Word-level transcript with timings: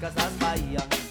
casas 0.00 0.38
bahías 0.38 1.07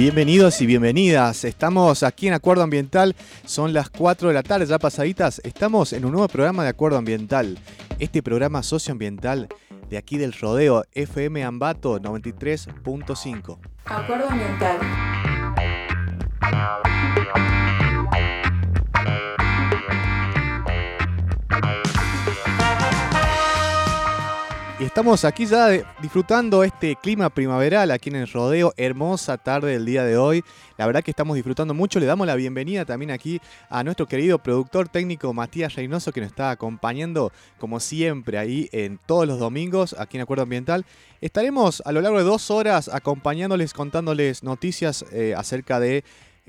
Bienvenidos 0.00 0.62
y 0.62 0.66
bienvenidas. 0.66 1.44
Estamos 1.44 2.02
aquí 2.02 2.26
en 2.26 2.32
Acuerdo 2.32 2.62
Ambiental. 2.62 3.14
Son 3.44 3.74
las 3.74 3.90
4 3.90 4.28
de 4.28 4.34
la 4.34 4.42
tarde, 4.42 4.64
ya 4.64 4.78
pasaditas. 4.78 5.42
Estamos 5.44 5.92
en 5.92 6.06
un 6.06 6.12
nuevo 6.12 6.26
programa 6.26 6.62
de 6.62 6.70
Acuerdo 6.70 6.96
Ambiental. 6.96 7.58
Este 7.98 8.22
programa 8.22 8.62
socioambiental 8.62 9.48
de 9.90 9.98
aquí 9.98 10.16
del 10.16 10.32
Rodeo 10.32 10.84
FM 10.94 11.44
Ambato 11.44 12.00
93.5. 12.00 13.58
Acuerdo 13.84 14.30
ambiental. 14.30 14.78
Estamos 25.00 25.24
aquí 25.24 25.46
ya 25.46 25.68
disfrutando 26.02 26.62
este 26.62 26.94
clima 26.94 27.30
primaveral 27.30 27.90
aquí 27.90 28.10
en 28.10 28.16
el 28.16 28.28
rodeo. 28.28 28.74
Hermosa 28.76 29.38
tarde 29.38 29.72
del 29.72 29.86
día 29.86 30.04
de 30.04 30.18
hoy. 30.18 30.44
La 30.76 30.84
verdad 30.84 31.02
que 31.02 31.10
estamos 31.10 31.36
disfrutando 31.36 31.72
mucho. 31.72 31.98
Le 31.98 32.04
damos 32.04 32.26
la 32.26 32.34
bienvenida 32.34 32.84
también 32.84 33.10
aquí 33.10 33.40
a 33.70 33.82
nuestro 33.82 34.04
querido 34.04 34.38
productor 34.38 34.90
técnico 34.90 35.32
Matías 35.32 35.74
Reynoso 35.74 36.12
que 36.12 36.20
nos 36.20 36.28
está 36.28 36.50
acompañando 36.50 37.32
como 37.58 37.80
siempre 37.80 38.36
ahí 38.36 38.68
en 38.72 38.98
todos 39.06 39.26
los 39.26 39.38
domingos 39.38 39.96
aquí 39.98 40.18
en 40.18 40.24
Acuerdo 40.24 40.42
Ambiental. 40.42 40.84
Estaremos 41.22 41.82
a 41.86 41.92
lo 41.92 42.02
largo 42.02 42.18
de 42.18 42.24
dos 42.24 42.50
horas 42.50 42.90
acompañándoles, 42.92 43.72
contándoles 43.72 44.42
noticias 44.42 45.06
eh, 45.12 45.32
acerca 45.34 45.80
de 45.80 46.04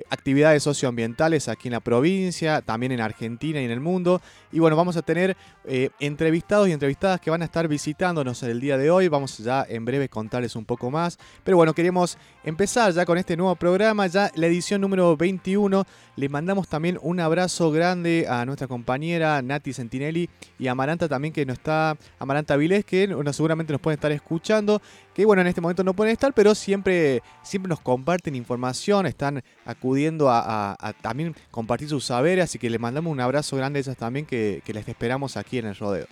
actividades 0.10 0.64
socioambientales 0.64 1.48
aquí 1.48 1.68
en 1.68 1.74
la 1.74 1.80
provincia, 1.80 2.62
también 2.62 2.92
en 2.92 3.02
Argentina 3.02 3.62
y 3.62 3.66
en 3.66 3.72
el 3.72 3.80
mundo. 3.80 4.22
Y 4.52 4.60
bueno, 4.60 4.76
vamos 4.76 4.98
a 4.98 5.02
tener 5.02 5.36
eh, 5.66 5.90
entrevistados 6.00 6.68
y 6.68 6.72
entrevistadas 6.72 7.20
que 7.20 7.30
van 7.30 7.42
a 7.42 7.46
estar 7.46 7.68
visitándonos 7.68 8.44
el 8.44 8.60
día 8.60 8.78
de 8.78 8.92
hoy. 8.92 9.08
Vamos 9.08 9.38
ya 9.38 9.66
en 9.68 9.86
breve 9.86 10.10
contarles 10.10 10.56
un 10.56 10.66
poco 10.66 10.92
más. 10.92 11.18
Pero 11.44 11.58
bueno, 11.58 11.74
queremos 11.74 12.18
empezar 12.44 12.94
ya 12.94 13.06
con 13.06 13.18
este 13.18 13.38
nuevo 13.38 13.56
programa, 13.56 14.08
ya 14.08 14.32
la 14.36 14.48
edición 14.48 14.82
número 14.82 15.16
21. 15.16 15.86
Le 16.22 16.30
mandamos 16.30 16.68
también 16.68 17.00
un 17.02 17.20
abrazo 17.20 17.72
grande 17.72 18.28
a 18.30 18.46
nuestra 18.46 18.68
compañera 18.68 19.42
Nati 19.42 19.74
Sentinelli 19.74 20.30
y 20.60 20.68
a 20.68 20.74
Amaranta 20.74 21.10
también 21.10 21.34
que 21.34 21.48
no 21.48 21.54
está, 21.54 21.98
Amaranta 22.20 22.58
Vilés, 22.58 22.86
que 22.86 23.10
seguramente 23.32 23.74
nos 23.74 23.82
pueden 23.82 23.98
estar 23.98 24.12
escuchando. 24.12 24.84
Que 25.16 25.26
bueno, 25.26 25.42
en 25.42 25.48
este 25.48 25.62
momento 25.62 25.84
no 25.84 25.96
pueden 25.96 26.14
estar, 26.14 26.32
pero 26.32 26.54
siempre, 26.54 27.24
siempre 27.42 27.70
nos 27.70 27.80
comparten 27.80 28.36
información, 28.36 29.08
están 29.08 29.44
acudiendo 29.66 30.30
a, 30.30 30.94
también 31.02 31.36
compartir 31.50 31.90
sus 31.90 32.06
saberes, 32.06 32.44
así 32.44 32.60
que 32.60 32.70
les 32.70 32.80
mandamos 32.80 33.12
un 33.12 33.20
abrazo 33.20 33.58
grande 33.58 33.80
a 33.80 33.82
ellas 33.82 33.98
también 33.98 34.28
que 34.28 34.62
les 34.64 34.88
esperamos 34.88 35.38
aquí 35.38 35.58
en 35.58 35.66
el 35.66 35.76
rodeo. 35.76 36.06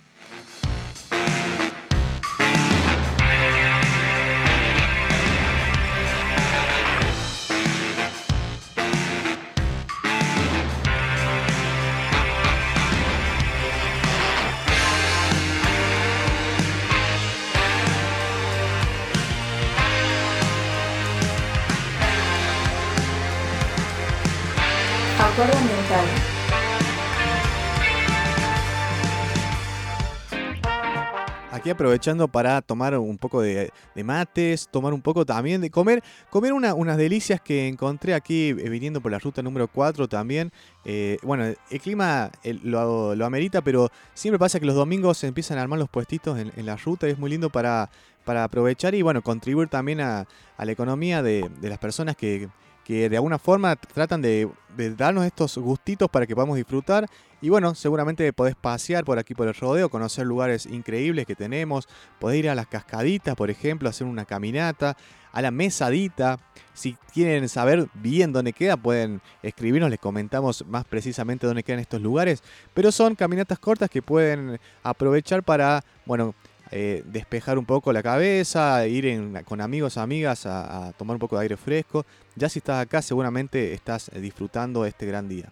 Aprovechando 31.80 32.28
para 32.28 32.60
tomar 32.60 32.98
un 32.98 33.16
poco 33.16 33.40
de, 33.40 33.72
mates, 34.04 34.68
tomar 34.70 34.92
un 34.92 35.00
poco 35.00 35.24
también 35.24 35.62
de 35.62 35.70
comer, 35.70 36.02
comer 36.28 36.52
una- 36.52 36.74
unas 36.74 36.98
delicias 36.98 37.40
que 37.40 37.68
encontré 37.68 38.12
aquí 38.12 38.50
eh, 38.50 38.68
viniendo 38.68 39.00
por 39.00 39.10
la 39.10 39.18
ruta 39.18 39.40
número 39.40 39.66
4 39.66 40.06
también. 40.06 40.52
Eh, 40.84 41.16
bueno, 41.22 41.44
el 41.46 41.80
clima 41.80 42.30
lo, 42.64 43.24
amerita, 43.24 43.62
pero 43.62 43.90
siempre 44.12 44.38
pasa 44.38 44.60
que 44.60 44.66
los 44.66 44.74
domingos 44.74 45.16
se 45.16 45.26
empiezan 45.26 45.56
a 45.56 45.62
armar 45.62 45.78
los 45.78 45.88
puestitos 45.88 46.38
en, 46.38 46.66
la 46.66 46.76
ruta 46.76 47.08
y 47.08 47.12
es 47.12 47.18
muy 47.18 47.30
lindo 47.30 47.48
para, 47.48 47.88
para 48.26 48.44
aprovechar 48.44 48.94
y 48.94 49.00
bueno, 49.00 49.22
contribuir 49.22 49.68
también 49.68 50.02
a, 50.02 50.26
a 50.58 50.64
la 50.66 50.72
economía 50.72 51.22
de, 51.22 51.48
de 51.62 51.68
las 51.70 51.78
personas 51.78 52.14
que, 52.14 52.50
que 52.90 53.08
de 53.08 53.16
alguna 53.16 53.38
forma 53.38 53.76
tratan 53.76 54.20
de, 54.20 54.50
darnos 54.96 55.24
estos 55.24 55.56
gustitos 55.58 56.10
para 56.10 56.26
que 56.26 56.34
podamos 56.34 56.56
disfrutar. 56.56 57.06
Y 57.40 57.48
bueno, 57.48 57.76
seguramente 57.76 58.32
podés 58.32 58.56
pasear 58.56 59.04
por 59.04 59.16
aquí 59.16 59.32
por 59.32 59.46
el 59.46 59.54
rodeo, 59.54 59.88
conocer 59.88 60.26
lugares 60.26 60.66
increíbles 60.66 61.24
que 61.24 61.36
tenemos, 61.36 61.86
podés 62.18 62.40
ir 62.40 62.50
a 62.50 62.56
las 62.56 62.66
cascaditas, 62.66 63.36
por 63.36 63.48
ejemplo, 63.48 63.88
hacer 63.88 64.08
una 64.08 64.24
caminata, 64.24 64.96
a 65.30 65.40
la 65.40 65.52
mesadita. 65.52 66.40
Si 66.74 66.96
quieren 67.14 67.48
saber 67.48 67.86
bien 67.94 68.32
dónde 68.32 68.52
queda, 68.52 68.76
pueden 68.76 69.22
escribirnos, 69.44 69.88
les 69.88 70.00
comentamos 70.00 70.66
más 70.66 70.84
precisamente 70.84 71.46
dónde 71.46 71.62
quedan 71.62 71.78
estos 71.78 72.02
lugares. 72.02 72.42
Pero 72.74 72.90
son 72.90 73.14
caminatas 73.14 73.60
cortas 73.60 73.88
que 73.88 74.02
pueden 74.02 74.58
aprovechar 74.82 75.44
para, 75.44 75.84
bueno, 76.06 76.34
eh, 76.70 77.02
despejar 77.06 77.58
un 77.58 77.64
poco 77.66 77.92
la 77.92 78.02
cabeza, 78.02 78.86
ir 78.86 79.06
en- 79.06 79.42
con 79.44 79.60
amigos, 79.60 79.96
amigas 79.96 80.46
a, 80.46 80.92
tomar 80.96 81.14
un 81.16 81.20
poco 81.20 81.36
de 81.36 81.42
aire 81.42 81.56
fresco. 81.56 82.04
Ya 82.36 82.48
si 82.48 82.58
estás 82.60 82.80
acá, 82.82 83.02
seguramente 83.02 83.72
estás 83.72 84.10
disfrutando 84.14 84.84
este 84.84 85.06
gran 85.06 85.28
día. 85.28 85.50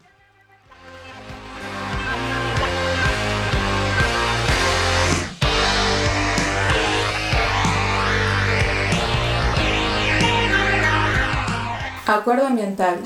Acuerdo 12.06 12.46
ambiental. 12.46 13.02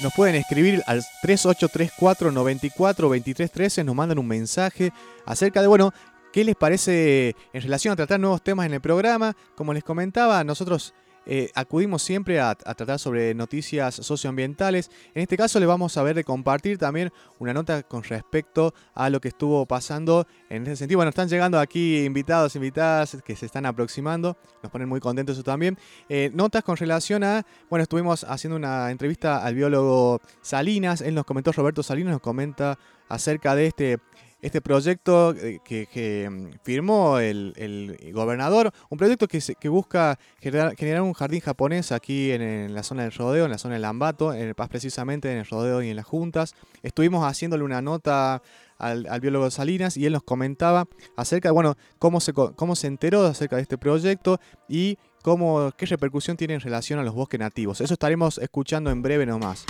Nos 0.00 0.14
pueden 0.14 0.36
escribir 0.36 0.82
al 0.86 1.02
3834 1.22 2.30
94 2.30 3.08
23 3.08 3.50
13, 3.50 3.84
nos 3.84 3.96
mandan 3.96 4.20
un 4.20 4.28
mensaje 4.28 4.92
acerca 5.26 5.60
de, 5.60 5.66
bueno, 5.66 5.92
qué 6.32 6.44
les 6.44 6.54
parece 6.54 7.34
en 7.52 7.62
relación 7.62 7.92
a 7.92 7.96
tratar 7.96 8.20
nuevos 8.20 8.42
temas 8.42 8.66
en 8.66 8.74
el 8.74 8.80
programa. 8.80 9.34
Como 9.56 9.74
les 9.74 9.82
comentaba, 9.82 10.44
nosotros 10.44 10.94
eh, 11.30 11.50
acudimos 11.54 12.02
siempre 12.02 12.40
a, 12.40 12.54
tratar 12.54 12.98
sobre 12.98 13.34
noticias 13.34 13.94
socioambientales. 13.94 14.90
En 15.14 15.22
este 15.22 15.36
caso 15.36 15.60
les 15.60 15.68
vamos 15.68 15.94
a 15.98 16.02
ver 16.02 16.16
de 16.16 16.24
compartir 16.24 16.78
también 16.78 17.12
una 17.38 17.52
nota 17.52 17.82
con 17.82 18.02
respecto 18.02 18.72
a 18.94 19.10
lo 19.10 19.20
que 19.20 19.28
estuvo 19.28 19.66
pasando 19.66 20.26
en 20.48 20.62
ese 20.62 20.76
sentido. 20.76 20.96
Bueno, 20.98 21.10
están 21.10 21.28
llegando 21.28 21.60
aquí 21.60 22.04
invitados, 22.04 22.56
invitadas 22.56 23.18
que 23.22 23.36
se 23.36 23.44
están 23.44 23.66
aproximando. 23.66 24.38
Nos 24.62 24.72
ponen 24.72 24.88
muy 24.88 25.00
contentos 25.00 25.36
eso 25.36 25.44
también. 25.44 25.78
Eh, 26.08 26.30
notas 26.32 26.64
con 26.64 26.78
relación 26.78 27.22
a, 27.22 27.44
bueno, 27.68 27.82
estuvimos 27.82 28.24
haciendo 28.24 28.56
una 28.56 28.90
entrevista 28.90 29.44
al 29.44 29.54
biólogo 29.54 30.22
Salinas. 30.40 31.02
Él 31.02 31.14
nos 31.14 31.26
comentó, 31.26 31.52
Roberto 31.52 31.82
Salinas 31.82 32.12
nos 32.12 32.22
comenta 32.22 32.78
acerca 33.08 33.54
de 33.54 33.66
este 33.66 33.98
este 34.40 34.60
proyecto 34.60 35.34
eh, 35.34 35.60
que, 35.64 36.28
mm, 36.30 36.58
firmó 36.62 37.18
el, 37.18 37.52
el 37.56 38.12
gobernador, 38.12 38.72
un 38.88 38.98
proyecto 38.98 39.26
que, 39.26 39.68
busca 39.68 40.18
generar, 40.40 41.02
un 41.02 41.12
jardín 41.12 41.40
japonés 41.40 41.92
aquí 41.92 42.30
en, 42.30 42.74
la 42.74 42.82
zona 42.82 43.02
del 43.02 43.12
rodeo, 43.12 43.44
en 43.44 43.50
la 43.50 43.58
zona 43.58 43.74
del 43.74 43.82
Lambato, 43.82 44.32
en 44.32 44.48
el 44.48 44.54
Paz 44.54 44.68
precisamente, 44.68 45.30
en 45.32 45.38
el 45.38 45.46
rodeo 45.46 45.82
y 45.82 45.90
en 45.90 45.96
las 45.96 46.06
juntas. 46.06 46.54
Estuvimos 46.82 47.24
haciéndole 47.24 47.64
una 47.64 47.82
nota 47.82 48.42
al, 48.78 49.06
al 49.08 49.20
biólogo 49.20 49.50
Salinas 49.50 49.96
y 49.96 50.06
él 50.06 50.12
nos 50.12 50.22
comentaba 50.22 50.86
acerca 51.16 51.48
de, 51.48 51.52
bueno, 51.52 51.76
cómo 51.98 52.20
se, 52.20 52.32
cómo 52.32 52.76
se 52.76 52.86
enteró 52.86 53.24
acerca 53.24 53.56
de 53.56 53.62
este 53.62 53.78
proyecto 53.78 54.40
y 54.68 54.98
cómo, 55.22 55.72
qué 55.76 55.86
repercusión 55.86 56.36
tiene 56.36 56.54
en 56.54 56.60
relación 56.60 56.98
a 56.98 57.02
los 57.02 57.14
bosques 57.14 57.40
nativos. 57.40 57.80
Eso 57.80 57.94
estaremos 57.94 58.38
escuchando 58.38 58.90
en 58.90 59.02
breve 59.02 59.26
nomás. 59.26 59.64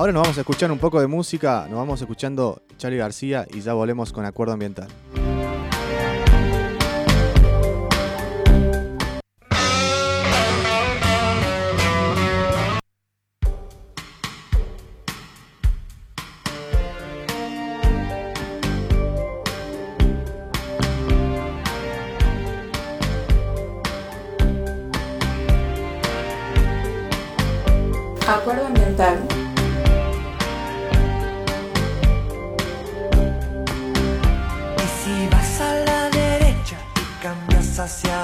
Ahora 0.00 0.14
nos 0.14 0.22
vamos 0.22 0.38
a 0.38 0.40
escuchar 0.40 0.72
un 0.72 0.78
poco 0.78 0.98
de 0.98 1.06
música, 1.06 1.66
nos 1.68 1.76
vamos 1.76 2.00
escuchando 2.00 2.62
Charlie 2.78 2.96
García 2.96 3.46
y 3.52 3.60
ya 3.60 3.74
volvemos 3.74 4.14
con 4.14 4.24
Acuerdo 4.24 4.54
Ambiental. 4.54 4.88
Cambias 37.80 38.19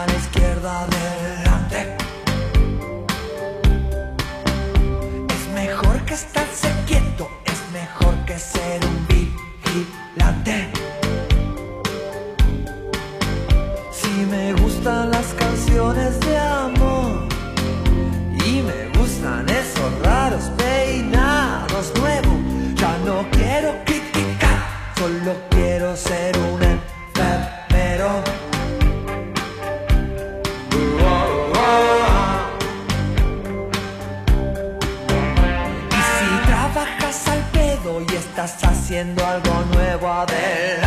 haciendo 38.86 39.26
algo 39.26 39.64
nuevo, 39.72 40.06
adelante. 40.08 40.85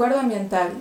Acuerdo 0.00 0.18
ambiental. 0.18 0.79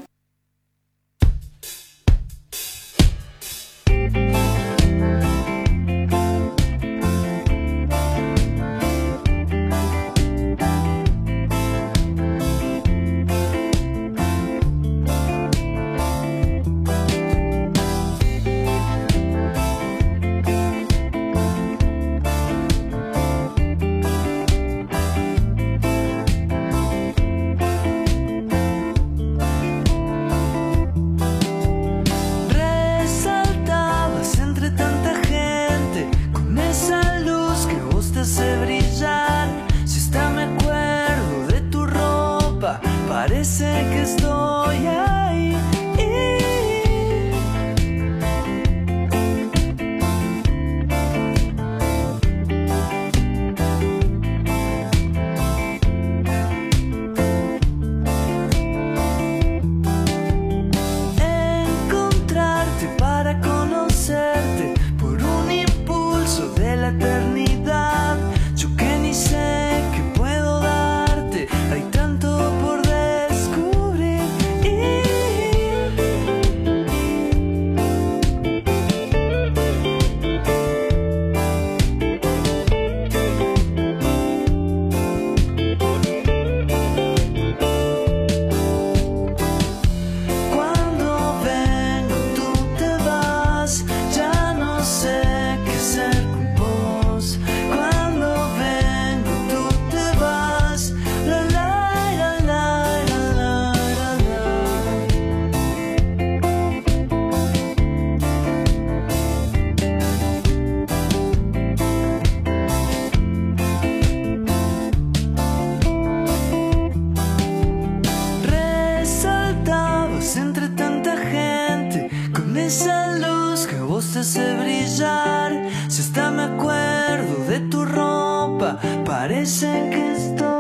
Parece 129.19 129.67
que 129.91 130.11
estoy 130.13 130.58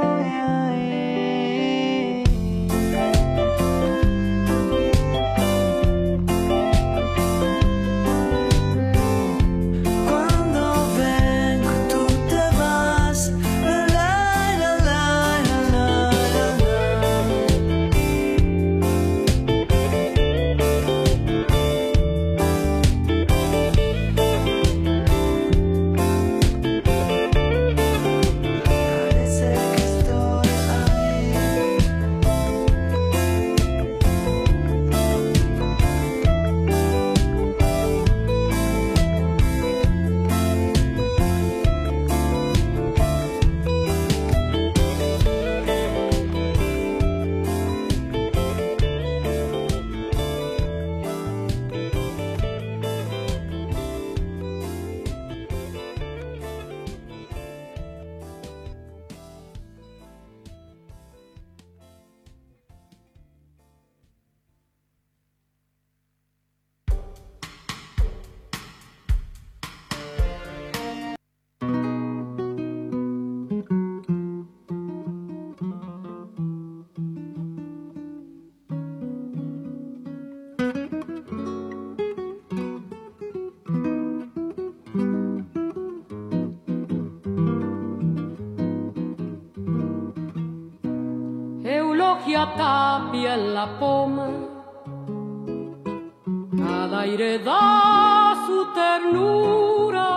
tapia 92.59 93.35
en 93.35 93.53
la 93.53 93.67
poma, 93.79 94.27
cada 96.57 96.99
aire 97.07 97.39
da 97.39 98.35
su 98.45 98.57
ternura. 98.79 100.09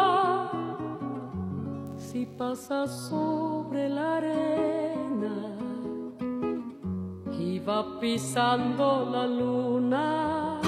Si 1.96 2.26
pasa 2.26 2.88
sobre 2.88 3.88
la 3.88 4.16
arena 4.16 5.36
y 7.38 7.60
va 7.60 7.80
pisando 8.00 8.86
la 9.14 9.24
luna, 9.40 10.60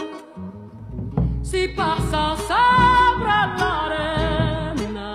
si 1.42 1.62
pasa 1.80 2.36
sobre 2.50 3.36
la 3.58 3.70
arena 3.86 5.08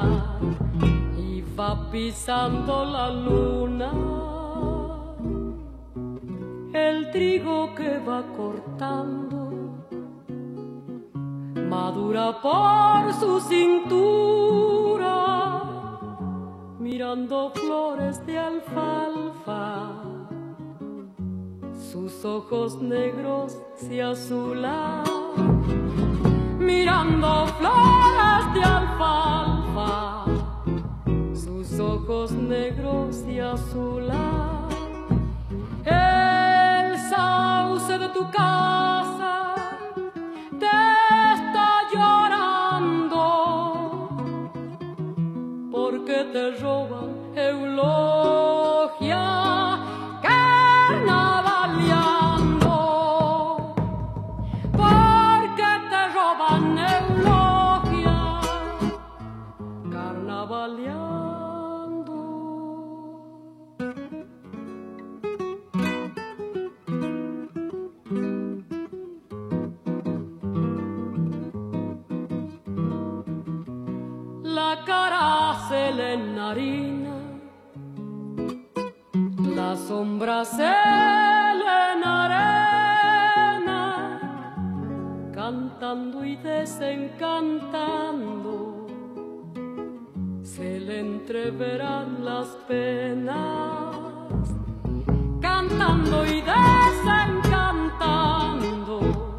y 1.17 1.41
va 1.57 1.89
pisando 1.89 2.83
la 2.83 3.09
luna 3.11 4.18
el 6.73 7.11
trigo 7.11 7.73
que 7.75 7.99
va 7.99 8.23
cortando 8.35 9.49
madura 11.69 12.41
por 12.41 13.13
su 13.13 13.39
cintura, 13.39 15.07
mirando 16.79 17.51
flores 17.51 18.25
de 18.25 18.39
alfalfa. 18.39 19.91
Sus 21.91 22.25
ojos 22.25 22.81
negros 22.81 23.57
se 23.75 24.01
azulan, 24.01 25.03
mirando 26.59 27.47
flores 27.59 28.53
de 28.53 28.63
alfalfa. 28.63 30.25
Sus 31.33 31.79
ojos 31.79 32.31
negros 32.31 33.15
se 33.15 33.41
azulan. 33.41 34.58
De 37.99 38.07
tu 38.09 38.29
casa 38.29 39.55
te 40.57 40.67
está 41.35 41.69
llorando. 41.91 43.23
Porque 45.71 46.23
te 46.31 46.51
roban 46.61 47.09
eulogia 47.35 48.48
harina. 76.49 77.15
Las 79.55 79.79
sombras 79.87 80.53
en 80.53 82.03
arena, 82.03 83.81
cantando 85.33 86.25
y 86.25 86.35
desencantando, 86.37 88.87
se 90.41 90.79
le 90.79 91.01
entreverán 91.01 92.25
las 92.25 92.47
penas, 92.67 93.95
cantando 95.41 96.25
y 96.25 96.41
desencantando, 96.41 99.37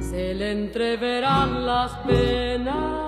se 0.00 0.34
le 0.34 0.52
entreverán 0.52 1.64
las 1.64 1.92
penas. 2.06 3.03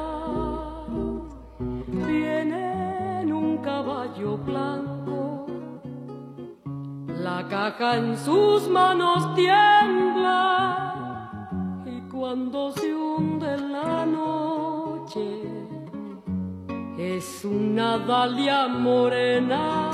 Blanco, 4.24 5.46
la 7.06 7.46
caja 7.48 7.96
en 7.96 8.16
sus 8.16 8.68
manos 8.68 9.34
tiembla 9.34 10.82
y 11.84 12.00
cuando 12.10 12.72
se 12.72 12.94
hunde 12.94 13.54
en 13.54 13.72
la 13.72 14.06
noche 14.06 15.42
es 16.98 17.44
una 17.44 17.98
dalia 17.98 18.68
morena. 18.68 19.90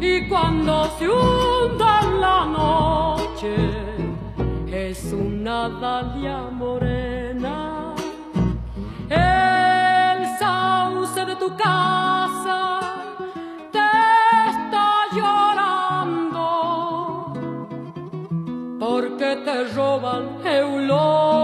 Y 0.00 0.28
cuando 0.28 0.84
se 0.98 1.08
hunde 1.08 1.84
en 2.02 2.20
la 2.20 2.46
noche 2.46 3.56
es 4.70 5.12
una 5.12 5.68
dalia 5.68 6.50
morena 6.52 7.27
te 19.98 20.60
roban 20.60 21.37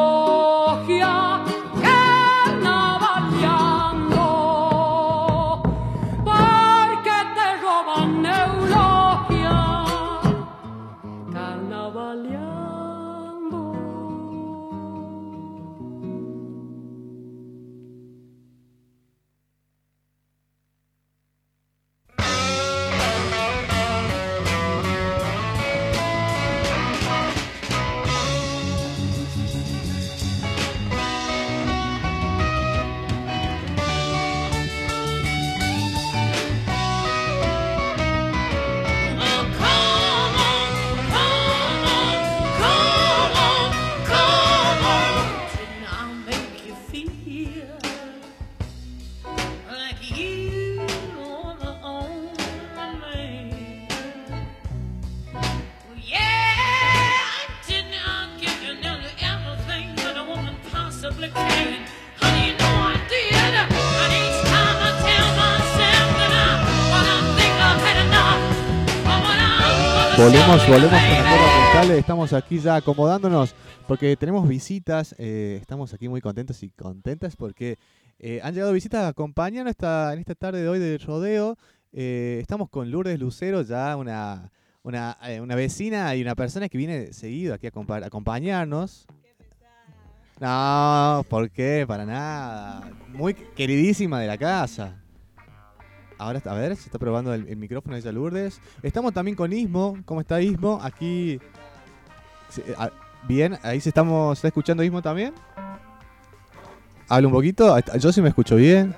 ya 72.64 72.76
acomodándonos 72.76 73.54
porque 73.86 74.16
tenemos 74.16 74.48
visitas. 74.48 75.14
eh, 75.18 75.58
estamos 75.60 75.94
aquí 75.94 76.08
muy 76.08 76.20
contentos 76.20 76.62
y 76.62 76.70
contentas 76.70 77.36
porque 77.36 77.78
eh, 78.18 78.40
han 78.42 78.54
llegado 78.54 78.72
visitas 78.72 79.02
a 79.04 79.08
acompañarnos 79.08 79.70
esta, 79.70 80.12
en 80.12 80.18
esta 80.18 80.34
tarde 80.34 80.62
de 80.62 80.68
hoy 80.68 80.78
del 80.78 80.98
rodeo. 81.00 81.56
Eh, 81.92 82.38
estamos 82.40 82.68
con 82.70 82.90
Lourdes 82.90 83.20
Lucero, 83.20 83.62
ya 83.62 83.96
una, 83.96 84.50
una, 84.82 85.16
una 85.40 85.54
vecina 85.54 86.14
y 86.16 86.22
una 86.22 86.34
persona 86.34 86.68
que 86.68 86.78
viene 86.78 87.12
seguido 87.12 87.54
aquí 87.54 87.66
a 87.68 87.72
acompa- 87.72 88.02
a 88.02 88.06
acompañarnos. 88.06 89.06
No, 90.40 91.24
¿por 91.28 91.50
qué? 91.50 91.84
Para 91.86 92.04
nada. 92.04 92.90
Muy 93.12 93.34
queridísima 93.34 94.18
de 94.18 94.26
la 94.26 94.36
casa. 94.36 95.00
Ahora, 96.18 96.40
a 96.44 96.54
ver, 96.54 96.74
se 96.76 96.86
está 96.86 96.98
probando 96.98 97.34
el, 97.34 97.46
el 97.48 97.56
micrófono 97.56 97.96
ella 97.96 98.10
Lourdes. 98.12 98.60
Estamos 98.82 99.12
también 99.12 99.36
con 99.36 99.52
Ismo. 99.52 99.96
¿Cómo 100.04 100.20
está 100.20 100.40
Ismo? 100.40 100.80
Aquí. 100.82 101.38
Eh, 102.58 102.74
ah, 102.78 102.90
Bien, 103.26 103.58
ahí 103.62 103.80
se 103.80 103.88
estamos. 103.88 104.36
¿Está 104.38 104.48
escuchando 104.48 104.82
Ismo 104.84 105.00
también? 105.00 105.32
Habla 107.08 107.28
un 107.28 107.32
poquito. 107.34 107.74
Yo 107.98 108.12
sí 108.12 108.20
me 108.22 108.28
escucho 108.28 108.56
bien. 108.56 108.94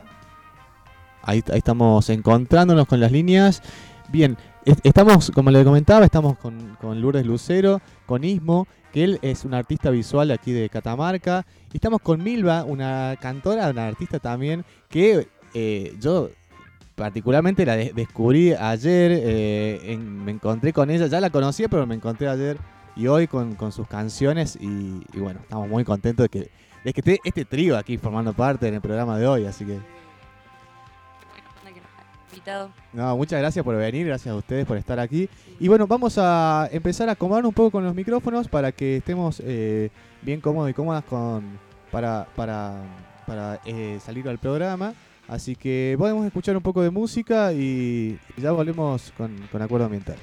Ahí, 1.22 1.42
estamos 1.52 2.08
encontrándonos 2.10 2.86
con 2.86 3.00
las 3.00 3.10
líneas. 3.12 3.62
Bien, 4.08 4.36
est- 4.64 4.84
estamos, 4.84 5.30
como 5.32 5.50
le 5.50 5.64
comentaba, 5.64 6.04
estamos 6.04 6.38
con, 6.38 6.76
con 6.80 7.00
Lourdes 7.00 7.26
Lucero, 7.26 7.80
con 8.06 8.22
Ismo, 8.24 8.66
que 8.92 9.04
él 9.04 9.18
es 9.22 9.44
un 9.44 9.54
artista 9.54 9.90
visual 9.90 10.30
aquí 10.30 10.52
de 10.52 10.68
Catamarca. 10.68 11.44
Y 11.72 11.76
estamos 11.76 12.00
con 12.00 12.22
Milva, 12.22 12.64
una 12.64 13.16
cantora, 13.20 13.68
una 13.70 13.86
artista 13.88 14.18
también, 14.20 14.64
que 14.88 15.28
eh, 15.54 15.96
yo 16.00 16.30
particularmente 16.94 17.66
la 17.66 17.76
de- 17.76 17.92
descubrí 17.94 18.52
ayer, 18.54 19.12
eh, 19.14 19.98
me 20.00 20.32
encontré 20.32 20.72
con 20.72 20.90
ella, 20.90 21.06
ya 21.08 21.20
la 21.20 21.30
conocía, 21.30 21.68
pero 21.68 21.86
me 21.86 21.94
encontré 21.96 22.28
ayer 22.28 22.56
y 22.96 23.06
hoy 23.06 23.26
con, 23.26 23.54
con 23.54 23.72
sus 23.72 23.86
canciones 23.86 24.56
y, 24.60 25.02
y 25.12 25.18
bueno, 25.18 25.40
estamos 25.42 25.68
muy 25.68 25.84
contentos 25.84 26.24
de 26.24 26.28
que, 26.28 26.50
de 26.84 26.92
que 26.92 27.00
esté 27.00 27.20
este 27.24 27.44
trío 27.44 27.76
aquí 27.76 27.98
formando 27.98 28.32
parte 28.32 28.66
en 28.66 28.74
el 28.74 28.80
programa 28.80 29.18
de 29.18 29.26
hoy, 29.26 29.44
así 29.44 29.64
que 29.64 29.78
Invitado. 32.32 32.70
no, 32.92 33.16
muchas 33.16 33.38
gracias 33.40 33.64
por 33.64 33.76
venir, 33.76 34.06
gracias 34.06 34.32
a 34.32 34.36
ustedes 34.36 34.66
por 34.66 34.76
estar 34.76 34.98
aquí. 34.98 35.28
Y 35.58 35.68
bueno, 35.68 35.86
vamos 35.86 36.18
a 36.18 36.68
empezar 36.72 37.08
a 37.08 37.12
acomodar 37.12 37.46
un 37.46 37.52
poco 37.52 37.70
con 37.70 37.84
los 37.84 37.94
micrófonos 37.94 38.48
para 38.48 38.72
que 38.72 38.96
estemos 38.98 39.40
eh, 39.44 39.90
bien 40.22 40.40
cómodos 40.40 40.70
y 40.70 40.74
cómodas 40.74 41.04
con, 41.04 41.58
para, 41.90 42.26
para, 42.36 42.82
para 43.26 43.60
eh, 43.64 43.98
salir 44.04 44.28
al 44.28 44.38
programa. 44.38 44.92
Así 45.28 45.56
que 45.56 45.96
podemos 45.98 46.24
escuchar 46.26 46.56
un 46.56 46.62
poco 46.62 46.82
de 46.82 46.90
música 46.90 47.52
y 47.52 48.18
ya 48.36 48.52
volvemos 48.52 49.12
con, 49.16 49.34
con 49.50 49.62
Acuerdo 49.62 49.86
Ambiental. 49.86 50.16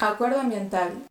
Acuerdo 0.00 0.40
ambiental. 0.40 1.06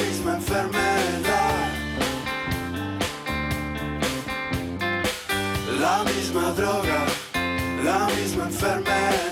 misma 0.00 0.34
enfermedad. 0.34 1.68
La 5.80 6.04
misma 6.04 6.52
droga, 6.52 7.06
la 7.84 8.08
misma 8.16 8.44
enfermedad. 8.44 9.29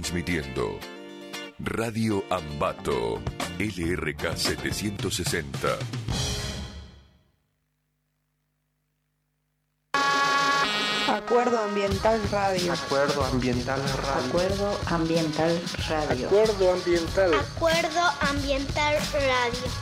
Transmitiendo 0.00 0.78
Radio 1.58 2.24
Ambato, 2.30 3.20
LRK 3.58 4.34
760. 4.34 5.76
Acuerdo 11.06 11.58
Ambiental 11.58 12.18
Radio. 12.32 12.72
Acuerdo 12.72 13.24
Ambiental 13.24 13.82
Radio. 13.82 14.26
Acuerdo 14.26 14.80
Ambiental 14.86 15.60
Radio. 15.86 16.26
Acuerdo 16.28 16.72
Ambiental. 16.72 17.34
Acuerdo 17.34 18.00
Ambiental 18.22 18.94
Radio. 19.12 19.79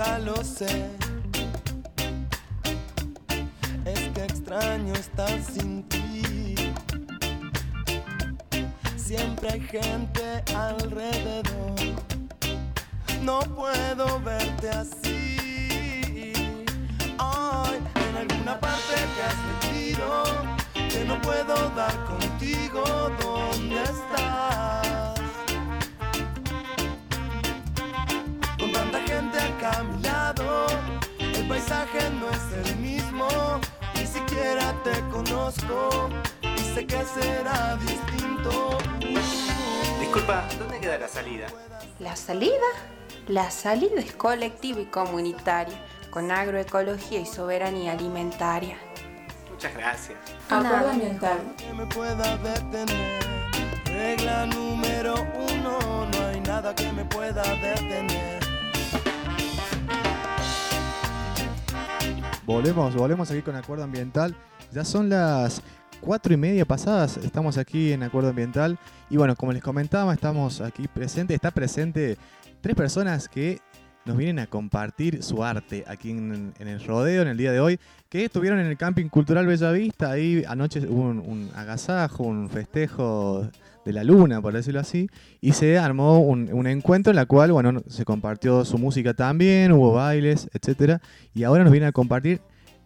Ya 0.00 0.18
lo 0.18 0.42
sé. 0.42 0.99
La 43.50 43.56
salida 43.56 43.96
es 43.96 44.12
colectiva 44.12 44.80
y 44.80 44.84
comunitaria, 44.84 45.74
con 46.10 46.30
agroecología 46.30 47.18
y 47.18 47.26
soberanía 47.26 47.90
alimentaria. 47.90 48.76
Muchas 49.50 49.74
gracias. 49.74 50.16
Acuerdo 50.48 50.90
ambiental. 50.90 51.38
que 51.56 51.72
me 51.72 51.84
pueda 51.86 52.36
detener. 52.36 53.20
Regla 53.86 54.46
número 54.46 55.14
uno, 55.34 56.06
no 56.12 56.26
hay 56.28 56.40
nada 56.42 56.72
que 56.76 56.92
me 56.92 57.04
pueda 57.06 57.42
detener. 57.56 58.38
Volvemos, 62.46 62.94
volvemos 62.94 63.32
aquí 63.32 63.42
con 63.42 63.56
Acuerdo 63.56 63.82
Ambiental. 63.82 64.36
Ya 64.70 64.84
son 64.84 65.08
las 65.08 65.60
cuatro 66.00 66.32
y 66.32 66.36
media 66.36 66.64
pasadas, 66.64 67.16
estamos 67.16 67.58
aquí 67.58 67.92
en 67.92 68.04
Acuerdo 68.04 68.28
Ambiental. 68.28 68.78
Y 69.10 69.16
bueno, 69.16 69.34
como 69.34 69.52
les 69.52 69.60
comentaba, 69.60 70.14
estamos 70.14 70.60
aquí 70.60 70.86
presentes, 70.86 71.34
está 71.34 71.50
presente 71.50 72.16
tres 72.60 72.76
personas 72.76 73.28
que 73.28 73.60
nos 74.04 74.16
vienen 74.16 74.38
a 74.38 74.46
compartir 74.46 75.22
su 75.22 75.44
arte 75.44 75.84
aquí 75.86 76.10
en, 76.10 76.54
el 76.58 76.84
rodeo 76.84 77.22
en 77.22 77.28
el 77.28 77.36
día 77.36 77.52
de 77.52 77.60
hoy, 77.60 77.78
que 78.08 78.24
estuvieron 78.24 78.58
en 78.58 78.66
el 78.66 78.76
Camping 78.76 79.08
Cultural 79.08 79.46
Bellavista, 79.46 80.10
ahí 80.10 80.42
anoche 80.48 80.80
hubo 80.88 81.02
un, 81.02 81.50
agasajo, 81.54 82.24
un 82.24 82.48
festejo 82.48 83.46
de 83.84 83.92
la 83.92 84.02
luna, 84.02 84.40
por 84.40 84.52
decirlo 84.52 84.80
así, 84.80 85.08
y 85.40 85.52
se 85.52 85.78
armó 85.78 86.20
un, 86.20 86.52
un 86.52 86.66
encuentro 86.66 87.10
en 87.10 87.16
la 87.16 87.26
cual, 87.26 87.52
bueno, 87.52 87.82
se 87.88 88.04
compartió 88.04 88.64
su 88.64 88.78
música 88.78 89.14
también, 89.14 89.72
hubo 89.72 89.92
bailes, 89.92 90.48
etcétera, 90.52 91.00
y 91.34 91.44
ahora 91.44 91.62
nos 91.62 91.72
vienen 91.72 91.88
a 91.88 91.92
compartir 91.92 92.40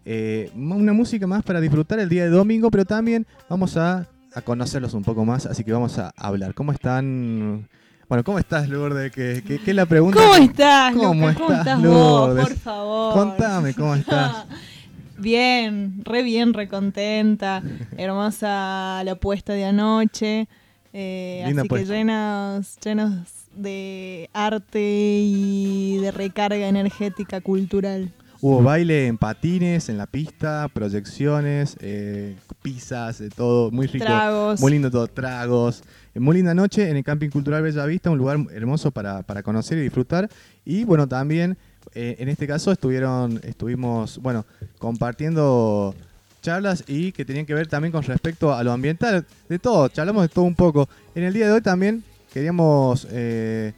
eh, 0.04 0.50
una 0.54 0.92
música 0.92 1.26
más 1.26 1.42
para 1.42 1.60
disfrutar 1.60 1.98
el 1.98 2.08
día 2.08 2.24
de 2.24 2.30
domingo, 2.30 2.70
pero 2.70 2.84
también 2.84 3.26
vamos 3.48 3.76
a, 3.76 4.06
a 4.34 4.42
conocerlos 4.42 4.94
un 4.94 5.02
poco 5.02 5.24
más, 5.24 5.46
así 5.46 5.64
que 5.64 5.72
vamos 5.72 5.98
a 5.98 6.12
hablar. 6.16 6.54
¿Cómo 6.54 6.72
están? 6.72 7.68
Bueno, 8.08 8.22
¿cómo 8.24 8.38
estás, 8.38 8.68
Lourdes? 8.68 9.10
¿Qué, 9.12 9.42
qué, 9.46 9.58
qué 9.58 9.70
es 9.70 9.76
la 9.76 9.86
pregunta? 9.86 10.20
¿Cómo 10.20 10.34
estás, 10.36 10.94
¿Cómo 10.94 11.28
estás, 11.30 11.36
¿Cómo 11.46 11.52
estás 11.58 11.82
vos? 11.82 12.28
Lourdes? 12.28 12.48
Por 12.48 12.56
favor. 12.58 13.14
Contame, 13.14 13.74
¿cómo 13.74 13.94
estás? 13.94 14.44
Bien, 15.18 16.02
re 16.04 16.22
bien, 16.24 16.52
re 16.52 16.68
contenta. 16.68 17.62
Hermosa 17.96 19.00
la 19.04 19.14
puesta 19.14 19.52
de 19.52 19.64
anoche. 19.64 20.48
eh, 20.92 21.42
Linda 21.46 21.62
así 21.62 21.68
puesta. 21.68 21.88
que 21.92 21.98
llenos, 21.98 22.76
llenos 22.84 23.12
de 23.54 24.28
arte 24.32 24.80
y 25.22 25.98
de 25.98 26.10
recarga 26.10 26.66
energética 26.66 27.40
cultural. 27.40 28.10
Hubo 28.40 28.60
baile 28.62 29.06
en 29.06 29.16
patines, 29.16 29.88
en 29.88 29.96
la 29.98 30.06
pista, 30.06 30.68
proyecciones, 30.74 31.76
eh, 31.80 32.36
pizzas, 32.60 33.18
de 33.20 33.30
todo, 33.30 33.70
muy 33.70 33.86
rico. 33.86 34.04
Tragos. 34.04 34.60
Muy 34.60 34.72
lindo 34.72 34.90
todo, 34.90 35.06
tragos. 35.06 35.84
Eh, 36.14 36.20
Muy 36.20 36.36
linda 36.36 36.54
noche 36.54 36.88
en 36.88 36.96
el 36.96 37.04
Camping 37.04 37.28
Cultural 37.28 37.62
Bella 37.62 37.84
Vista, 37.86 38.10
un 38.10 38.18
lugar 38.18 38.38
hermoso 38.52 38.90
para, 38.90 39.22
para 39.22 39.42
conocer 39.42 39.78
y 39.78 39.82
disfrutar. 39.82 40.30
Y 40.64 40.84
bueno, 40.84 41.08
también 41.08 41.56
eh, 41.94 42.16
en 42.18 42.28
este 42.28 42.46
caso 42.46 42.72
estuvieron, 42.72 43.40
estuvimos, 43.42 44.18
bueno, 44.18 44.46
compartiendo 44.78 45.94
charlas 46.40 46.84
y 46.86 47.12
que 47.12 47.24
tenían 47.24 47.46
que 47.46 47.54
ver 47.54 47.66
también 47.66 47.90
con 47.90 48.02
respecto 48.02 48.54
a 48.54 48.62
lo 48.62 48.72
ambiental, 48.72 49.26
de 49.48 49.58
todo, 49.58 49.88
charlamos 49.88 50.22
de 50.22 50.28
todo 50.28 50.44
un 50.44 50.54
poco. 50.54 50.88
En 51.14 51.24
el 51.24 51.32
día 51.32 51.46
de 51.46 51.52
hoy 51.52 51.62
también 51.62 52.04
queríamos 52.32 53.08
eh, 53.10 53.72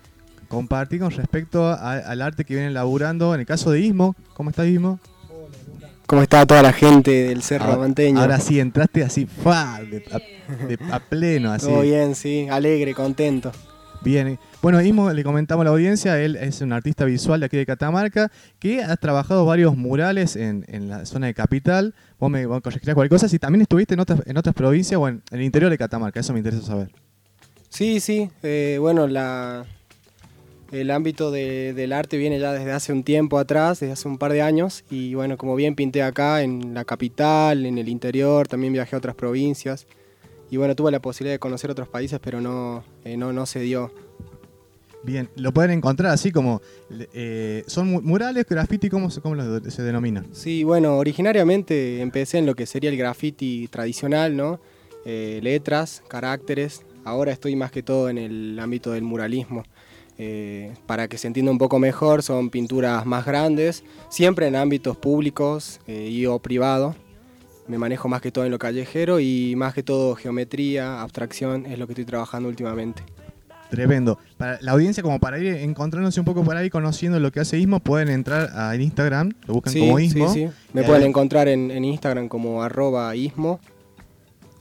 compartir 0.49 1.01
con 1.01 1.11
respecto 1.12 1.68
al 1.68 2.22
arte 2.22 2.44
que 2.44 2.55
vienen 2.55 2.75
laburando, 2.75 3.35
en 3.35 3.40
el 3.40 3.46
caso 3.46 3.70
de 3.70 3.81
Ismo, 3.81 4.16
¿cómo 4.35 4.51
está 4.51 4.66
Ismo? 4.66 4.99
¿Cómo 6.07 6.23
está 6.23 6.47
toda 6.47 6.62
la 6.62 6.73
gente 6.73 7.11
del 7.29 7.42
Cerro 7.42 7.64
Ahora- 7.66 7.79
Manteño? 7.79 8.21
Ahora 8.21 8.38
sí, 8.38 8.61
entraste 8.61 9.03
así, 9.03 9.27
¡fa! 9.27 9.81
De, 9.81 10.05
a, 10.12 10.66
de- 10.66 10.79
a 10.92 11.01
pleno, 11.01 11.53
así. 11.53 11.66
Todo 11.66 11.81
bien, 11.83 12.14
sí, 12.14 12.47
alegre, 12.49 12.95
contento. 12.95 13.51
Bien. 14.03 14.38
Bueno, 14.62 14.81
Ismo, 14.81 15.11
le 15.12 15.25
comentamos 15.25 15.62
a 15.62 15.64
la 15.64 15.71
audiencia, 15.71 16.21
él 16.21 16.37
es 16.37 16.61
un 16.61 16.73
artista 16.73 17.05
visual 17.05 17.40
de 17.40 17.47
aquí 17.47 17.57
de 17.57 17.66
Catamarca, 17.66 18.31
que 18.61 18.85
ha 18.85 18.97
trabajado 18.97 19.45
varios 19.47 19.77
murales 19.77 20.37
en, 20.37 20.64
en 20.69 20.88
la 20.88 21.07
zona 21.07 21.27
de 21.27 21.35
Capital. 21.35 21.92
Vos 22.21 22.31
me 22.31 22.47
vos 22.47 22.61
corregirás 22.62 22.95
cualquier 22.95 23.19
cosa, 23.19 23.29
si 23.29 23.38
también 23.40 23.62
estuviste 23.62 23.95
en 23.95 24.01
otras, 24.01 24.21
en 24.27 24.37
otras 24.37 24.55
provincias 24.55 25.01
o 25.01 25.09
en, 25.09 25.23
en 25.33 25.38
el 25.38 25.45
interior 25.45 25.71
de 25.73 25.79
Catamarca, 25.79 26.21
eso 26.21 26.33
me 26.33 26.38
interesa 26.38 26.62
saber. 26.64 26.92
Sí, 27.69 27.99
sí, 27.99 28.31
eh, 28.45 28.77
bueno, 28.81 29.09
la, 29.09 29.64
el 30.72 30.90
ámbito 30.90 31.31
de- 31.31 31.72
del 31.74 31.92
arte 31.92 32.16
viene 32.16 32.38
ya 32.40 32.52
desde 32.52 32.72
hace 32.72 32.92
un 32.92 33.02
tiempo 33.05 33.38
atrás, 33.38 33.81
desde 33.81 33.92
hace 33.92 34.09
un 34.09 34.18
par 34.18 34.33
de 34.33 34.42
años, 34.42 34.85
y 34.90 35.14
bueno, 35.14 35.37
como 35.37 35.55
bien 35.57 35.74
pinté 35.74 36.02
acá 36.02 36.42
en 36.42 36.74
la 36.74 36.85
capital, 36.85 37.66
en 37.66 37.79
el 37.79 37.88
interior, 37.88 38.48
también 38.48 38.72
viajé 38.72 38.96
a 38.96 38.98
otras 38.98 39.14
provincias, 39.14 39.87
y 40.50 40.57
bueno, 40.57 40.74
tuve 40.76 40.90
la 40.90 41.00
posibilidad 41.00 41.35
de 41.35 41.38
conocer 41.38 41.70
otros 41.70 41.88
países, 41.88 42.18
pero 42.22 42.40
no, 42.40 42.85
eh, 43.05 43.16
no, 43.16 43.33
no 43.33 43.46
se 43.46 43.61
dio. 43.61 43.92
Bien, 45.02 45.29
lo 45.37 45.52
pueden 45.52 45.70
encontrar 45.70 46.11
así 46.11 46.33
como, 46.33 46.61
eh, 47.14 47.62
son 47.68 47.88
mu- 47.92 48.00
murales, 48.02 48.44
graffiti, 48.48 48.88
¿cómo, 48.88 49.09
se- 49.11 49.20
cómo 49.20 49.37
se 49.70 49.83
denomina? 49.83 50.24
Sí, 50.33 50.64
bueno, 50.64 50.96
originariamente 50.98 52.00
empecé 52.00 52.38
en 52.38 52.46
lo 52.46 52.57
que 52.57 52.66
sería 52.66 52.90
el 52.90 52.96
graffiti 52.96 53.68
tradicional, 53.68 54.37
¿no? 54.37 54.59
Eh, 55.05 55.38
letras, 55.42 56.02
caracteres. 56.09 56.83
Ahora 57.05 57.31
estoy 57.31 57.55
más 57.55 57.70
que 57.70 57.85
todo 57.85 58.09
en 58.09 58.18
el 58.18 58.59
ámbito 58.59 58.90
del 58.90 59.02
muralismo. 59.05 59.62
Eh, 60.18 60.72
para 60.87 61.09
que 61.09 61.18
se 61.18 61.26
entienda 61.26 61.52
un 61.52 61.59
poco 61.59 61.79
mejor, 61.79 62.22
son 62.22 62.48
pinturas 62.50 63.05
más 63.05 63.26
grandes, 63.26 63.85
siempre 64.09 64.46
en 64.46 64.57
ámbitos 64.57 64.96
públicos 64.96 65.79
eh, 65.87 66.09
y 66.11 66.24
o 66.26 66.38
privados. 66.38 66.96
me 67.68 67.76
manejo 67.79 68.09
más 68.09 68.22
que 68.22 68.31
todo 68.31 68.44
en 68.44 68.50
lo 68.52 68.59
callejero 68.59 69.18
y 69.20 69.55
más 69.57 69.74
que 69.74 69.83
todo 69.83 70.14
geometría, 70.14 71.02
abstracción, 71.02 71.66
es 71.66 71.79
lo 71.79 71.87
que 71.87 71.92
estoy 71.92 72.05
trabajando 72.05 72.48
últimamente. 72.48 73.02
Tremendo. 73.68 74.18
Para 74.38 74.59
la 74.62 74.72
audiencia, 74.72 75.02
como 75.02 75.18
para 75.18 75.38
ir 75.40 75.48
encontrándose 75.48 76.20
un 76.20 76.24
poco 76.26 76.44
por 76.44 76.57
ahí, 76.57 76.70
conociendo 76.70 77.18
lo 77.18 77.33
que 77.33 77.40
hace 77.40 77.59
Ismo, 77.59 77.81
pueden 77.81 78.09
entrar 78.09 78.50
a 78.55 78.76
Instagram, 78.76 79.33
lo 79.48 79.55
buscan 79.55 79.72
Sí, 79.72 79.81
como 79.81 79.98
sí, 79.98 80.05
Ismo. 80.05 80.33
sí. 80.33 80.48
Me 80.72 80.83
Y 80.83 80.85
pueden 80.85 81.02
ahí- 81.02 81.09
encontrar 81.09 81.48
en, 81.48 81.72
en 81.72 81.85
Instagram 81.85 82.29
como 82.29 82.62
arroba 82.62 83.14
ismo. 83.16 83.59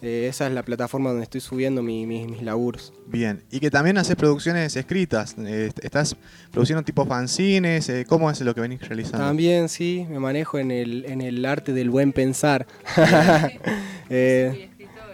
Eh, 0.01 0.27
esa 0.29 0.45
es 0.47 0.53
la 0.53 0.62
plataforma 0.63 1.10
donde 1.10 1.23
estoy 1.23 1.41
subiendo 1.41 1.81
mi- 1.81 2.05
mi- 2.05 2.27
mis 2.27 2.41
laburos. 2.43 2.93
Bien, 3.08 3.41
y 3.49 3.60
que 3.60 3.71
también 3.71 3.97
haces 3.97 4.15
producciones 4.15 4.75
escritas. 4.75 5.36
eh, 5.39 5.71
estás 5.81 6.15
produciendo 6.51 6.84
tipo 6.84 7.05
fanzines, 7.05 7.89
eh, 7.89 8.05
¿cómo 8.08 8.29
es 8.29 8.39
lo 8.41 8.53
que 8.53 8.62
venís 8.62 8.81
realizando? 8.88 9.19
También 9.25 9.69
sí, 9.69 10.05
me 10.10 10.19
manejo 10.19 10.60
en 10.60 10.69
el, 10.71 11.05
en 11.05 11.21
el 11.21 11.43
arte 11.45 11.73
del 11.73 11.89
buen 11.89 12.12
pensar. 12.13 12.67
Eh, 14.10 14.69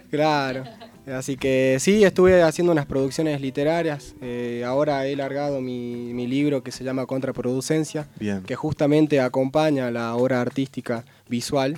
claro. 0.10 0.64
Así 1.08 1.36
que 1.38 1.78
sí, 1.80 2.04
estuve 2.04 2.44
haciendo 2.44 2.72
unas 2.72 2.86
producciones 2.86 3.42
literarias. 3.42 4.16
Eh, 4.22 4.64
ahora 4.66 5.08
he 5.08 5.16
largado 5.16 5.62
mi, 5.62 6.14
mi 6.14 6.28
libro 6.28 6.62
que 6.64 6.72
se 6.72 6.84
llama 6.84 7.06
Contraproducencia, 7.06 8.08
Bien. 8.20 8.44
que 8.44 8.56
justamente 8.56 9.20
acompaña 9.20 9.90
la 9.92 10.14
obra 10.16 10.42
artística 10.42 11.06
visual 11.28 11.78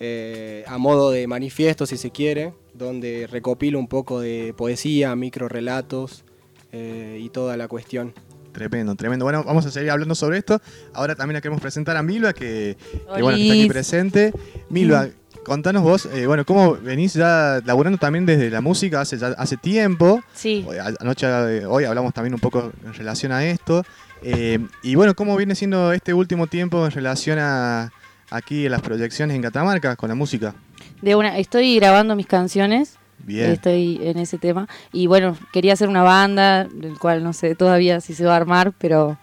eh, 0.00 0.64
a 0.66 0.78
modo 0.78 1.10
de 1.10 1.26
manifiesto, 1.26 1.86
si 1.86 1.96
se 1.96 2.10
quiere, 2.10 2.54
donde 2.74 3.26
recopilo 3.30 3.78
un 3.78 3.88
poco 3.88 4.20
de 4.20 4.54
poesía, 4.56 5.14
microrelatos 5.16 6.24
eh, 6.72 7.18
y 7.20 7.28
toda 7.30 7.56
la 7.56 7.68
cuestión. 7.68 8.14
Tremendo, 8.52 8.94
tremendo. 8.96 9.24
Bueno, 9.24 9.44
vamos 9.44 9.66
a 9.66 9.70
seguir 9.70 9.90
hablando 9.90 10.14
sobre 10.14 10.38
esto. 10.38 10.60
Ahora 10.92 11.14
también 11.14 11.34
la 11.34 11.40
queremos 11.40 11.60
presentar 11.60 11.96
a 11.96 12.02
Milva, 12.02 12.32
que, 12.32 12.76
que, 13.14 13.22
bueno, 13.22 13.36
que 13.36 13.42
está 13.42 13.54
aquí 13.54 13.68
presente. 13.68 14.32
Milva, 14.68 15.08
contanos 15.44 15.82
vos, 15.82 16.06
eh, 16.12 16.26
bueno, 16.26 16.44
cómo 16.44 16.74
venís 16.74 17.14
ya 17.14 17.60
laburando 17.64 17.98
también 17.98 18.26
desde 18.26 18.50
la 18.50 18.60
música 18.60 19.00
hace, 19.00 19.16
ya- 19.18 19.28
hace 19.38 19.56
tiempo. 19.58 20.22
Sí. 20.34 20.64
Hoy, 20.66 20.76
anoche, 20.98 21.26
hoy 21.66 21.84
hablamos 21.84 22.12
también 22.14 22.34
un 22.34 22.40
poco 22.40 22.72
en 22.84 22.94
relación 22.94 23.32
a 23.32 23.44
esto. 23.46 23.84
Eh, 24.22 24.58
y 24.82 24.94
bueno, 24.96 25.14
¿cómo 25.14 25.36
viene 25.36 25.54
siendo 25.54 25.92
este 25.92 26.12
último 26.12 26.48
tiempo 26.48 26.84
en 26.84 26.90
relación 26.90 27.38
a 27.40 27.92
aquí 28.30 28.66
en 28.66 28.72
las 28.72 28.82
proyecciones 28.82 29.36
en 29.36 29.42
Catamarca 29.42 29.96
con 29.96 30.08
la 30.08 30.14
música? 30.14 30.54
De 31.02 31.14
una, 31.14 31.38
estoy 31.38 31.76
grabando 31.76 32.16
mis 32.16 32.26
canciones. 32.26 32.96
Bien. 33.18 33.50
Estoy 33.50 33.98
en 34.02 34.18
ese 34.18 34.38
tema. 34.38 34.68
Y 34.92 35.06
bueno, 35.06 35.36
quería 35.52 35.72
hacer 35.72 35.88
una 35.88 36.02
banda, 36.02 36.64
del 36.64 36.98
cual 36.98 37.22
no 37.24 37.32
sé 37.32 37.54
todavía 37.54 38.00
si 38.00 38.14
se 38.14 38.24
va 38.24 38.34
a 38.34 38.36
armar, 38.36 38.72
pero 38.78 39.18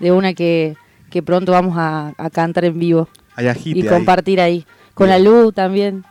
de 0.00 0.12
una 0.12 0.34
que, 0.34 0.76
que 1.10 1.22
pronto 1.22 1.52
vamos 1.52 1.74
a, 1.78 2.12
a 2.18 2.30
cantar 2.30 2.64
en 2.64 2.78
vivo. 2.78 3.08
Y 3.64 3.84
compartir 3.86 4.40
ahí. 4.40 4.66
Con 4.94 5.08
la 5.08 5.18
luz 5.18 5.54
también. 5.54 6.04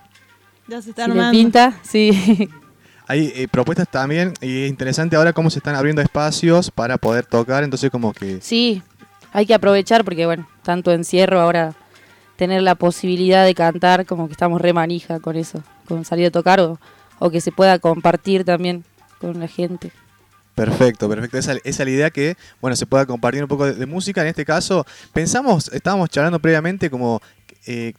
Ya 0.68 0.82
se 0.82 0.92
está 0.92 1.06
Si 1.06 1.12
le 1.12 1.14
armando. 1.20 1.32
pinta, 1.38 1.74
sí. 1.84 2.50
Hay 3.08 3.32
eh, 3.36 3.48
propuestas 3.48 3.88
también 3.90 4.34
y 4.42 4.64
es 4.64 4.70
interesante 4.70 5.16
ahora 5.16 5.32
cómo 5.34 5.50
se 5.52 5.60
están 5.60 5.76
abriendo 5.76 6.02
espacios 6.02 6.72
para 6.72 6.98
poder 6.98 7.26
tocar, 7.26 7.64
entonces 7.64 7.92
como 7.92 8.14
que... 8.14 8.40
Sí, 8.42 8.82
hay 9.32 9.46
que 9.46 9.54
aprovechar 9.54 10.04
porque, 10.04 10.26
bueno, 10.26 10.48
tanto 10.64 10.92
encierro 10.92 11.40
ahora, 11.40 11.74
tener 12.36 12.62
la 12.62 12.76
posibilidad 12.76 13.46
de 13.46 13.54
cantar, 13.56 14.06
como 14.06 14.28
que 14.28 14.34
estamos 14.34 14.62
re 14.62 14.74
manija 14.74 15.20
con 15.20 15.36
eso, 15.36 15.64
con 15.88 16.04
salir 16.06 16.28
a 16.28 16.32
tocar 16.32 16.60
o, 16.60 16.80
o 17.20 17.30
que 17.30 17.42
se 17.42 17.52
pueda 17.52 17.80
compartir 17.80 18.44
también 18.44 18.84
con 19.20 19.40
la 19.40 19.48
gente. 19.48 19.92
Perfecto, 20.54 21.10
perfecto. 21.10 21.38
Esa, 21.38 21.54
esa 21.54 21.62
es 21.66 21.80
la 21.80 21.90
idea 21.90 22.10
que, 22.12 22.38
bueno, 22.62 22.76
se 22.78 22.86
pueda 22.86 23.06
compartir 23.06 23.42
un 23.44 23.50
poco 23.50 23.66
de, 23.66 23.74
de 23.74 23.86
música. 23.86 24.22
En 24.22 24.28
este 24.28 24.46
caso, 24.46 24.86
pensamos, 25.12 25.70
estábamos 25.74 26.10
charlando 26.10 26.40
previamente 26.40 26.90
como 26.90 27.22
eh, 27.68 27.92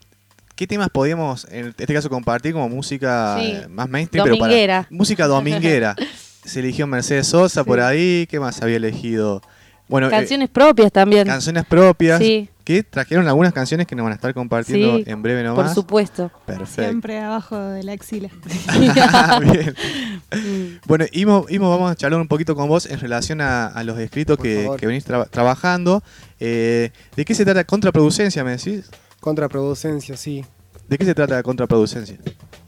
qué 0.55 0.67
temas 0.67 0.89
podíamos, 0.89 1.47
en 1.51 1.75
este 1.77 1.93
caso, 1.93 2.09
compartir 2.09 2.55
como 2.55 2.69
música 2.71 3.37
Sí. 3.39 3.47
eh, 3.53 3.67
más 3.69 3.89
mainstream, 3.91 4.25
pero 4.25 4.37
Dominguera. 4.37 4.83
para 4.85 4.97
música 4.97 5.27
dominguera. 5.29 5.97
se 6.45 6.61
eligió 6.61 6.87
Mercedes 6.87 7.27
Sosa 7.27 7.63
por 7.63 7.79
ahí, 7.81 8.27
¿qué 8.31 8.41
más 8.41 8.63
había 8.63 8.77
elegido? 8.77 9.43
Bueno, 9.89 10.07
eh, 10.07 10.11
Canciones 10.11 10.49
propias 10.49 10.91
también. 10.91 11.27
canciones 11.27 11.65
propias. 11.67 12.21
Sí. 12.21 12.49
Que 12.67 12.83
trajeron 12.83 13.29
algunas 13.29 13.53
canciones 13.53 13.87
que 13.87 13.95
nos 13.95 14.03
van 14.03 14.11
a 14.13 14.17
estar 14.17 14.35
compartiendo 14.35 14.97
Sí, 14.97 15.05
en 15.07 15.23
breve 15.23 15.43
por 15.45 15.57
nomás. 15.59 15.73
supuesto. 15.75 16.33
Perfecto. 16.45 16.83
Siempre 16.83 17.21
abajo 17.21 17.57
de 17.57 17.85
la 17.85 17.93
axila. 17.93 18.29
Bien. 19.41 19.75
Bueno, 20.87 21.05
Imo, 21.13 21.47
Imo, 21.49 21.71
vamos 21.71 21.91
a 21.91 21.95
charlar 21.95 22.21
un 22.21 22.27
poquito 22.29 22.57
con 22.57 22.69
vos 22.69 22.87
en 22.87 22.99
relación 22.99 23.41
a, 23.41 23.67
a 23.69 23.85
los 23.85 23.97
escritos 24.01 24.37
que, 24.39 24.69
venís 24.83 25.07
tra- 25.07 25.31
trabajando. 25.31 26.03
Eh, 26.41 26.91
¿De 27.15 27.25
qué 27.25 27.35
se 27.37 27.45
trata 27.45 27.63
contraproducencia, 27.65 28.43
me 28.43 28.51
decís? 28.57 28.91
Contraproducencia, 29.21 30.17
sí. 30.17 30.45
¿De 30.89 30.99
qué 30.99 31.05
se 31.05 31.15
trata 31.15 31.37
la 31.37 31.43
contraproducencia? 31.45 32.17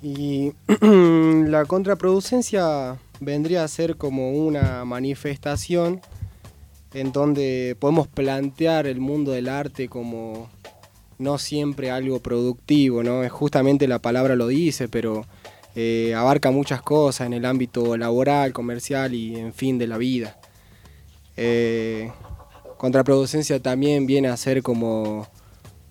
Y 0.00 0.52
la 0.80 1.64
contraproducencia 1.64 2.96
vendría 3.20 3.64
a 3.64 3.68
ser 3.68 3.96
como 3.96 4.30
una 4.30 4.84
manifestación 4.84 6.00
en 6.94 7.12
donde 7.12 7.76
podemos 7.78 8.08
plantear 8.08 8.86
el 8.86 9.00
mundo 9.00 9.32
del 9.32 9.48
arte 9.48 9.88
como 9.88 10.48
no 11.18 11.38
siempre 11.38 11.90
algo 11.90 12.20
productivo, 12.20 13.02
¿no? 13.02 13.28
Justamente 13.28 13.88
la 13.88 13.98
palabra 13.98 14.36
lo 14.36 14.46
dice, 14.46 14.88
pero 14.88 15.26
eh, 15.74 16.14
abarca 16.16 16.50
muchas 16.50 16.80
cosas 16.82 17.26
en 17.26 17.34
el 17.34 17.44
ámbito 17.44 17.96
laboral, 17.96 18.52
comercial 18.52 19.14
y 19.14 19.36
en 19.36 19.52
fin 19.52 19.78
de 19.78 19.86
la 19.86 19.98
vida. 19.98 20.38
Eh, 21.36 22.10
contraproducencia 22.76 23.60
también 23.60 24.06
viene 24.06 24.28
a 24.28 24.36
ser 24.36 24.62
como, 24.62 25.26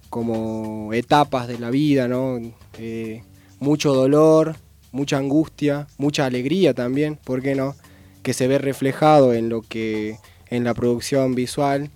como 0.09 0.93
etapas 0.93 1.47
de 1.47 1.59
la 1.59 1.69
vida, 1.69 2.07
¿no? 2.07 2.39
Eh, 2.79 3.23
mucho 3.59 3.93
dolor, 3.93 4.55
mucha 4.91 5.17
angustia, 5.17 5.87
mucha 5.97 6.25
alegría 6.25 6.73
también, 6.73 7.17
¿por 7.23 7.41
qué 7.41 7.55
no? 7.55 7.75
Que 8.23 8.33
se 8.33 8.47
ve 8.47 8.57
reflejado 8.57 9.33
en 9.33 9.49
lo 9.49 9.61
que 9.61 10.17
en 10.49 10.63
la 10.63 10.73
producción 10.73 11.35
visual, 11.35 11.89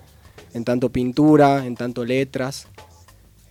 en 0.54 0.64
tanto 0.64 0.89
pintura, 0.89 1.66
en 1.66 1.76
tanto 1.76 2.06
letras. 2.06 2.68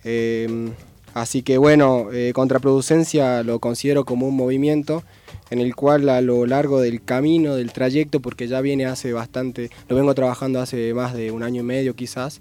Eh, 0.03 0.71
así 1.13 1.43
que 1.43 1.57
bueno, 1.57 2.11
eh, 2.11 2.31
contraproducencia 2.33 3.43
lo 3.43 3.59
considero 3.59 4.05
como 4.05 4.27
un 4.27 4.35
movimiento 4.35 5.03
en 5.49 5.59
el 5.59 5.75
cual 5.75 6.07
a 6.09 6.21
lo 6.21 6.45
largo 6.45 6.79
del 6.79 7.03
camino, 7.03 7.55
del 7.55 7.73
trayecto, 7.73 8.21
porque 8.21 8.47
ya 8.47 8.61
viene 8.61 8.85
hace 8.85 9.11
bastante, 9.11 9.69
lo 9.89 9.97
vengo 9.97 10.15
trabajando 10.15 10.61
hace 10.61 10.93
más 10.93 11.13
de 11.13 11.31
un 11.31 11.43
año 11.43 11.61
y 11.61 11.65
medio 11.65 11.93
quizás, 11.93 12.39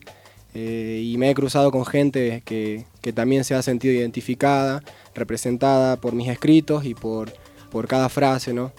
eh, 0.55 1.03
y 1.05 1.17
me 1.17 1.31
he 1.31 1.35
cruzado 1.35 1.73
con 1.73 1.85
gente 1.85 2.43
que, 2.45 2.85
que 3.01 3.13
también 3.13 3.45
se 3.45 3.55
ha 3.55 3.63
sentido 3.63 3.95
identificada, 3.95 4.83
representada 5.15 5.97
por 5.97 6.15
mis 6.15 6.29
escritos 6.29 6.85
y 6.85 6.95
por, 6.95 7.33
por 7.71 7.89
cada 7.89 8.09
frase, 8.09 8.53
¿no? 8.53 8.73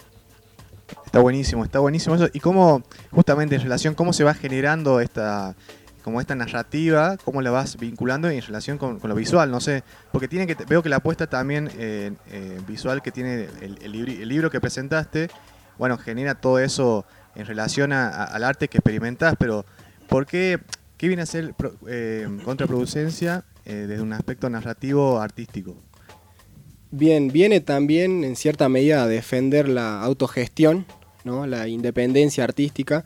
Está 1.04 1.20
buenísimo, 1.20 1.64
está 1.64 1.78
buenísimo 1.78 2.14
eso. 2.14 2.28
Y 2.32 2.40
cómo, 2.40 2.82
justamente 3.10 3.54
en 3.54 3.62
relación, 3.62 3.94
cómo 3.94 4.12
se 4.12 4.24
va 4.24 4.34
generando 4.34 5.00
esta 5.00 5.54
como 6.02 6.20
esta 6.20 6.34
narrativa, 6.34 7.16
cómo 7.24 7.42
la 7.42 7.52
vas 7.52 7.76
vinculando 7.76 8.28
en 8.28 8.42
relación 8.42 8.76
con, 8.76 8.98
lo 9.00 9.14
visual, 9.14 9.52
no 9.52 9.60
sé, 9.60 9.84
porque 10.10 10.26
tiene 10.26 10.48
que 10.48 10.56
veo 10.64 10.82
que 10.82 10.88
la 10.88 10.96
apuesta 10.96 11.28
también 11.28 11.70
eh, 11.78 12.12
eh, 12.32 12.60
visual 12.66 13.02
que 13.02 13.12
tiene 13.12 13.48
el, 13.60 13.78
el 13.80 13.94
el 13.94 14.28
libro 14.28 14.50
que 14.50 14.60
presentaste, 14.60 15.30
bueno, 15.78 15.98
genera 15.98 16.34
todo 16.34 16.58
eso 16.58 17.04
en 17.34 17.46
relación 17.46 17.92
al 17.92 18.44
arte 18.44 18.68
que 18.68 18.78
experimentás, 18.78 19.34
pero 19.38 19.64
¿por 20.08 20.26
qué, 20.26 20.58
qué 20.96 21.08
viene 21.08 21.22
a 21.22 21.26
ser 21.26 21.54
eh, 21.86 22.28
contraproducencia 22.44 23.44
eh, 23.64 23.86
desde 23.88 24.02
un 24.02 24.12
aspecto 24.12 24.50
narrativo 24.50 25.20
artístico? 25.20 25.76
Bien, 26.94 27.28
viene 27.28 27.60
también 27.60 28.22
en 28.22 28.36
cierta 28.36 28.68
medida 28.68 29.02
a 29.02 29.08
defender 29.08 29.66
la 29.68 30.02
autogestión, 30.02 30.84
¿no? 31.24 31.46
la 31.46 31.66
independencia 31.66 32.44
artística, 32.44 33.04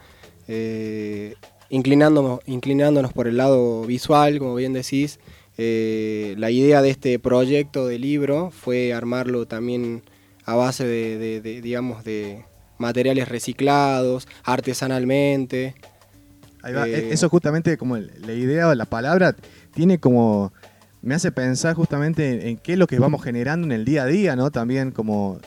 eh, 0.49 1.35
inclinándonos, 1.71 2.41
inclinándonos 2.47 3.13
por 3.13 3.29
el 3.29 3.37
lado 3.37 3.83
visual, 3.87 4.39
como 4.41 4.57
bien 4.57 4.73
decís. 4.73 5.21
Eh, 5.57 6.35
la 6.37 6.51
idea 6.51 6.83
de 6.83 6.91
este 6.91 7.19
proyecto 7.19 7.87
de 7.87 7.99
libro 7.99 8.51
fue 8.51 8.93
armarlo 8.93 9.47
también 9.47 10.03
a 10.45 10.55
base 10.57 10.85
de, 10.85 11.17
de- 11.19 11.41
de, 11.41 11.61
digamos, 11.63 12.05
de 12.05 12.45
materiales 12.79 13.29
reciclados, 13.29 14.27
artesanalmente. 14.45 15.75
Ahí 16.63 16.75
va. 16.75 16.89
Eh, 16.89 17.09
E- 17.09 17.13
Eso 17.15 17.29
justamente 17.29 17.77
como 17.79 17.97
la 17.97 18.33
idea 18.33 18.69
o 18.69 18.75
la 18.75 18.85
palabra 18.85 19.37
tiene 19.75 19.99
como... 19.99 20.53
Me 21.07 21.15
hace 21.15 21.31
pensar 21.31 21.77
justamente 21.77 22.49
en, 22.49 22.57
qué 22.57 22.73
es 22.73 22.79
lo 22.81 22.89
que 22.89 22.99
vamos 22.99 23.23
generando 23.23 23.65
en 23.65 23.71
el 23.71 23.85
día 23.85 24.03
a 24.03 24.07
día, 24.07 24.35
¿no? 24.35 24.51
También 24.51 24.91
como 24.91 25.39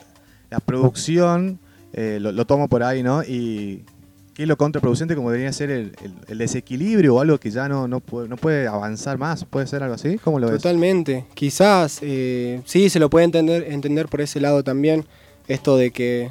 la 0.48 0.58
producción, 0.58 1.58
eh, 1.92 2.16
lo, 2.18 2.46
tomo 2.46 2.66
por 2.66 2.82
ahí, 2.82 3.02
¿no? 3.02 3.22
Y 3.22 3.84
qué 4.32 4.44
es 4.44 4.48
lo 4.48 4.56
contraproducente 4.56 5.14
como 5.14 5.30
debería 5.30 5.52
ser 5.52 5.70
el, 5.70 5.92
desequilibrio 6.28 7.16
o 7.16 7.20
algo 7.20 7.36
que 7.36 7.50
ya 7.50 7.68
no, 7.68 7.86
no, 7.88 8.00
puede, 8.00 8.68
avanzar 8.68 9.18
más. 9.18 9.44
¿Puede 9.44 9.66
ser 9.66 9.82
algo 9.82 9.96
así? 9.96 10.16
¿Cómo 10.16 10.40
lo 10.40 10.46
ves? 10.46 10.62
Totalmente. 10.62 11.26
Quizás, 11.34 11.98
eh, 12.00 12.62
sí, 12.64 12.88
se 12.88 12.98
lo 12.98 13.10
puede 13.10 13.26
entender, 13.26 13.70
entender 13.70 14.08
por 14.08 14.22
ese 14.22 14.40
lado 14.40 14.64
también. 14.64 15.04
Esto 15.46 15.76
de 15.76 15.90
que, 15.90 16.30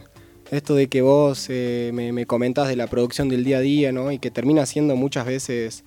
esto 0.50 0.74
de 0.74 0.88
que 0.88 1.04
vos 1.04 1.46
eh, 1.50 1.92
me, 1.94 2.14
me 2.14 2.26
comentás 2.26 2.68
de 2.68 2.76
la 2.76 2.88
producción 2.88 3.30
del 3.30 3.44
día 3.44 3.58
a 3.58 3.62
día, 3.62 3.92
¿no? 3.92 4.12
Y 4.12 4.18
que 4.18 4.32
termina 4.32 4.66
siendo 4.66 4.96
muchas 4.96 5.28
veces 5.28 5.84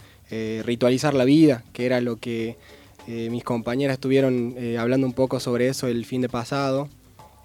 ritualizar 0.64 1.12
la 1.12 1.24
vida, 1.24 1.62
que 1.74 1.84
era 1.84 2.00
lo 2.00 2.16
que, 2.16 2.56
Eh, 3.08 3.28
mis 3.30 3.42
compañeras 3.42 3.94
estuvieron 3.94 4.54
eh, 4.56 4.78
hablando 4.78 5.06
un 5.06 5.12
poco 5.12 5.40
sobre 5.40 5.68
eso 5.68 5.86
el 5.86 6.04
fin 6.04 6.20
de 6.20 6.28
pasado. 6.28 6.88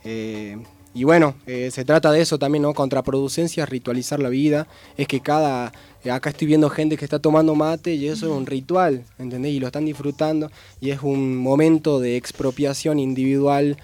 Eh, 0.03 0.57
y 0.93 1.03
bueno, 1.03 1.35
se 1.45 1.85
trata 1.85 2.11
de 2.11 2.21
eso 2.21 2.39
también, 2.39 2.63
¿no? 2.63 2.73
Contraproducencia, 2.73 3.67
ritualizar 3.67 4.19
la 4.19 4.29
vida. 4.29 4.67
Es 4.97 5.07
que 5.07 5.19
cada. 5.19 5.71
acá 6.11 6.31
estoy 6.31 6.47
viendo 6.47 6.71
gente 6.71 6.97
que 6.97 7.05
está 7.05 7.19
tomando 7.19 7.53
mate 7.53 7.93
y 7.93 8.07
eso 8.07 8.25
es 8.25 8.31
un 8.31 8.47
ritual, 8.47 9.03
¿entendés? 9.19 9.51
Y 9.51 9.59
lo 9.59 9.67
están 9.67 9.85
disfrutando 9.85 10.49
y 10.81 10.89
es 10.89 11.03
un 11.03 11.37
momento 11.37 11.99
de 11.99 12.17
expropiación 12.17 12.97
individual 12.97 13.77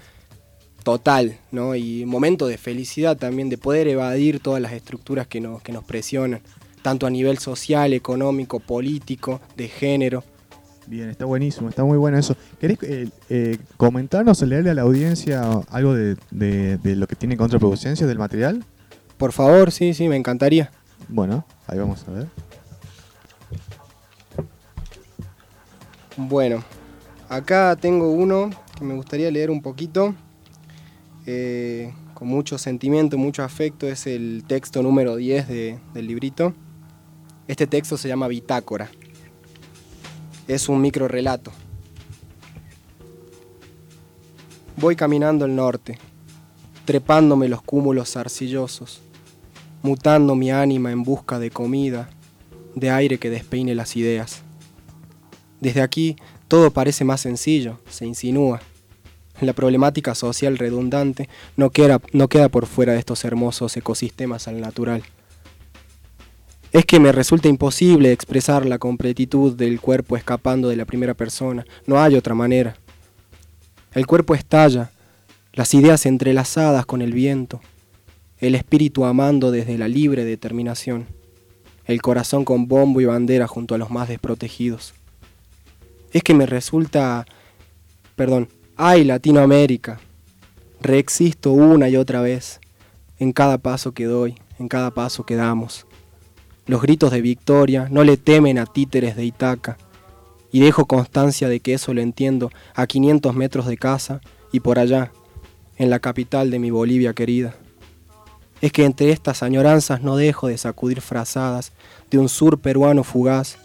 total, 0.82 1.38
¿no? 1.52 1.76
Y 1.76 2.04
momento 2.04 2.48
de 2.48 2.58
felicidad 2.58 3.16
también, 3.16 3.48
de 3.48 3.58
poder 3.58 3.86
evadir 3.86 4.40
todas 4.40 4.60
las 4.60 4.72
estructuras 4.72 5.28
que 5.28 5.40
nos, 5.40 5.62
que 5.62 5.70
nos 5.70 5.84
presionan, 5.84 6.40
tanto 6.82 7.06
a 7.06 7.10
nivel 7.10 7.38
social, 7.38 7.92
económico, 7.92 8.58
político, 8.58 9.40
de 9.56 9.68
género. 9.68 10.24
Bien, 10.86 11.08
está 11.08 11.24
buenísimo, 11.24 11.68
está 11.68 11.82
muy 11.84 11.96
bueno 11.96 12.18
eso. 12.18 12.36
¿Querés 12.60 12.78
eh, 12.82 13.08
eh, 13.30 13.58
comentarnos, 13.78 14.42
leerle 14.42 14.70
a 14.70 14.74
la 14.74 14.82
audiencia 14.82 15.42
algo 15.70 15.94
de, 15.94 16.16
de- 16.30 16.76
de 16.78 16.96
lo 16.96 17.06
que 17.06 17.16
tiene 17.16 17.36
contraproducencia 17.36 18.06
del 18.06 18.18
material? 18.18 18.64
Por 19.16 19.32
favor, 19.32 19.70
sí, 19.72 19.94
sí, 19.94 20.08
me 20.08 20.16
encantaría. 20.16 20.70
Bueno, 21.08 21.46
ahí 21.66 21.78
vamos 21.78 22.04
a 22.06 22.10
ver. 22.10 22.26
Bueno, 26.16 26.62
acá 27.28 27.76
tengo 27.80 28.10
uno 28.10 28.50
que 28.78 28.84
me 28.84 28.94
gustaría 28.94 29.30
leer 29.30 29.50
un 29.50 29.62
poquito, 29.62 30.14
eh, 31.26 31.92
con 32.12 32.28
mucho 32.28 32.58
sentimiento, 32.58 33.16
mucho 33.18 33.42
afecto, 33.42 33.88
es 33.88 34.06
el 34.06 34.44
texto 34.46 34.82
número 34.82 35.16
10 35.16 35.48
de- 35.48 35.78
del 35.94 36.06
librito. 36.06 36.52
Este 37.48 37.66
texto 37.66 37.96
se 37.96 38.08
llama 38.08 38.28
Bitácora. 38.28 38.90
Es 40.46 40.68
un 40.68 40.80
micro 40.80 41.08
relato. 41.08 41.52
Voy 44.76 44.94
caminando 44.94 45.46
el 45.46 45.56
norte, 45.56 45.98
trepándome 46.84 47.48
los 47.48 47.62
cúmulos 47.62 48.16
arcillosos, 48.16 49.00
mutando 49.82 50.34
mi 50.34 50.50
ánima 50.50 50.92
en 50.92 51.02
busca 51.02 51.38
de 51.38 51.50
comida, 51.50 52.10
de 52.74 52.90
aire 52.90 53.18
que 53.18 53.30
despeine 53.30 53.74
las 53.74 53.96
ideas. 53.96 54.42
Desde 55.60 55.80
aquí 55.80 56.16
todo 56.48 56.70
parece 56.72 57.04
más 57.04 57.22
sencillo, 57.22 57.78
se 57.88 58.04
insinúa. 58.04 58.60
La 59.40 59.54
problemática 59.54 60.14
social 60.14 60.58
redundante 60.58 61.28
no 61.56 61.70
queda, 61.70 62.00
no 62.12 62.28
queda 62.28 62.48
por 62.50 62.66
fuera 62.66 62.92
de 62.92 62.98
estos 62.98 63.24
hermosos 63.24 63.76
ecosistemas 63.76 64.46
al 64.46 64.60
natural. 64.60 65.02
Es 66.74 66.84
que 66.84 66.98
me 66.98 67.12
resulta 67.12 67.46
imposible 67.46 68.10
expresar 68.10 68.66
la 68.66 68.78
completitud 68.78 69.54
del 69.54 69.80
cuerpo 69.80 70.16
escapando 70.16 70.68
de 70.68 70.74
la 70.74 70.84
primera 70.84 71.14
persona. 71.14 71.64
No 71.86 72.02
hay 72.02 72.16
otra 72.16 72.34
manera. 72.34 72.74
El 73.92 74.08
cuerpo 74.08 74.34
estalla, 74.34 74.90
las 75.52 75.72
ideas 75.72 76.04
entrelazadas 76.04 76.84
con 76.84 77.00
el 77.00 77.12
viento, 77.12 77.60
el 78.38 78.56
espíritu 78.56 79.04
amando 79.04 79.52
desde 79.52 79.78
la 79.78 79.86
libre 79.86 80.24
determinación, 80.24 81.06
el 81.84 82.02
corazón 82.02 82.44
con 82.44 82.66
bombo 82.66 83.00
y 83.00 83.04
bandera 83.04 83.46
junto 83.46 83.76
a 83.76 83.78
los 83.78 83.90
más 83.90 84.08
desprotegidos. 84.08 84.94
Es 86.10 86.24
que 86.24 86.34
me 86.34 86.44
resulta... 86.44 87.24
Perdón, 88.16 88.48
ay 88.74 89.04
Latinoamérica, 89.04 90.00
reexisto 90.80 91.52
una 91.52 91.88
y 91.88 91.96
otra 91.96 92.20
vez, 92.20 92.58
en 93.20 93.32
cada 93.32 93.58
paso 93.58 93.92
que 93.92 94.06
doy, 94.06 94.34
en 94.58 94.66
cada 94.66 94.90
paso 94.90 95.24
que 95.24 95.36
damos. 95.36 95.86
Los 96.66 96.82
gritos 96.82 97.10
de 97.10 97.20
victoria 97.20 97.88
no 97.90 98.04
le 98.04 98.16
temen 98.16 98.58
a 98.58 98.66
títeres 98.66 99.16
de 99.16 99.24
Itaca, 99.24 99.76
y 100.54 100.60
dejo 100.60 100.86
constancia 100.86 101.48
de 101.48 101.58
que 101.58 101.74
eso 101.74 101.92
lo 101.94 102.00
entiendo 102.00 102.48
a 102.76 102.86
500 102.86 103.34
metros 103.34 103.66
de 103.66 103.76
casa 103.76 104.20
y 104.52 104.60
por 104.60 104.78
allá, 104.78 105.10
en 105.76 105.90
la 105.90 105.98
capital 105.98 106.52
de 106.52 106.60
mi 106.60 106.70
Bolivia 106.70 107.12
querida. 107.12 107.56
Es 108.60 108.70
que 108.70 108.84
entre 108.84 109.10
estas 109.10 109.42
añoranzas 109.42 110.02
no 110.02 110.16
dejo 110.16 110.46
de 110.46 110.56
sacudir 110.56 111.00
frazadas 111.00 111.72
de 112.08 112.18
un 112.18 112.28
sur 112.28 112.60
peruano 112.60 113.02
fugaz 113.02 113.56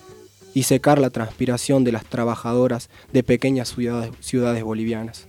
y 0.56 0.64
secar 0.64 0.98
la 0.98 1.12
transpiración 1.12 1.84
de 1.84 1.92
las 1.92 2.06
trabajadoras 2.06 2.90
de 3.14 3.22
pequeñas 3.22 3.70
ciudades, 3.70 4.12
ciudades 4.20 4.64
bolivianas. 4.64 5.28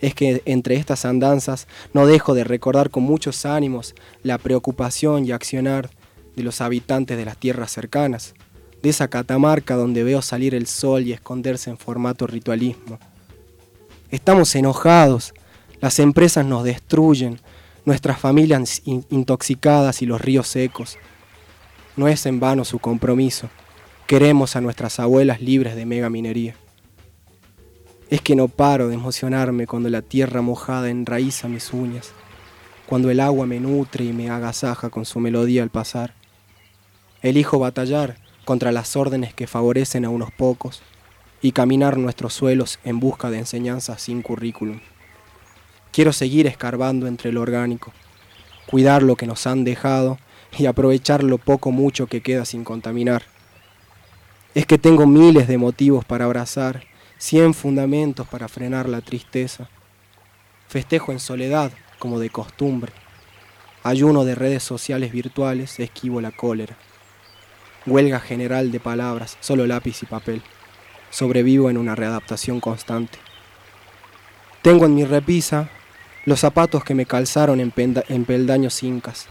Es 0.00 0.14
que 0.14 0.42
entre 0.44 0.76
estas 0.76 1.04
andanzas 1.04 1.66
no 1.92 2.06
dejo 2.06 2.34
de 2.34 2.44
recordar 2.44 2.90
con 2.90 3.02
muchos 3.02 3.44
ánimos 3.46 3.96
la 4.22 4.38
preocupación 4.38 5.24
y 5.24 5.32
accionar 5.32 5.90
de 6.36 6.42
los 6.42 6.60
habitantes 6.60 7.16
de 7.16 7.24
las 7.24 7.38
tierras 7.38 7.72
cercanas, 7.72 8.34
de 8.82 8.90
esa 8.90 9.08
catamarca 9.08 9.74
donde 9.74 10.04
veo 10.04 10.22
salir 10.22 10.54
el 10.54 10.66
sol 10.66 11.06
y 11.06 11.12
esconderse 11.12 11.70
en 11.70 11.78
formato 11.78 12.26
ritualismo. 12.26 12.98
Estamos 14.10 14.54
enojados, 14.54 15.34
las 15.80 15.98
empresas 15.98 16.46
nos 16.46 16.62
destruyen, 16.62 17.40
nuestras 17.84 18.18
familias 18.18 18.82
in- 18.84 19.04
intoxicadas 19.10 20.02
y 20.02 20.06
los 20.06 20.20
ríos 20.20 20.46
secos. 20.48 20.98
No 21.96 22.08
es 22.08 22.26
en 22.26 22.40
vano 22.40 22.64
su 22.64 22.78
compromiso. 22.78 23.48
Queremos 24.06 24.54
a 24.56 24.60
nuestras 24.60 25.00
abuelas 25.00 25.40
libres 25.40 25.74
de 25.74 25.86
mega 25.86 26.10
minería. 26.10 26.54
Es 28.10 28.20
que 28.20 28.36
no 28.36 28.48
paro 28.48 28.88
de 28.88 28.94
emocionarme 28.94 29.66
cuando 29.66 29.88
la 29.88 30.02
tierra 30.02 30.42
mojada 30.42 30.90
enraiza 30.90 31.48
mis 31.48 31.72
uñas, 31.72 32.12
cuando 32.86 33.10
el 33.10 33.18
agua 33.18 33.46
me 33.46 33.58
nutre 33.58 34.04
y 34.04 34.12
me 34.12 34.30
agasaja 34.30 34.90
con 34.90 35.04
su 35.04 35.18
melodía 35.18 35.62
al 35.62 35.70
pasar. 35.70 36.14
Elijo 37.26 37.58
batallar 37.58 38.18
contra 38.44 38.70
las 38.70 38.94
órdenes 38.94 39.34
que 39.34 39.48
favorecen 39.48 40.04
a 40.04 40.10
unos 40.10 40.30
pocos 40.30 40.80
y 41.42 41.50
caminar 41.50 41.98
nuestros 41.98 42.34
suelos 42.34 42.78
en 42.84 43.00
busca 43.00 43.30
de 43.30 43.38
enseñanzas 43.38 44.00
sin 44.00 44.22
currículum. 44.22 44.78
Quiero 45.90 46.12
seguir 46.12 46.46
escarbando 46.46 47.08
entre 47.08 47.32
lo 47.32 47.40
orgánico, 47.40 47.92
cuidar 48.70 49.02
lo 49.02 49.16
que 49.16 49.26
nos 49.26 49.44
han 49.48 49.64
dejado 49.64 50.20
y 50.56 50.66
aprovechar 50.66 51.24
lo 51.24 51.38
poco 51.38 51.72
mucho 51.72 52.06
que 52.06 52.20
queda 52.20 52.44
sin 52.44 52.62
contaminar. 52.62 53.24
Es 54.54 54.64
que 54.64 54.78
tengo 54.78 55.04
miles 55.04 55.48
de 55.48 55.58
motivos 55.58 56.04
para 56.04 56.26
abrazar, 56.26 56.84
cien 57.18 57.54
fundamentos 57.54 58.28
para 58.28 58.46
frenar 58.46 58.88
la 58.88 59.00
tristeza. 59.00 59.68
Festejo 60.68 61.10
en 61.10 61.18
soledad, 61.18 61.72
como 61.98 62.20
de 62.20 62.30
costumbre. 62.30 62.92
Ayuno 63.82 64.24
de 64.24 64.36
redes 64.36 64.62
sociales 64.62 65.10
virtuales, 65.10 65.80
esquivo 65.80 66.20
la 66.20 66.30
cólera. 66.30 66.76
Huelga 67.86 68.20
general 68.20 68.72
de 68.72 68.80
palabras, 68.80 69.38
solo 69.40 69.66
lápiz 69.66 70.02
y 70.02 70.06
papel. 70.06 70.42
Sobrevivo 71.10 71.70
en 71.70 71.78
una 71.78 71.94
readaptación 71.94 72.60
constante. 72.60 73.18
Tengo 74.62 74.86
en 74.86 74.94
mi 74.94 75.04
repisa 75.04 75.70
los 76.24 76.40
zapatos 76.40 76.82
que 76.82 76.94
me 76.94 77.06
calzaron 77.06 77.60
en, 77.60 78.24
peldaños 78.24 78.82
incas. 78.82 79.28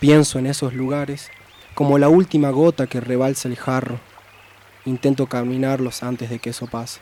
Pienso 0.00 0.40
en 0.40 0.46
esos 0.46 0.74
lugares 0.74 1.30
como 1.74 1.96
la 1.96 2.08
última 2.08 2.50
gota 2.50 2.88
que 2.88 3.00
rebalsa 3.00 3.48
el 3.48 3.56
jarro. 3.56 4.00
Intento 4.84 5.26
caminarlos 5.26 6.02
antes 6.02 6.28
de 6.28 6.40
que 6.40 6.50
eso 6.50 6.66
pase. 6.66 7.00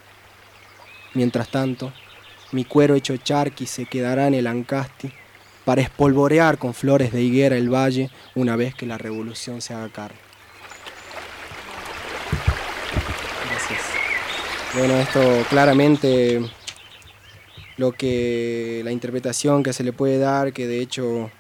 Mientras 1.15 1.49
tanto, 1.49 1.95
mi 2.53 2.67
cuero 2.67 2.95
hecho 2.95 3.17
charqui 3.17 3.67
se 3.67 3.87
quedará 3.87 4.27
en 4.27 4.35
el 4.35 4.47
Ancasti 4.47 5.11
para 5.65 5.81
espolvorear 5.81 6.59
con 6.59 6.75
flores 6.75 7.11
de 7.11 7.23
higuera 7.23 7.57
el 7.57 7.73
valle 7.73 8.11
una 8.35 8.55
vez 8.55 8.75
que 8.75 8.85
la 8.85 8.99
revolución 8.99 9.63
se 9.63 9.73
haga 9.73 9.89
carne. 9.89 10.19
Gracias. 13.51 13.81
Bueno, 14.79 14.95
esto 14.97 15.21
claramente 15.49 16.41
lo 17.79 17.93
que 17.93 18.83
la 18.85 18.93
interpretación 18.93 19.63
que 19.63 19.73
se 19.73 19.83
le 19.83 19.95
puede 19.95 20.19
dar, 20.19 20.53
que 20.53 20.67
de 20.67 20.81
hecho 20.81 21.31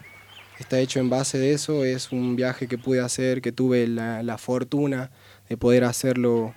está 0.59 0.79
hecho 0.79 1.01
en 1.01 1.11
base 1.11 1.37
de 1.37 1.53
eso, 1.53 1.85
es 1.85 2.13
un 2.13 2.35
viaje 2.35 2.67
que 2.67 2.79
pude 2.79 3.01
hacer, 3.01 3.43
que 3.43 3.53
tuve 3.53 3.89
la, 3.89 4.23
la 4.23 4.39
fortuna 4.39 5.11
de 5.51 5.59
poder 5.59 5.85
hacerlo 5.85 6.55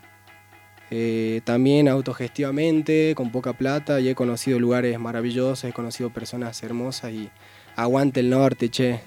eh, 0.90 1.42
también 1.44 1.90
autogestivamente, 1.90 3.14
con 3.14 3.30
poca 3.32 3.52
plata, 3.52 4.00
y 4.00 4.08
he 4.08 4.16
conocido 4.16 4.58
lugares 4.58 4.98
maravillosos, 4.98 5.66
he 5.66 5.74
conocido 5.74 6.12
personas 6.12 6.64
hermosas 6.64 7.12
y 7.12 7.30
aguante 7.76 8.22
el 8.22 8.30
norte, 8.30 8.70
che. 8.70 9.02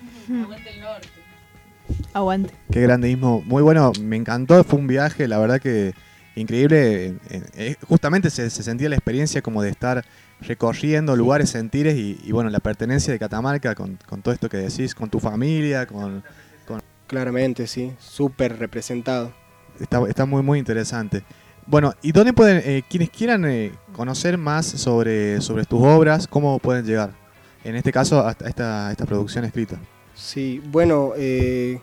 Aguante. 2.13 2.53
Qué 2.71 2.83
grandismo. 2.83 3.43
Muy 3.47 3.63
bueno, 3.63 3.93
me 4.01 4.17
encantó. 4.17 4.63
Fue 4.63 4.79
un 4.79 4.87
viaje, 4.87 5.27
la 5.27 5.39
verdad 5.39 5.61
que 5.61 5.95
increíble. 6.35 7.17
Eh, 7.57 7.77
justamente 7.89 8.31
se, 8.31 8.51
se 8.51 8.63
sentía 8.63 8.89
la 8.89 8.97
experiencia 8.97 9.43
como 9.43 9.63
de 9.63 9.71
estar 9.71 10.05
recorriendo 10.41 11.15
lugares, 11.17 11.51
sentires 11.51 11.97
y, 11.97 12.19
y, 12.25 12.33
bueno, 12.33 12.51
la 12.51 12.61
pertenencia 12.61 13.13
de 13.13 13.19
Catamarca 13.19 13.75
con, 13.75 13.99
con 14.09 14.23
todo 14.23 14.35
esto 14.35 14.49
que 14.49 14.57
decís, 14.57 14.95
con 14.95 15.09
tu 15.09 15.21
familia, 15.21 15.87
con... 15.87 16.25
con... 16.67 16.81
Claramente, 17.07 17.67
sí. 17.67 17.93
Súper 17.99 18.59
representado. 18.59 19.33
Está, 19.79 20.03
está 20.09 20.27
muy, 20.27 20.43
muy 20.43 20.59
interesante. 20.59 21.23
Bueno, 21.67 21.95
¿y 22.03 22.11
dónde 22.11 22.33
pueden, 22.33 22.61
eh, 22.65 22.83
quienes 22.89 23.11
quieran 23.11 23.45
eh, 23.45 23.73
conocer 23.93 24.37
más 24.37 24.67
sobre, 24.67 25.41
sobre 25.41 25.65
tus 25.65 25.81
obras, 25.81 26.27
cómo 26.27 26.59
pueden 26.59 26.85
llegar? 26.85 27.13
En 27.63 27.77
este 27.77 27.93
caso, 27.93 28.27
a 28.27 28.33
esta, 28.33 28.89
a 28.89 28.91
esta 28.91 29.07
producción 29.07 29.45
escrita. 29.45 29.79
Sí, 30.15 30.61
bueno, 30.67 31.13
eh, 31.17 31.81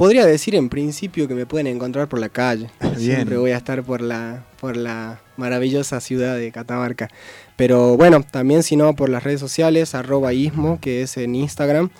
podría 0.00 0.24
decir 0.24 0.54
en 0.54 0.70
principio 0.70 1.28
que 1.28 1.34
me 1.34 1.44
pueden 1.44 1.66
encontrar 1.66 2.08
por 2.08 2.18
la 2.20 2.30
calle. 2.30 2.70
Bien. 2.80 2.96
Siempre 2.98 3.36
voy 3.36 3.50
a 3.50 3.58
estar 3.58 3.82
por 3.82 4.00
la, 4.00 4.46
por 4.58 4.74
la 4.74 5.20
maravillosa 5.36 6.00
ciudad 6.00 6.38
de 6.38 6.50
Catamarca. 6.50 7.08
Pero 7.56 7.98
bueno, 7.98 8.22
también 8.22 8.62
si 8.62 8.76
no 8.76 8.94
por 8.96 9.10
las 9.10 9.22
redes 9.24 9.40
sociales, 9.40 9.94
arroba 9.94 10.32
ismo, 10.32 10.78
que 10.80 11.02
es 11.02 11.18
en 11.18 11.34
Instagram. 11.34 11.90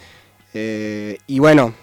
Eh, 0.54 1.18
y 1.26 1.40
bueno, 1.40 1.74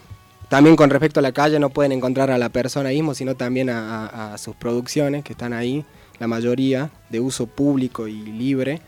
también 0.49 0.75
con 0.75 0.89
respecto 0.89 1.19
a 1.19 1.23
la 1.23 1.33
calle 1.33 1.59
no 1.59 1.69
pueden 1.69 1.91
encontrar 1.91 2.31
a 2.31 2.39
la 2.39 2.49
persona 2.49 2.91
ismo, 2.91 3.13
sino 3.13 3.35
también 3.35 3.69
a, 3.69 4.07
a- 4.07 4.33
a 4.33 4.37
sus 4.39 4.55
producciones 4.55 5.23
que 5.23 5.33
están 5.33 5.53
ahí, 5.53 5.85
la 6.17 6.25
mayoría 6.25 6.89
de 7.11 7.19
uso 7.19 7.45
público 7.45 8.07
y 8.07 8.23
libre. 8.23 8.81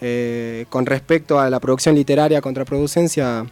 Eh, 0.00 0.64
con 0.70 0.86
respecto 0.86 1.38
a 1.38 1.50
la 1.50 1.60
producción 1.60 1.94
literaria 1.94 2.40
contraproducencia, 2.40 3.44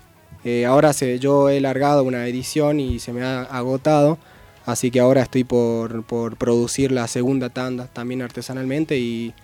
eh, 0.45 0.66
ahora 0.66 0.93
se, 0.93 1.18
yo 1.18 1.49
he 1.49 1.61
largado 1.61 2.03
una 2.05 2.26
edición 2.26 2.80
y 2.80 2.99
se 2.99 3.12
me 3.12 3.22
ha 3.22 3.43
agotado, 3.43 4.18
así 4.66 4.91
que 4.91 5.01
ahora 5.01 5.22
estoy 5.22 5.45
por, 5.45 6.05
por 6.05 6.36
producir 6.36 6.93
la 6.93 7.07
segunda 7.09 7.49
tanda 7.51 7.86
también 7.86 8.22
artesanalmente 8.22 8.99
y, 8.99 9.34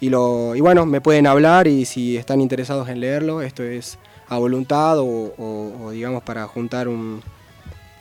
y, 0.00 0.08
lo, 0.10 0.54
y 0.54 0.60
bueno, 0.60 0.86
me 0.86 1.00
pueden 1.00 1.26
hablar 1.26 1.66
y 1.66 1.84
si 1.84 2.16
están 2.16 2.40
interesados 2.40 2.88
en 2.88 3.00
leerlo, 3.00 3.42
esto 3.42 3.62
es 3.62 3.98
a 4.28 4.38
voluntad 4.38 4.98
o, 4.98 5.04
o- 5.06 5.72
o 5.84 5.90
digamos 5.90 6.22
para 6.22 6.46
juntar 6.46 6.88
un... 6.88 7.20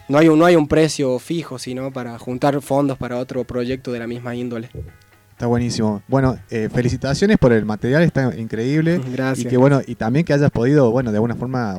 No 0.07 0.19
hay, 0.19 0.27
un, 0.27 0.37
no 0.37 0.45
hay 0.45 0.55
un 0.55 0.67
precio 0.67 1.17
fijo, 1.17 1.57
sino 1.57 1.91
para 1.91 2.19
juntar 2.19 2.61
fondos 2.61 2.95
para 2.95 3.17
otro 3.17 3.43
proyecto 3.43 3.91
de 3.91 3.97
la 3.97 4.05
misma 4.05 4.35
índole. 4.35 4.69
Está 5.31 5.47
buenísimo. 5.47 6.03
Bueno, 6.07 6.37
eh, 6.51 6.69
felicitaciones 6.71 7.39
por 7.39 7.51
el 7.53 7.65
material, 7.65 8.03
está 8.03 8.31
increíble. 8.37 9.01
Gracias. 9.11 9.47
Y 9.47 9.49
que 9.49 9.57
bueno, 9.57 9.81
y 9.85 9.95
también 9.95 10.23
que 10.23 10.33
hayas 10.33 10.51
podido, 10.51 10.91
bueno, 10.91 11.11
de 11.11 11.17
alguna 11.17 11.35
forma 11.35 11.75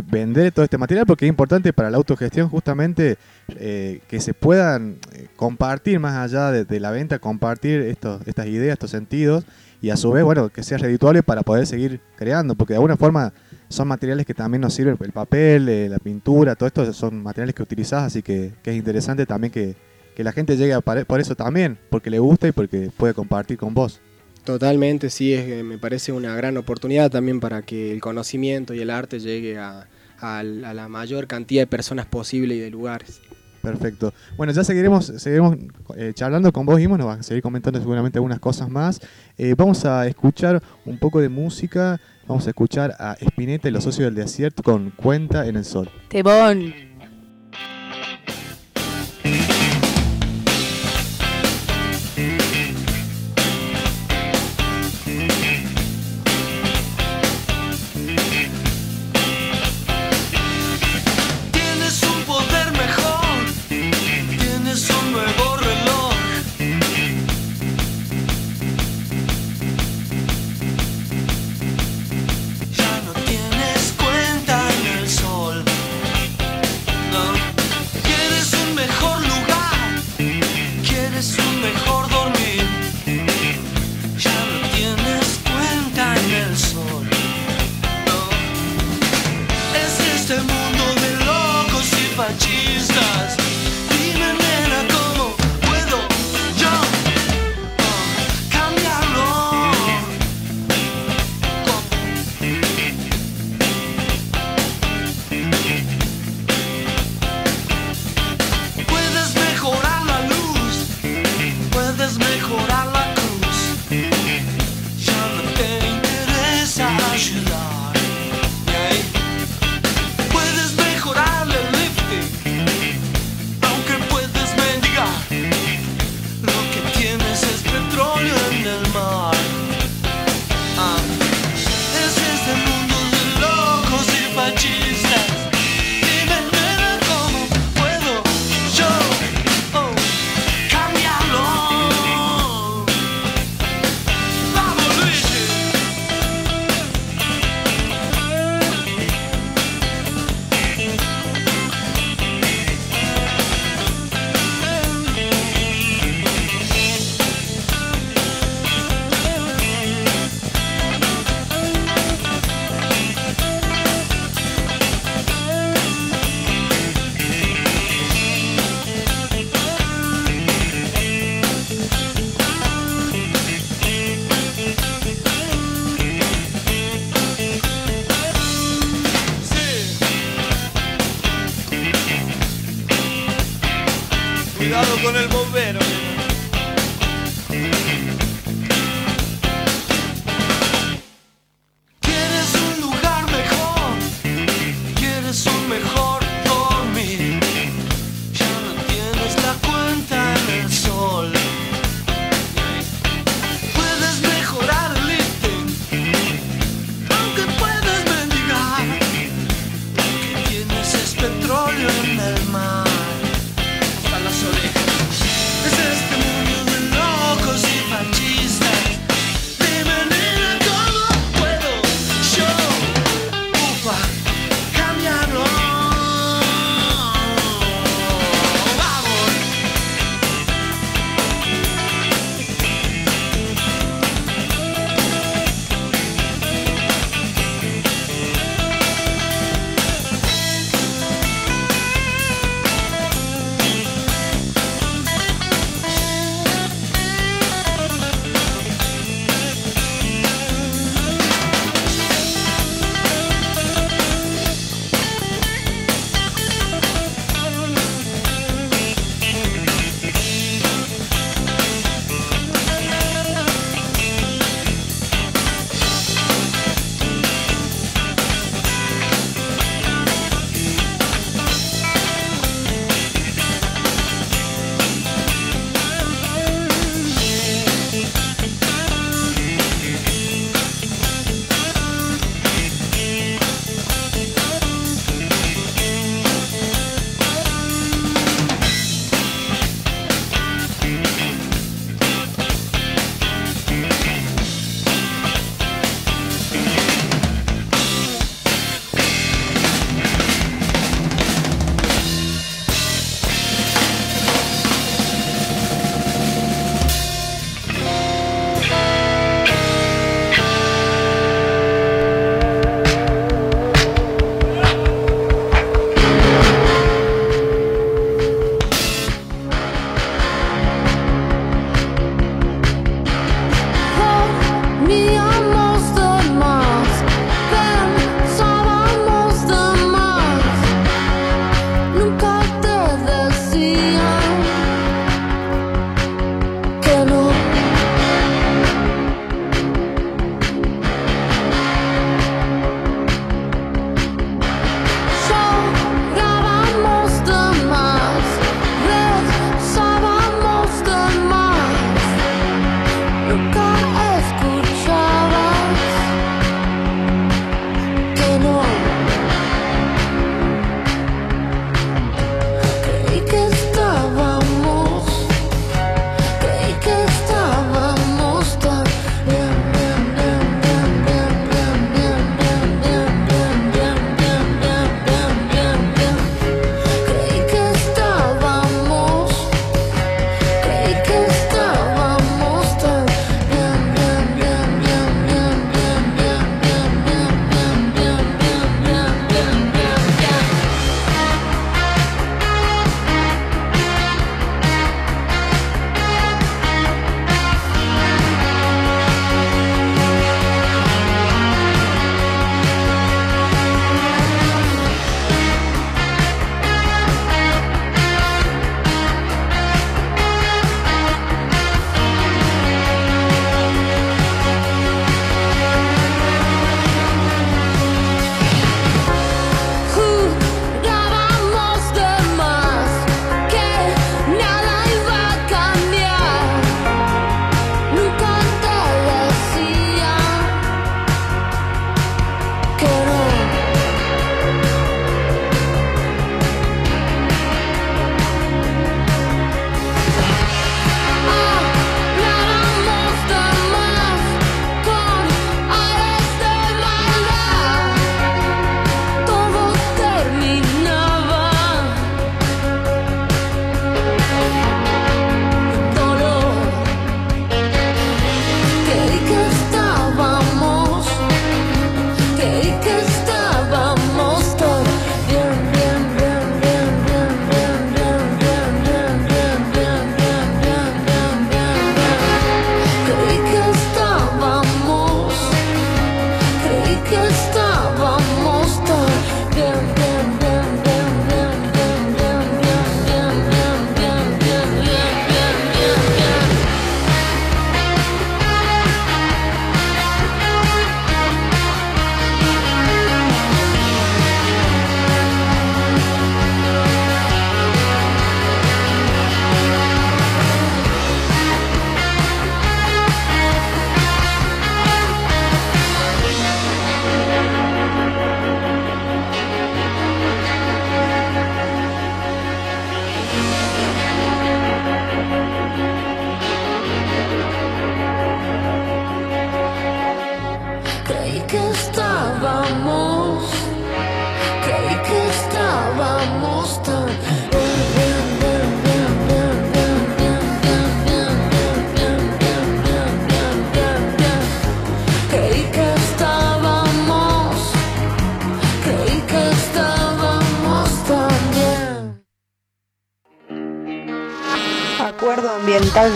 vender 0.00 0.52
todo 0.52 0.64
este 0.64 0.78
material 0.78 1.06
porque 1.06 1.26
es 1.26 1.28
importante 1.28 1.72
para 1.72 1.90
la 1.90 1.96
autogestión 1.96 2.48
justamente 2.48 3.16
eh, 3.56 4.00
que 4.08 4.20
se 4.20 4.34
puedan 4.34 4.96
eh, 5.12 5.28
compartir 5.36 6.00
más 6.00 6.14
allá 6.14 6.50
de, 6.50 6.80
la 6.80 6.90
venta, 6.90 7.18
compartir 7.18 7.80
estos, 7.82 8.26
estas 8.26 8.46
ideas, 8.46 8.74
estos 8.74 8.90
sentidos 8.90 9.44
y 9.80 9.90
a 9.90 9.96
su 9.96 10.10
vez, 10.10 10.24
bueno, 10.24 10.48
que 10.48 10.62
sea 10.62 10.78
redituable 10.78 11.22
para 11.22 11.42
poder 11.42 11.66
seguir 11.66 12.00
creando, 12.16 12.54
porque 12.54 12.72
de 12.72 12.76
alguna 12.76 12.96
forma 12.96 13.34
son 13.68 13.88
materiales 13.88 14.24
que 14.24 14.32
también 14.32 14.62
nos 14.62 14.72
sirven, 14.72 14.96
el 14.98 15.12
papel, 15.12 15.68
eh, 15.68 15.88
la 15.90 15.98
pintura, 15.98 16.54
todo 16.54 16.66
esto 16.66 16.90
son 16.92 17.22
materiales 17.22 17.54
que 17.54 17.62
utilizás, 17.62 18.04
así 18.04 18.22
que, 18.22 18.52
es 18.64 18.74
interesante 18.74 19.26
también 19.26 19.52
que, 19.52 19.76
que 20.16 20.24
la 20.24 20.32
gente 20.32 20.56
llegue 20.56 20.72
a 20.72 20.80
por 20.80 21.20
eso 21.20 21.34
también, 21.34 21.78
porque 21.90 22.08
le 22.08 22.18
gusta 22.18 22.48
y 22.48 22.52
porque 22.52 22.90
puede 22.96 23.12
compartir 23.12 23.58
con 23.58 23.74
vos. 23.74 24.00
Totalmente, 24.44 25.08
sí, 25.08 25.32
es, 25.32 25.64
me 25.64 25.78
parece 25.78 26.12
una 26.12 26.36
gran 26.36 26.56
oportunidad 26.58 27.10
también 27.10 27.40
para 27.40 27.62
que 27.62 27.92
el 27.92 28.00
conocimiento 28.00 28.74
y 28.74 28.80
el 28.80 28.90
arte 28.90 29.18
llegue 29.18 29.58
a, 29.58 29.88
a 30.20 30.40
l- 30.42 30.66
a 30.66 30.74
la 30.74 30.88
mayor 30.88 31.26
cantidad 31.26 31.62
de 31.62 31.66
personas 31.66 32.04
posible 32.06 32.54
y 32.54 32.58
de 32.58 32.70
lugares. 32.70 33.22
Perfecto. 33.62 34.12
Bueno, 34.36 34.52
ya 34.52 34.62
seguiremos, 34.62 35.06
seguiremos 35.16 35.56
eh, 35.96 36.12
charlando 36.14 36.52
con 36.52 36.66
vos, 36.66 36.78
Imo, 36.78 36.98
nos 36.98 37.06
vas 37.06 37.20
a 37.20 37.22
seguir 37.22 37.42
comentando 37.42 37.80
seguramente 37.80 38.18
algunas 38.18 38.38
cosas 38.38 38.68
más. 38.68 39.00
Eh, 39.38 39.54
vamos 39.56 39.86
a 39.86 40.06
escuchar 40.06 40.62
un 40.84 40.98
poco 40.98 41.18
de 41.22 41.30
música, 41.30 41.98
vamos 42.28 42.46
a 42.46 42.50
escuchar 42.50 42.94
a 42.98 43.16
Spinetta 43.18 43.68
y 43.68 43.72
los 43.72 43.84
socios 43.84 44.04
del 44.04 44.14
desierto 44.14 44.62
con 44.62 44.90
Cuenta 44.90 45.46
en 45.46 45.56
el 45.56 45.64
Sol. 45.64 45.88
Tebón. 46.08 46.74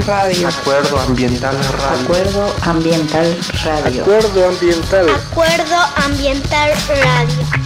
Radio. 0.08 0.48
Acuerdo 0.48 0.98
Ambiental 1.00 1.54
Radio. 1.54 2.02
Acuerdo 2.02 2.56
Ambiental 2.62 3.38
Radio. 3.62 4.02
Acuerdo 4.04 4.48
Ambiental. 4.48 5.06
Acuerdo 5.10 5.76
Ambiental 5.96 6.70
Radio. 6.88 7.57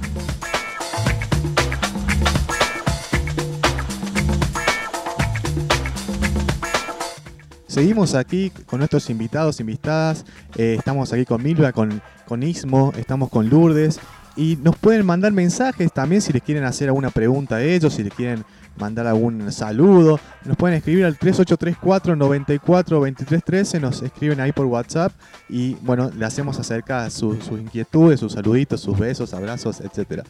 Seguimos 7.78 8.16
aquí 8.16 8.50
con 8.66 8.80
nuestros 8.80 9.08
invitados, 9.12 9.60
invitadas. 9.60 10.26
Eh, 10.56 10.78
estamos 10.80 11.14
aquí 11.14 11.26
con 11.26 11.44
Milva, 11.44 11.72
con, 11.72 12.02
con 12.26 12.42
Ismo, 12.42 12.92
estamos 12.98 13.30
con 13.30 13.52
Lourdes. 13.52 14.00
Y 14.36 14.58
nos 14.64 14.76
pueden 14.78 15.06
mandar 15.06 15.32
mensajes 15.32 15.94
también 15.94 16.24
si 16.24 16.34
les 16.34 16.42
quieren 16.42 16.64
hacer 16.64 16.88
alguna 16.88 17.12
pregunta 17.12 17.58
a 17.58 17.64
ellos, 17.64 17.94
si 17.94 18.04
les 18.04 18.12
quieren 18.12 18.44
mandar 18.80 19.06
algún 19.06 19.52
saludo. 19.52 20.20
Nos 20.44 20.58
pueden 20.58 20.76
escribir 20.76 21.06
al 21.06 21.20
3834 21.20 22.16
94 22.16 23.00
23 23.00 23.44
13. 23.44 23.80
Nos 23.80 24.02
escriben 24.02 24.40
ahí 24.40 24.52
por 24.54 24.66
WhatsApp. 24.66 25.14
Y 25.48 25.76
bueno, 25.76 26.10
le 26.10 26.26
hacemos 26.26 26.58
acerca 26.58 27.08
sus, 27.12 27.44
sus 27.44 27.60
inquietudes, 27.60 28.20
sus 28.20 28.34
saluditos, 28.34 28.82
sus 28.82 28.98
besos, 28.98 29.36
abrazos, 29.36 29.82
etcétera. 29.82 30.24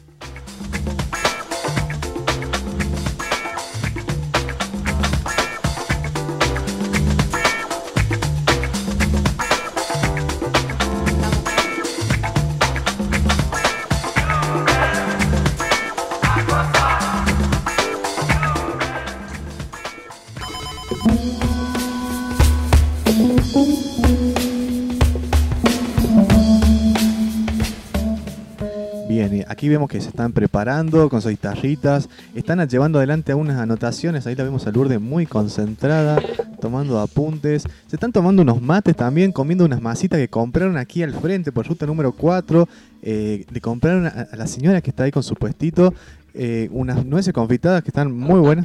Aquí 29.58 29.68
vemos 29.68 29.90
que 29.90 30.00
se 30.00 30.10
están 30.10 30.32
preparando 30.32 31.08
con 31.08 31.20
sus 31.20 31.32
guitarritas, 31.32 32.08
están 32.32 32.64
llevando 32.68 33.00
adelante 33.00 33.32
algunas 33.32 33.58
anotaciones, 33.58 34.24
ahí 34.24 34.36
la 34.36 34.44
vemos 34.44 34.64
a 34.68 34.70
Lourdes 34.70 35.00
muy 35.00 35.26
concentrada, 35.26 36.22
tomando 36.60 37.00
apuntes, 37.00 37.64
se 37.88 37.96
están 37.96 38.12
tomando 38.12 38.42
unos 38.42 38.62
mates 38.62 38.94
también, 38.94 39.32
comiendo 39.32 39.64
unas 39.64 39.82
masitas 39.82 40.20
que 40.20 40.28
compraron 40.28 40.76
aquí 40.76 41.02
al 41.02 41.12
frente 41.12 41.50
por 41.50 41.66
ruta 41.66 41.86
número 41.86 42.12
4, 42.12 42.68
eh, 43.02 43.46
le 43.50 43.60
compraron 43.60 44.06
a, 44.06 44.28
la 44.36 44.46
señora 44.46 44.80
que 44.80 44.90
está 44.90 45.02
ahí 45.02 45.10
con 45.10 45.24
su 45.24 45.34
puestito 45.34 45.92
eh, 46.34 46.68
unas 46.70 47.04
nueces 47.04 47.32
confitadas 47.32 47.82
que 47.82 47.88
están 47.88 48.12
muy 48.12 48.38
buenas. 48.38 48.64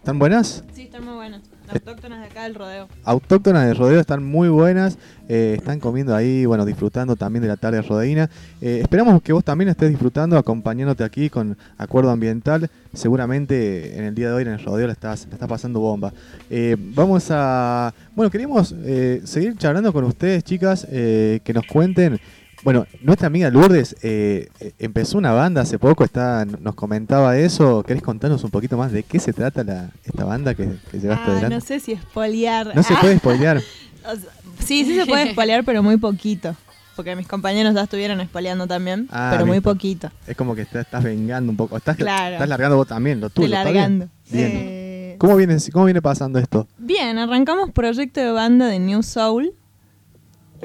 ¿Están 0.00 0.18
buenas? 0.18 0.64
Sí, 0.74 0.82
están 0.82 1.02
muy 1.02 1.14
buenas. 1.14 1.40
Autóctonas 1.68 2.20
de 2.20 2.26
acá 2.26 2.44
del 2.44 2.54
rodeo. 2.54 2.88
autóctonas 3.04 3.66
de 3.66 3.74
rodeo 3.74 4.00
están 4.00 4.22
muy 4.24 4.48
buenas, 4.48 4.98
eh, 5.28 5.54
están 5.58 5.80
comiendo 5.80 6.14
ahí, 6.14 6.46
bueno, 6.46 6.64
disfrutando 6.64 7.16
también 7.16 7.42
de 7.42 7.48
la 7.48 7.56
tarde 7.56 7.82
rodeína. 7.82 8.30
Eh, 8.60 8.80
esperamos 8.82 9.20
que 9.22 9.32
vos 9.32 9.44
también 9.44 9.68
estés 9.68 9.90
disfrutando, 9.90 10.38
acompañándote 10.38 11.04
aquí 11.04 11.28
con 11.28 11.56
Acuerdo 11.78 12.10
Ambiental. 12.10 12.70
Seguramente 12.92 13.98
en 13.98 14.04
el 14.04 14.14
día 14.14 14.28
de 14.28 14.34
hoy 14.34 14.42
en 14.42 14.48
el 14.48 14.64
rodeo 14.64 14.86
la 14.86 14.92
estás, 14.92 15.26
la 15.26 15.34
estás 15.34 15.48
pasando 15.48 15.80
bomba. 15.80 16.12
Eh, 16.48 16.76
vamos 16.78 17.26
a, 17.30 17.92
bueno, 18.14 18.30
queremos 18.30 18.74
eh, 18.84 19.20
seguir 19.24 19.56
charlando 19.56 19.92
con 19.92 20.04
ustedes, 20.04 20.44
chicas, 20.44 20.86
que 20.86 21.52
nos 21.52 21.66
cuenten. 21.66 22.18
Bueno, 22.66 22.84
nuestra 23.00 23.28
amiga 23.28 23.48
Lourdes 23.48 23.94
eh, 24.02 24.48
eh, 24.58 24.72
empezó 24.80 25.18
una 25.18 25.30
banda 25.30 25.60
hace 25.60 25.78
poco, 25.78 26.02
está, 26.02 26.44
nos 26.44 26.74
comentaba 26.74 27.38
eso. 27.38 27.84
¿Querés 27.84 28.02
contarnos 28.02 28.42
un 28.42 28.50
poquito 28.50 28.76
más 28.76 28.90
de 28.90 29.04
qué 29.04 29.20
se 29.20 29.32
trata 29.32 29.62
la, 29.62 29.90
esta 30.02 30.24
banda 30.24 30.52
que, 30.52 30.68
que 30.90 30.98
llevaste 30.98 31.22
Ah, 31.28 31.32
adelante? 31.34 31.54
no 31.54 31.60
sé 31.60 31.78
si 31.78 31.92
espolear. 31.92 32.74
No 32.74 32.82
se 32.82 32.94
Ah. 32.94 32.98
puede 33.00 33.18
spoilear. 33.18 33.58
O 34.04 34.16
sea, 34.16 34.30
sí, 34.64 34.84
sí 34.84 34.96
se 34.96 35.06
puede 35.06 35.28
espolear, 35.28 35.62
pero 35.64 35.80
muy 35.84 35.96
poquito. 35.96 36.56
Porque 36.96 37.14
mis 37.14 37.28
compañeros 37.28 37.72
ya 37.72 37.82
estuvieron 37.82 38.20
espoleando 38.20 38.66
también, 38.66 39.06
Ah, 39.12 39.28
pero 39.32 39.46
muy 39.46 39.60
poquito. 39.60 40.10
Es 40.26 40.36
como 40.36 40.56
que 40.56 40.62
estás, 40.62 40.86
estás 40.86 41.04
vengando 41.04 41.50
un 41.52 41.56
poco. 41.56 41.76
Estás, 41.76 41.96
Claro. 41.96 42.32
estás 42.34 42.48
largando 42.48 42.76
vos 42.76 42.88
también, 42.88 43.20
lo 43.20 43.30
tuyo. 43.30 43.46
Estoy 43.46 43.58
¿está 43.58 43.70
bien? 43.70 43.80
largando. 44.00 44.08
Bien. 44.28 44.50
Eh, 44.54 45.16
¿Cómo, 45.18 45.36
viene, 45.36 45.56
¿Cómo 45.72 45.84
viene 45.84 46.02
pasando 46.02 46.40
esto? 46.40 46.66
Bien, 46.78 47.16
arrancamos 47.16 47.70
proyecto 47.70 48.20
de 48.20 48.32
banda 48.32 48.66
de 48.66 48.80
New 48.80 49.04
Soul 49.04 49.52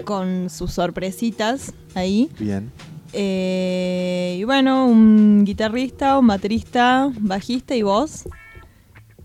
con 0.05 0.49
sus 0.49 0.73
sorpresitas 0.73 1.73
ahí. 1.95 2.29
Bien. 2.39 2.71
Eh, 3.13 4.37
y 4.39 4.43
bueno, 4.45 4.87
un 4.87 5.43
guitarrista, 5.45 6.17
un 6.17 6.27
baterista, 6.27 7.11
bajista 7.19 7.75
y 7.75 7.81
voz. 7.81 8.23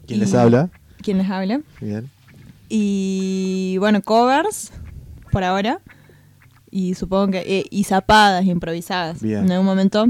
¿Quién 0.07 0.19
Y- 0.19 0.23
les 0.23 0.35
habla? 0.35 0.71
¿Quién 1.03 1.19
les 1.19 1.31
habla? 1.31 1.61
Bien. 1.81 2.11
Y 2.69 3.77
bueno, 3.79 4.03
covers 4.03 4.73
por 5.33 5.45
ahora. 5.45 5.81
Y 6.71 6.95
supongo 6.95 7.33
que. 7.33 7.39
eh, 7.61 7.65
y 7.71 7.85
zapadas 7.85 8.45
improvisadas. 8.45 9.23
Bien. 9.23 9.45
En 9.45 9.53
algún 9.53 9.67
momento. 9.67 10.07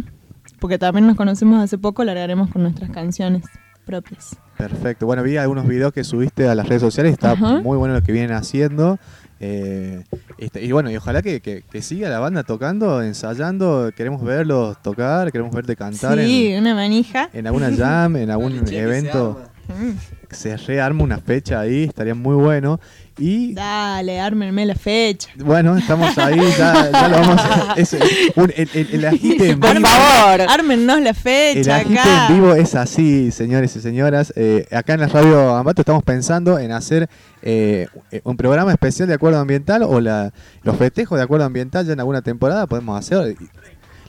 Porque 0.58 0.78
también 0.78 1.06
nos 1.06 1.16
conocemos 1.16 1.62
hace 1.62 1.76
poco, 1.76 2.02
largaremos 2.02 2.48
con 2.50 2.62
nuestras 2.62 2.90
canciones 2.90 3.44
propias. 3.84 4.36
Perfecto. 4.56 5.04
Bueno, 5.04 5.22
vi 5.22 5.36
algunos 5.36 5.66
videos 5.68 5.92
que 5.92 6.02
subiste 6.02 6.48
a 6.48 6.54
las 6.54 6.66
redes 6.66 6.80
sociales. 6.80 7.12
Está 7.12 7.32
Ajá. 7.32 7.60
muy 7.60 7.76
bueno 7.76 7.92
lo 7.94 8.02
que 8.02 8.10
vienen 8.10 8.32
haciendo. 8.32 8.98
Eh, 9.40 10.02
este, 10.38 10.64
y 10.64 10.72
bueno, 10.72 10.90
y 10.90 10.96
ojalá 10.96 11.20
que, 11.22 11.40
que- 11.40 11.62
que 11.70 11.82
siga 11.82 12.08
la 12.08 12.18
banda 12.18 12.42
tocando, 12.42 13.02
ensayando. 13.02 13.90
Queremos 13.94 14.22
verlos 14.22 14.80
tocar, 14.82 15.30
queremos 15.30 15.54
verte 15.54 15.76
cantar 15.76 16.18
sí, 16.18 16.48
en, 16.48 16.60
una 16.62 16.74
manija. 16.74 17.28
en 17.32 17.46
alguna 17.46 17.70
jam, 17.74 18.16
en 18.16 18.30
algún 18.30 18.62
evento. 18.72 19.42
Mm. 19.68 19.90
Se 20.30 20.56
rearma 20.56 21.04
una 21.04 21.18
fecha 21.18 21.60
ahí, 21.60 21.84
estaría 21.84 22.14
muy 22.14 22.34
bueno. 22.34 22.80
Y 23.18 23.54
Dale, 23.54 24.20
ármenme 24.20 24.66
la 24.66 24.74
fecha. 24.74 25.30
Bueno, 25.36 25.76
estamos 25.76 26.18
ahí, 26.18 26.38
ya, 26.58 26.90
ya 26.90 27.08
lo 27.08 27.16
vamos 27.20 27.40
a 27.40 27.74
es, 27.76 27.96
un- 28.34 28.52
el, 28.54 28.68
el- 28.74 28.88
el 28.92 29.04
agite 29.06 29.50
en 29.50 29.60
Por 29.60 29.74
vivo. 29.76 29.86
favor. 29.88 30.42
Ármennos 30.48 31.00
la 31.00 31.10
El 31.10 31.14
fecha 31.16 31.76
agite 31.76 31.98
acá. 31.98 32.26
en 32.28 32.34
vivo 32.34 32.54
es 32.54 32.74
así, 32.74 33.30
señores 33.30 33.74
y 33.76 33.80
señoras. 33.80 34.32
Eh, 34.36 34.66
acá 34.70 34.94
en 34.94 35.00
la 35.00 35.06
radio 35.08 35.54
Ambato 35.56 35.80
estamos 35.80 36.02
pensando 36.02 36.58
en 36.58 36.72
hacer 36.72 37.08
eh, 37.40 37.86
un 38.24 38.36
programa 38.36 38.72
especial 38.72 39.08
de 39.08 39.14
acuerdo 39.14 39.38
ambiental 39.38 39.82
o 39.84 40.00
la, 40.00 40.32
los 40.62 40.76
festejos 40.76 41.16
de 41.16 41.24
acuerdo 41.24 41.46
ambiental 41.46 41.86
ya 41.86 41.92
en 41.94 42.00
alguna 42.00 42.20
temporada 42.20 42.66
podemos 42.66 42.98
hacer. 42.98 43.34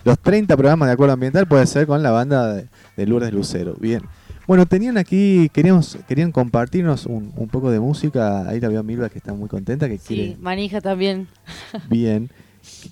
Los 0.04 0.20
30 0.20 0.56
programas 0.58 0.88
de 0.88 0.94
acuerdo 0.94 1.14
ambiental 1.14 1.48
puede 1.48 1.66
ser 1.68 1.86
con 1.88 2.02
la 2.04 2.12
banda 2.12 2.54
de, 2.56 2.68
de 2.98 3.06
Lourdes 3.06 3.32
Lucero. 3.32 3.76
Bien. 3.80 4.02
Bueno, 4.48 4.66
tenían 4.66 4.98
aquí, 4.98 5.50
queríamos, 5.50 5.98
querían 6.08 6.32
compartirnos 6.32 7.06
un, 7.06 7.34
un 7.36 7.50
poco 7.50 7.70
de 7.70 7.82
música. 7.82 8.48
Ahí 8.48 8.62
la 8.62 8.70
veo 8.70 8.80
a 8.80 8.84
Milva 8.84 9.10
que 9.10 9.18
está 9.18 9.34
muy 9.34 9.50
contenta, 9.50 9.90
que 9.90 10.00
quiere 10.00 10.36
Sí, 10.36 10.38
manija 10.40 10.80
también. 10.80 11.28
Bien. 11.90 12.30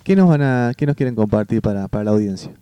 ¿Qué 0.04 0.14
nos 0.16 0.28
van 0.28 0.42
a, 0.42 0.72
qué 0.76 0.84
nos 0.84 0.96
quieren 0.96 1.14
compartir 1.14 1.62
para, 1.62 1.88
para 1.88 2.04
la 2.04 2.10
audiencia? 2.10 2.52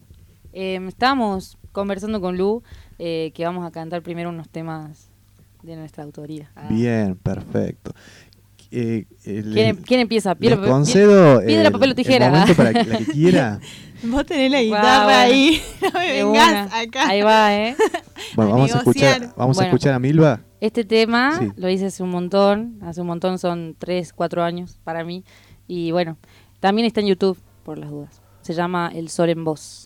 Eh, 0.53 0.81
estábamos 0.87 1.59
conversando 1.73 2.21
con 2.21 2.39
Lu 2.39 2.63
eh, 3.01 3.33
que 3.35 3.45
vamos 3.45 3.67
a 3.67 3.73
cantar 3.73 4.03
primero 4.03 4.31
unos 4.31 4.49
temas 4.49 5.09
de 5.65 5.75
nuestra 5.75 6.05
autoría. 6.05 6.53
Ah. 6.55 6.69
Bien, 6.71 7.17
perfecto. 7.17 7.93
Eh, 8.77 9.07
eh, 9.07 9.07
¿Quién, 9.23 9.55
le- 9.55 9.69
em- 9.69 9.77
quién 9.83 10.01
empieza? 10.01 10.31
les 10.31 10.39
Piedra, 10.39 10.67
concedo 10.69 11.41
piedra, 11.47 11.67
el- 11.69 11.73
papel 11.73 11.89
o 11.89 11.93
el 11.93 11.97
tijera. 11.97 12.31
momento 12.31 12.55
para 12.55 12.73
que 12.73 12.85
la 12.85 12.99
que 12.99 13.05
quiera. 13.13 13.61
Vos 14.03 14.27
tenés 14.27 14.51
la 14.51 14.63
guitarra 14.63 15.05
bueno. 15.05 15.19
ahí. 15.21 15.63
No 15.83 15.99
me 16.01 16.07
De 16.13 16.25
vengas 16.25 16.49
una. 16.51 16.79
acá. 16.81 17.09
Ahí 17.09 17.23
va, 17.23 17.55
¿eh? 17.55 17.77
Bueno, 18.37 18.51
A 18.51 18.55
vamos 18.55 18.75
a 18.75 18.79
escuchar, 18.79 19.35
vamos 19.37 19.61
a 19.61 19.65
escuchar 19.65 19.95
a 19.95 19.99
Milva. 19.99 20.41
Este 20.61 20.85
tema 20.85 21.39
Sí. 21.39 21.53
lo 21.57 21.69
hice 21.69 21.87
hace 21.87 22.03
un 22.03 22.11
montón, 22.11 22.79
hace 22.83 23.01
un 23.01 23.07
montón 23.07 23.39
son 23.39 23.77
3, 23.79 24.13
4 24.13 24.43
años 24.43 24.79
para 24.83 25.05
mí. 25.05 25.25
Y 25.69 25.93
bueno, 25.93 26.19
también 26.61 26.87
está 26.87 27.01
en 27.01 27.07
YouTube, 27.09 27.39
por 27.65 27.79
las 27.79 27.91
dudas. 27.91 28.21
Se 28.43 28.55
llama 28.55 28.91
El 28.95 29.09
Sol 29.09 29.31
en 29.31 29.45
Voz. 29.45 29.85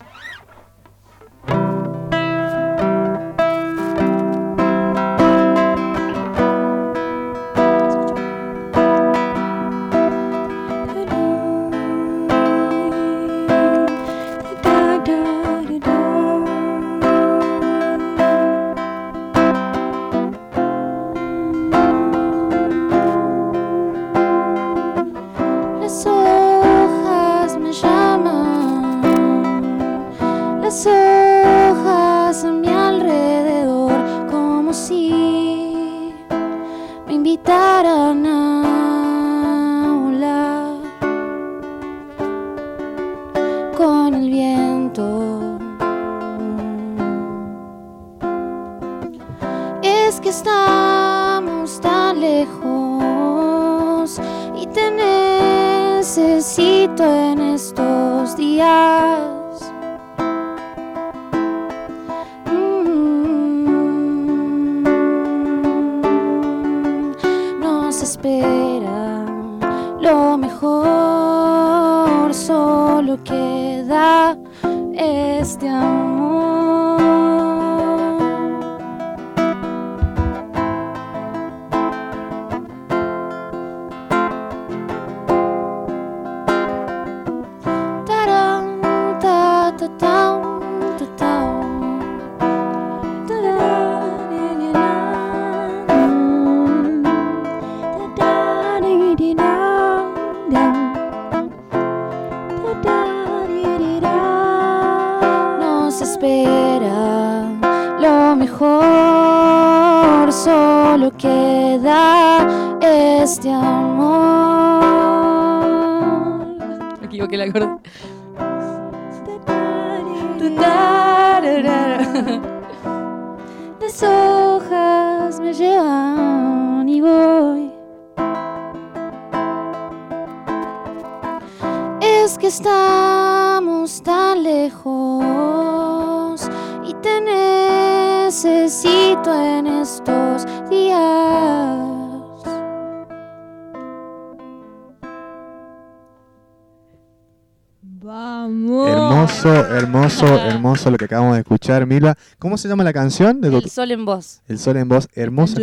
Hermoso 150.79 150.91
lo 150.91 150.97
que 150.97 151.05
acabamos 151.05 151.33
de 151.35 151.41
escuchar, 151.41 151.85
Mila. 151.85 152.17
¿Cómo 152.37 152.57
se 152.57 152.67
llama 152.67 152.83
la 152.83 152.93
canción? 152.93 153.41
De 153.41 153.49
El 153.49 153.69
Sol 153.69 153.91
en 153.91 154.05
Voz. 154.05 154.41
El 154.47 154.57
Sol 154.59 154.77
en 154.77 154.87
Voz, 154.87 155.07
hermosa. 155.13 155.59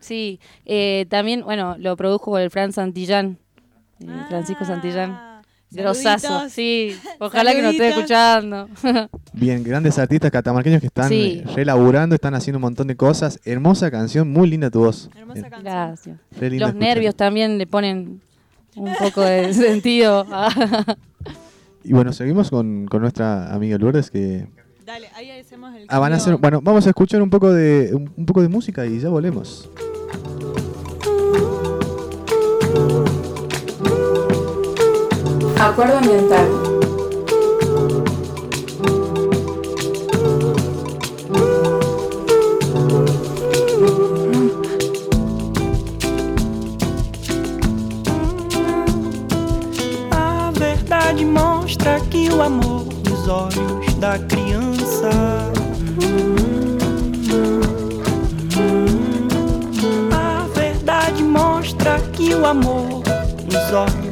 Sí, 0.00 0.40
eh, 0.66 1.06
también, 1.08 1.42
bueno, 1.44 1.76
lo 1.78 1.96
produjo 1.96 2.38
el 2.38 2.50
Fran 2.50 2.72
Santillán, 2.72 3.38
eh, 4.00 4.06
Francisco 4.28 4.64
Santillán. 4.64 5.18
Grosazo, 5.70 6.48
sí. 6.50 6.94
Ojalá 7.18 7.52
que 7.52 7.60
nos 7.62 7.72
esté 7.72 7.88
escuchando. 7.88 8.68
Bien, 9.32 9.62
grandes 9.64 9.98
artistas 9.98 10.30
catamarqueños 10.30 10.80
que 10.80 10.86
están 10.86 11.08
Sí. 11.08 11.42
relaburando, 11.54 12.14
están 12.14 12.34
haciendo 12.34 12.58
un 12.58 12.62
montón 12.62 12.86
de 12.86 12.96
cosas. 12.96 13.40
Hermosa 13.44 13.90
canción, 13.90 14.30
muy 14.30 14.48
linda 14.48 14.70
tu 14.70 14.80
voz. 14.80 15.10
Bien. 15.32 15.44
Gracias. 15.62 16.16
Re 16.38 16.50
lindo 16.50 16.66
Los 16.66 16.74
escuchar. 16.74 16.88
nervios 16.88 17.14
también 17.16 17.58
le 17.58 17.66
ponen 17.66 18.20
un 18.76 18.94
poco 18.94 19.22
de 19.22 19.52
sentido. 19.54 20.24
Y 21.84 21.92
bueno, 21.92 22.12
seguimos 22.12 22.50
con, 22.50 22.86
con 22.86 23.02
nuestra 23.02 23.54
amiga 23.54 23.76
Lourdes 23.78 24.10
que 24.10 24.48
Dale, 24.86 25.08
ahí 25.14 25.30
hacemos 25.30 25.74
el 25.74 25.86
ah, 25.88 25.98
van 25.98 26.12
a 26.12 26.16
hacer, 26.16 26.36
bueno, 26.36 26.60
vamos 26.62 26.86
a 26.86 26.90
escuchar 26.90 27.22
un 27.22 27.30
poco 27.30 27.52
de 27.52 27.90
un, 27.94 28.12
un 28.16 28.26
poco 28.26 28.42
de 28.42 28.48
música 28.48 28.84
y 28.84 28.98
ya 29.00 29.08
volvemos. 29.08 29.70
Acuerdo 35.58 35.98
ambiental. 35.98 36.73
Verdade 51.14 51.24
mostra 51.24 52.00
que 52.10 52.28
o 52.28 52.42
amor 52.42 52.86
nos 53.08 53.28
olhos 53.28 53.94
da 54.00 54.18
criança. 54.18 55.10
A 60.12 60.46
verdade 60.58 61.22
mostra 61.22 62.00
que 62.12 62.34
o 62.34 62.44
amor 62.44 63.02
nos 63.46 63.72
olhos 63.72 64.03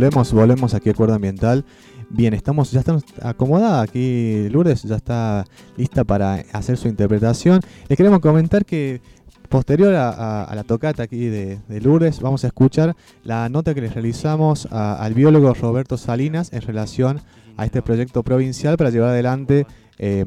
Volvemos, 0.00 0.32
volvemos 0.32 0.72
aquí 0.72 0.88
a 0.88 0.92
Acuerdo 0.92 1.14
Ambiental. 1.14 1.62
Bien, 2.08 2.32
estamos, 2.32 2.70
ya 2.72 2.78
estamos 2.80 3.04
acomodada 3.20 3.82
aquí. 3.82 4.48
Lourdes 4.48 4.82
ya 4.84 4.96
está 4.96 5.44
lista 5.76 6.04
para 6.04 6.36
hacer 6.54 6.78
su 6.78 6.88
interpretación. 6.88 7.60
Les 7.86 7.98
queremos 7.98 8.20
comentar 8.20 8.64
que 8.64 9.02
posterior 9.50 9.94
a, 9.94 10.08
a- 10.08 10.44
a 10.44 10.54
la 10.54 10.64
tocata 10.64 11.02
aquí 11.02 11.26
de, 11.26 11.58
de 11.68 11.80
Lourdes, 11.82 12.22
vamos 12.22 12.44
a 12.44 12.46
escuchar 12.46 12.96
la 13.24 13.50
nota 13.50 13.74
que 13.74 13.82
les 13.82 13.92
realizamos 13.92 14.66
al 14.70 15.12
biólogo 15.12 15.52
Roberto 15.52 15.98
Salinas 15.98 16.50
en 16.54 16.62
relación 16.62 17.20
a 17.58 17.66
este 17.66 17.82
proyecto 17.82 18.22
provincial 18.22 18.78
para 18.78 18.88
llevar 18.88 19.10
adelante 19.10 19.66
eh, 19.98 20.24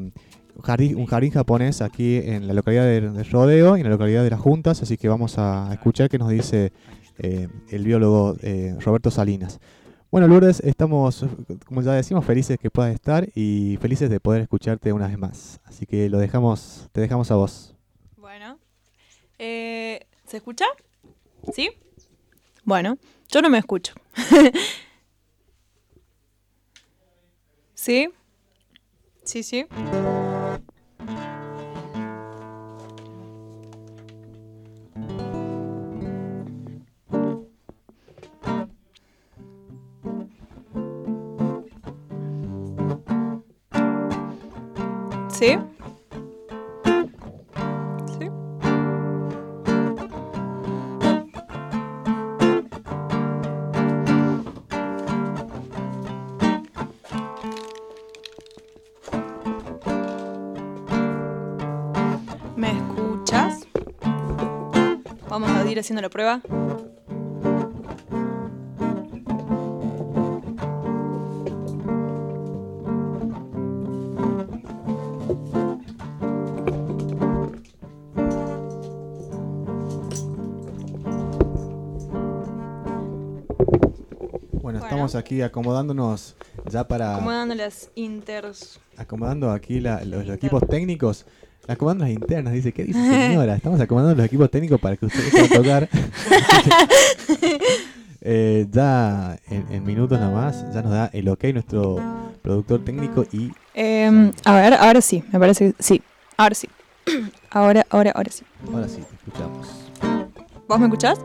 un 0.94 1.06
jardín, 1.06 1.32
japonés 1.32 1.82
aquí 1.82 2.18
en 2.18 2.46
la 2.46 2.54
localidad 2.54 2.84
de 2.84 3.24
Rodeo 3.24 3.76
y 3.76 3.80
en 3.80 3.86
la 3.86 3.90
localidad 3.90 4.22
de 4.22 4.30
Las 4.30 4.38
Juntas. 4.40 4.82
Así 4.82 4.96
que 4.96 5.08
vamos 5.08 5.36
a 5.36 5.68
escuchar 5.72 6.08
qué 6.08 6.16
nos 6.16 6.28
dice 6.28 6.72
eh, 7.18 7.48
el 7.70 7.84
biólogo 7.84 8.36
eh, 8.42 8.76
Roberto 8.80 9.10
Salinas. 9.10 9.60
Bueno, 10.10 10.28
Lourdes, 10.28 10.60
estamos, 10.60 11.26
como 11.66 11.82
ya 11.82 11.92
decimos, 11.92 12.24
felices 12.24 12.58
que 12.58 12.70
puedas 12.70 12.94
estar 12.94 13.28
y 13.34 13.78
felices 13.80 14.08
de 14.08 14.20
poder 14.20 14.42
escucharte 14.42 14.92
una 14.92 15.08
vez 15.08 15.18
más. 15.18 15.60
Así 15.64 15.86
que 15.86 16.08
lo 16.08 16.18
dejamos, 16.18 16.88
te 16.92 17.00
dejamos 17.00 17.30
a 17.32 17.34
vos. 17.34 17.74
Bueno. 18.16 18.58
Eh, 19.38 20.06
¿Se 20.24 20.36
escucha? 20.36 20.66
¿Sí? 21.52 21.70
Bueno, 22.64 22.96
yo 23.28 23.42
no 23.42 23.50
me 23.50 23.58
escucho. 23.58 23.94
¿Sí? 27.74 28.08
Sí, 29.24 29.42
sí. 29.42 29.66
¿Sí? 45.44 45.58
¿Sí? 48.18 48.30
¿Me 62.56 62.70
escuchas? 62.70 63.66
Vamos 65.28 65.50
a 65.50 65.70
ir 65.70 65.78
haciendo 65.78 66.00
la 66.00 66.08
prueba. 66.08 66.40
Estamos 85.06 85.14
aquí 85.22 85.42
acomodándonos 85.42 86.34
ya 86.70 86.86
para 86.88 87.16
Acomodando 87.16 87.54
las 87.54 87.90
inters. 87.94 88.80
acomodando 88.96 89.50
aquí 89.50 89.80
la- 89.80 90.02
los, 90.04 90.26
los 90.26 90.36
equipos 90.36 90.62
técnicos. 90.68 91.26
Acomodando 91.68 92.04
las 92.04 92.12
internas, 92.12 92.52
dice, 92.54 92.72
¿qué 92.72 92.84
dice 92.84 92.98
señora? 93.10 93.54
Estamos 93.56 93.80
acomodando 93.80 94.14
los 94.14 94.26
equipos 94.26 94.50
técnicos 94.50 94.80
para 94.80 94.96
que 94.96 95.06
ustedes 95.06 95.30
puedan 95.30 95.48
tocar. 95.62 95.88
Eh, 98.26 98.66
ya 98.70 99.38
en, 99.50 99.66
en 99.70 99.84
minutos 99.84 100.18
nada 100.18 100.34
más, 100.34 100.64
ya 100.72 100.80
nos 100.80 100.92
da 100.92 101.10
el 101.12 101.28
ok 101.28 101.44
nuestro 101.52 101.96
productor 102.40 102.82
técnico 102.82 103.26
y 103.30 103.52
Em, 103.74 104.32
a 104.46 104.54
ver, 104.54 104.72
ahora 104.72 105.02
sí, 105.02 105.22
me 105.30 105.38
parece 105.38 105.74
que 105.74 105.82
sí. 105.82 106.00
Ahora 106.38 106.54
sí. 106.54 106.66
Ahora, 107.50 107.84
ahora, 107.90 108.12
ahora 108.12 108.30
sí. 108.32 108.42
ahora 108.72 108.88
sí, 108.88 109.02
te 109.02 109.14
escuchamos. 109.16 109.68
¿Vos 110.66 110.80
me 110.80 110.86
escuchás? 110.86 111.18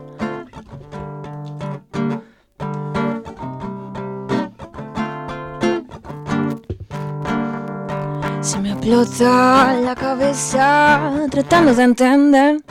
Se 8.40 8.58
me 8.58 8.70
explota 8.70 9.74
la 9.84 9.94
cabeza 9.94 11.26
tratando 11.30 11.74
de 11.74 11.82
entender. 11.82 12.62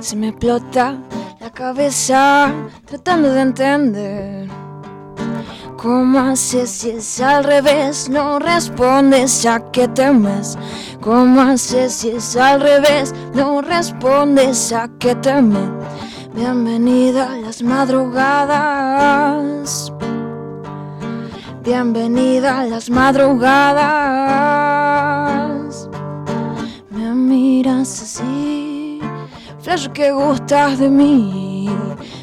Se 0.00 0.14
me 0.16 0.28
explota 0.28 0.98
la 1.40 1.50
cabeza 1.50 2.52
tratando 2.84 3.32
de 3.32 3.40
entender. 3.40 4.50
¿Cómo 5.78 6.18
haces 6.18 6.68
si 6.68 6.90
es 6.90 7.22
al 7.22 7.44
revés? 7.44 8.10
No 8.10 8.38
respondes 8.38 9.46
a 9.46 9.70
qué 9.72 9.88
temes. 9.88 10.58
¿Cómo 11.00 11.40
haces 11.40 11.94
si 11.94 12.10
es 12.10 12.36
al 12.36 12.60
revés? 12.60 13.14
No 13.32 13.62
respondes 13.62 14.74
a 14.74 14.90
qué 14.98 15.14
temes. 15.14 15.70
Bienvenida 16.34 17.32
a 17.32 17.38
las 17.38 17.62
madrugadas. 17.62 19.90
Bienvenida 21.62 22.60
a 22.60 22.64
las 22.64 22.88
madrugadas. 22.88 23.90
Me 26.88 27.12
miras 27.14 28.00
así, 28.02 28.98
flash 29.60 29.88
que 29.88 30.10
gustas 30.10 30.78
de 30.78 30.88
mí. 30.88 31.68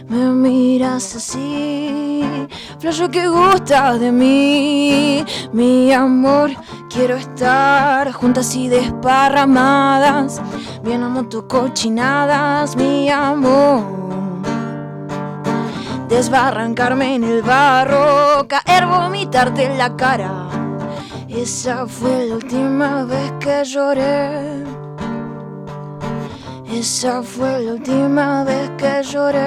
Me 0.09 0.31
miras 0.31 1.15
así, 1.15 2.47
flash 2.79 3.07
que 3.09 3.27
gustas 3.27 3.99
de 3.99 4.11
mí. 4.11 5.23
Mi 5.53 5.93
amor, 5.93 6.49
quiero 6.89 7.15
estar 7.15 8.11
juntas 8.13 8.55
y 8.55 8.69
desparramadas. 8.69 10.41
Bien 10.83 11.03
amo 11.03 11.29
tus 11.29 11.43
cochinadas, 11.43 12.75
mi 12.75 13.07
amor 13.11 14.26
desbarrancarme 16.07 17.15
en 17.15 17.23
el 17.23 17.41
barro, 17.41 18.47
caer, 18.47 18.85
vomitarte 18.85 19.65
en 19.65 19.77
la 19.77 19.95
cara. 19.95 20.47
Esa 21.27 21.85
fue 21.85 22.27
la 22.27 22.35
última 22.35 23.03
vez 23.03 23.33
que 23.39 23.63
lloré. 23.65 24.63
Esa 26.71 27.21
fue 27.23 27.59
la 27.59 27.73
última 27.73 28.43
vez 28.43 28.69
que 28.77 29.03
lloré. 29.03 29.41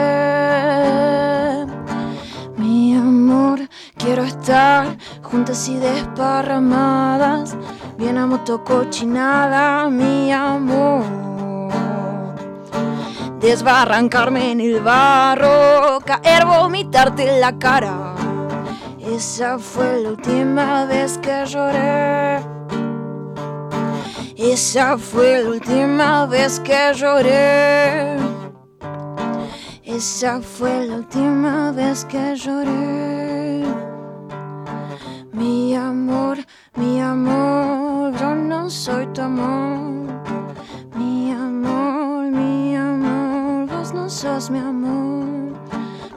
Mi 2.56 2.94
amor, 2.94 3.60
quiero 3.96 4.24
estar 4.24 4.96
juntas 5.22 5.68
y 5.68 5.76
desparramadas. 5.76 7.56
Bien 7.96 8.18
amo 8.18 8.40
tu 8.44 8.62
cochinada, 8.64 9.88
mi 9.88 10.32
amor 10.32 11.39
desbarrancarme 13.40 14.52
en 14.52 14.60
el 14.60 14.80
barro, 14.80 15.98
caer, 16.04 16.44
vomitarte 16.44 17.28
en 17.28 17.40
la 17.40 17.58
cara. 17.58 18.14
Esa 19.00 19.58
fue 19.58 20.02
la 20.02 20.10
última 20.10 20.84
vez 20.84 21.18
que 21.18 21.44
lloré. 21.46 22.40
Esa 24.36 24.96
fue 24.96 25.42
la 25.42 25.50
última 25.50 26.26
vez 26.26 26.60
que 26.60 26.92
lloré. 26.94 28.16
Esa 29.84 30.40
fue 30.40 30.86
la 30.86 30.96
última 30.96 31.72
vez 31.72 32.04
que 32.04 32.36
lloré. 32.36 33.64
Mi 35.32 35.74
amor, 35.74 36.38
mi 36.76 37.00
amor, 37.00 38.12
yo 38.18 38.34
no 38.34 38.70
soy 38.70 39.06
tu 39.08 39.22
amor. 39.22 40.08
Mi 40.94 41.32
amor, 41.32 42.09
sos 44.10 44.50
mi 44.50 44.58
amor. 44.58 45.52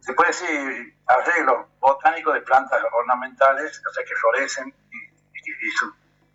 se 0.00 0.12
puede 0.14 0.28
decir, 0.30 0.96
arreglos 1.06 1.66
botánicos 1.80 2.34
de 2.34 2.40
plantas 2.42 2.82
ornamentales, 2.92 3.82
o 3.88 3.92
sea, 3.92 4.04
que 4.04 4.14
florecen 4.16 4.74
y, 4.90 5.70
su 5.78 5.92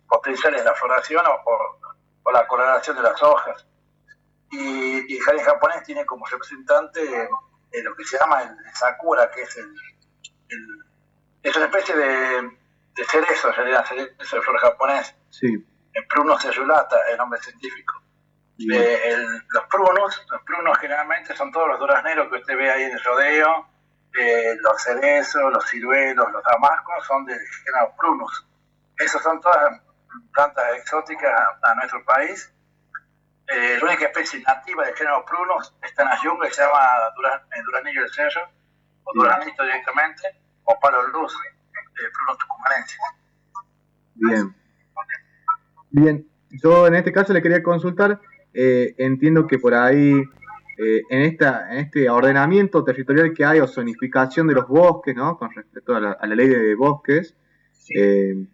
potencial 0.08 0.54
es 0.54 0.64
la 0.64 0.74
floración 0.74 1.24
o, 1.26 1.30
o- 1.44 2.32
la 2.32 2.46
coloración 2.46 2.96
de 2.96 3.02
las 3.02 3.20
hojas. 3.22 3.66
Y, 4.52 5.12
y 5.12 5.16
el 5.18 5.22
jardín 5.24 5.44
japonés 5.44 5.82
tiene 5.82 6.06
como 6.06 6.24
representante 6.26 7.00
eh, 7.72 7.82
lo 7.82 7.94
que 7.96 8.04
se 8.04 8.18
llama 8.18 8.42
el 8.42 8.56
sakura, 8.74 9.28
que 9.32 9.42
es 9.42 9.56
el, 9.56 9.74
es 11.42 11.56
una 11.56 11.66
especie 11.66 11.96
de, 11.96 12.50
de 12.94 13.04
cerezo, 13.04 13.48
en 13.48 13.54
realidad, 13.54 13.84
cerezo 13.86 14.36
de 14.36 14.42
flor 14.42 14.58
japonés. 14.58 15.14
Sí. 15.30 15.66
El 15.92 16.06
Prunus 16.06 16.42
cellulata, 16.42 16.96
el 17.10 17.16
nombre 17.16 17.40
científico. 17.40 18.02
Eh, 18.76 19.00
el- 19.12 19.42
los 19.48 19.64
prunos, 19.70 20.26
los 20.30 20.42
prunos 20.42 20.78
generalmente 20.78 21.34
son 21.34 21.50
todos 21.50 21.68
los 21.68 21.78
durazneros 21.80 22.28
que 22.28 22.36
usted 22.36 22.56
ve 22.56 22.70
ahí 22.70 22.82
en 22.84 22.92
el 22.92 23.02
rodeo, 23.02 23.66
eh, 24.18 24.54
los 24.60 24.82
cerezos, 24.82 25.52
los 25.52 25.64
ciruelos, 25.68 26.30
los 26.30 26.42
damascos, 26.44 27.06
son 27.06 27.24
del 27.24 27.38
género 27.64 27.94
prunus. 27.98 28.46
Esos 28.98 29.22
son 29.22 29.40
todas 29.40 29.80
plantas 30.32 30.64
exóticas 30.76 31.32
a, 31.32 31.70
a 31.70 31.74
nuestro 31.76 32.04
país. 32.04 32.52
Eh, 33.48 33.78
la 33.80 33.84
única 33.88 34.04
especie 34.06 34.40
nativa 34.42 34.84
del 34.84 34.94
género 34.94 35.24
prunus 35.24 35.74
está 35.82 36.02
en 36.02 36.08
la 36.10 36.18
jungla 36.18 36.48
y 36.48 36.52
se 36.52 36.62
llama 36.62 36.80
eh, 37.56 37.62
duraznillo 37.64 38.02
del 38.02 38.12
cerro, 38.12 38.48
o 39.04 39.12
duraznito 39.14 39.62
directamente, 39.64 40.22
o 40.64 40.78
palo 40.78 41.02
luz, 41.08 41.34
eh, 41.34 42.08
prunus 42.12 42.38
tucumanensis. 42.38 42.98
Bien. 44.14 44.56
Bien, 45.90 46.24
yo 46.62 46.86
en 46.86 46.94
este 46.94 47.12
caso 47.12 47.32
le 47.32 47.42
quería 47.42 47.62
consultar, 47.62 48.20
eh, 48.54 48.94
entiendo 48.98 49.46
que 49.46 49.58
por 49.58 49.74
ahí, 49.74 50.22
eh, 50.78 51.02
en, 51.10 51.22
esta, 51.22 51.72
en 51.72 51.78
este 51.78 52.08
ordenamiento 52.08 52.84
territorial 52.84 53.32
que 53.34 53.44
hay 53.44 53.58
o 53.60 53.66
zonificación 53.66 54.46
de 54.46 54.54
los 54.54 54.68
bosques, 54.68 55.16
¿no? 55.16 55.36
Con 55.36 55.50
respecto 55.52 55.96
a 55.96 56.00
la, 56.00 56.12
a 56.12 56.26
la 56.26 56.34
ley 56.36 56.48
de 56.48 56.74
bosques, 56.76 57.36
eh, 57.94 58.46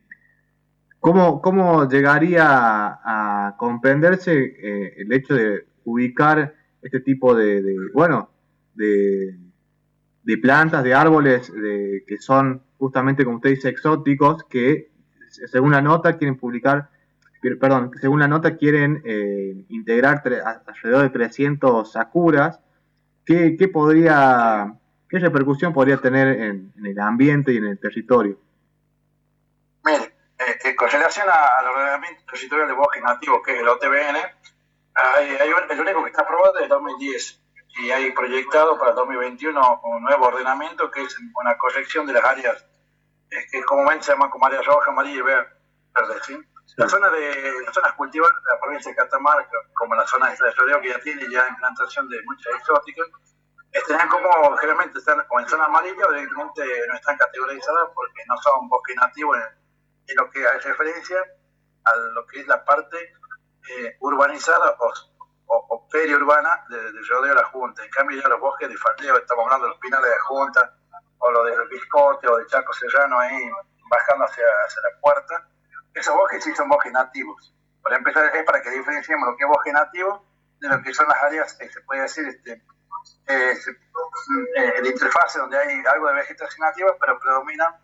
¿cómo, 0.99 1.43
¿cómo 1.43 1.87
llegaría 1.89 2.45
a, 2.49 3.49
a 3.49 3.57
comprenderse 3.57 4.93
el 4.97 5.13
hecho 5.13 5.35
de 5.35 5.67
ubicar 5.85 6.55
este 6.81 7.01
tipo 7.01 7.35
de, 7.35 7.63
de, 7.63 7.77
bueno, 7.93 8.31
de, 8.75 9.37
de 10.23 10.39
plantas, 10.39 10.83
de 10.83 10.95
árboles 10.95 11.53
de, 11.53 12.03
que 12.07 12.17
son 12.19 12.63
justamente, 12.79 13.25
como 13.25 13.37
usted 13.37 13.51
dice, 13.51 13.69
exóticos, 13.69 14.43
que 14.45 14.91
según 15.29 15.73
la 15.73 15.83
nota 15.83 16.17
quieren 16.17 16.37
publicar, 16.37 16.91
perdón, 17.61 17.91
según 18.01 18.21
la 18.21 18.29
nota 18.29 18.57
quieren 18.57 19.03
eh, 19.05 19.65
integrar 19.69 20.23
alrededor 20.67 21.03
de 21.03 21.11
300 21.11 21.93
sakuras. 21.93 22.61
¿Qué, 23.25 23.57
qué 23.59 23.69
podría, 23.69 24.75
qué 25.09 25.19
repercusión 25.19 25.73
podría 25.73 25.97
tener 25.99 26.29
en, 26.29 26.73
el 26.85 26.99
ambiente 27.01 27.53
y 27.53 27.57
en 27.57 27.65
el 27.67 27.79
territorio? 27.79 28.39
Mire, 29.85 30.15
eh, 30.39 30.75
con 30.77 30.89
relación 30.91 31.27
al 31.29 31.67
ordenamiento 31.67 32.23
territorial 32.31 32.69
de 32.69 32.75
bosques 32.75 33.03
nativos, 33.03 33.41
que 33.45 33.55
es 33.55 33.61
el 33.61 33.69
OTBN, 33.69 34.17
hay, 34.95 35.37
el 35.71 35.81
único 35.81 36.03
que 36.05 36.11
está 36.11 36.23
aprobado 36.23 36.57
es 36.59 36.63
el 36.65 36.69
2010 36.69 37.43
y 37.83 37.91
hay 37.91 38.11
proyectado 38.13 38.79
para 38.79 38.91
el 38.91 38.97
2021 38.97 39.81
un 39.85 40.03
nuevo 40.03 40.27
ordenamiento 40.27 40.91
que 40.91 41.03
es 41.03 41.17
una 41.35 41.59
corrección 41.59 42.07
de 42.07 42.15
las 42.15 42.25
áreas 42.25 42.65
que 43.51 43.63
comúnmente 43.65 44.05
se 44.05 44.13
llaman 44.13 44.31
como 44.31 44.47
áreas 44.47 44.65
rojas, 44.65 44.89
amarillas 44.89 45.19
y 45.19 45.23
ver- 45.23 45.47
verdes. 45.95 46.23
¿sí? 46.27 46.39
La 46.77 46.89
zona 46.89 47.09
de, 47.11 47.63
las 47.65 47.75
zonas 47.75 47.93
cultivadas 47.95 48.35
de 48.43 48.55
la 48.55 48.61
provincia 48.61 48.91
de 48.91 48.97
Catamarca, 48.97 49.57
como 49.73 49.95
la 49.95 50.07
zona 50.07 50.31
de 50.31 50.53
Rodeo, 50.53 50.81
que 50.81 50.89
ya 50.89 51.01
tiene 51.01 51.23
ya 51.31 51.49
implantación 51.49 52.09
de 52.09 52.21
muchas 52.25 52.55
exóticas, 52.55 53.07
están 53.73 54.09
como 54.09 54.57
generalmente 54.57 54.99
están 54.99 55.25
o 55.29 55.41
en 55.41 55.49
zona 55.49 55.67
amarilla 55.67 56.07
o 56.07 56.13
directamente 56.13 56.65
no 56.89 56.95
están 56.95 57.17
categorizadas 57.17 57.89
porque 57.95 58.23
no 58.27 58.37
son 58.39 58.69
bosques 58.69 58.97
nativos 58.97 59.39
en, 60.07 60.17
lo 60.17 60.31
que 60.31 60.47
hace 60.47 60.69
referencia 60.69 61.19
a 61.85 61.97
lo 61.97 62.27
que 62.27 62.41
es 62.41 62.47
la 62.47 62.65
parte 62.65 62.97
eh, 62.97 63.97
urbanizada 64.01 64.77
o 64.79 65.89
periurbana 65.89 66.65
de, 66.69 66.93
de 66.93 67.01
rodeo 67.09 67.35
de 67.35 67.41
la 67.41 67.49
Junta. 67.49 67.85
En 67.85 67.91
cambio, 67.91 68.21
ya 68.21 68.29
los 68.29 68.41
bosques 68.41 68.69
de 68.69 68.77
faldeo, 68.77 69.17
estamos 69.17 69.45
hablando 69.45 69.67
de 69.67 69.71
los 69.71 69.81
pinales 69.81 70.11
de 70.11 70.17
la 70.17 70.23
Junta, 70.23 70.75
o 71.19 71.31
lo 71.31 71.45
del 71.45 71.69
Biscote, 71.69 72.29
o 72.29 72.37
de 72.37 72.47
Chaco 72.47 72.73
Serrano, 72.73 73.19
ahí 73.19 73.51
bajando 73.89 74.25
hacia, 74.25 74.45
hacia 74.67 74.83
la 74.83 75.01
puerta, 75.01 75.49
esos 75.97 76.15
bosques 76.15 76.45
sí 76.45 76.55
son 76.55 76.69
bosques 76.69 76.93
nativos. 76.93 77.53
Para 77.83 77.97
empezar, 77.97 78.35
es 78.35 78.45
para 78.45 78.63
que 78.63 78.71
diferenciemos 78.71 79.29
lo 79.29 79.37
que 79.37 79.45
es 79.45 79.49
bosque 79.49 79.73
nativo 79.73 80.25
de 80.61 80.69
lo 80.69 80.83
que 80.83 80.93
son 80.95 81.07
las 81.09 81.23
áreas, 81.23 81.57
eh, 81.61 81.69
se 81.73 81.81
puede 81.83 82.03
decir, 82.03 82.27
este, 82.27 82.53
eh, 83.29 83.55
eh, 84.57 84.83
de 84.83 84.89
interfase 84.89 85.39
donde 85.39 85.59
hay 85.59 85.83
algo 85.93 86.09
de 86.09 86.15
vegetación 86.15 86.67
nativa, 86.67 86.93
pero 87.01 87.19
predomina 87.19 87.79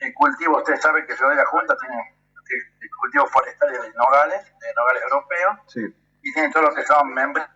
el 0.00 0.12
cultivo. 0.14 0.58
Ustedes 0.58 0.80
saben 0.82 1.06
que 1.06 1.14
Ciudad 1.16 1.30
de 1.30 1.36
la 1.36 1.46
Junta 1.46 1.76
tiene 1.78 1.96
eh, 1.98 2.72
el 2.80 2.90
cultivo 3.00 3.26
forestal 3.26 3.70
de 3.72 3.92
nogales, 3.94 4.44
de 4.60 4.74
nogales 4.74 5.02
europeos, 5.04 5.58
Sí. 5.68 5.80
y 6.22 6.32
tiene 6.32 6.50
todo 6.52 6.64
lo 6.64 6.74
que 6.74 6.84
son 6.84 7.12
membres, 7.14 7.46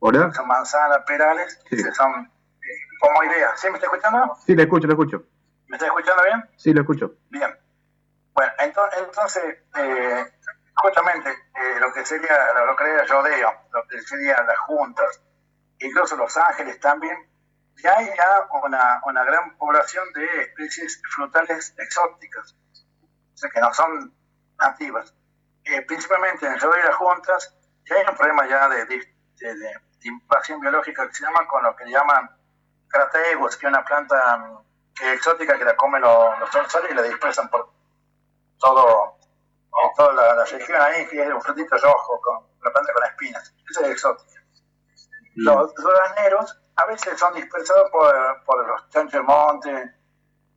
¿Hola? 0.00 0.32
son 0.32 0.46
manzanas, 0.46 0.98
perales, 1.06 1.60
Sí. 1.68 1.76
que 1.82 1.92
son 1.92 2.12
eh, 2.24 2.68
como 3.00 3.22
idea. 3.24 3.56
¿Sí 3.56 3.68
me 3.68 3.74
está 3.74 3.86
escuchando? 3.86 4.36
Sí, 4.46 4.54
le 4.54 4.62
escucho, 4.62 4.86
le 4.86 4.92
escucho. 4.94 5.22
¿Me 5.66 5.76
está 5.76 5.86
escuchando 5.86 6.22
bien? 6.22 6.48
Sí, 6.56 6.72
lo 6.72 6.80
escucho. 6.82 7.14
Bien. 7.30 7.50
Bueno, 8.38 8.52
entonces, 8.60 8.98
entonces 9.02 9.44
eh, 9.78 10.32
justamente 10.76 11.28
eh, 11.30 11.80
lo 11.80 11.92
que 11.92 12.04
sería 12.06 12.52
la 12.54 12.66
localidad 12.66 12.98
de 12.98 13.06
Rodeo, 13.06 13.52
lo 13.72 13.84
que 13.88 14.00
serían 14.00 14.46
las 14.46 14.56
juntas, 14.60 15.20
incluso 15.80 16.16
Los 16.16 16.36
Ángeles 16.36 16.78
también, 16.78 17.16
ya 17.82 17.96
hay 17.96 18.06
ya 18.06 18.48
una, 18.62 19.00
una 19.06 19.24
gran 19.24 19.56
población 19.58 20.04
de 20.12 20.42
especies 20.42 21.02
frutales 21.16 21.74
exóticas, 21.78 22.54
o 23.34 23.36
sea, 23.36 23.50
que 23.50 23.60
no 23.60 23.74
son 23.74 24.14
nativas. 24.56 25.12
Eh, 25.64 25.82
principalmente 25.82 26.46
en 26.46 26.52
el 26.52 26.60
Rodeo 26.60 26.78
y 26.80 26.86
las 26.86 26.94
juntas, 26.94 27.56
ya 27.86 27.96
hay 27.96 28.04
un 28.08 28.16
problema 28.16 28.46
ya 28.46 28.68
de, 28.68 28.84
de, 28.84 28.98
de- 29.40 29.54
de 29.54 30.08
invasión 30.08 30.60
biológica 30.60 31.08
que 31.08 31.14
se 31.14 31.24
llama 31.24 31.44
con 31.48 31.64
lo 31.64 31.74
que 31.74 31.90
llaman 31.90 32.30
crategus, 32.86 33.56
que 33.56 33.66
es 33.66 33.72
una 33.72 33.84
planta 33.84 34.36
mm, 34.36 34.58
que 34.94 35.06
es 35.08 35.14
exótica 35.18 35.58
que 35.58 35.64
la 35.64 35.74
comen 35.74 36.02
los, 36.02 36.38
los 36.40 36.78
y 36.88 36.94
la 36.94 37.02
dispersan 37.02 37.48
por 37.50 37.77
todo, 38.58 39.18
en 39.82 39.94
toda 39.96 40.12
la, 40.12 40.34
la 40.34 40.44
región 40.44 40.80
ahí, 40.80 41.06
que 41.06 41.22
es 41.22 41.32
un 41.32 41.40
frutito 41.40 41.76
rojo, 41.76 42.20
con 42.20 42.36
una 42.36 42.70
planta 42.70 42.92
con 42.92 43.04
espinas. 43.04 43.54
Esa 43.70 43.86
es 43.86 43.92
exótica. 43.92 44.40
Los 45.36 45.74
durazneros 45.74 46.60
a 46.76 46.86
veces 46.86 47.18
son 47.18 47.34
dispersados 47.34 47.90
por, 47.90 48.44
por 48.44 48.66
los 48.66 48.88
chanchos 48.90 49.12
de 49.12 49.22
monte 49.22 49.94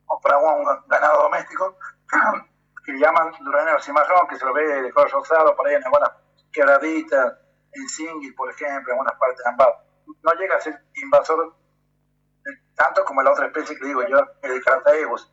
o 0.08 0.20
por 0.20 0.34
algún 0.34 0.66
ganado 0.88 1.24
doméstico, 1.24 1.78
que 2.86 2.94
llaman 2.94 3.32
durazneros 3.40 3.86
cimarrón, 3.86 4.28
que 4.28 4.38
se 4.38 4.46
lo 4.46 4.54
ve 4.54 4.66
de 4.82 4.92
color 4.92 5.12
rosado 5.12 5.56
por 5.56 5.68
ahí 5.68 5.76
en 5.76 5.86
algunas 5.86 6.12
quebraditas, 6.52 7.34
en 7.74 7.88
Singui, 7.88 8.32
por 8.32 8.50
ejemplo, 8.50 8.94
en 8.94 9.00
algunas 9.00 9.20
partes 9.20 9.38
de 9.44 9.50
Ambato. 9.50 9.84
No 10.24 10.34
llega 10.34 10.58
a 10.58 10.62
ser 10.62 10.84
invasor 10.96 11.56
tanto 12.76 13.06
como 13.06 13.22
la 13.22 13.32
otra 13.32 13.48
especie 13.48 13.78
que 13.78 13.86
digo 13.86 14.02
yo, 14.08 14.18
el 14.42 14.62
Crataegus. 14.64 15.32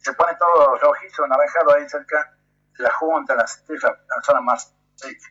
Se 0.00 0.12
pone 0.14 0.34
todo 0.36 0.76
rojizo, 0.78 1.26
naranjado 1.26 1.74
ahí 1.74 1.88
cerca 1.88 2.36
la 2.78 2.90
junta, 2.92 3.34
las 3.34 3.62
en 3.68 3.76
la 3.78 4.22
zona 4.22 4.40
más 4.40 4.74
seca. 4.94 5.28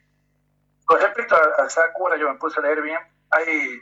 Con 0.85 0.99
respecto 1.01 1.35
al, 1.57 1.69
Sakura, 1.69 2.17
yo 2.17 2.31
me 2.31 2.37
puse 2.39 2.59
a 2.59 2.63
leer 2.63 2.81
bien, 2.81 2.99
hay 3.31 3.81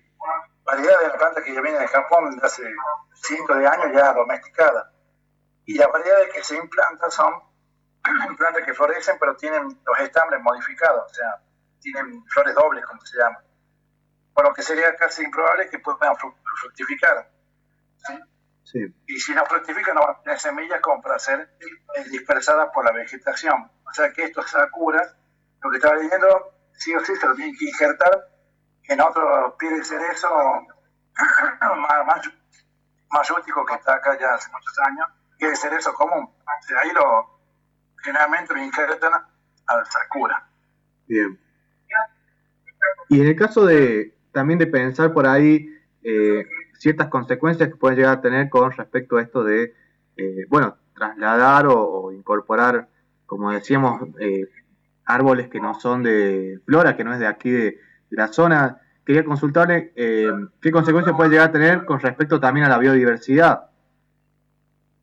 variedades 0.63 1.01
de 1.07 1.07
la 1.13 1.17
planta 1.17 1.43
que 1.43 1.53
ya 1.53 1.61
viene 1.61 1.79
de 1.79 1.87
Japón 1.87 2.31
desde 2.31 2.45
hace 2.47 2.63
cientos 3.13 3.57
de 3.57 3.67
años 3.67 3.91
ya 3.93 4.13
domesticada. 4.13 4.91
Y 5.65 5.77
las 5.77 5.91
variedades 5.91 6.33
que 6.33 6.43
se 6.43 6.55
implantan 6.55 7.11
son 7.11 7.33
plantas 8.37 8.63
que 8.65 8.73
florecen 8.73 9.17
pero 9.19 9.35
tienen 9.35 9.81
los 9.85 9.99
estambres 9.99 10.41
modificados, 10.41 11.11
o 11.11 11.13
sea, 11.13 11.41
tienen 11.81 12.25
flores 12.27 12.55
dobles, 12.55 12.85
como 12.85 13.01
se 13.05 13.17
llama. 13.17 13.41
Por 14.33 14.45
lo 14.45 14.53
que 14.53 14.61
sería 14.61 14.95
casi 14.95 15.23
improbable 15.23 15.69
que 15.69 15.79
puedan 15.79 16.15
fru- 16.15 16.35
fructificar. 16.61 17.29
¿sí? 18.05 18.13
Sí. 18.71 18.79
Y 19.07 19.17
si 19.17 19.33
no 19.33 19.45
fructifican, 19.45 19.95
no 19.95 20.01
van 20.01 20.15
a 20.15 20.21
tener 20.23 20.39
semillas 20.39 20.81
como 20.81 21.01
para 21.01 21.17
ser 21.19 21.49
dispersadas 22.11 22.69
por 22.73 22.83
la 22.83 22.91
vegetación. 22.91 23.71
O 23.85 23.93
sea 23.93 24.11
que 24.11 24.25
estos 24.25 24.49
sakuras, 24.49 25.15
lo 25.63 25.71
que 25.71 25.77
estaba 25.77 25.95
leyendo, 25.95 26.51
sí 26.73 26.93
o 26.93 26.99
sí 26.99 27.15
se 27.15 27.27
lo 27.27 27.35
tienen 27.35 27.55
que 27.57 27.63
injertar 27.63 28.11
en 28.89 28.99
otro 28.99 29.55
pie 29.57 29.69
de 29.71 29.85
cerezo 29.85 30.27
más, 31.77 32.05
más, 32.05 32.29
más 33.09 33.29
rústico 33.29 33.65
que 33.65 33.75
está 33.75 33.95
acá 33.95 34.19
ya 34.19 34.33
hace 34.33 34.51
muchos 34.51 34.79
años, 34.79 35.07
pie 35.39 35.49
de 35.49 35.55
cerezo 35.55 35.93
común. 35.93 36.29
Sea, 36.67 36.81
ahí 36.81 36.91
lo, 36.91 37.39
generalmente 38.03 38.53
lo 38.53 38.61
injertan 38.61 39.13
al 39.67 39.85
sakura. 39.85 40.45
Bien. 41.07 41.39
Y 43.07 43.21
en 43.21 43.27
el 43.27 43.35
caso 43.37 43.65
de 43.65 44.13
también 44.33 44.59
de 44.59 44.67
pensar 44.67 45.13
por 45.13 45.25
ahí 45.25 45.65
eh, 46.03 46.45
ciertas 46.77 47.07
consecuencias 47.09 47.69
que 47.69 47.75
pueden 47.75 47.97
llegar 47.97 48.17
a 48.17 48.21
tener 48.21 48.49
con 48.49 48.71
respecto 48.71 49.17
a 49.17 49.21
esto 49.21 49.43
de, 49.43 49.73
eh, 50.17 50.45
bueno, 50.49 50.77
trasladar 50.95 51.67
o, 51.67 51.79
o 51.79 52.11
incorporar, 52.11 52.87
como 53.25 53.51
decíamos, 53.51 54.01
eh, 54.19 54.47
árboles 55.05 55.47
que 55.49 55.59
no 55.59 55.79
son 55.79 56.03
de 56.03 56.59
flora, 56.65 56.95
que 56.95 57.03
no 57.03 57.13
es 57.13 57.19
de 57.19 57.27
aquí 57.27 57.49
de, 57.51 57.61
de 58.09 58.17
la 58.17 58.27
zona. 58.27 58.81
Quería 59.05 59.23
consultarle 59.23 59.93
eh, 59.95 60.31
qué 60.61 60.71
consecuencias 60.71 61.15
puede 61.15 61.29
llegar 61.29 61.49
a 61.49 61.51
tener 61.51 61.85
con 61.85 61.99
respecto 61.99 62.39
también 62.39 62.65
a 62.65 62.69
la 62.69 62.77
biodiversidad 62.77 63.69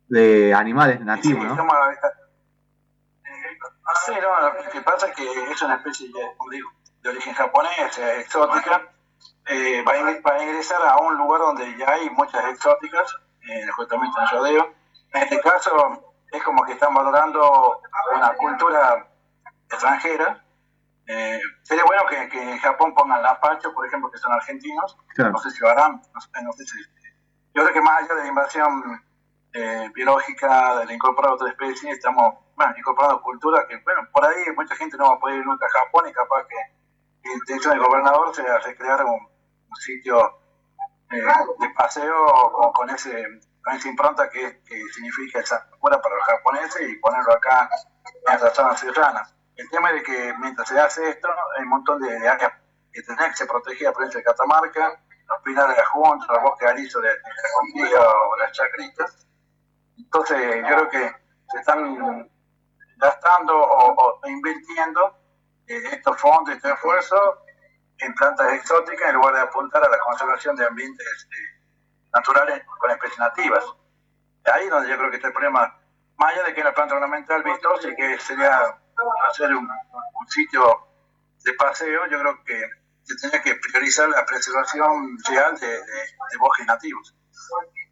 de 0.09 0.53
animales 0.53 1.01
nativos, 1.01 1.43
Sí, 1.43 1.49
¿no? 1.49 1.55
eh, 1.65 1.97
sí, 4.05 4.13
no, 4.21 4.51
lo 4.65 4.71
que 4.71 4.81
pasa 4.83 5.09
es 5.09 5.17
que 5.17 5.23
es 5.53 5.63
una 5.63 5.77
especie 5.77 6.09
de, 6.09 6.21
como 6.37 6.51
digo, 6.51 6.71
de 7.03 7.09
origen 7.11 7.33
japonés, 7.35 7.99
exótica, 8.19 8.83
eh, 9.47 9.83
va, 9.87 9.93
a 9.93 10.21
va 10.21 10.37
a 10.37 10.43
ingresar 10.43 10.81
a 10.83 10.99
un 10.99 11.17
lugar 11.17 11.41
donde 11.41 11.77
ya 11.77 11.91
hay 11.91 12.09
muchas 12.11 12.45
exóticas, 12.47 13.15
eh, 13.49 13.67
justamente 13.77 14.19
en 14.21 14.39
Rodeo. 14.39 14.75
En 15.13 15.23
este 15.23 15.41
caso 15.41 16.15
es 16.33 16.43
como 16.43 16.65
que 16.65 16.73
están 16.73 16.95
valorando 16.95 17.81
una 18.15 18.35
cultura 18.35 19.07
extranjera. 19.71 20.45
Eh, 21.07 21.41
sería 21.63 21.85
bueno 21.85 22.05
que, 22.07 22.29
que 22.29 22.53
en 22.53 22.59
Japón 22.59 22.95
pongan 22.95 23.23
lapacho, 23.23 23.73
por 23.75 23.87
ejemplo, 23.87 24.11
que 24.11 24.19
son 24.19 24.33
argentinos. 24.33 24.97
Claro. 25.15 25.33
No 25.33 25.39
sé 25.39 25.51
si 25.51 25.61
lo 25.61 25.69
harán, 25.69 26.01
no 26.13 26.21
sé, 26.21 26.29
no 26.43 26.53
sé 26.53 26.65
si... 26.65 26.79
Yo 27.55 27.63
creo 27.63 27.73
que 27.73 27.81
más 27.83 28.03
allá 28.03 28.15
de 28.15 28.23
la 28.23 28.29
invasión 28.29 29.03
eh, 29.53 29.91
biológica, 29.95 30.79
de 30.79 30.87
la 30.87 30.93
incorporar 30.93 31.33
otra 31.33 31.49
especie, 31.49 31.91
estamos 31.91 32.35
bueno, 32.57 32.75
incorporando 32.77 33.21
cultura 33.23 33.67
que, 33.69 33.77
bueno, 33.79 34.03
por 34.13 34.25
ahí 34.25 34.45
mucha 34.57 34.75
gente 34.77 34.97
no 34.97 35.09
va 35.09 35.15
a 35.15 35.19
poder 35.19 35.39
ir 35.39 35.47
nunca 35.47 35.67
a 35.67 35.85
Japón 35.85 36.09
y 36.09 36.13
capaz 36.13 36.47
que 36.49 36.57
la 37.35 37.39
intención 37.39 37.75
del 37.75 37.87
gobernador 37.87 38.35
sea 38.35 38.59
recrear 38.59 39.05
un, 39.05 39.27
un 39.69 39.77
sitio 39.77 40.39
eh, 41.11 41.23
de 41.59 41.71
paseo 41.77 42.15
con, 42.73 42.89
ese 42.91 43.41
con 43.63 43.75
esa 43.75 43.89
impronta 43.89 44.31
que, 44.31 44.63
que 44.63 44.81
significa 44.95 45.41
esa 45.41 45.69
cultura 45.71 46.01
para 46.01 46.15
los 46.15 46.25
japoneses 46.25 46.89
y 46.89 46.97
ponerlo 46.97 47.33
acá 47.33 47.69
en 48.05 48.41
las 48.41 48.55
zonas 48.55 48.79
serranas. 48.79 49.35
El 49.57 49.69
tema 49.71 49.91
es 49.91 49.97
de 49.97 50.03
que 50.05 50.35
mientras 50.41 50.69
se 50.69 50.79
hace 50.79 51.09
esto, 51.11 51.29
hay 51.57 51.65
un 51.65 51.71
montón 51.71 52.01
de, 52.01 52.19
de 52.19 52.29
áreas 52.29 52.53
que 52.93 53.03
tendrían 53.03 53.33
que 53.35 53.47
protegidas 53.47 53.93
por 53.93 54.03
ejemplo, 54.03 54.19
de 54.19 54.25
Catamarca, 54.25 55.01
los 55.27 55.43
pinares 55.43 55.77
de 55.77 55.83
la 55.83 55.89
Junta, 55.89 56.33
los 56.33 56.43
bosques 56.43 56.69
alisos 56.69 57.03
de, 57.03 57.09
de 57.09 57.15
la 57.15 57.49
Condía 57.59 58.01
o 58.01 58.37
las 58.37 58.53
chacritas. 58.53 59.27
Entonces, 59.97 60.57
yo 60.69 60.77
creo 60.77 60.89
que 60.89 61.17
se 61.51 61.59
están 61.59 62.31
gastando 62.97 63.57
o, 63.57 64.21
o 64.23 64.29
invirtiendo 64.29 65.24
estos 65.67 66.21
fondos, 66.21 66.55
este 66.55 66.71
esfuerzo 66.73 67.17
en 67.99 68.15
plantas 68.15 68.53
exóticas 68.55 69.09
en 69.09 69.17
lugar 69.17 69.35
de 69.35 69.41
apuntar 69.41 69.85
a 69.85 69.89
la 69.89 69.99
conservación 69.99 70.57
de 70.57 70.67
ambientes 70.67 71.07
eh, 71.31 71.63
naturales 72.15 72.63
con 72.79 72.91
especies 72.91 73.19
nativas. 73.19 73.65
Ahí 74.53 74.65
es 74.65 74.71
donde 74.71 74.89
yo 74.91 74.99
creo 74.99 75.11
que 75.11 75.17
está 75.17 75.29
el 75.29 75.33
problema, 75.35 75.79
más 76.19 76.33
allá 76.33 76.43
de 76.45 76.55
que 76.55 76.61
una 76.61 76.73
planta 76.73 76.95
ornamental 76.95 77.43
vistosa 77.43 77.89
y 77.89 77.95
que 77.97 78.19
sería 78.19 78.61
hacer 79.31 79.55
un, 79.55 79.67
un 79.69 80.29
sitio 80.29 80.87
de 81.45 81.53
paseo, 81.55 82.07
yo 82.11 82.21
creo 82.21 82.45
que 82.45 82.61
se 83.03 83.17
tenía 83.17 83.43
que 83.43 83.55
priorizar 83.57 84.09
la 84.09 84.25
preservación 84.25 85.17
real 85.29 85.59
de, 85.59 85.67
de- 85.67 85.77
de 85.77 86.39
bosques 86.39 86.67
nativos. 86.67 87.15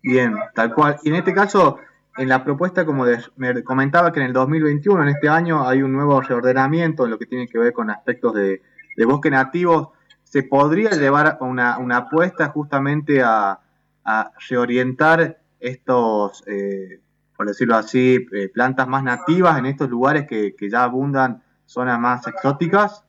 Bien, 0.03 0.39
tal 0.55 0.75
cual. 0.75 0.99
Y 1.03 1.11
en 1.11 1.17
este 1.17 1.35
caso, 1.35 1.79
en 2.17 2.29
la 2.29 2.45
propuesta, 2.45 2.85
como 2.85 3.05
me 3.37 3.65
comentaba 3.65 4.13
que 4.13 4.21
en 4.21 4.27
el 4.27 4.33
2021, 4.33 5.03
en 5.03 5.09
este 5.09 5.29
año, 5.29 5.67
hay 5.67 5.83
un 5.83 5.93
nuevo 5.93 6.21
reordenamiento 6.21 7.05
en 7.05 7.11
lo 7.11 7.19
que 7.19 7.27
tiene 7.27 7.49
que 7.49 7.59
ver 7.59 7.73
con 7.73 7.91
aspectos 7.91 8.35
de, 8.35 8.63
de 8.97 9.05
bosque 9.05 9.31
nativos. 9.31 9.89
¿Se 10.25 10.43
podría 10.43 10.91
llevar 10.91 11.39
una, 11.41 11.79
una 11.79 11.99
apuesta 11.99 12.49
justamente 12.49 13.23
a, 13.23 13.61
a 14.05 14.33
reorientar 14.49 15.39
estos, 15.61 16.43
eh, 16.47 17.01
por 17.37 17.47
decirlo 17.47 17.77
así, 17.77 18.27
eh, 18.33 18.49
plantas 18.49 18.89
más 18.89 19.05
nativas 19.05 19.59
en 19.59 19.67
estos 19.67 19.89
lugares 19.89 20.27
que, 20.27 20.55
que 20.57 20.69
ya 20.69 20.85
abundan 20.85 21.43
zonas 21.67 21.99
más 21.99 22.27
exóticas? 22.27 23.05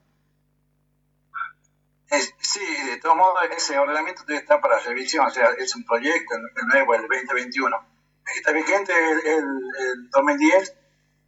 Sí, 2.38 2.60
de 2.88 2.98
todos 2.98 3.16
modos, 3.16 3.40
ese 3.56 3.76
ordenamiento 3.78 4.22
debe 4.26 4.40
estar 4.40 4.60
para 4.60 4.78
revisión, 4.78 5.26
o 5.26 5.30
sea, 5.30 5.48
es 5.58 5.74
un 5.74 5.84
proyecto, 5.84 6.34
nuevo, 6.68 6.94
el 6.94 7.02
2021. 7.02 7.93
Está 8.36 8.52
vigente 8.52 8.92
el, 8.92 9.18
el- 9.26 9.44
el 9.80 10.10
2010, 10.10 10.76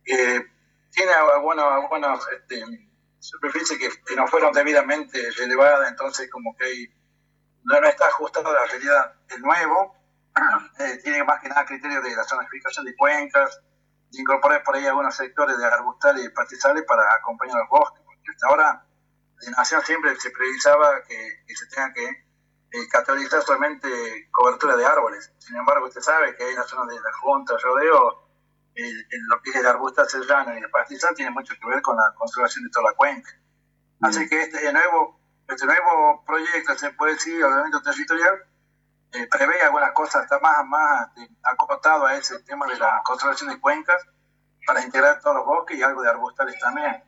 eh, 0.07 0.45
tiene 0.91 1.13
algunos, 1.13 1.65
algunos 1.65 2.27
este, 2.33 2.65
superficies 3.19 3.79
que, 3.79 4.17
no 4.17 4.27
fueron 4.27 4.53
debidamente 4.53 5.31
relevadas, 5.37 5.91
entonces 5.91 6.31
como 6.31 6.57
que 6.57 6.89
no, 7.65 7.81
no 7.81 7.87
está 7.87 8.07
ajustado 8.07 8.49
a 8.49 8.53
la 8.53 8.67
realidad. 8.67 9.15
El 9.29 9.43
nuevo 9.43 9.95
eh, 10.79 10.99
tiene 11.03 11.25
más 11.25 11.41
que 11.41 11.49
nada 11.49 11.65
criterios 11.67 12.03
de 12.03 12.17
la 12.17 12.25
zonificación 12.25 12.87
de 12.87 12.97
cuencas, 12.97 13.61
de 14.11 14.21
incorporar 14.21 14.63
por 14.63 14.77
ahí 14.77 14.87
algunos 14.87 15.15
sectores 15.15 15.59
de 15.59 15.67
arbustales 15.67 16.25
y 16.25 16.29
pastizales 16.31 16.85
para 16.85 17.03
acompañar 17.15 17.57
los 17.59 17.69
bosques, 17.69 18.03
porque 18.05 18.31
hasta 18.31 18.47
ahora 18.49 18.87
de 19.41 19.51
Nación 19.51 19.83
siempre 19.83 20.17
se 20.17 20.31
previsaba 20.31 21.03
que, 21.07 21.45
que 21.47 21.55
se 21.57 21.67
tenga 21.67 21.93
que 21.93 22.26
eh, 22.77 22.89
categorizar 22.91 23.43
solamente 23.43 23.89
cobertura 24.31 24.77
de 24.77 24.85
árboles. 24.85 25.33
Sin 25.39 25.57
embargo, 25.57 25.87
usted 25.87 26.01
sabe 26.01 26.37
que 26.37 26.45
hay 26.45 26.51
en 26.51 26.57
la 26.57 26.65
zona 26.65 26.85
de 26.93 27.01
la 27.01 27.13
Junta, 27.21 27.55
Rodeo, 27.63 28.29
el, 28.75 28.85
el- 28.87 29.27
lo 29.29 29.41
que 29.43 29.51
es 29.51 29.57
el 29.57 29.67
arbusto 29.67 30.05
serrano 30.05 30.55
y 30.55 30.59
el 30.59 30.71
pastizal 30.71 31.15
tiene 31.15 31.31
mucho 31.31 31.55
que 31.61 31.67
ver 31.69 31.81
con 31.83 31.97
la 31.97 32.13
conservación 32.17 32.65
de 32.65 32.71
toda 32.71 32.91
la 32.91 32.97
cuenca. 32.97 33.31
Así 34.03 34.29
que 34.29 34.43
este 34.43 34.73
nuevo, 34.73 35.19
este 35.49 35.65
nuevo 35.65 36.23
proyecto, 36.27 36.77
se 36.77 36.91
puede 36.91 37.15
decir, 37.15 37.43
ordenamiento 37.43 37.81
territorial, 37.83 38.35
eh, 39.13 39.27
prevé 39.31 39.63
algunas 39.63 39.93
cosas, 39.93 40.25
está 40.25 40.39
más, 40.41 40.67
más 40.67 41.09
este, 41.17 41.35
acotado 41.45 42.05
a 42.05 42.15
ese 42.17 42.41
tema 42.41 42.67
de 42.67 42.77
la 42.79 43.01
conservación 43.05 43.49
de 43.51 43.59
cuencas 43.61 44.05
para 44.67 44.85
integrar 44.85 45.21
todos 45.21 45.37
los 45.37 45.47
bosques 45.47 45.79
y 45.79 45.83
algo 45.83 46.03
de 46.03 46.11
arbustales 46.11 46.59
también. 46.59 47.03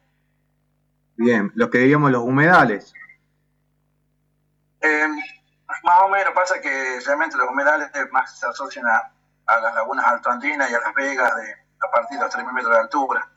Bien, 1.17 1.53
lo 1.57 1.69
que 1.69 1.79
diríamos 1.79 2.11
los 2.13 2.23
humedales. 2.23 2.95
Eh, 4.81 5.09
más 5.83 6.01
o 6.01 6.09
menos 6.09 6.33
pasa 6.35 6.61
que 6.61 7.01
realmente 7.05 7.37
los 7.37 7.49
humedales 7.49 7.91
más 8.11 8.39
se 8.39 8.47
asocian 8.47 8.87
a, 8.87 9.13
a 9.47 9.61
las 9.61 9.75
lagunas 9.75 10.07
altoandinas 10.07 10.71
y 10.71 10.75
a 10.75 10.81
las 10.81 10.95
vegas 10.95 11.35
de, 11.37 11.53
a 11.81 11.91
partir 11.91 12.19
de 12.19 12.25
los 12.25 12.35
3.000 12.35 12.53
metros 12.53 12.73
de 12.73 12.81
altura. 12.81 13.29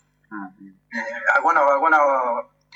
Eh, 0.93 1.13
algunos, 1.35 1.69
algunos 1.71 1.99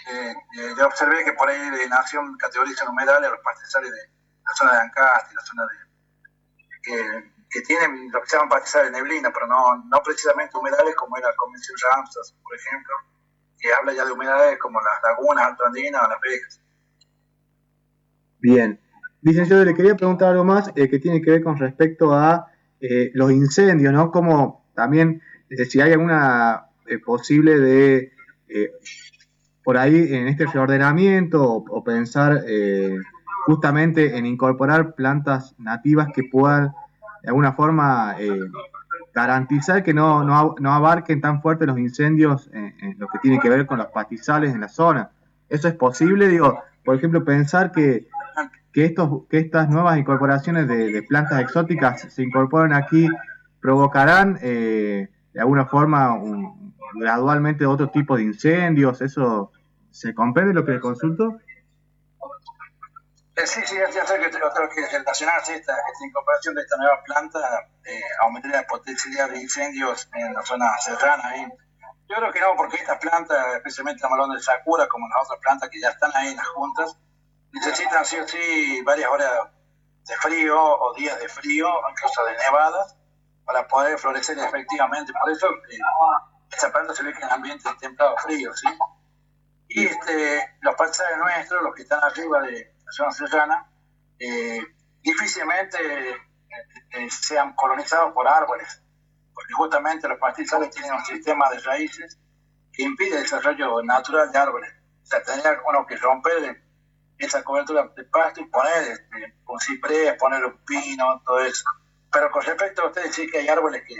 eh, 0.08 0.34
eh, 0.58 0.74
yo 0.78 0.88
observé 0.88 1.24
que 1.24 1.34
por 1.34 1.50
ahí 1.50 1.70
de 1.70 1.88
Nación 1.90 2.38
categorizan 2.38 2.90
humedales 2.90 3.32
los 3.32 3.40
pastizales 3.42 3.92
de 3.92 3.98
la 4.44 4.54
zona 4.56 4.74
de 4.74 4.80
Ancasti, 4.80 5.36
la 5.36 5.42
zona 5.42 5.64
de 5.66 5.86
que, 6.82 7.34
que 7.50 7.62
tienen 7.62 8.12
lo 8.12 8.22
que 8.22 8.28
se 8.28 8.36
llaman 8.36 8.50
pastizales 8.50 8.92
de 8.92 8.98
neblina, 8.98 9.32
pero 9.34 9.48
no, 9.48 9.78
no 9.78 10.04
precisamente 10.04 10.58
humedales 10.58 10.96
como 10.96 11.18
era 11.18 11.30
la 11.30 11.36
Convención 11.36 11.78
Ramsar, 11.92 12.24
por 12.44 12.56
ejemplo, 12.56 12.96
que 13.58 13.74
habla 13.74 13.94
ya 13.94 14.06
de 14.06 14.12
humedales 14.12 14.60
como 14.60 14.80
las 14.82 15.02
lagunas 15.04 15.46
altoandinas 15.46 16.04
o 16.04 16.10
las 16.10 16.22
vegas. 16.22 16.62
Bien. 18.40 18.85
Licenciado, 19.26 19.66
le 19.66 19.74
quería 19.74 19.96
preguntar 19.96 20.30
algo 20.30 20.44
más 20.44 20.72
eh, 20.76 20.88
que 20.88 21.00
tiene 21.00 21.20
que 21.20 21.32
ver 21.32 21.44
con 21.44 21.58
respecto 21.58 22.14
a 22.14 22.46
eh, 22.80 23.10
los 23.16 23.32
incendios, 23.32 23.92
¿no? 23.92 24.12
Como 24.12 24.68
también, 24.76 25.24
eh, 25.50 25.66
si 25.66 25.82
hay 25.82 25.94
alguna 25.94 26.66
posible 27.04 27.60
de, 27.60 28.12
por 29.64 29.80
ahí, 29.80 30.14
en 30.14 30.28
este 30.28 30.46
reordenamiento 30.46 31.44
o, 31.44 31.84
pensar 31.84 32.44
justamente 33.48 34.16
en 34.16 34.28
incorporar 34.28 34.94
plantas 34.94 35.56
nativas 35.58 36.10
que 36.14 36.26
puedan, 36.26 36.74
de 37.24 37.30
alguna 37.30 37.54
forma, 37.54 38.16
garantizar 39.16 39.82
que 39.82 39.96
no, 39.96 40.24
no, 40.24 40.54
no 40.60 40.72
abarquen 40.72 41.20
tan 41.20 41.42
fuerte 41.42 41.66
los 41.66 41.80
incendios 41.80 42.52
en, 42.54 42.76
en 42.80 43.00
lo 43.00 43.08
que 43.08 43.18
tiene 43.18 43.40
que 43.40 43.50
ver 43.50 43.66
con 43.66 43.80
los 43.80 43.88
pastizales 43.88 44.54
en 44.54 44.62
la 44.62 44.70
zona. 44.70 45.10
¿Eso 45.50 45.68
es 45.68 45.74
posible? 45.74 46.28
Digo, 46.28 46.62
por 46.84 46.96
ejemplo, 46.96 47.26
pensar 47.26 47.72
que 47.72 48.08
que, 48.76 48.86
estos, 48.86 49.26
que 49.30 49.40
estas 49.40 49.70
nuevas 49.70 49.98
incorporaciones 49.98 50.68
de, 50.68 50.92
de 50.92 51.02
plantas 51.04 51.40
exóticas 51.40 52.02
se 52.14 52.22
incorporen 52.22 52.74
aquí 52.74 53.08
provocarán 53.62 54.38
eh, 54.42 55.08
de 55.34 55.40
alguna 55.40 55.66
forma 55.66 56.14
un- 56.14 56.76
gradualmente 57.00 57.66
otro 57.66 57.90
tipo 57.90 58.18
de 58.18 58.24
incendios. 58.24 59.02
¿Eso 59.02 59.52
¿Se 59.92 60.14
comprende 60.14 60.54
lo 60.54 60.66
que 60.66 60.74
le 60.74 60.82
consulto? 60.82 61.38
Eh, 63.38 63.48
sí, 63.48 63.62
sí, 63.66 63.76
ya 63.78 64.06
sé 64.06 64.20
que 64.20 64.30
yo 64.32 64.50
creo 64.54 64.70
que 64.70 64.82
esta, 64.82 65.12
esta 65.12 66.06
incorporación 66.06 66.56
de 66.56 66.62
esta 66.62 66.76
nueva 66.78 66.98
planta 67.06 67.40
eh, 67.86 68.02
aumentaría 68.24 68.62
la 68.62 68.68
potencialidad 68.68 69.30
de 69.30 69.42
incendios 69.42 70.10
en 70.14 70.34
la 70.34 70.42
zona 70.42 70.66
serrana. 70.80 71.24
Ahí. 71.30 71.46
Yo 72.10 72.16
creo 72.18 72.32
que 72.34 72.42
no, 72.42 72.48
porque 72.58 72.76
esta 72.76 73.00
planta, 73.00 73.56
especialmente 73.56 74.02
la 74.04 74.10
malón 74.10 74.32
del 74.32 74.42
Sakura, 74.42 74.88
como 74.88 75.08
las 75.08 75.26
otras 75.26 75.40
plantas 75.40 75.70
que 75.70 75.80
ya 75.80 75.90
están 75.90 76.12
ahí 76.14 76.30
en 76.32 76.38
las 76.38 76.48
juntas, 76.48 76.98
necesitan 77.56 78.06
sí 78.06 78.18
o 78.18 78.28
sí 78.28 78.82
varias 78.84 79.10
horas 79.10 79.32
de 80.08 80.16
frío 80.18 80.62
o 80.62 80.94
días 80.94 81.20
de 81.20 81.28
frío, 81.28 81.68
incluso 81.90 82.24
de 82.26 82.38
nevadas, 82.38 82.96
para 83.46 83.68
poder 83.68 83.98
florecer 83.98 84.38
efectivamente. 84.38 85.14
Por 85.20 85.32
eso 85.32 85.48
eh, 85.48 85.80
esta 86.52 86.72
planta 86.72 86.94
se 86.94 87.04
ve 87.04 87.14
que 87.14 87.24
en 87.24 87.32
ambiente 87.32 87.70
templado 87.80 88.16
frío, 88.18 88.54
¿sí? 88.54 88.68
Y 89.68 89.86
este, 89.86 90.58
los 90.62 90.76
paisajes 90.76 91.18
nuestros, 91.18 91.64
los 91.64 91.74
que 91.74 91.82
están 91.84 92.04
arriba 92.04 92.42
de 92.42 92.74
la 92.86 92.92
zona 92.92 93.12
serrana, 93.12 93.68
eh, 94.20 94.62
difícilmente 95.02 95.78
eh, 96.10 96.16
eh, 96.92 97.10
sean 97.10 97.54
colonizados 97.56 98.14
por 98.14 98.28
árboles, 98.28 98.82
porque 99.34 99.54
justamente 99.54 100.08
los 100.08 100.20
pastizales 100.20 100.70
tienen 100.70 100.94
un 100.94 101.06
sistema 101.06 101.50
de 101.50 101.60
raíces 101.60 102.20
que 102.72 102.84
impide 102.84 103.18
el 103.18 103.24
desarrollo 103.24 103.82
natural 103.84 104.32
de 104.32 104.38
árboles. 104.38 104.72
O 105.04 105.06
sea, 105.06 105.24
tendría 105.24 105.60
uno 105.68 105.86
que 105.86 105.98
romper 105.98 106.65
esa 107.18 107.44
cobertura 107.44 107.92
de 107.96 108.04
pasto 108.06 108.42
y 108.42 108.46
poner 108.46 108.92
este, 108.92 109.36
un 109.48 109.60
ciprés, 109.60 110.14
poner 110.16 110.44
un 110.44 110.58
pino, 110.66 111.22
todo 111.26 111.40
eso. 111.40 111.64
Pero 112.12 112.32
con 112.32 112.44
respecto 112.44 112.82
a 112.82 112.88
ustedes, 112.88 113.16
sí 113.16 113.30
que 113.30 113.40
hay 113.40 113.48
árboles 113.48 113.84
que, 113.88 113.96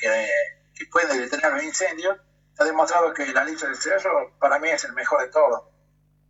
que, 0.00 0.28
que 0.74 0.86
pueden 0.86 1.18
detener 1.18 1.52
los 1.52 1.62
incendios, 1.62 2.18
se 2.54 2.62
ha 2.62 2.66
demostrado 2.66 3.12
que 3.14 3.24
el 3.24 3.36
aliso 3.36 3.66
del 3.66 3.76
cerro 3.76 4.36
para 4.38 4.58
mí 4.58 4.68
es 4.68 4.84
el 4.84 4.92
mejor 4.92 5.22
de 5.22 5.28
todos. 5.28 5.62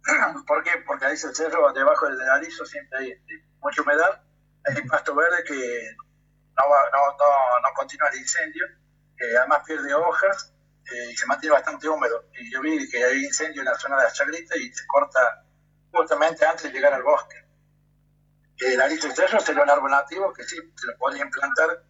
¿Por 0.46 0.62
qué? 0.62 0.70
Porque 0.86 1.04
el 1.04 1.10
aliso 1.10 1.28
del 1.28 1.36
cerro, 1.36 1.72
debajo 1.72 2.08
del 2.08 2.20
aliso 2.28 2.64
siempre 2.66 2.98
hay 2.98 3.10
este, 3.12 3.44
mucha 3.60 3.82
humedad, 3.82 4.22
hay 4.64 4.82
pasto 4.82 5.14
verde 5.14 5.44
que 5.44 5.54
no, 5.54 6.70
va, 6.70 6.82
no, 6.92 7.12
no, 7.12 7.68
no 7.68 7.74
continúa 7.74 8.08
el 8.08 8.18
incendio, 8.18 8.64
que 9.16 9.36
además 9.36 9.62
pierde 9.66 9.94
hojas 9.94 10.52
eh, 10.90 11.10
y 11.10 11.16
se 11.16 11.26
mantiene 11.26 11.54
bastante 11.54 11.88
húmedo. 11.88 12.24
Y 12.38 12.50
yo 12.52 12.60
vi 12.60 12.88
que 12.88 13.04
hay 13.04 13.24
incendio 13.24 13.62
en 13.62 13.66
la 13.66 13.78
zona 13.78 13.98
de 13.98 14.04
la 14.04 14.12
chagrita 14.12 14.56
y 14.56 14.72
se 14.72 14.86
corta 14.86 15.44
justamente 15.92 16.44
antes 16.44 16.64
de 16.64 16.72
llegar 16.72 16.92
al 16.92 17.02
bosque. 17.02 17.36
El 18.58 18.80
aliso 18.80 19.06
del 19.06 19.16
cerro 19.16 19.40
sería 19.40 19.62
un 19.62 19.70
árbol 19.70 19.90
nativo 19.90 20.32
que 20.32 20.44
sí 20.44 20.56
se 20.56 20.86
lo 20.86 20.96
podría 20.98 21.22
implantar 21.22 21.84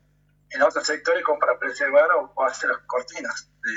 en 0.50 0.62
otros 0.62 0.86
sectores 0.86 1.22
como 1.24 1.38
para 1.38 1.58
preservar 1.58 2.10
o, 2.12 2.32
o 2.34 2.44
hacer 2.44 2.70
cortinas 2.86 3.50
de, 3.62 3.70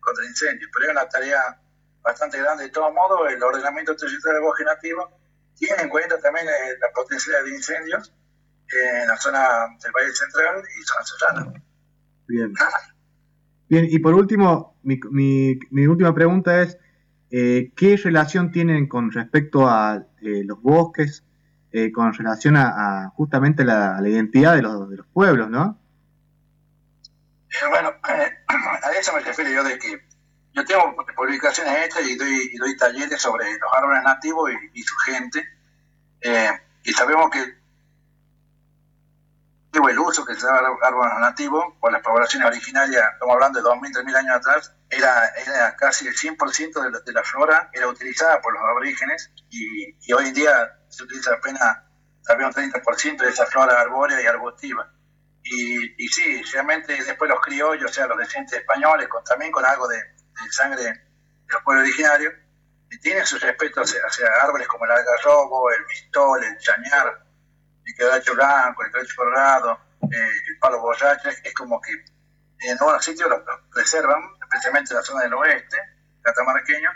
contra 0.00 0.24
incendios, 0.24 0.70
pero 0.72 0.86
es 0.86 0.92
una 0.92 1.08
tarea 1.08 1.60
bastante 2.02 2.38
grande. 2.38 2.64
De 2.64 2.70
todos 2.70 2.92
modos, 2.92 3.32
el 3.32 3.42
ordenamiento 3.42 3.94
territorial 3.96 4.34
del 4.34 4.42
bosque 4.42 4.64
nativo 4.64 5.10
tiene 5.56 5.82
en 5.82 5.88
cuenta 5.88 6.18
también 6.18 6.46
eh, 6.48 6.76
la 6.80 6.88
potencialidad 6.94 7.44
de 7.44 7.56
incendios 7.56 8.14
en 8.72 9.08
la 9.08 9.16
zona 9.16 9.48
del 9.82 9.92
Valle 9.92 10.14
Central 10.14 10.62
y 10.78 10.82
zona 10.84 11.04
serrana. 11.04 11.62
Bien. 12.26 12.54
Bien, 13.68 13.86
y 13.88 13.98
por 13.98 14.14
último, 14.14 14.78
mi, 14.82 14.98
mi, 15.10 15.58
mi 15.70 15.86
última 15.86 16.14
pregunta 16.14 16.62
es, 16.62 16.78
eh, 17.30 17.72
¿qué 17.76 17.96
relación 17.96 18.50
tienen 18.50 18.88
con 18.88 19.12
respecto 19.12 19.68
a 19.68 20.04
eh, 20.22 20.42
los 20.44 20.60
bosques, 20.60 21.24
eh, 21.72 21.92
con 21.92 22.12
relación 22.12 22.56
a, 22.56 23.10
justamente 23.14 23.64
la, 23.64 24.00
la 24.00 24.08
identidad 24.08 24.56
de 24.56 24.62
los, 24.62 24.90
de 24.90 24.96
los 24.96 25.06
pueblos, 25.06 25.48
no? 25.48 25.78
Bueno, 27.68 27.90
eh, 28.08 28.30
a 28.48 28.90
eso 28.98 29.12
me 29.14 29.20
refiero 29.20 29.50
yo 29.50 29.64
de 29.64 29.78
que 29.78 30.00
yo 30.52 30.64
tengo 30.64 30.96
publicaciones 31.16 31.86
hechas 31.86 32.02
y 32.08 32.16
doy, 32.16 32.50
y 32.52 32.56
doy 32.56 32.76
talleres 32.76 33.20
sobre 33.20 33.44
los 33.52 33.70
árboles 33.76 34.02
nativos 34.02 34.50
y, 34.74 34.82
su 34.82 34.96
gente. 35.06 35.46
Y 36.82 36.92
sabemos 36.92 37.30
que 37.30 37.59
el 39.72 39.98
uso 39.98 40.24
que 40.24 40.34
se 40.34 40.46
da 40.46 40.58
a 40.58 40.62
los 40.62 40.76
árboles 40.82 41.12
nativos 41.20 41.64
por 41.80 41.92
las 41.92 42.02
poblaciones 42.02 42.48
originarias, 42.48 43.04
estamos 43.12 43.34
hablando 43.34 43.62
de 43.62 43.68
2.000, 43.68 44.04
3.000 44.04 44.16
años 44.16 44.36
atrás, 44.36 44.74
era, 44.88 45.28
era 45.46 45.76
casi 45.76 46.06
el 46.06 46.14
100% 46.14 46.82
de 46.82 46.90
la, 46.90 47.00
de 47.00 47.12
la 47.12 47.22
flora, 47.22 47.70
era 47.72 47.86
utilizada 47.86 48.40
por 48.40 48.52
los 48.52 48.62
aborígenes 48.62 49.32
y, 49.48 49.96
y 50.00 50.12
hoy 50.12 50.28
en 50.28 50.34
día 50.34 50.52
se 50.88 51.04
utiliza 51.04 51.34
apenas, 51.34 51.62
sabemos, 52.22 52.54
30% 52.56 53.18
de 53.18 53.28
esa 53.28 53.46
flora 53.46 53.80
arbórea 53.80 54.20
y 54.20 54.26
arbustiva. 54.26 54.92
Y, 55.42 56.04
y 56.04 56.08
sí, 56.08 56.42
realmente 56.52 57.02
después 57.02 57.30
los 57.30 57.40
criollos, 57.40 57.90
o 57.90 57.94
sea, 57.94 58.06
los 58.06 58.18
descendientes 58.18 58.60
españoles, 58.60 59.08
con, 59.08 59.22
también 59.24 59.52
con 59.52 59.64
algo 59.64 59.88
de, 59.88 59.96
de 59.96 60.52
sangre 60.52 60.82
de 60.82 60.92
los 61.48 61.62
pueblos 61.62 61.84
originarios, 61.84 62.34
tienen 62.98 63.24
su 63.24 63.38
respeto 63.38 63.82
hacia, 63.82 64.00
hacia, 64.04 64.26
árboles 64.42 64.66
como 64.66 64.84
el 64.84 64.90
algarrobo, 64.90 65.70
el 65.70 65.86
mistol, 65.86 66.42
el 66.42 66.58
chañar, 66.58 67.24
quebracho 67.94 68.34
blanco, 68.34 68.82
quebracho 68.84 69.14
colorado, 69.16 69.80
eh, 70.02 70.30
el 70.48 70.58
palo 70.58 70.80
borracho, 70.80 71.28
es, 71.28 71.54
como 71.54 71.80
que 71.80 71.92
en 71.92 72.72
algunos 72.78 73.04
sitios 73.04 73.28
los, 73.28 73.40
los, 73.44 73.60
preservan, 73.72 74.22
especialmente 74.42 74.92
en 74.92 74.96
la 74.96 75.02
zona 75.02 75.22
del 75.22 75.34
oeste, 75.34 75.76
catamarqueño, 76.22 76.90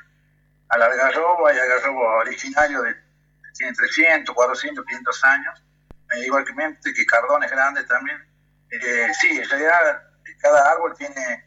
al 0.69 0.83
algarrobo, 0.83 1.47
hay 1.47 1.59
algarrobo 1.59 2.01
originario 2.19 2.83
de, 2.83 2.95
tiene 3.57 3.73
300, 3.73 4.35
400, 4.35 4.85
500 4.85 5.25
años, 5.25 5.62
eh, 6.12 6.27
igualmente 6.27 6.93
que 6.93 7.07
cardones 7.07 7.51
grandes 7.51 7.87
también, 7.87 8.19
eh, 8.71 9.12
sí, 9.21 9.39
en 9.39 9.49
realidad 9.49 10.03
cada 10.41 10.73
árbol 10.73 10.95
tiene 10.97 11.45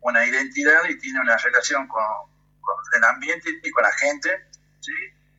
una 0.00 0.24
identidad 0.26 0.84
y 0.88 0.98
tiene 0.98 1.20
una 1.20 1.36
relación 1.36 1.86
con, 1.86 2.02
con, 2.60 2.74
el 2.96 3.04
ambiente 3.04 3.50
y 3.62 3.70
con 3.70 3.82
la 3.82 3.92
gente, 3.92 4.48
¿sí? 4.80 4.92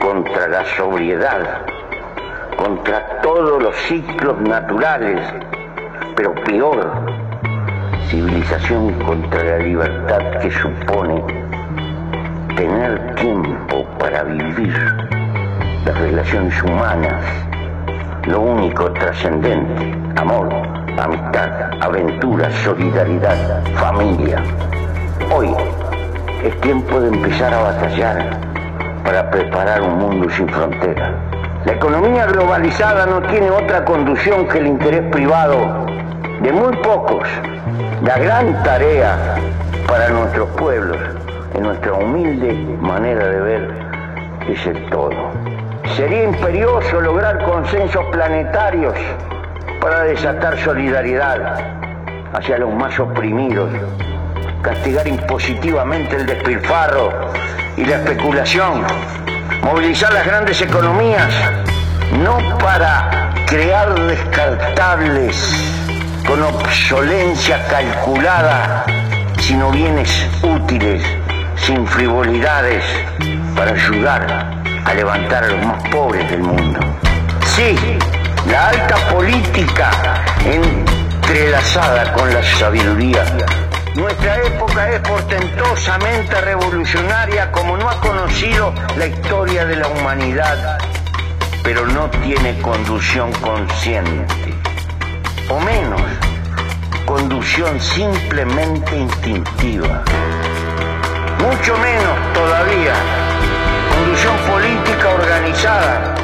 contra 0.00 0.48
la 0.48 0.64
sobriedad, 0.76 1.62
contra 2.56 3.20
todos 3.20 3.62
los 3.62 3.76
ciclos 3.88 4.40
naturales, 4.40 5.20
pero 6.16 6.34
peor, 6.34 6.90
civilización 8.08 8.92
contra 9.04 9.42
la 9.42 9.58
libertad 9.58 10.38
que 10.40 10.50
supone 10.50 11.22
tener 12.56 13.14
tiempo 13.16 13.84
para 13.98 14.24
vivir 14.24 14.74
las 15.84 15.98
relaciones 15.98 16.62
humanas, 16.62 17.24
lo 18.26 18.40
único 18.40 18.92
trascendente, 18.92 19.94
amor, 20.16 20.48
amistad, 20.98 21.70
aventura, 21.80 22.50
solidaridad, 22.64 23.64
familia. 23.74 24.42
Hoy 25.34 25.54
es 26.42 26.60
tiempo 26.60 27.00
de 27.00 27.08
empezar 27.08 27.52
a 27.54 27.62
batallar 27.62 28.57
para 29.08 29.30
preparar 29.30 29.80
un 29.80 29.96
mundo 30.00 30.28
sin 30.28 30.46
fronteras. 30.50 31.10
La 31.64 31.72
economía 31.72 32.26
globalizada 32.26 33.06
no 33.06 33.22
tiene 33.22 33.48
otra 33.50 33.82
conducción 33.82 34.46
que 34.46 34.58
el 34.58 34.66
interés 34.66 35.00
privado 35.10 35.86
de 36.42 36.52
muy 36.52 36.76
pocos. 36.82 37.26
La 38.04 38.18
gran 38.18 38.62
tarea 38.62 39.16
para 39.86 40.10
nuestros 40.10 40.50
pueblos, 40.58 40.98
en 41.54 41.62
nuestra 41.62 41.94
humilde 41.94 42.52
manera 42.82 43.28
de 43.28 43.40
ver, 43.40 43.70
es 44.46 44.66
el 44.66 44.90
todo. 44.90 45.30
Sería 45.96 46.24
imperioso 46.24 47.00
lograr 47.00 47.42
consensos 47.46 48.04
planetarios 48.12 48.94
para 49.80 50.02
desatar 50.02 50.58
solidaridad 50.58 51.56
hacia 52.34 52.58
los 52.58 52.74
más 52.74 53.00
oprimidos, 53.00 53.70
castigar 54.62 55.06
impositivamente 55.06 56.16
el 56.16 56.26
despilfarro 56.26 57.32
y 57.76 57.84
la 57.84 57.96
especulación, 57.96 58.84
movilizar 59.62 60.12
las 60.12 60.26
grandes 60.26 60.60
economías, 60.60 61.32
no 62.22 62.38
para 62.58 63.32
crear 63.46 63.94
descartables 63.94 65.36
con 66.26 66.42
obsolencia 66.42 67.66
calculada, 67.68 68.84
sino 69.40 69.70
bienes 69.70 70.26
útiles, 70.42 71.02
sin 71.56 71.86
frivolidades, 71.86 72.84
para 73.56 73.72
ayudar 73.72 74.48
a 74.84 74.94
levantar 74.94 75.44
a 75.44 75.48
los 75.48 75.66
más 75.66 75.82
pobres 75.88 76.30
del 76.30 76.40
mundo. 76.40 76.80
Sí, 77.56 77.76
la 78.50 78.68
alta 78.68 78.96
política 79.12 79.90
entrelazada 80.44 82.12
con 82.12 82.32
la 82.32 82.42
sabiduría 82.42 83.24
Nuestra 83.94 84.36
época 84.36 84.90
es 84.90 85.00
portentosamente 85.00 86.40
revolucionaria 86.40 87.50
como 87.50 87.76
no 87.76 87.88
ha 87.88 88.00
conocido 88.00 88.72
la 88.96 89.06
historia 89.06 89.64
de 89.64 89.76
la 89.76 89.88
humanidad, 89.88 90.78
pero 91.64 91.86
no 91.86 92.08
tiene 92.10 92.60
conducción 92.60 93.32
consciente, 93.34 94.54
o 95.48 95.60
menos, 95.60 96.00
conducción 97.06 97.80
simplemente 97.80 98.96
instintiva. 98.96 100.02
Mucho 101.40 101.76
menos 101.78 102.32
todavía, 102.34 102.94
conducción 103.94 104.36
política 104.48 105.08
organizada, 105.08 106.14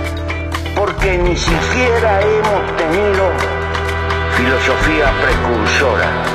porque 0.76 1.18
ni 1.18 1.36
siquiera 1.36 2.20
hemos 2.20 2.76
tenido 2.76 3.30
filosofía 4.36 5.12
precursora. 5.22 6.33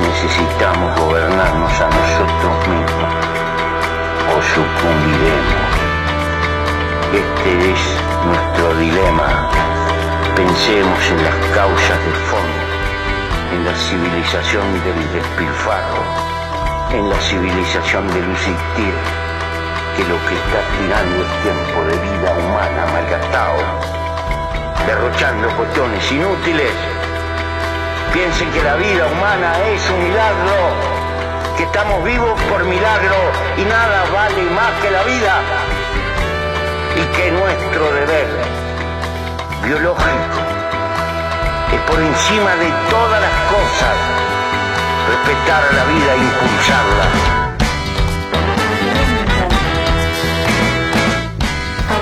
Necesitamos 0.00 1.00
gobernarnos 1.00 1.72
a 1.80 1.88
nosotros 1.88 2.68
mismos 2.68 3.26
o 4.28 4.42
sucumbiremos. 4.54 5.76
Este 7.12 7.72
es 7.72 7.80
nuestro 8.26 8.74
dilema. 8.76 9.48
Pensemos 10.34 11.00
en 11.10 11.24
las 11.24 11.36
causas 11.54 11.98
de 12.04 12.12
fondo, 12.28 12.64
en 13.54 13.64
la 13.64 13.74
civilización 13.74 14.66
del 14.84 15.12
despilfarro, 15.14 16.02
en 16.92 17.08
la 17.08 17.16
civilización 17.20 18.06
del 18.08 18.30
existir, 18.32 18.94
que 19.96 20.04
lo 20.04 20.18
que 20.28 20.34
está 20.34 20.60
tirando 20.76 21.24
es 21.24 21.42
tiempo 21.42 21.84
de 21.84 21.96
vida 21.96 22.32
humana 22.36 22.86
malgastado, 22.92 23.62
derrochando 24.86 25.48
cuestiones 25.56 26.12
inútiles. 26.12 26.95
Piensen 28.12 28.50
que 28.50 28.62
la 28.62 28.76
vida 28.76 29.06
humana 29.06 29.52
es 29.68 29.90
un 29.90 30.02
milagro, 30.04 30.56
que 31.56 31.62
estamos 31.64 32.04
vivos 32.04 32.40
por 32.50 32.64
milagro 32.64 33.16
y 33.56 33.64
nada 33.64 34.04
vale 34.12 34.42
más 34.50 34.72
que 34.82 34.90
la 34.90 35.02
vida 35.04 35.42
y 36.96 37.16
que 37.16 37.30
nuestro 37.30 37.92
deber 37.92 38.28
biológico 39.64 40.40
es 41.72 41.80
por 41.82 42.00
encima 42.00 42.56
de 42.56 42.70
todas 42.90 43.20
las 43.20 43.36
cosas 43.52 43.96
respetar 45.08 45.62
la 45.74 45.84
vida 45.84 46.14
e 46.14 46.18
impulsarla. 46.18 47.36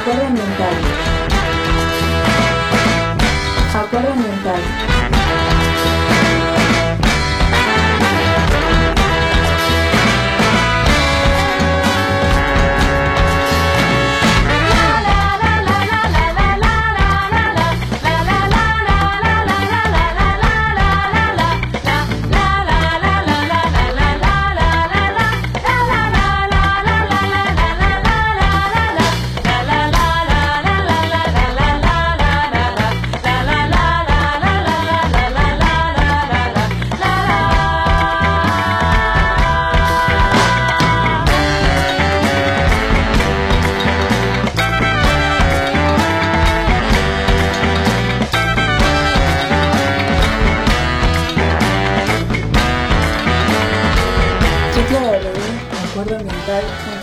Ambiental. 0.04 0.74
Acuerdo 3.74 5.13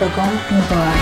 ambiental. 0.02 1.01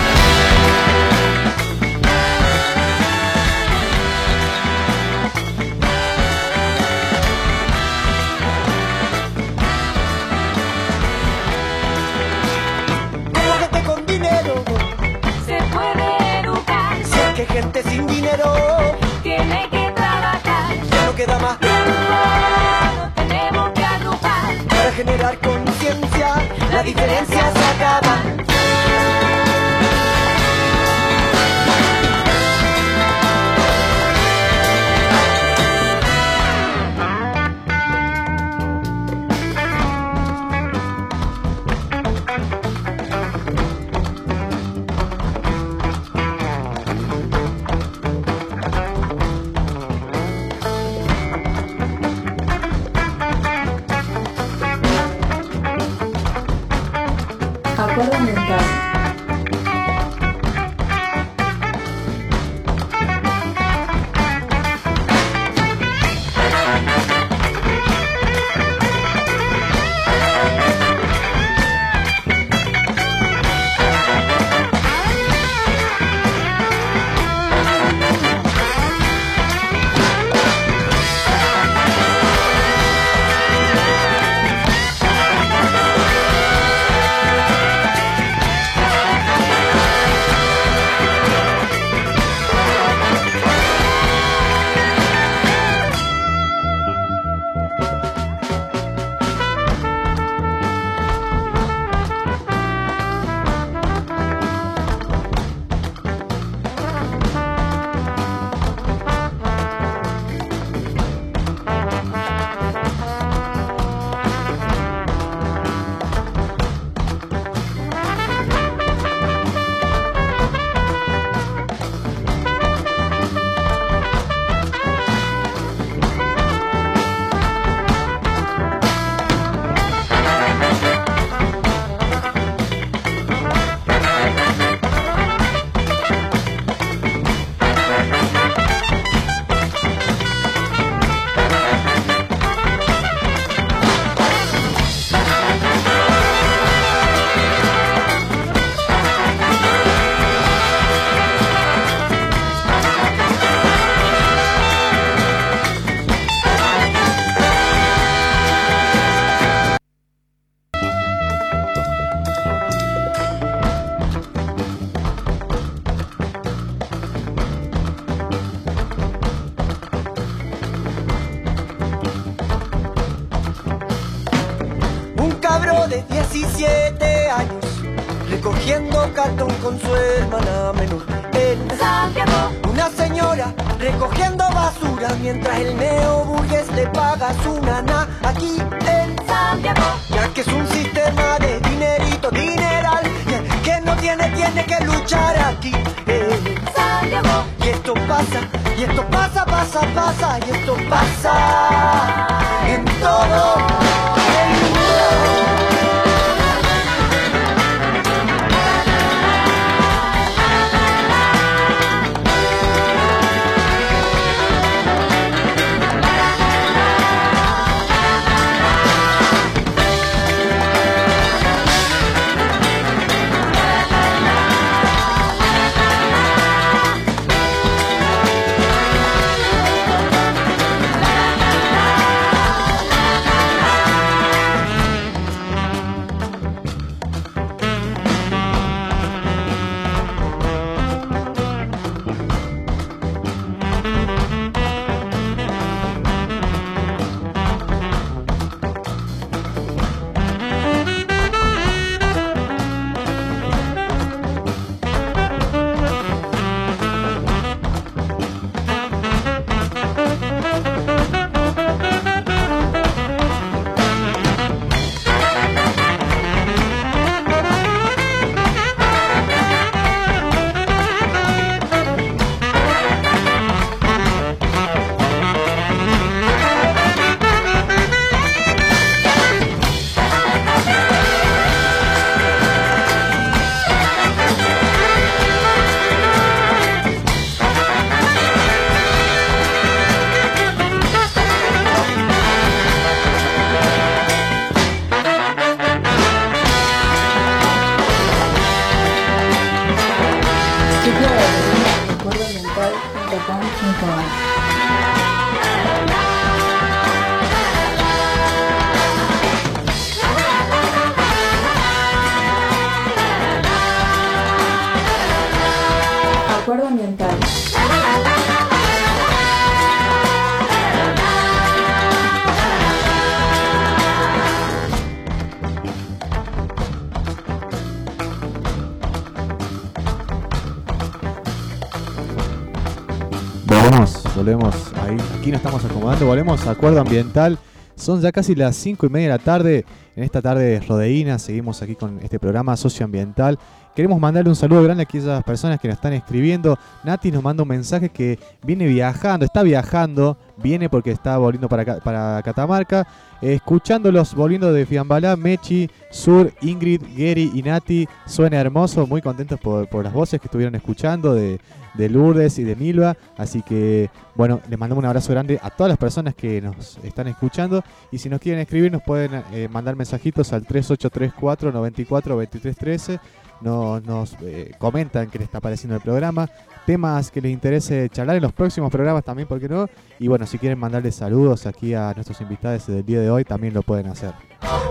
Aquí 334.31 335.29
nos 335.29 335.39
estamos 335.39 335.65
acomodando, 335.65 336.05
volvemos 336.05 336.47
a 336.47 336.51
acuerdo 336.51 336.79
ambiental. 336.79 337.37
Son 337.75 337.99
ya 337.99 338.13
casi 338.13 338.33
las 338.33 338.55
5 338.55 338.85
y 338.85 338.89
media 338.89 339.07
de 339.07 339.17
la 339.17 339.23
tarde. 339.23 339.65
En 339.93 340.05
esta 340.05 340.21
tarde 340.21 340.61
rodeína 340.61 341.19
seguimos 341.19 341.61
aquí 341.61 341.75
con 341.75 341.99
este 341.99 342.17
programa 342.17 342.55
socioambiental. 342.55 343.37
Queremos 343.75 343.99
mandarle 343.99 344.29
un 344.29 344.37
saludo 344.37 344.63
grande 344.63 344.83
a 344.83 344.85
aquellas 344.85 345.21
personas 345.25 345.59
que 345.59 345.67
nos 345.67 345.75
están 345.75 345.91
escribiendo. 345.91 346.57
Nati 346.85 347.11
nos 347.11 347.21
manda 347.21 347.43
un 347.43 347.49
mensaje 347.49 347.89
que 347.89 348.19
viene 348.43 348.67
viajando, 348.67 349.25
está 349.25 349.43
viajando, 349.43 350.17
viene 350.41 350.69
porque 350.69 350.91
está 350.91 351.17
volviendo 351.17 351.47
para, 351.47 351.79
para 351.79 352.21
Catamarca. 352.23 352.87
Escuchándolos 353.21 354.15
volviendo 354.15 354.51
de 354.51 354.65
Fiambalá, 354.65 355.15
Mechi, 355.15 355.69
Sur, 355.91 356.33
Ingrid, 356.41 356.81
Gary 356.97 357.31
y 357.33 357.43
Nati. 357.43 357.87
Suena 358.05 358.39
hermoso, 358.39 358.87
muy 358.87 359.01
contentos 359.01 359.39
por, 359.39 359.67
por 359.67 359.83
las 359.83 359.93
voces 359.93 360.19
que 360.19 360.27
estuvieron 360.27 360.55
escuchando 360.55 361.13
de, 361.13 361.39
de 361.73 361.89
Lourdes 361.89 362.39
y 362.39 362.43
de 362.43 362.55
Milva. 362.55 362.97
Así 363.17 363.41
que, 363.41 363.89
bueno, 364.15 364.41
les 364.49 364.57
mandamos 364.57 364.81
un 364.81 364.87
abrazo 364.87 365.11
grande 365.11 365.39
a 365.41 365.49
todas 365.49 365.69
las 365.69 365.77
personas 365.77 366.15
que 366.15 366.41
nos 366.41 366.77
están 366.83 367.07
escuchando. 367.07 367.63
Y 367.91 367.97
si 367.97 368.09
nos 368.09 368.19
quieren 368.19 368.41
escribir, 368.41 368.71
nos 368.71 368.83
pueden 368.83 369.23
eh, 369.31 369.47
mandar 369.49 369.75
mensajitos 369.75 370.33
al 370.33 370.45
3834 370.45 371.51
94 371.51 372.17
23 372.17 372.55
13. 372.55 372.99
Nos, 373.41 373.83
nos 373.83 374.15
eh, 374.21 374.51
comentan 374.59 375.09
qué 375.09 375.17
les 375.17 375.25
está 375.25 375.39
pareciendo 375.39 375.75
el 375.75 375.81
programa, 375.81 376.29
temas 376.65 377.11
que 377.11 377.21
les 377.21 377.31
interese 377.31 377.89
charlar 377.89 378.15
en 378.15 378.23
los 378.23 378.33
próximos 378.33 378.71
programas 378.71 379.03
también, 379.03 379.27
¿por 379.27 379.39
qué 379.39 379.49
no? 379.49 379.67
Y 379.99 380.07
bueno, 380.07 380.25
si 380.25 380.37
quieren 380.37 380.59
mandarles 380.59 380.95
saludos 380.95 381.45
aquí 381.45 381.73
a 381.73 381.93
nuestros 381.93 382.19
invitados 382.21 382.67
del 382.67 382.85
día 382.85 382.99
de 382.99 383.09
hoy, 383.09 383.23
también 383.23 383.53
lo 383.53 383.61
pueden 383.61 383.87
hacer. 383.87 384.13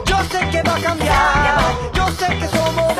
Yo 0.07 0.17
sé 0.25 0.39
que 0.51 0.63
va 0.63 0.77
a 0.77 0.81
cambiar, 0.81 1.59
yo 1.95 2.09
sé 2.09 2.27
que 2.39 2.47
somos 2.49 2.91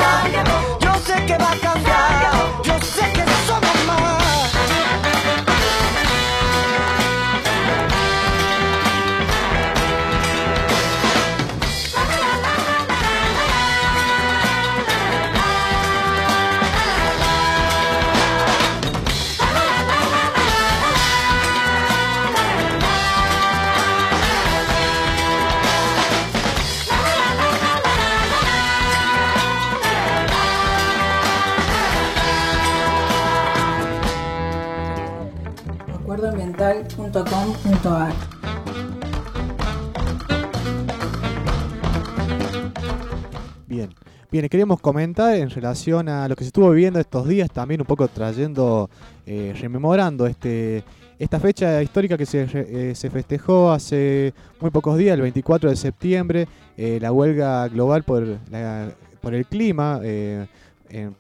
yo 0.81 0.95
sé 0.95 1.27
que 1.27 1.39
va 1.39 1.53
a 1.53 1.57
cambiar, 1.57 2.63
yo 2.63 2.79
sé 2.81 3.13
que 3.13 3.30
Bien, 44.41 44.49
queríamos 44.49 44.81
comentar 44.81 45.35
en 45.35 45.51
relación 45.51 46.09
a 46.09 46.27
lo 46.27 46.35
que 46.35 46.45
se 46.45 46.49
estuvo 46.49 46.71
viviendo 46.71 46.99
estos 46.99 47.29
días, 47.29 47.51
también 47.51 47.83
un 47.83 47.87
poco 47.87 48.09
trayendo, 48.09 48.89
eh, 49.27 49.55
rememorando 49.61 50.27
este, 50.27 50.83
esta 51.19 51.39
fecha 51.39 51.83
histórica 51.83 52.17
que 52.17 52.25
se, 52.25 52.49
eh, 52.55 52.95
se 52.95 53.11
festejó 53.11 53.71
hace 53.71 54.33
muy 54.59 54.71
pocos 54.71 54.97
días, 54.97 55.17
el 55.17 55.21
24 55.21 55.69
de 55.69 55.77
septiembre, 55.77 56.49
eh, 56.79 56.99
la 57.03 57.13
huelga 57.13 57.69
global 57.69 58.03
por, 58.03 58.27
la- 58.51 58.91
por 59.21 59.35
el 59.35 59.45
clima, 59.45 60.01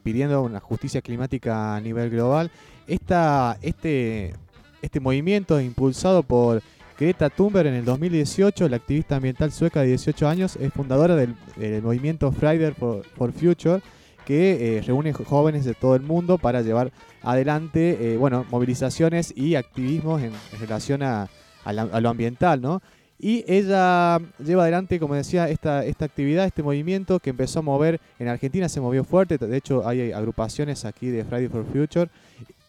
pidiendo 0.02 0.40
una 0.40 0.58
justicia 0.60 1.02
climática 1.02 1.76
a 1.76 1.80
nivel 1.82 2.08
global. 2.08 2.50
Esta, 2.86 3.58
este, 3.60 4.32
este 4.80 4.98
movimiento 4.98 5.60
impulsado 5.60 6.22
por 6.22 6.62
Greta 7.00 7.30
Thunberg 7.30 7.66
en 7.68 7.74
el 7.74 7.84
2018, 7.86 8.68
la 8.68 8.76
activista 8.76 9.16
ambiental 9.16 9.50
sueca 9.52 9.80
de 9.80 9.86
18 9.88 10.28
años, 10.28 10.56
es 10.56 10.70
fundadora 10.70 11.16
del, 11.16 11.34
movimiento 11.82 12.30
Friday 12.30 12.72
for, 12.72 13.32
Future, 13.32 13.80
que 14.26 14.76
eh, 14.76 14.82
reúne 14.82 15.14
jóvenes 15.14 15.64
de 15.64 15.72
todo 15.72 15.96
el 15.96 16.02
mundo 16.02 16.36
para 16.36 16.60
llevar 16.60 16.92
adelante 17.22 17.96
eh, 18.12 18.16
bueno, 18.18 18.44
movilizaciones 18.50 19.32
y 19.34 19.54
activismos 19.54 20.20
en, 20.20 20.32
en 20.52 20.60
relación 20.60 21.02
a, 21.02 21.28
a 21.64 21.72
la- 21.72 21.82
a 21.90 22.00
lo 22.02 22.10
ambiental. 22.10 22.60
¿no? 22.60 22.82
Y 23.18 23.44
ella 23.50 24.18
lleva 24.38 24.64
adelante, 24.64 25.00
como 25.00 25.14
decía, 25.14 25.48
esta, 25.48 25.86
esta 25.86 26.04
actividad, 26.04 26.44
este 26.44 26.62
movimiento 26.62 27.18
que 27.18 27.30
empezó 27.30 27.60
a 27.60 27.62
mover 27.62 27.98
en 28.18 28.28
Argentina, 28.28 28.68
se 28.68 28.80
movió 28.82 29.04
fuerte. 29.04 29.38
De 29.38 29.56
hecho, 29.56 29.88
hay 29.88 30.12
agrupaciones 30.12 30.84
aquí 30.84 31.08
de 31.08 31.24
Friday 31.24 31.48
for 31.48 31.64
Future 31.64 32.10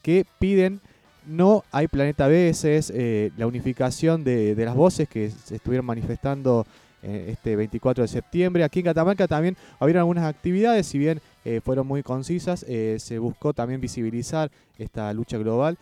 que 0.02 0.26
piden 0.40 0.80
no 1.26 1.64
hay 1.72 1.88
planeta 1.88 2.28
B, 2.28 2.50
esa 2.50 2.70
es 2.70 2.92
eh, 2.96 3.32
la 3.38 3.48
unificación 3.48 4.24
de, 4.24 4.56
las 4.58 4.76
voces 4.76 5.08
que 5.08 5.30
se 5.30 5.56
estuvieron 5.56 5.86
manifestando 5.86 6.66
eh, 7.04 7.30
este 7.30 7.56
24 7.56 8.04
de 8.04 8.08
septiembre. 8.08 8.64
Aquí 8.64 8.80
en 8.80 8.86
Catamarca 8.86 9.28
también 9.28 9.58
hubieron 9.80 10.02
algunas 10.02 10.26
actividades, 10.26 10.86
si 10.86 11.00
bien 11.00 11.20
eh, 11.44 11.60
fueron 11.64 11.88
muy 11.88 12.04
concisas, 12.04 12.64
eh, 12.68 12.98
se 13.00 13.18
buscó 13.18 13.54
también 13.54 13.82
visibilizar 13.82 14.52
esta 14.78 15.12
lucha 15.14 15.38
global. 15.38 15.78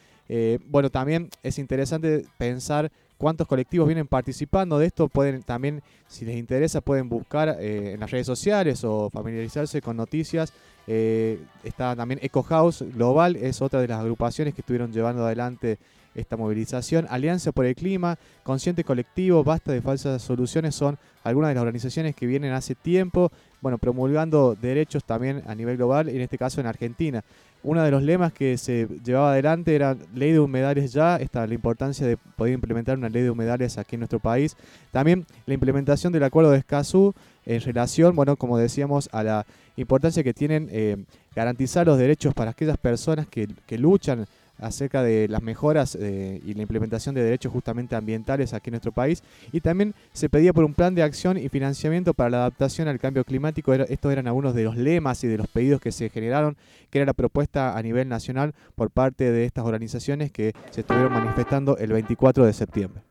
Bueno, 0.68 0.92
también 0.92 1.30
es 1.42 1.58
interesante 1.58 2.24
pensar 2.38 2.92
cuántos 3.18 3.48
colectivos 3.48 3.88
vienen 3.88 4.06
participando 4.06 4.78
de 4.78 4.86
esto. 4.86 5.08
Pueden 5.08 5.42
también, 5.42 5.82
si 6.08 6.24
les 6.24 6.38
interesa, 6.38 6.82
pueden 6.82 7.10
buscar 7.10 7.58
en 7.60 8.00
las 8.00 8.12
redes 8.12 8.28
sociales 8.28 8.84
o 8.84 9.10
familiarizarse 9.10 9.82
con 9.82 9.98
noticias. 9.98 10.54
Eh, 10.92 11.38
está 11.64 11.96
también 11.96 12.20
Eco 12.24 12.42
House 12.42 12.84
Global, 12.96 13.36
es 13.36 13.62
otra 13.62 13.80
de 13.80 13.88
las 13.88 14.00
agrupaciones 14.00 14.56
que 14.56 14.62
estuvieron 14.62 14.92
llevando 14.92 15.24
adelante 15.24 15.78
esta 16.16 16.36
movilización. 16.36 17.06
Alianza 17.12 17.52
por 17.52 17.68
el 17.68 17.76
Clima, 17.76 18.18
Consciente 18.42 18.84
Colectivo, 18.84 19.44
Basta 19.44 19.72
de 19.72 19.84
Falsas 19.84 20.20
Soluciones 20.24 20.74
son 20.74 20.98
algunas 21.24 21.50
de 21.50 21.54
las 21.54 21.62
organizaciones 21.62 22.16
que 22.16 22.26
vienen 22.26 22.54
hace 22.54 22.74
tiempo, 22.74 23.32
bueno, 23.62 23.78
promulgando 23.78 24.58
derechos 24.60 25.04
también 25.04 25.44
a 25.46 25.54
nivel 25.54 25.78
global, 25.78 26.10
en 26.10 26.22
este 26.22 26.40
caso 26.40 26.60
en 26.60 26.66
Argentina. 26.66 27.24
Uno 27.62 27.84
de 27.84 27.92
los 27.92 28.02
lemas 28.02 28.34
que 28.34 28.58
se 28.58 28.88
llevaba 29.04 29.34
adelante 29.34 29.76
era 29.76 29.96
ley 30.16 30.32
de 30.32 30.40
humedales 30.40 30.92
ya, 30.92 31.18
esta, 31.18 31.46
la 31.46 31.54
importancia 31.54 32.08
de 32.08 32.18
poder 32.18 32.54
implementar 32.54 32.98
una 32.98 33.10
ley 33.10 33.22
de 33.22 33.30
humedales 33.30 33.78
aquí 33.78 33.96
en 33.96 34.00
nuestro 34.00 34.20
país. 34.20 34.58
También 34.92 35.28
la 35.46 35.54
implementación 35.54 36.12
del 36.14 36.24
acuerdo 36.24 36.50
de 36.50 36.58
Escazú 36.58 37.14
en 37.46 37.62
relación, 37.62 38.16
bueno, 38.16 38.36
como 38.36 38.58
decíamos, 38.58 39.10
a 39.12 39.24
la 39.24 39.46
importancia 39.76 40.24
que 40.24 40.34
tienen 40.34 40.70
eh, 40.72 40.98
garantizar 41.36 41.88
los 41.88 41.98
derechos 41.98 42.34
para 42.34 42.52
aquellas 42.52 42.78
personas 42.78 43.28
que, 43.28 43.48
luchan 43.78 44.26
acerca 44.60 45.02
de 45.02 45.30
las 45.30 45.42
mejoras 45.42 45.96
eh, 45.96 46.42
y 46.46 46.54
la 46.54 46.64
implementación 46.64 47.16
de 47.16 47.24
derechos 47.24 47.54
justamente 47.54 47.96
ambientales 47.96 48.54
aquí 48.54 48.70
en 48.70 48.74
nuestro 48.74 48.92
país. 48.92 49.24
Y 49.54 49.62
también 49.62 49.94
se 50.12 50.28
pedía 50.28 50.52
por 50.52 50.66
un 50.66 50.74
plan 50.74 50.94
de 50.96 51.04
acción 51.04 51.38
y 51.38 51.48
financiamiento 51.48 52.14
para 52.14 52.30
la 52.30 52.38
adaptación 52.40 52.90
al 52.90 53.00
cambio 53.00 53.24
climático. 53.24 53.74
Estos 53.74 54.12
eran 54.12 54.28
algunos 54.28 54.54
de 54.54 54.66
los 54.66 54.76
lemas 54.76 55.24
y 55.24 55.28
de 55.28 55.38
los 55.38 55.48
pedidos 55.48 55.80
que 55.80 55.94
se 55.94 56.10
generaron, 56.10 56.58
que 56.90 57.00
era 57.00 57.06
la 57.06 57.14
propuesta 57.14 57.78
a 57.78 57.82
nivel 57.82 58.10
nacional 58.10 58.54
por 58.76 58.92
parte 58.92 59.32
de 59.32 59.46
estas 59.46 59.64
organizaciones 59.64 60.30
que 60.32 60.54
se 60.72 60.82
estuvieron 60.82 61.14
manifestando 61.14 61.78
el 61.78 61.94
24 61.94 62.46
de 62.46 62.52
septiembre. 62.52 63.09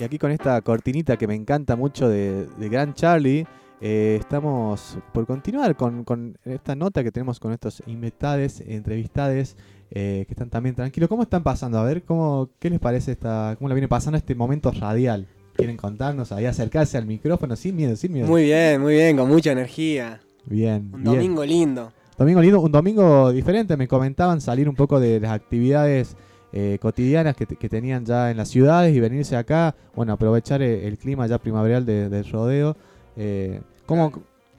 Y 0.00 0.04
aquí 0.04 0.18
con 0.18 0.30
esta 0.30 0.58
cortinita 0.62 1.18
que 1.18 1.26
me 1.26 1.34
encanta 1.34 1.76
mucho 1.76 2.08
de, 2.08 2.46
de 2.46 2.68
Gran 2.70 2.94
Charlie, 2.94 3.46
eh, 3.82 4.16
estamos 4.18 4.96
por 5.12 5.26
continuar 5.26 5.76
con, 5.76 6.04
con 6.04 6.38
esta 6.46 6.74
nota 6.74 7.04
que 7.04 7.12
tenemos 7.12 7.38
con 7.38 7.52
estos 7.52 7.82
invitades, 7.86 8.62
entrevistades, 8.66 9.58
eh, 9.90 10.24
que 10.26 10.32
están 10.32 10.48
también 10.48 10.74
tranquilos. 10.74 11.06
¿Cómo 11.06 11.22
están 11.22 11.42
pasando? 11.42 11.78
A 11.78 11.84
ver, 11.84 12.02
¿cómo, 12.02 12.48
¿qué 12.58 12.70
les 12.70 12.78
parece 12.80 13.12
esta, 13.12 13.56
cómo 13.58 13.68
le 13.68 13.74
viene 13.74 13.88
pasando 13.88 14.16
este 14.16 14.34
momento 14.34 14.72
radial? 14.72 15.26
¿Quieren 15.52 15.76
contarnos? 15.76 16.32
Ahí 16.32 16.46
acercarse 16.46 16.96
al 16.96 17.04
micrófono 17.04 17.54
sin 17.54 17.76
miedo, 17.76 17.94
sin 17.94 18.14
miedo. 18.14 18.26
Muy 18.26 18.44
bien, 18.44 18.80
muy 18.80 18.94
bien, 18.94 19.18
con 19.18 19.28
mucha 19.28 19.52
energía. 19.52 20.22
bien. 20.46 20.92
Un 20.94 21.02
bien. 21.02 21.14
domingo 21.14 21.44
lindo. 21.44 21.92
Domingo 22.16 22.40
lindo, 22.40 22.60
un 22.60 22.72
domingo 22.72 23.32
diferente. 23.32 23.76
Me 23.76 23.86
comentaban 23.86 24.40
salir 24.40 24.66
un 24.66 24.76
poco 24.76 24.98
de 24.98 25.20
las 25.20 25.32
actividades 25.32 26.16
eh, 26.52 26.78
cotidianas 26.80 27.36
que, 27.36 27.46
te- 27.46 27.56
que 27.56 27.68
tenían 27.68 28.04
ya 28.04 28.30
en 28.30 28.36
las 28.36 28.48
ciudades 28.48 28.94
y 28.94 29.00
venirse 29.00 29.36
acá. 29.36 29.74
Bueno, 29.94 30.12
aprovechar 30.12 30.62
eh, 30.62 30.86
el, 30.86 30.98
clima 30.98 31.26
ya 31.26 31.38
primaveral 31.38 31.84
de- 31.86 32.08
del 32.08 32.30
rodeo. 32.30 32.76
Eh, 33.16 33.60
¿Cómo, 33.86 34.12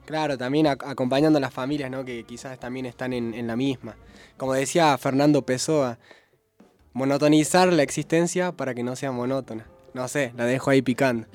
Claro, 0.04 0.36
también 0.36 0.66
ac- 0.66 0.82
acompañando 0.84 1.38
a 1.38 1.40
las 1.40 1.54
familias, 1.54 1.90
¿no? 1.90 2.04
Que 2.04 2.24
quizás 2.24 2.58
también 2.58 2.86
están 2.86 3.12
en, 3.12 3.34
en 3.34 3.46
la 3.46 3.56
misma. 3.56 3.94
Como 4.36 4.52
decía 4.52 4.98
Fernando 4.98 5.42
Pessoa, 5.42 5.98
monotonizar 6.92 7.72
la 7.72 7.82
existencia 7.82 8.52
para 8.52 8.74
que 8.74 8.82
no 8.82 8.96
sea 8.96 9.12
monótona. 9.12 9.66
No 9.94 10.08
sé, 10.08 10.32
la 10.36 10.44
dejo 10.44 10.70
ahí 10.70 10.82
picando. 10.82 11.26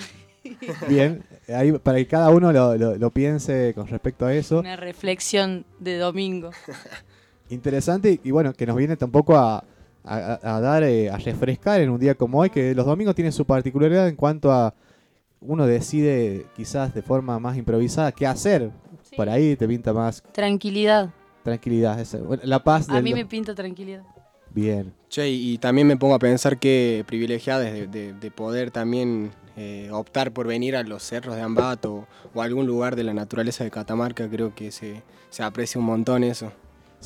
Bien, 0.90 1.24
ahí 1.54 1.72
para 1.74 1.98
que 1.98 2.08
cada 2.08 2.30
uno 2.30 2.52
lo, 2.52 2.76
lo- 2.78 2.96
lo 2.98 3.10
piense 3.12 3.74
con 3.76 3.88
respecto 3.88 4.26
a 4.26 4.34
eso. 4.34 4.60
Una 4.60 4.76
reflexión 4.76 5.66
de 5.80 5.98
domingo. 5.98 6.52
Interesante 7.50 8.20
y 8.24 8.32
bueno, 8.32 8.54
que 8.54 8.66
nos 8.66 8.76
viene 8.76 8.98
tampoco 8.98 9.38
a, 9.38 9.64
a- 10.08 10.56
a 10.56 10.62
dar, 10.62 10.84
eh, 10.84 11.10
a 11.10 11.18
refrescar 11.18 11.82
en 11.82 11.90
un 11.90 12.00
día 12.00 12.16
como 12.16 12.40
hoy, 12.40 12.50
que 12.50 12.74
los 12.74 12.86
domingos 12.86 13.16
tienen 13.16 13.32
su 13.32 13.46
particularidad 13.46 14.08
en 14.08 14.16
cuanto 14.16 14.52
a 14.52 14.74
uno 15.42 15.66
decide 15.68 16.46
quizás 16.56 16.94
de 16.94 17.02
forma 17.02 17.40
más 17.40 17.58
improvisada 17.58 18.12
qué 18.12 18.26
hacer. 18.26 18.72
Por 19.16 19.30
ahí 19.30 19.56
te 19.56 19.68
pinta 19.68 19.94
más 19.94 20.22
Tranquilidad. 20.32 21.10
tranquilidad, 21.44 22.00
esa- 22.00 22.18
bueno, 22.20 22.44
la 22.46 22.64
paz 22.64 22.90
A 22.90 23.02
mí 23.02 23.14
me 23.14 23.26
pinta 23.26 23.54
tranquilidad. 23.56 24.04
Bien. 24.54 24.94
Che, 25.10 25.30
y 25.30 25.58
también 25.60 25.88
me 25.88 25.98
pongo 25.98 26.16
a 26.16 26.20
pensar 26.20 26.58
que 26.58 27.04
privilegiadas 27.08 27.72
de, 27.72 27.88
de- 27.88 28.14
de 28.14 28.32
poder 28.32 28.72
también 28.72 29.32
eh, 29.60 29.90
optar 29.92 30.32
por 30.32 30.46
venir 30.48 30.76
a 30.76 30.84
los 30.84 31.02
cerros 31.04 31.36
de 31.36 31.42
Ambato 31.42 32.06
o 32.36 32.42
a 32.42 32.46
algún 32.46 32.68
lugar 32.68 32.96
de 32.96 33.04
la 33.04 33.14
naturaleza 33.14 33.64
de 33.64 33.72
Catamarca, 33.72 34.30
creo 34.30 34.54
que 34.54 34.72
se, 34.72 35.02
se 35.32 35.42
aprecia 35.44 35.80
un 35.80 35.86
montón 35.88 36.24
eso. 36.24 36.52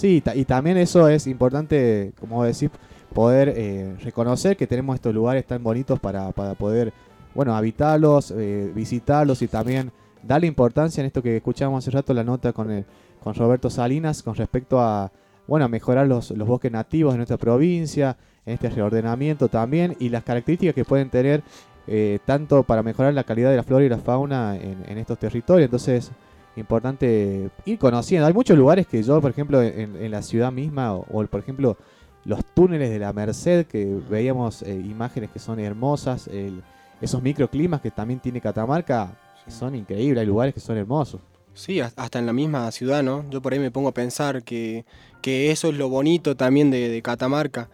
Sí, 0.02 0.24
y 0.34 0.46
también 0.46 0.78
eso 0.78 1.08
es 1.08 1.28
importante, 1.28 2.14
como 2.20 2.44
decís, 2.44 2.72
poder 3.14 3.54
eh, 3.56 3.96
reconocer 4.04 4.58
que 4.58 4.66
tenemos 4.66 4.96
estos 4.96 5.14
lugares 5.14 5.46
tan 5.46 5.62
bonitos 5.62 6.00
para, 6.00 6.32
para 6.32 6.56
poder, 6.56 6.92
bueno, 7.36 7.56
habitarlos, 7.56 8.32
eh, 8.36 8.72
visitarlos 8.74 9.44
y 9.44 9.48
también 9.48 9.92
darle 10.24 10.48
importancia 10.48 11.02
en 11.02 11.06
esto 11.06 11.22
que 11.22 11.38
escuchábamos 11.38 11.84
hace 11.84 11.92
rato, 11.92 12.16
la 12.16 12.24
nota 12.24 12.52
con, 12.52 12.72
el- 12.72 12.86
con 13.24 13.36
Roberto 13.36 13.70
Salinas, 13.70 14.24
con 14.24 14.34
respecto 14.34 14.80
a, 14.82 15.12
bueno, 15.48 15.66
a 15.66 15.68
mejorar 15.68 16.08
los, 16.08 16.32
los 16.32 16.48
bosques 16.48 16.72
nativos 16.72 17.14
de 17.14 17.18
nuestra 17.18 17.38
provincia, 17.38 18.18
en 18.48 18.56
este 18.56 18.72
reordenamiento 18.72 19.50
también, 19.50 19.96
y 20.00 20.10
las 20.10 20.24
características 20.24 20.74
que 20.74 20.84
pueden 20.84 21.12
tener 21.12 21.44
eh, 21.86 22.18
tanto 22.26 22.64
para 22.64 22.82
mejorar 22.82 23.14
la 23.14 23.24
calidad 23.24 23.52
de 23.52 23.58
la 23.58 23.64
flora 23.64 23.86
y 23.86 23.90
la 23.90 24.00
fauna 24.00 24.56
en 24.58 24.98
estos 24.98 25.20
territorios. 25.20 25.66
Entonces, 25.66 26.10
importante 26.56 27.50
ir 27.66 27.78
conociendo. 27.78 28.28
Hay 28.28 28.34
muchos 28.34 28.58
lugares 28.58 28.88
que 28.88 29.02
yo, 29.04 29.22
por 29.22 29.32
ejemplo, 29.32 29.62
en, 29.62 29.96
en 29.96 30.12
la 30.12 30.22
ciudad 30.22 30.52
misma, 30.52 30.94
o, 30.96 31.06
o, 31.12 31.26
por 31.28 31.40
ejemplo, 31.40 31.78
los 32.26 32.44
túneles 32.54 32.90
de 32.90 33.00
la 33.00 33.14
Merced, 33.14 33.66
que 33.66 33.86
veíamos 34.10 34.62
eh, 34.64 34.74
imágenes 34.76 35.30
que 35.32 35.40
son 35.40 35.60
hermosas, 35.60 36.28
el- 36.28 36.62
esos 37.02 37.22
microclimas 37.24 37.82
que 37.82 37.90
también 37.90 38.20
tiene 38.20 38.40
Catamarca, 38.42 39.18
son 39.48 39.74
increíbles, 39.76 40.22
hay 40.22 40.28
lugares 40.28 40.54
que 40.54 40.60
son 40.60 40.78
hermosos. 40.78 41.20
Sí, 41.54 41.80
has- 41.80 41.94
hasta 41.98 42.20
en 42.20 42.26
la 42.28 42.34
misma 42.34 42.70
ciudad, 42.72 43.02
¿no? 43.04 43.26
Yo 43.30 43.42
por 43.42 43.54
ahí 43.54 43.60
me 43.60 43.72
pongo 43.72 43.90
a 43.90 43.94
pensar 43.94 44.44
que, 44.44 44.86
que 45.22 45.52
eso 45.52 45.70
es 45.70 45.76
lo 45.78 45.90
bonito 45.90 46.36
también 46.38 46.70
de, 46.70 46.90
de 46.90 47.02
Catamarca. 47.02 47.70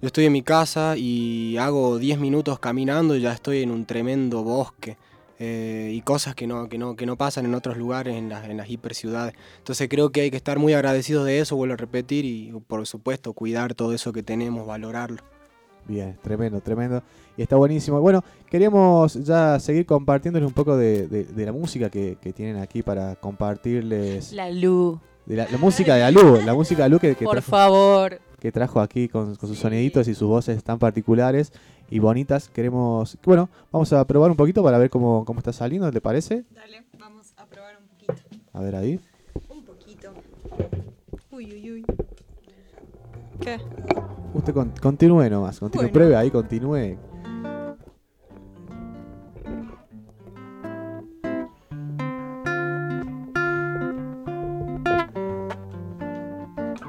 Yo 0.00 0.06
estoy 0.06 0.24
en 0.24 0.32
mi 0.32 0.40
casa 0.42 0.94
y 0.96 1.58
hago 1.58 1.98
10 1.98 2.18
minutos 2.18 2.58
caminando 2.58 3.14
y 3.16 3.20
ya 3.20 3.32
estoy 3.34 3.62
en 3.62 3.70
un 3.70 3.84
tremendo 3.84 4.42
bosque. 4.42 4.96
Eh, 5.42 5.90
y 5.92 6.02
cosas 6.02 6.34
que 6.36 6.46
no, 6.46 6.68
que, 6.68 6.76
no, 6.78 6.94
que 6.94 7.06
no 7.06 7.16
pasan 7.16 7.46
en 7.46 7.54
otros 7.54 7.76
lugares, 7.76 8.14
en 8.14 8.28
las, 8.28 8.44
en 8.48 8.56
las 8.58 8.68
hiperciudades. 8.70 9.34
Entonces 9.58 9.88
creo 9.88 10.10
que 10.10 10.20
hay 10.20 10.30
que 10.30 10.36
estar 10.36 10.58
muy 10.58 10.74
agradecidos 10.74 11.24
de 11.26 11.40
eso, 11.40 11.56
vuelvo 11.56 11.74
a 11.74 11.76
repetir, 11.78 12.24
y 12.26 12.52
por 12.68 12.86
supuesto 12.86 13.32
cuidar 13.32 13.74
todo 13.74 13.92
eso 13.94 14.12
que 14.12 14.22
tenemos, 14.22 14.66
valorarlo. 14.66 15.16
Bien, 15.88 16.16
tremendo, 16.22 16.60
tremendo. 16.60 17.02
Y 17.38 17.42
está 17.42 17.56
buenísimo. 17.56 18.00
Bueno, 18.00 18.22
queríamos 18.50 19.14
ya 19.14 19.58
seguir 19.58 19.86
compartiéndoles 19.86 20.46
un 20.46 20.52
poco 20.52 20.76
de, 20.76 21.08
de- 21.08 21.24
de 21.24 21.46
la 21.46 21.52
música 21.52 21.88
que, 21.88 22.18
que 22.20 22.32
tienen 22.34 22.56
aquí 22.58 22.82
para 22.82 23.16
compartirles. 23.16 24.32
La 24.32 24.50
luz. 24.50 24.98
de 25.26 25.36
la, 25.36 25.48
la 25.50 25.58
música 25.58 25.94
de 25.96 26.02
Alú, 26.02 26.38
la 26.44 26.54
música 26.54 26.78
de 26.82 26.84
Alú 26.84 26.98
que, 26.98 27.14
que 27.14 27.24
Por 27.24 27.36
trajo- 27.36 27.50
favor. 27.50 28.20
que 28.38 28.52
trajo 28.52 28.80
aquí 28.80 29.08
con, 29.08 29.34
con 29.36 29.48
sus 29.48 29.58
soniditos 29.58 30.06
y 30.08 30.14
sus 30.14 30.28
voces 30.28 30.62
tan 30.62 30.78
particulares 30.78 31.52
y 31.90 31.98
bonitas. 31.98 32.48
Queremos, 32.48 33.18
bueno, 33.24 33.48
vamos 33.72 33.92
a 33.92 34.04
probar 34.06 34.30
un 34.30 34.36
poquito 34.36 34.62
para 34.62 34.78
ver 34.78 34.90
cómo, 34.90 35.24
cómo 35.24 35.40
está 35.40 35.52
saliendo, 35.52 35.90
¿te 35.90 36.00
parece? 36.00 36.44
Dale, 36.50 36.84
vamos 36.98 37.32
a 37.36 37.46
probar 37.46 37.76
un 37.80 37.86
poquito. 37.88 38.14
A 38.52 38.60
ver 38.60 38.76
ahí. 38.76 39.00
Un 39.48 39.64
poquito. 39.64 40.12
Uy, 41.30 41.52
uy, 41.52 41.72
uy. 41.72 41.84
¿Qué? 43.40 43.58
Usted 44.34 44.52
con- 44.54 44.72
continúe 44.80 45.28
nomás, 45.30 45.58
continúe, 45.58 45.82
Bueno. 45.84 45.92
pruebe 45.92 46.16
ahí, 46.16 46.30
continúe. 46.30 46.96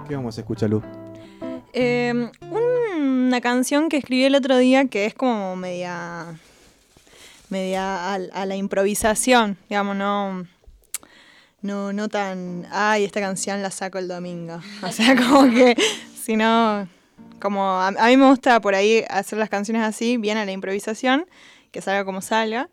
¿Qué 0.07 0.15
vamos 0.15 0.37
a 0.37 0.41
escuchar, 0.41 0.69
Lu? 0.69 0.81
Eh, 1.73 2.29
una 3.01 3.41
canción 3.41 3.89
que 3.89 3.97
escribí 3.97 4.23
el 4.25 4.35
otro 4.35 4.57
día 4.57 4.85
que 4.85 5.05
es 5.05 5.13
como 5.13 5.55
media. 5.55 6.39
media 7.49 8.13
al- 8.13 8.31
a, 8.33 8.45
la 8.45 8.55
improvisación, 8.55 9.57
digamos, 9.69 9.95
no. 9.95 10.45
no, 11.61 11.93
no 11.93 12.09
tan, 12.09 12.65
ay, 12.71 13.03
esta 13.03 13.19
canción 13.19 13.61
la 13.61 13.71
saco 13.71 13.97
el 13.97 14.07
domingo. 14.07 14.59
O 14.83 14.91
sea, 14.91 15.15
como 15.15 15.49
que, 15.51 15.75
si 16.21 16.35
no, 16.37 16.87
como 17.41 17.63
a, 17.63 17.87
a 17.87 18.07
mí 18.07 18.17
me 18.17 18.27
gusta 18.29 18.59
por 18.61 18.75
ahí 18.75 19.03
hacer 19.09 19.37
las 19.37 19.49
canciones 19.49 19.83
así, 19.83 20.17
bien 20.17 20.37
a 20.37 20.45
la 20.45 20.51
improvisación, 20.51 21.25
que 21.71 21.81
salga 21.81 22.05
como 22.05 22.21
salga. 22.21 22.69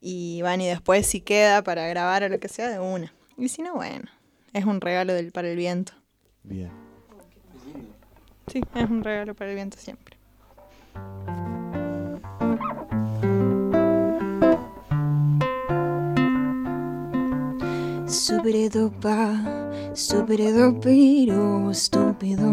Y 0.00 0.40
van 0.40 0.60
y 0.62 0.66
después 0.66 1.06
si 1.06 1.20
queda 1.20 1.62
para 1.62 1.86
grabar 1.88 2.22
o 2.22 2.28
lo 2.30 2.40
que 2.40 2.48
sea, 2.48 2.68
de 2.70 2.78
una. 2.78 3.12
Y 3.36 3.48
si 3.48 3.60
no, 3.60 3.74
bueno, 3.74 4.08
es 4.54 4.64
un 4.64 4.80
regalo 4.80 5.12
del, 5.12 5.32
para 5.32 5.50
el 5.50 5.56
viento. 5.56 5.92
Bien. 6.44 6.70
Sí, 8.48 8.60
es 8.74 8.90
un 8.90 9.02
regalo 9.02 9.34
para 9.34 9.50
el 9.50 9.56
viento 9.56 9.76
siempre. 9.78 10.16
Estúpido 18.06 18.92
pa, 19.00 19.34
estúpido 19.92 20.70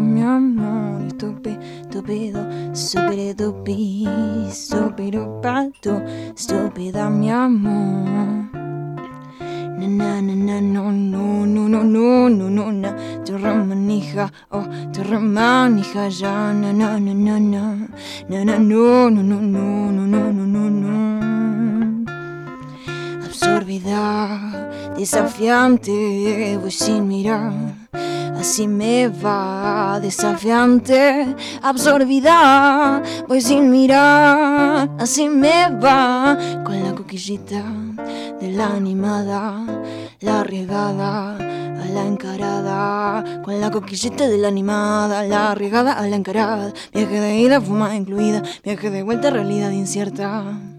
mi 0.00 0.22
amor, 0.22 1.02
estúpido, 1.06 1.60
estúpido, 1.60 2.50
estúpido 2.72 3.64
pi, 3.64 4.08
estúpido 4.48 5.40
pato, 5.40 6.02
estúpida 6.36 7.08
mi 7.08 7.30
amor. 7.30 8.43
Na 9.86 10.18
na 10.20 10.34
na 10.34 10.60
no 10.60 10.90
no 10.90 11.44
no 11.44 11.68
no 11.68 11.82
no 11.82 12.28
no 12.28 12.48
no 12.48 12.70
na 12.72 12.90
tu 13.24 13.36
remanija 13.36 14.30
oh 14.50 14.64
tu 14.94 15.02
remanija 15.02 16.08
ya 16.08 16.52
na 16.54 16.72
na 16.72 16.98
na 16.98 17.12
na 17.12 17.38
na 17.38 18.44
na 18.44 18.58
no 18.58 19.10
no 19.10 19.22
no 19.22 19.40
no 19.40 19.90
no 19.90 20.32
no 20.32 20.46
no 20.46 20.70
no 20.70 21.33
absorbida, 23.44 24.94
desafiante, 24.96 26.58
voy 26.60 26.70
sin 26.70 27.06
mirar. 27.06 27.52
Así 28.38 28.66
me 28.66 29.08
va, 29.08 30.00
desafiante, 30.00 31.34
absorbida, 31.62 33.02
voy 33.28 33.42
sin 33.42 33.70
mirar. 33.70 34.88
Así 34.98 35.28
me 35.28 35.68
va, 35.78 36.38
con 36.64 36.82
la 36.82 36.94
coquillita 36.94 37.62
de 38.40 38.50
la 38.52 38.68
animada, 38.68 39.62
la 40.20 40.40
arriesgada 40.40 41.36
a 41.36 41.86
la 41.92 42.02
encarada. 42.06 43.42
Con 43.42 43.60
la 43.60 43.70
coquillita 43.70 44.26
de 44.26 44.38
la 44.38 44.48
animada, 44.48 45.22
la 45.24 45.50
arriesgada 45.50 45.92
a 45.92 46.06
la 46.08 46.16
encarada. 46.16 46.72
Viaje 46.94 47.20
de 47.20 47.36
ida, 47.36 47.60
fuma 47.60 47.94
incluida, 47.94 48.42
viaje 48.64 48.90
de 48.90 49.02
vuelta, 49.02 49.28
realidad 49.28 49.70
incierta. 49.70 50.73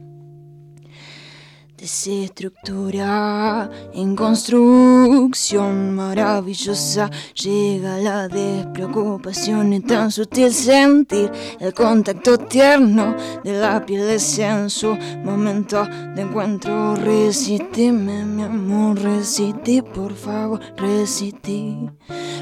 Desestructura 1.86 3.70
en 3.94 4.16
construcción 4.16 5.94
maravillosa. 5.94 7.12
Llega 7.36 8.00
la 8.00 8.28
despreocupación 8.28 9.72
y 9.72 9.82
tan 9.82 10.10
sutil 10.10 10.52
sentir 10.52 11.32
el 11.60 11.76
contacto 11.76 12.40
tierno 12.40 13.16
de 13.44 13.60
la 13.60 13.86
piel 13.86 14.02
de 14.02 14.16
en 14.44 14.72
su 14.72 14.98
momento 15.24 15.86
de 16.16 16.24
encuentro. 16.24 16.96
Resíteme, 16.96 18.26
mi 18.26 18.42
amor, 18.42 19.00
resistí, 19.00 19.84
por 19.84 20.16
favor, 20.16 20.60
resistí. 20.78 21.88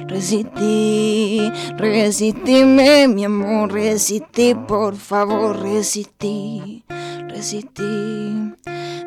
Resistí, 0.08 1.52
resistime, 1.76 3.10
mi 3.10 3.26
amor, 3.26 3.74
resistí, 3.74 4.56
por 4.56 4.96
favor, 4.96 5.60
resistí, 5.60 6.86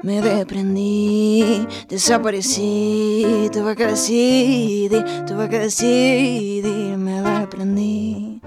Me 0.02 0.20
desprendí, 0.20 1.66
desaparecí, 1.88 3.48
tuve 3.52 3.74
que 3.74 3.86
decidir, 3.86 5.04
tuve 5.26 5.48
que 5.48 5.58
decidir, 5.58 6.96
me 6.98 7.22
desprendí, 7.22 8.40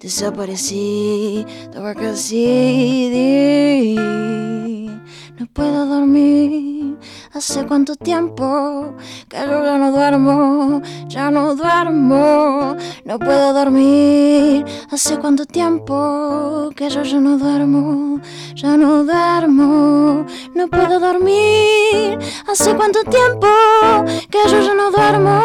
desaparecí, 0.00 1.44
tuve 1.72 1.94
que 1.94 2.06
decidir. 2.06 3.98
No 5.38 5.46
puedo 5.46 5.86
dormir, 5.86 6.98
hace 7.32 7.66
cuánto 7.66 7.96
tiempo 7.96 8.94
que 9.28 9.38
yo 9.38 9.64
ya 9.64 9.78
no 9.78 9.90
duermo, 9.90 10.82
ya 11.08 11.30
no 11.30 11.54
duermo. 11.54 12.76
No 13.04 13.18
puedo 13.18 13.52
dormir, 13.54 14.64
hace 14.90 15.18
cuánto 15.18 15.46
tiempo 15.46 16.70
que 16.76 16.90
yo 16.90 17.02
ya 17.02 17.18
no 17.18 17.38
duermo, 17.38 18.20
ya 18.54 18.76
no 18.76 19.04
duermo. 19.04 20.26
No 20.54 20.68
puedo 20.68 21.00
dormir, 21.00 22.18
hace 22.46 22.74
cuánto 22.76 23.02
tiempo 23.04 23.48
que 24.30 24.38
yo 24.50 24.60
ya 24.60 24.74
no 24.74 24.90
duermo, 24.90 25.42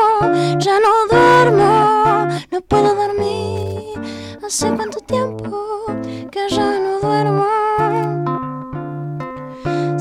ya 0.60 0.80
no 0.80 1.08
duermo. 1.10 2.28
No 2.52 2.62
puedo 2.62 2.94
dormir, 2.94 4.00
hace 4.46 4.70
cuánto 4.70 5.00
tiempo 5.00 5.86
que 6.30 6.50
ya 6.50 6.77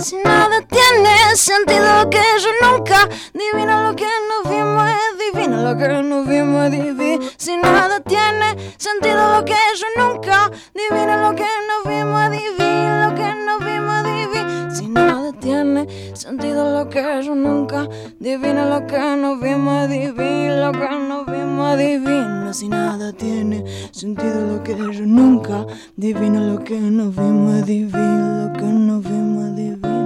Si 0.06 0.14
nada 0.18 0.62
tiene 0.62 1.34
sentido 1.34 2.08
que 2.08 2.22
yo 2.38 2.70
nunca 2.70 3.08
Divina 3.34 3.88
lo 3.90 3.96
que 3.96 4.04
nos 4.04 4.48
vimos 4.48 4.88
es 4.88 5.32
divino 5.32 5.56
lo 5.64 5.76
que 5.76 5.88
nos 6.00 6.28
vimos 6.28 6.66
es 6.66 6.70
divino 6.70 7.26
Si 7.36 7.56
nada 7.56 7.98
tiene 7.98 8.56
sentido 8.76 9.36
lo 9.36 9.44
que 9.44 9.56
yo 9.80 9.86
nunca 10.00 10.48
Divina 10.72 11.28
lo 11.28 11.34
que 11.34 11.42
nos 11.42 11.92
vimos 11.92 12.22
es 12.22 12.30
divino 12.30 13.08
lo 13.08 13.14
que 13.16 13.34
nos 13.34 13.58
vimos 13.64 13.98
es 13.98 14.04
divino 14.04 14.35
Si 14.76 14.88
nada 14.88 15.32
tiene 15.32 15.86
sentido 16.14 16.70
lo 16.70 16.90
que 16.90 17.00
yo 17.22 17.34
nunca 17.34 17.88
Divina 18.20 18.68
lo 18.68 18.86
que 18.86 18.98
nos 19.16 19.40
vimos 19.40 19.88
divino 19.88 20.66
lo 20.66 20.72
que 20.72 20.90
nos 21.08 21.24
vimos 21.24 21.78
divino 21.78 22.52
Si 22.52 22.68
nada 22.68 23.10
tiene 23.14 23.64
sentido 23.90 24.46
lo 24.46 24.62
que 24.62 24.76
yo 24.76 25.06
nunca 25.06 25.64
Divina 25.96 26.40
lo 26.40 26.62
que 26.62 26.78
nos 26.78 27.16
vimos 27.16 27.64
divino 27.64 28.48
lo 28.48 28.52
que 28.52 28.64
nos 28.64 29.02
vimos 29.02 29.56
divino 29.56 29.96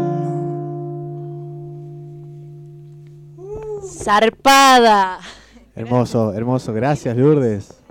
Zarpada. 3.82 5.18
Hermoso, 5.74 6.32
hermoso. 6.32 6.72
Gracias, 6.72 7.16
Lourdes. 7.16 7.82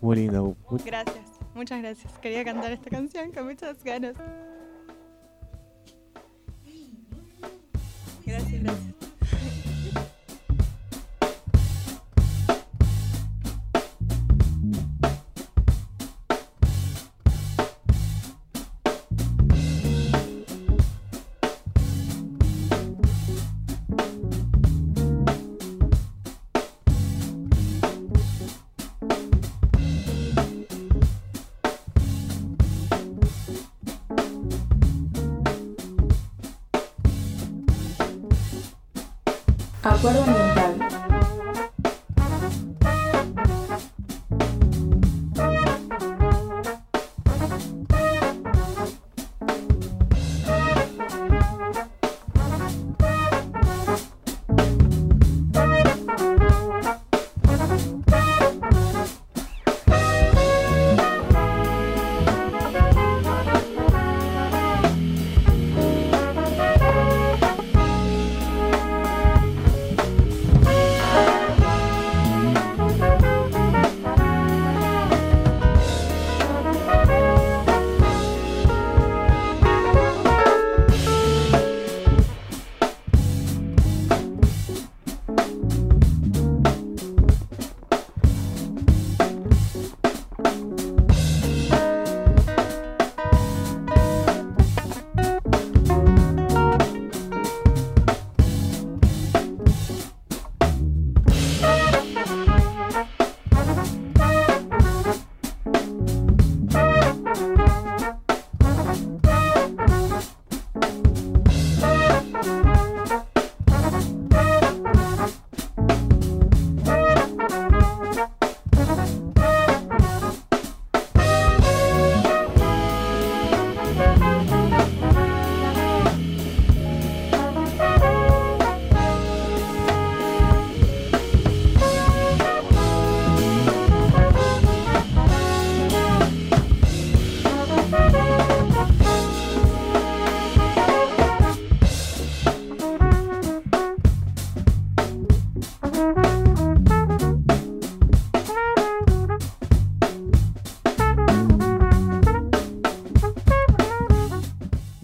Muy 0.00 0.16
lindo. 0.16 0.56
Gracias, 0.84 1.24
muchas 1.54 1.82
gracias. 1.82 2.12
Quería 2.20 2.44
cantar 2.44 2.72
esta 2.72 2.88
canción 2.88 3.32
con 3.32 3.46
muchas 3.46 3.82
ganas. 3.84 4.14
Gracias, 8.24 8.62
gracias. 8.62 8.91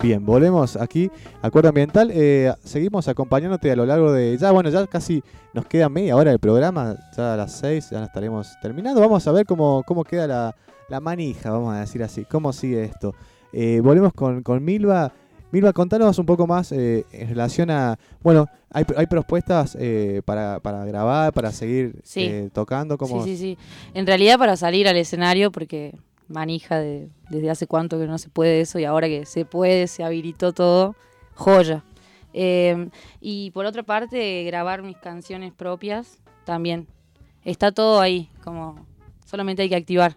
Bien, 0.09 0.25
volvemos 0.25 0.75
aquí. 0.77 1.11
Acuerdo 1.43 1.69
ambiental. 1.69 2.11
eh, 2.15 2.51
seguimos 2.65 3.09
acompañándote 3.09 3.71
a 3.71 3.77
lo 3.77 3.85
largo 3.85 4.11
de. 4.11 4.39
Ya, 4.39 4.51
bueno, 4.53 4.71
ya 4.71 4.87
casi 4.87 5.23
nos 5.53 5.67
queda 5.67 5.91
media 5.91 6.17
hora 6.17 6.31
del 6.31 6.39
programa. 6.41 6.97
Ya 7.15 7.35
a 7.35 7.37
las 7.37 7.53
6 7.59 7.91
ya 7.91 8.05
estaremos 8.05 8.49
terminando. 8.63 9.03
Vamos 9.03 9.27
a 9.29 9.33
ver 9.33 9.45
cómo, 9.45 9.83
cómo 9.87 10.05
queda 10.05 10.27
la, 10.27 10.57
la 10.89 11.01
manija, 11.01 11.51
vamos 11.51 11.75
a 11.75 11.81
decir 11.81 12.03
así. 12.03 12.25
¿Cómo 12.25 12.55
sigue 12.55 12.85
esto? 12.85 13.15
Eh, 13.53 13.81
volvemos 13.83 14.15
con, 14.15 14.43
con 14.43 14.65
Milva. 14.65 15.13
Milva, 15.53 15.75
contanos 15.75 16.19
un 16.19 16.25
poco 16.25 16.47
más 16.47 16.73
eh, 16.73 17.05
en 17.13 17.29
relación 17.29 17.71
a. 17.71 17.99
Bueno, 18.23 18.47
hay, 18.71 18.87
hay 18.97 19.07
propuestas 19.09 19.77
eh, 19.79 20.23
para, 20.25 20.59
para 20.61 20.87
grabar, 20.87 21.35
para 21.35 21.53
seguir 21.53 22.01
Sí. 22.03 22.23
eh, 22.23 22.49
tocando. 22.51 22.97
¿cómo? 22.97 23.23
Sí, 23.25 23.37
sí, 23.37 23.37
sí. 23.37 23.59
En 23.93 24.07
realidad 24.07 24.39
para 24.39 24.57
salir 24.57 24.89
al 24.89 24.97
escenario, 24.97 25.53
porque 25.53 25.95
manija 26.29 26.79
de, 26.79 27.09
desde 27.31 27.51
hace 27.51 27.67
cuánto 27.67 27.99
que 27.99 28.07
no 28.07 28.19
se 28.19 28.29
puede 28.29 28.61
eso 28.61 28.79
y 28.79 28.85
ahora 28.85 29.09
que 29.09 29.25
se 29.27 29.45
puede, 29.45 29.87
se 29.87 30.05
habilitó 30.05 30.53
todo, 30.53 30.95
joya. 31.35 31.83
Eh, 32.35 32.89
y 33.21 33.51
por 33.53 33.65
otra 33.67 33.83
parte, 33.83 34.45
grabar 34.45 34.83
mis 34.83 34.97
canciones 34.99 35.53
propias 35.53 36.19
también. 36.45 36.87
Está 37.45 37.73
todo 37.73 38.01
ahí, 38.01 38.29
como 38.45 38.87
solamente 39.25 39.63
hay 39.63 39.69
que 39.69 39.77
activar. 39.77 40.17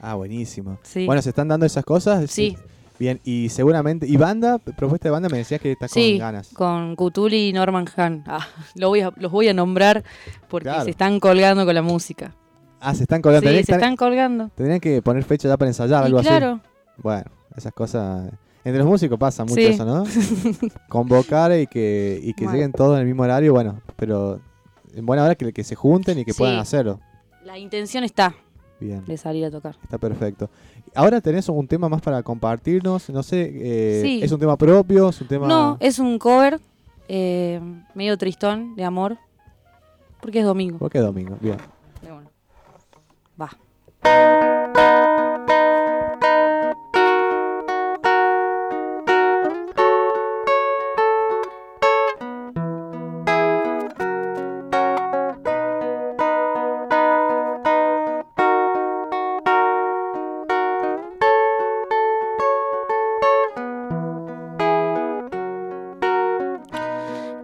Ah, 0.00 0.14
buenísimo. 0.14 0.78
Sí. 0.82 1.04
Bueno, 1.06 1.20
¿se 1.20 1.30
están 1.30 1.48
dando 1.48 1.66
esas 1.66 1.84
cosas? 1.84 2.30
Sí. 2.30 2.56
Bien, 2.98 3.18
y 3.24 3.48
seguramente. 3.48 4.06
¿Y 4.06 4.16
banda? 4.16 4.58
¿Propuesta 4.58 5.08
de 5.08 5.10
banda? 5.10 5.28
Me 5.30 5.38
decías 5.38 5.60
que 5.60 5.72
estás 5.72 5.90
Sí, 5.90 6.12
con 6.12 6.18
ganas. 6.18 6.48
con 6.52 6.96
Cutuli 6.96 7.48
y 7.48 7.52
Norman 7.52 7.86
Han. 7.96 8.24
Ah, 8.26 8.46
lo 8.76 8.88
voy 8.88 9.00
a- 9.00 9.12
los 9.16 9.32
voy 9.32 9.48
a 9.48 9.54
nombrar 9.54 10.04
porque 10.48 10.68
Claro. 10.68 10.84
se 10.84 10.90
están 10.90 11.18
colgando 11.18 11.64
con 11.64 11.74
la 11.74 11.82
música. 11.82 12.34
Ah, 12.80 12.94
se 12.94 13.02
están 13.02 13.20
colgando. 13.22 13.48
Sí, 13.50 13.62
se 13.64 13.72
están 13.72 13.96
colgando. 13.96 14.50
Tendrían 14.54 14.80
que 14.80 15.02
poner 15.02 15.22
fecha 15.24 15.48
ya 15.48 15.56
para 15.56 15.68
ensayar, 15.68 16.02
Y 16.02 16.06
algo 16.06 16.20
claro. 16.20 16.52
así. 16.52 16.92
Bueno, 17.02 17.24
esas 17.56 17.72
cosas. 17.72 18.30
Entre 18.64 18.78
los 18.78 18.86
músicos 18.88 19.18
pasa 19.18 19.42
mucho 19.44 19.54
Sí. 19.54 19.64
eso, 19.66 19.84
¿no? 19.84 20.04
Convocar 20.88 21.52
y 21.58 21.66
que, 21.66 22.20
y 22.22 22.34
que 22.34 22.44
Bueno. 22.44 22.56
lleguen 22.56 22.72
todos 22.72 22.94
en 22.96 23.00
el 23.00 23.06
mismo 23.06 23.22
horario, 23.22 23.52
bueno, 23.52 23.80
pero 23.96 24.40
en 24.94 25.06
buena 25.06 25.24
hora 25.24 25.34
que, 25.34 25.52
que 25.52 25.64
se 25.64 25.74
junten 25.74 26.18
y 26.18 26.24
que 26.24 26.32
Sí. 26.32 26.38
puedan 26.38 26.58
hacerlo. 26.58 27.00
La 27.44 27.58
intención 27.58 28.04
está 28.04 28.34
Bien. 28.78 29.04
de 29.06 29.16
salir 29.16 29.44
a 29.46 29.50
tocar. 29.50 29.76
Está 29.82 29.98
perfecto. 29.98 30.50
Ahora 30.94 31.20
tenés 31.20 31.48
un 31.48 31.66
tema 31.66 31.88
más 31.88 32.02
para 32.02 32.22
compartirnos, 32.22 33.08
no 33.10 33.22
sé, 33.22 33.50
eh, 33.54 34.00
Sí. 34.02 34.20
¿es 34.22 34.30
un 34.32 34.40
tema 34.40 34.56
propio? 34.56 35.08
¿Es 35.08 35.20
un 35.20 35.28
tema...? 35.28 35.46
No, 35.46 35.76
es 35.80 35.98
un 35.98 36.18
cover 36.18 36.60
eh, 37.08 37.60
medio 37.94 38.16
tristón 38.18 38.74
de 38.76 38.84
amor. 38.84 39.16
Porque 40.20 40.40
es 40.40 40.44
domingo. 40.44 40.78
¿Por 40.78 40.90
qué 40.90 40.98
domingo? 40.98 41.38
Bien. 41.40 41.56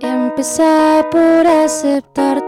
Empezá 0.01 1.05
por 1.11 1.47
aceptar 1.65 2.46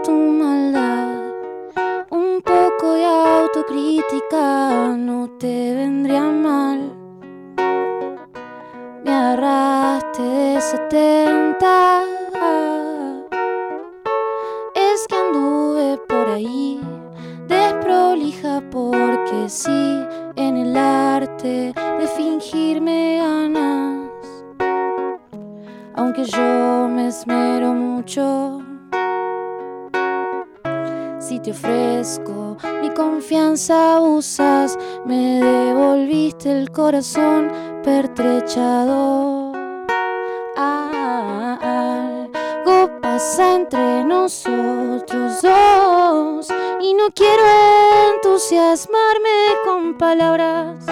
entusiasmarme 48.49 49.29
con 49.63 49.95
palabras. 49.95 50.83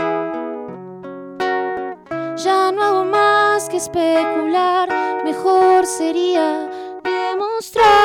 Ya 2.44 2.72
no 2.72 2.84
hago 2.84 3.06
más 3.06 3.68
que 3.68 3.78
especular, 3.78 4.88
mejor 5.24 5.88
sería 5.88 6.70
demostrártelo. 7.04 7.97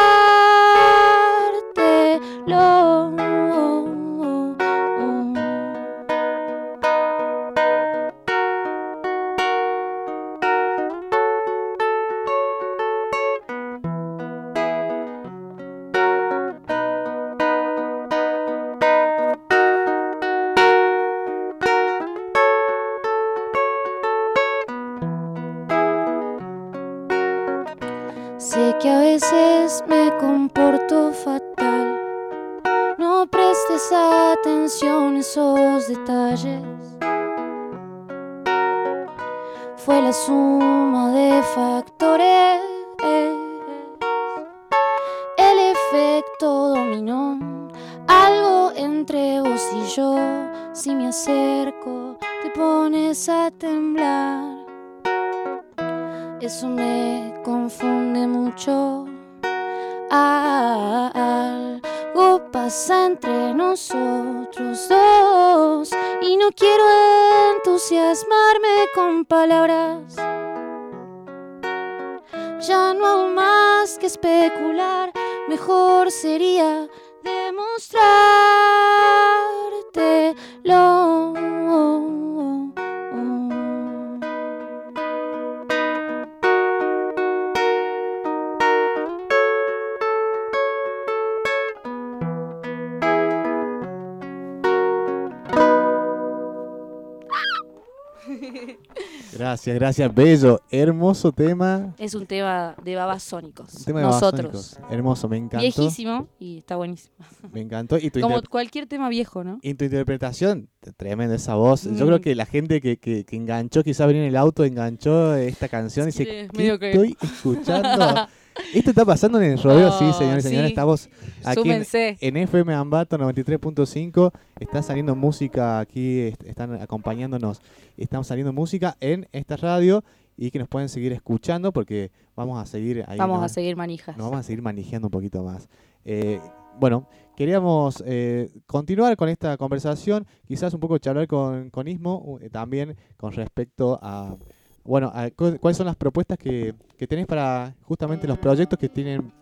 Gracias, 99.65 99.77
gracias. 100.09 100.15
Bello, 100.15 100.61
hermoso 100.73 101.31
tema. 101.31 101.95
Es 101.97 102.17
un 102.17 102.27
tema 102.27 102.75
de 102.83 102.97
babasónicos. 102.97 103.73
Un 103.75 103.85
tema 103.85 104.01
de 104.01 104.07
Nosotros. 104.07 104.43
Babasónicos. 104.43 104.79
Hermoso, 104.93 105.29
me 105.29 105.37
encantó. 105.37 105.59
Viejísimo 105.63 106.27
y 106.41 106.59
está 106.59 106.75
buenísimo. 106.75 107.15
Me 107.53 107.61
encantó. 107.61 107.97
Y 107.97 108.11
tu, 108.11 108.21
Como 108.21 108.43
cualquier 108.43 108.89
tema 108.89 109.09
viejo, 109.09 109.45
¿no? 109.45 109.61
y 109.63 109.75
tu 109.75 109.85
interpretación, 109.85 110.69
tremenda 110.97 111.37
esa 111.37 111.55
voz. 111.55 111.85
Yo 111.85 112.07
creo 112.07 112.19
Mm. 112.19 112.23
que 112.23 112.35
la 112.35 112.47
gente 112.47 112.81
que, 112.81 112.97
que, 112.97 113.25
que 113.25 113.37
enganchó, 113.37 113.85
quizás 113.85 114.09
venía 114.09 114.23
en 114.23 114.29
el 114.31 114.37
auto, 114.37 114.65
enganchó 114.65 115.35
esta 115.37 115.69
canción 115.69 116.09
y 116.09 116.13
Sí, 116.13 116.25
dice, 116.25 116.49
¿qué 116.53 116.79
que- 116.81 116.91
estoy 116.91 117.17
escuchando? 117.23 118.27
Esto 118.75 118.91
está 118.91 119.05
pasando 119.05 119.41
en 119.41 119.53
el 119.53 119.63
rodeo, 119.63 119.91
sí, 119.99 120.05
Oh, 120.09 120.13
señores 120.13 120.45
y 120.45 120.49
señores. 120.49 120.71
Estamos 120.71 121.09
aquí 121.45 121.71
en, 121.71 121.85
en 122.21 122.37
FM 122.37 122.75
Ambato 122.75 123.17
93.5. 123.19 124.33
Está 124.61 124.83
saliendo 124.83 125.15
música 125.15 125.79
aquí, 125.79 126.21
est- 126.21 126.43
están 126.45 126.75
acompañándonos. 126.81 127.61
Estamos 127.97 128.27
saliendo 128.27 128.53
música 128.53 128.97
en 129.01 129.29
esta 129.33 129.57
radio 129.57 130.05
y 130.37 130.51
que 130.51 130.59
nos 130.59 130.69
pueden 130.69 130.89
seguir 130.89 131.13
escuchando 131.13 131.73
porque 131.73 132.11
vamos 132.35 132.61
a 132.61 132.67
seguir 132.67 133.05
ahí. 133.09 133.19
Vamos 133.19 133.39
¿no? 133.41 133.45
a 133.45 133.49
seguir 133.49 133.77
manijas. 133.77 134.17
Nos 134.17 134.27
vamos 134.27 134.41
a 134.41 134.43
seguir 134.43 134.63
manejando 134.63 135.09
un 135.09 135.13
poquito 135.13 135.43
más. 135.43 135.69
Eh, 136.05 136.41
bueno, 136.81 137.07
queríamos 137.37 138.03
eh, 138.07 138.51
continuar 138.67 139.17
con 139.17 139.29
esta 139.29 139.57
conversación, 139.59 140.27
quizás 140.47 140.73
un 140.75 140.81
poco 140.81 140.99
charlar 140.99 141.27
con, 141.27 141.71
con 141.71 141.87
Ismo 141.87 142.39
eh, 142.41 142.49
también 142.51 142.97
con 143.17 143.33
respecto 143.33 143.99
a, 144.03 144.37
bueno, 144.85 145.11
a 145.15 145.31
cu- 145.31 145.59
cuáles 145.61 145.77
son 145.77 145.87
las 145.87 145.97
propuestas 145.97 146.39
que, 146.39 146.75
que 146.97 147.07
tenés 147.07 147.27
para 147.27 147.75
justamente 147.83 148.27
los 148.27 148.39
proyectos 148.39 148.79
que 148.79 148.89
tienen 148.89 149.33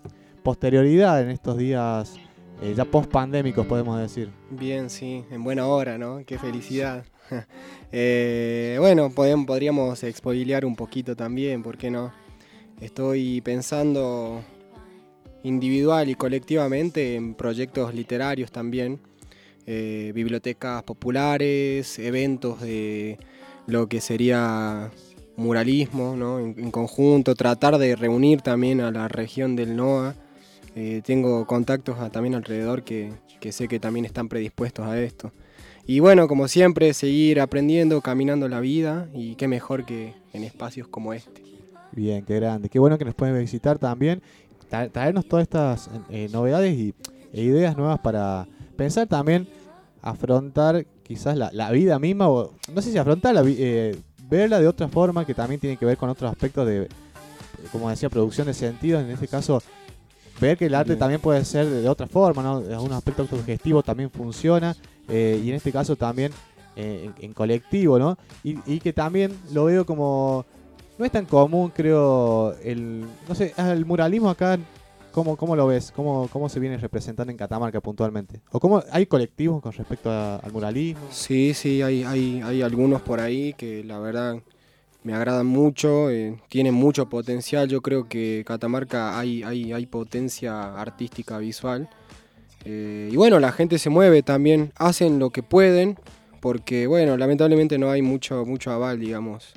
posterioridad 0.42 1.22
en 1.22 1.30
estos 1.30 1.56
días 1.58 2.14
eh, 2.62 2.74
ya 2.76 2.84
post 2.84 3.10
pandémicos, 3.10 3.66
podemos 3.66 3.98
decir. 3.98 4.30
Bien, 4.50 4.90
sí, 4.90 5.24
en 5.30 5.42
buena 5.44 5.66
hora, 5.66 5.96
¿no? 5.98 6.20
Qué 6.26 6.38
felicidad. 6.38 7.04
Eh, 7.92 8.76
bueno, 8.78 9.10
podem- 9.10 9.46
podríamos 9.46 10.02
expoliar 10.04 10.64
un 10.64 10.76
poquito 10.76 11.16
también, 11.16 11.62
¿por 11.62 11.76
qué 11.76 11.90
no? 11.90 12.12
Estoy 12.80 13.40
pensando 13.40 14.42
individual 15.42 16.08
y 16.08 16.14
colectivamente 16.14 17.16
en 17.16 17.34
proyectos 17.34 17.94
literarios 17.94 18.50
también, 18.52 19.00
eh, 19.66 20.12
bibliotecas 20.14 20.82
populares, 20.82 21.98
eventos 21.98 22.60
de 22.60 23.18
lo 23.66 23.88
que 23.88 24.00
sería 24.00 24.90
muralismo, 25.40 26.14
¿no? 26.16 26.38
En, 26.38 26.70
conjunto, 26.70 27.34
tratar 27.34 27.78
de 27.78 27.96
reunir 27.96 28.42
también 28.42 28.80
a 28.80 28.90
la 28.90 29.08
región 29.08 29.56
del 29.56 29.74
NOA. 29.76 30.14
Eh, 30.76 31.02
tengo 31.04 31.46
contactos 31.46 31.96
también 32.12 32.34
alrededor 32.36 32.82
que, 32.84 33.12
que 33.40 33.50
sé 33.50 33.66
que 33.66 33.80
también 33.80 34.04
están 34.04 34.28
predispuestos 34.28 34.86
a 34.86 35.00
esto. 35.00 35.32
Y 35.86 35.98
bueno, 35.98 36.28
como 36.28 36.46
siempre, 36.46 36.94
seguir 36.94 37.40
aprendiendo, 37.40 38.00
caminando 38.00 38.48
la 38.48 38.60
vida 38.60 39.08
y 39.12 39.34
qué 39.34 39.48
mejor 39.48 39.84
que 39.84 40.14
en 40.32 40.44
espacios 40.44 40.86
como 40.86 41.12
este. 41.12 41.42
Bien, 41.92 42.24
qué 42.24 42.36
grande. 42.36 42.68
Qué 42.68 42.78
bueno 42.78 42.96
que 42.98 43.04
nos 43.04 43.14
pueden 43.16 43.36
visitar 43.36 43.78
también, 43.80 44.22
tra- 44.70 44.90
traernos 44.92 45.26
todas 45.26 45.42
estas 45.42 45.90
eh, 46.10 46.28
novedades 46.32 46.78
y, 46.78 46.94
e 47.32 47.42
ideas 47.42 47.76
nuevas 47.76 47.98
para 47.98 48.46
pensar 48.76 49.08
también, 49.08 49.48
afrontar 50.02 50.86
quizás 51.02 51.36
la, 51.36 51.50
la 51.52 51.72
vida 51.72 51.98
misma, 51.98 52.28
o 52.28 52.52
no 52.72 52.80
sé 52.82 52.92
si 52.92 52.98
afrontarla, 52.98 53.42
vi- 53.42 53.56
eh, 53.58 53.96
verla 54.30 54.60
de 54.60 54.68
otra 54.68 54.88
forma 54.88 55.24
que 55.24 55.34
también 55.34 55.60
tiene 55.60 55.76
que 55.76 55.84
ver 55.84 55.96
con 55.96 56.08
otros 56.08 56.30
aspectos 56.30 56.66
de, 56.66 56.88
como 57.72 57.90
decía, 57.90 58.08
producción 58.08 58.46
de 58.46 58.54
sentidos, 58.54 59.02
en 59.02 59.10
este 59.10 59.28
caso, 59.28 59.62
ver 60.40 60.56
que 60.56 60.66
el 60.66 60.74
arte 60.74 60.96
también 60.96 61.20
puede 61.20 61.44
ser 61.44 61.66
de, 61.66 61.82
de 61.82 61.88
otra 61.88 62.06
forma, 62.06 62.42
¿no? 62.42 62.56
Algún 62.58 62.92
aspecto 62.92 63.22
autogestivo 63.22 63.82
también 63.82 64.10
funciona, 64.10 64.76
eh, 65.08 65.40
y 65.44 65.50
en 65.50 65.56
este 65.56 65.72
caso 65.72 65.96
también 65.96 66.32
eh, 66.76 67.10
en, 67.18 67.24
en 67.24 67.32
colectivo, 67.34 67.98
¿no? 67.98 68.16
Y, 68.44 68.58
y 68.64 68.78
que 68.78 68.92
también 68.92 69.36
lo 69.52 69.64
veo 69.64 69.84
como 69.84 70.46
no 71.00 71.06
es 71.06 71.12
tan 71.12 71.24
común, 71.24 71.72
creo, 71.74 72.54
el, 72.62 73.06
no 73.26 73.34
sé, 73.34 73.54
el 73.56 73.86
muralismo 73.86 74.28
acá, 74.28 74.58
¿cómo, 75.12 75.36
cómo 75.36 75.56
lo 75.56 75.66
ves? 75.66 75.92
¿Cómo, 75.94 76.28
¿Cómo 76.32 76.48
se 76.48 76.60
viene 76.60 76.76
representando 76.76 77.30
en 77.30 77.36
Catamarca 77.36 77.80
puntualmente? 77.80 78.40
¿O 78.52 78.60
cómo 78.60 78.82
hay 78.90 79.06
colectivos 79.06 79.62
con 79.62 79.72
respecto 79.72 80.10
al 80.10 80.52
muralismo? 80.52 81.02
Sí, 81.10 81.54
sí, 81.54 81.82
hay, 81.82 82.02
hay, 82.04 82.42
hay 82.42 82.62
algunos 82.62 83.02
por 83.02 83.20
ahí 83.20 83.52
que 83.54 83.84
la 83.84 83.98
verdad 83.98 84.36
me 85.02 85.14
agradan 85.14 85.46
mucho, 85.46 86.10
eh, 86.10 86.38
tienen 86.48 86.74
mucho 86.74 87.08
potencial. 87.08 87.68
Yo 87.68 87.80
creo 87.80 88.08
que 88.08 88.44
Catamarca 88.46 89.18
hay, 89.18 89.42
hay, 89.42 89.72
hay 89.72 89.86
potencia 89.86 90.74
artística 90.80 91.38
visual. 91.38 91.88
Eh, 92.64 93.08
y 93.10 93.16
bueno, 93.16 93.40
la 93.40 93.52
gente 93.52 93.78
se 93.78 93.88
mueve 93.88 94.22
también, 94.22 94.72
hacen 94.76 95.18
lo 95.18 95.30
que 95.30 95.42
pueden, 95.42 95.98
porque 96.40 96.86
bueno, 96.86 97.16
lamentablemente 97.16 97.78
no 97.78 97.90
hay 97.90 98.02
mucho, 98.02 98.44
mucho 98.44 98.70
aval, 98.70 99.00
digamos, 99.00 99.54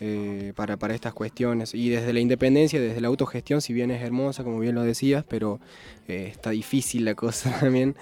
eh, 0.00 0.52
para, 0.54 0.94
estas 0.94 1.14
cuestiones. 1.14 1.74
Y 1.74 1.88
desde 1.88 2.12
la 2.12 2.20
independencia, 2.20 2.80
desde 2.80 3.00
la 3.00 3.08
autogestión, 3.08 3.60
si 3.60 3.72
bien 3.72 3.90
es 3.90 4.02
hermosa, 4.02 4.44
como 4.44 4.58
bien 4.58 4.74
lo 4.74 4.82
decías, 4.82 5.24
pero 5.26 5.60
eh, 6.08 6.28
está 6.30 6.50
difícil 6.50 7.04
la 7.04 7.14
cosa 7.14 7.50
también. 7.60 7.96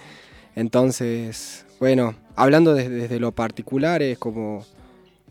Entonces, 0.57 1.66
bueno, 1.81 2.15
hablando 2.37 2.75
desde, 2.75 3.19
lo 3.21 3.33
particular, 3.33 4.03
es 4.03 4.19
como 4.19 4.65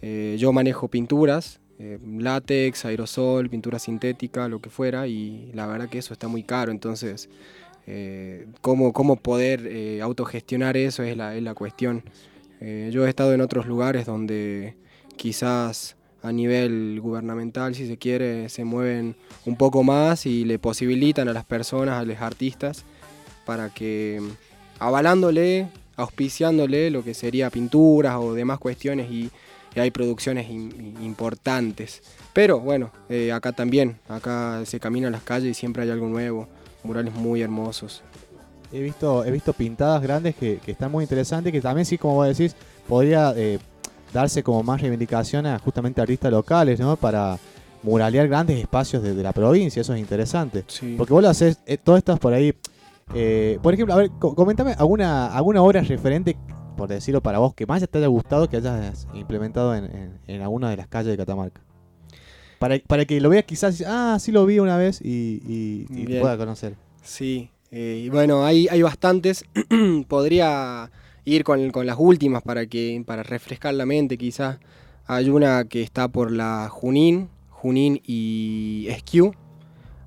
eh, 0.02 0.35
yo 0.40 0.52
manejo 0.52 0.88
pinturas, 0.88 1.60
eh, 1.80 1.98
látex, 2.18 2.85
aerosol, 2.85 3.49
pintura 3.49 3.80
sintética, 3.80 4.48
lo 4.48 4.60
que 4.60 4.69
fuera, 4.69 5.07
y 5.07 5.52
la 5.53 5.65
verdad 5.65 5.90
que 5.90 5.99
eso 5.99 6.14
está 6.14 6.27
muy 6.27 6.44
caro, 6.44 6.72
entonces, 6.72 7.30
¿cómo, 8.61 8.94
cómo 8.94 9.18
poder 9.18 10.02
autogestionar 10.02 10.77
eso 10.77 11.03
es 11.03 11.18
la, 11.18 11.35
es 11.35 11.44
la 11.44 11.53
cuestión. 11.53 12.03
Yo 12.61 13.06
he 13.06 13.10
estado 13.10 13.34
en 13.34 13.41
otros 13.41 13.65
lugares 13.65 14.06
donde 14.06 14.77
quizás 15.18 15.98
a 16.23 16.31
nivel 16.31 16.99
gubernamental, 17.01 17.75
si 17.75 17.85
se 17.85 17.97
quiere, 17.97 18.47
se 18.47 18.63
mueven 18.63 19.15
un 19.45 19.57
poco 19.57 19.83
más 19.83 20.25
y 20.25 20.45
le 20.45 20.57
posibilitan 20.57 21.27
a 21.27 21.33
las 21.33 21.43
personas, 21.43 22.01
a 22.01 22.05
los 22.05 22.19
artistas, 22.21 22.85
para 23.45 23.69
que 23.69 24.21
avalándole, 24.79 25.67
auspiciándole 25.97 26.89
lo 26.91 27.03
que 27.03 27.13
sería 27.13 27.49
pinturas 27.49 28.15
o 28.15 28.33
demás 28.33 28.57
cuestiones 28.57 29.11
y, 29.11 29.29
hay 29.75 29.89
producciones 29.89 30.51
importantes. 30.51 32.03
Pero 32.31 32.59
bueno, 32.59 32.91
eh, 33.09 33.31
acá 33.31 33.53
también, 33.53 33.97
acá 34.07 34.61
se 34.65 34.79
camina 34.79 35.09
las 35.09 35.23
calles 35.23 35.49
y 35.49 35.53
siempre 35.55 35.81
hay 35.81 35.89
algo 35.89 36.07
nuevo, 36.07 36.47
murales 36.83 37.11
muy 37.15 37.41
hermosos. 37.41 38.03
He 38.71 38.81
visto, 38.81 39.25
he 39.25 39.31
visto 39.31 39.51
pintadas 39.51 40.03
grandes 40.03 40.35
que, 40.35 40.59
que 40.63 40.73
están 40.73 40.91
muy 40.91 41.03
interesantes, 41.03 41.51
que 41.51 41.59
también 41.59 41.87
sí, 41.87 41.97
como 41.97 42.13
vos 42.13 42.27
decís, 42.27 42.55
podría 42.87 43.33
eh, 43.35 43.57
darse 44.14 44.44
como 44.44 44.64
más 44.64 44.80
reivindicación 44.81 45.45
a 45.45 45.60
justamente 45.60 45.99
artistas 46.02 46.31
locales, 46.31 46.80
¿no? 46.80 46.95
Para 46.95 47.38
muralear 47.81 48.27
grandes 48.27 48.60
espacios 48.60 49.03
de, 49.03 49.14
de 49.14 49.23
la 49.23 49.34
provincia, 49.34 49.81
eso 49.81 49.94
es 49.94 49.99
interesante. 49.99 50.64
Porque 50.98 51.14
vos 51.14 51.22
lo 51.22 51.30
haces, 51.30 51.60
eh, 51.65 51.77
todas 51.77 51.99
estas 51.99 52.19
por 52.19 52.34
ahí, 52.34 52.53
eh, 53.14 53.60
por 53.61 53.73
ejemplo, 53.73 53.94
a 53.94 53.98
ver, 53.98 54.11
co- 54.19 54.34
comentame 54.35 54.73
alguna, 54.77 55.27
alguna 55.35 55.61
obra 55.61 55.81
referente, 55.81 56.38
por 56.77 56.88
decirlo 56.88 57.22
para 57.22 57.40
vos, 57.40 57.53
que 57.53 57.65
más 57.65 57.85
te 57.88 57.98
haya 57.98 58.07
gustado 58.07 58.48
que 58.49 58.57
hayas 58.57 59.07
implementado 59.14 59.76
en, 59.76 59.85
en- 59.85 60.19
en 60.27 60.41
alguna 60.41 60.69
de 60.69 60.77
las 60.77 60.88
calles 60.88 61.11
de 61.11 61.18
Catamarca. 61.18 61.61
Para, 62.60 62.80
para 62.88 63.03
que 63.03 63.19
lo 63.19 63.27
veas 63.30 63.44
quizás, 63.44 63.84
ah, 63.85 64.18
sí 64.22 64.31
lo 64.31 64.45
vi 64.45 64.60
una 64.60 64.77
vez 64.77 65.02
y, 65.02 65.41
y- 65.45 65.85
pueda 66.22 66.38
conocer. 66.38 66.76
Sí, 67.03 67.49
eh, 67.72 68.02
y 68.06 68.10
bueno, 68.10 68.45
hay, 68.45 68.68
hay 68.69 68.81
bastantes. 68.81 69.44
Podría 70.07 70.90
ir 71.25 71.43
con, 71.43 71.71
con 71.71 71.85
las 71.85 71.97
últimas 71.99 72.41
para 72.43 72.65
que 72.65 73.01
para 73.05 73.23
refrescar 73.23 73.73
la 73.73 73.85
mente 73.85 74.17
quizás. 74.17 74.59
Hay 75.05 75.29
una 75.29 75.65
que 75.65 75.81
está 75.81 76.07
por 76.07 76.31
la 76.31 76.69
Junín, 76.71 77.29
Junín 77.49 78.01
y 78.05 78.87
Esquiu. 78.89 79.33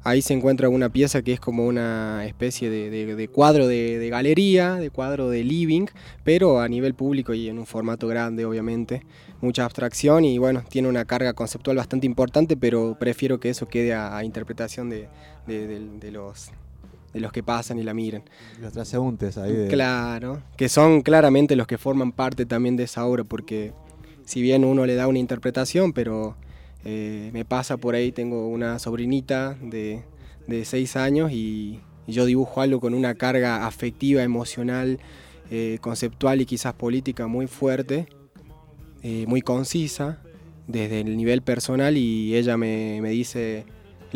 Ahí 0.04 0.22
se 0.22 0.34
encuentra 0.34 0.68
una 0.68 0.88
pieza 0.88 1.20
que 1.22 1.32
es 1.32 1.40
como 1.40 1.66
una 1.66 2.24
especie 2.26 2.70
de, 2.70 2.90
de- 2.90 3.16
de 3.16 3.28
cuadro 3.28 3.66
de, 3.66 4.08
galería, 4.08 4.76
de 4.76 4.88
cuadro 4.90 5.28
de 5.30 5.42
living, 5.42 5.86
pero 6.22 6.60
a 6.60 6.68
nivel 6.68 6.94
público 6.94 7.34
y 7.34 7.48
en 7.48 7.58
un 7.58 7.66
formato 7.66 8.06
grande, 8.06 8.44
obviamente. 8.44 9.02
Mucha 9.40 9.64
abstracción 9.64 10.24
y 10.24 10.38
bueno, 10.38 10.62
tiene 10.68 10.86
una 10.88 11.04
carga 11.06 11.32
conceptual 11.32 11.76
bastante 11.76 12.06
importante, 12.06 12.56
pero 12.56 12.96
prefiero 13.00 13.40
que 13.40 13.50
eso 13.50 13.66
quede 13.68 13.94
a, 13.94 14.16
a 14.16 14.22
interpretación 14.24 14.88
de 14.90 15.08
los, 16.12 16.52
de 17.12 17.20
los 17.20 17.32
que 17.32 17.42
pasan 17.42 17.78
y 17.78 17.82
la 17.82 17.94
miren. 17.94 18.22
Los 18.60 18.72
transeúntes 18.72 19.38
ahí 19.38 19.52
de... 19.52 19.68
Claro, 19.68 20.42
que 20.56 20.68
son 20.68 21.02
claramente 21.02 21.56
los 21.56 21.66
que 21.66 21.78
forman 21.78 22.12
parte 22.12 22.46
también 22.46 22.76
de 22.76 22.84
esa 22.84 23.04
obra, 23.04 23.24
porque 23.24 23.72
si 24.24 24.42
bien 24.42 24.64
uno 24.64 24.86
le 24.86 24.94
da 24.94 25.08
una 25.08 25.18
interpretación, 25.18 25.92
pero 25.92 26.36
eh, 26.84 27.30
me 27.32 27.44
pasa 27.44 27.76
por 27.76 27.94
ahí, 27.94 28.12
tengo 28.12 28.48
una 28.48 28.78
sobrinita 28.78 29.56
de, 29.60 30.02
de 30.46 30.64
seis 30.64 30.96
años 30.96 31.32
y, 31.32 31.80
y 32.06 32.12
yo 32.12 32.24
dibujo 32.26 32.60
algo 32.60 32.80
con 32.80 32.94
una 32.94 33.14
carga 33.14 33.66
afectiva, 33.66 34.22
emocional, 34.22 34.98
eh, 35.50 35.78
conceptual 35.80 36.40
y 36.40 36.46
quizás 36.46 36.74
política 36.74 37.26
muy 37.28 37.46
fuerte, 37.46 38.08
eh, 39.02 39.24
muy 39.28 39.42
concisa, 39.42 40.18
desde 40.66 41.00
el 41.00 41.16
nivel 41.16 41.42
personal 41.42 41.96
y 41.96 42.34
ella 42.34 42.56
me, 42.56 42.98
me 43.00 43.10
dice, 43.10 43.64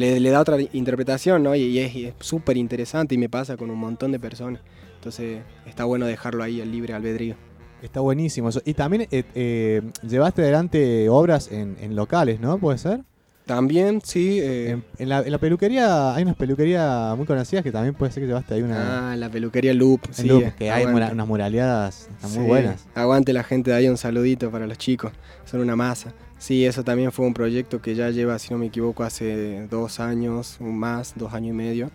le, 0.00 0.18
le 0.20 0.30
da 0.30 0.40
otra 0.40 0.56
interpretación, 0.72 1.42
¿no? 1.42 1.54
Y, 1.54 1.62
y 1.62 1.78
es 1.78 2.14
súper 2.20 2.56
interesante 2.56 3.14
y 3.14 3.18
me 3.18 3.28
pasa 3.28 3.56
con 3.56 3.70
un 3.70 3.78
montón 3.78 4.10
de 4.12 4.18
personas. 4.18 4.60
Entonces 4.96 5.42
está 5.66 5.84
bueno 5.84 6.06
dejarlo 6.06 6.42
ahí 6.42 6.60
al 6.60 6.70
libre 6.72 6.92
albedrío. 6.94 7.34
Está 7.82 8.00
buenísimo 8.00 8.48
eso. 8.50 8.60
Y 8.64 8.74
también 8.74 9.06
eh, 9.10 9.22
eh, 9.34 9.80
llevaste 10.06 10.42
adelante 10.42 11.08
obras 11.08 11.50
en, 11.50 11.76
en 11.80 11.96
locales, 11.96 12.38
¿no? 12.40 12.58
¿Puede 12.58 12.76
ser? 12.78 13.00
También, 13.46 14.00
sí. 14.04 14.38
eh, 14.40 14.70
En, 14.72 14.84
en 14.98 15.08
la, 15.08 15.20
en 15.22 15.32
la 15.32 15.38
peluquería, 15.38 16.14
hay 16.14 16.22
unas 16.22 16.36
peluquerías 16.36 17.16
muy 17.16 17.26
conocidas 17.26 17.64
que 17.64 17.72
también 17.72 17.94
puede 17.94 18.12
ser 18.12 18.22
que 18.22 18.26
llevaste 18.28 18.54
ahí 18.54 18.62
una... 18.62 19.12
Ah, 19.12 19.16
la 19.16 19.28
peluquería 19.30 19.72
Loop, 19.74 20.02
sí. 20.12 20.26
Loop, 20.28 20.54
que 20.56 20.70
hay 20.70 20.86
mura- 20.86 21.10
unas 21.12 21.26
muraleadas 21.26 22.08
están 22.14 22.32
muy 22.38 22.46
buenas. 22.46 22.86
Aguante 22.94 23.32
la 23.32 23.42
gente 23.42 23.70
de 23.70 23.76
ahí, 23.78 23.88
un 23.88 23.96
saludito 23.96 24.50
para 24.50 24.66
los 24.68 24.78
chicos. 24.78 25.10
Son 25.46 25.60
una 25.60 25.74
masa. 25.74 26.12
Sí, 26.40 26.64
eso 26.64 26.82
también 26.82 27.12
fue 27.12 27.26
un 27.26 27.34
proyecto 27.34 27.82
que 27.82 27.94
ya 27.94 28.08
lleva, 28.08 28.38
si 28.38 28.50
no 28.50 28.58
me 28.58 28.66
equivoco, 28.66 29.04
hace 29.04 29.66
dos 29.70 30.00
años, 30.00 30.56
más, 30.58 31.12
dos 31.14 31.34
años 31.34 31.50
y 31.50 31.52
medio. 31.52 31.90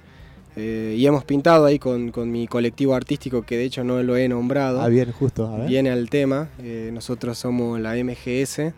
Eh, 0.56 0.96
y 0.98 1.06
hemos 1.08 1.26
pintado 1.26 1.66
ahí 1.66 1.80
con, 1.80 2.12
con 2.12 2.32
mi 2.32 2.48
colectivo 2.48 2.94
artístico, 2.94 3.42
que 3.42 3.58
de 3.58 3.64
hecho 3.66 3.84
no 3.84 4.04
lo 4.04 4.16
he 4.16 4.28
nombrado. 4.30 4.82
Ah, 4.82 4.88
bien, 4.88 5.12
justo. 5.12 5.48
A 5.48 5.58
ver. 5.58 5.68
Viene 5.68 5.90
al 5.90 6.12
tema. 6.12 6.50
Eh, 6.60 6.92
nosotros 6.94 7.40
somos 7.40 7.80
la 7.80 7.96
MGS. 7.96 8.72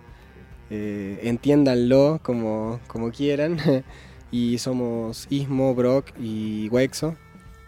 eh, 0.70 1.20
entiéndanlo 1.24 2.22
como, 2.24 2.80
como 2.88 3.12
quieran. 3.12 3.58
y 4.32 4.58
somos 4.60 5.28
Ismo, 5.30 5.76
Brock 5.76 6.12
y 6.18 6.70
Wexo. 6.70 7.16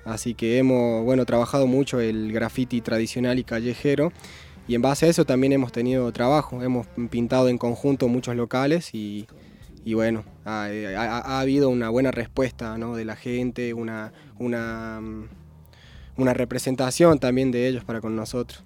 Así 0.06 0.36
que 0.36 0.58
hemos 0.58 1.04
bueno, 1.04 1.26
trabajado 1.26 1.68
mucho 1.68 2.00
el 2.00 2.32
graffiti 2.32 2.80
tradicional 2.80 3.40
y 3.40 3.44
callejero. 3.44 4.14
Y 4.70 4.76
en 4.76 4.84
base 4.84 5.08
a 5.08 5.10
eso 5.10 5.26
también 5.26 5.52
hemos 5.52 5.72
tenido 5.72 6.12
trabajo. 6.14 6.62
Hemos 6.62 6.86
pintado 7.10 7.50
en 7.50 7.58
conjunto 7.58 8.08
muchos 8.08 8.36
locales 8.36 8.94
y, 8.94 9.26
bueno, 9.96 10.24
ha, 10.46 10.66
ha- 10.66 11.18
ha 11.22 11.40
habido 11.40 11.70
una 11.70 11.90
buena 11.90 12.12
respuesta 12.12 12.78
¿no? 12.78 12.96
de 12.96 13.04
la 13.04 13.16
gente, 13.16 13.74
una, 13.74 14.14
una, 14.38 15.02
mm, 15.02 15.28
una 16.18 16.36
representación 16.36 17.18
también 17.18 17.50
de 17.50 17.68
ellos 17.68 17.84
para 17.84 18.00
con 18.00 18.16
nosotros. 18.16 18.64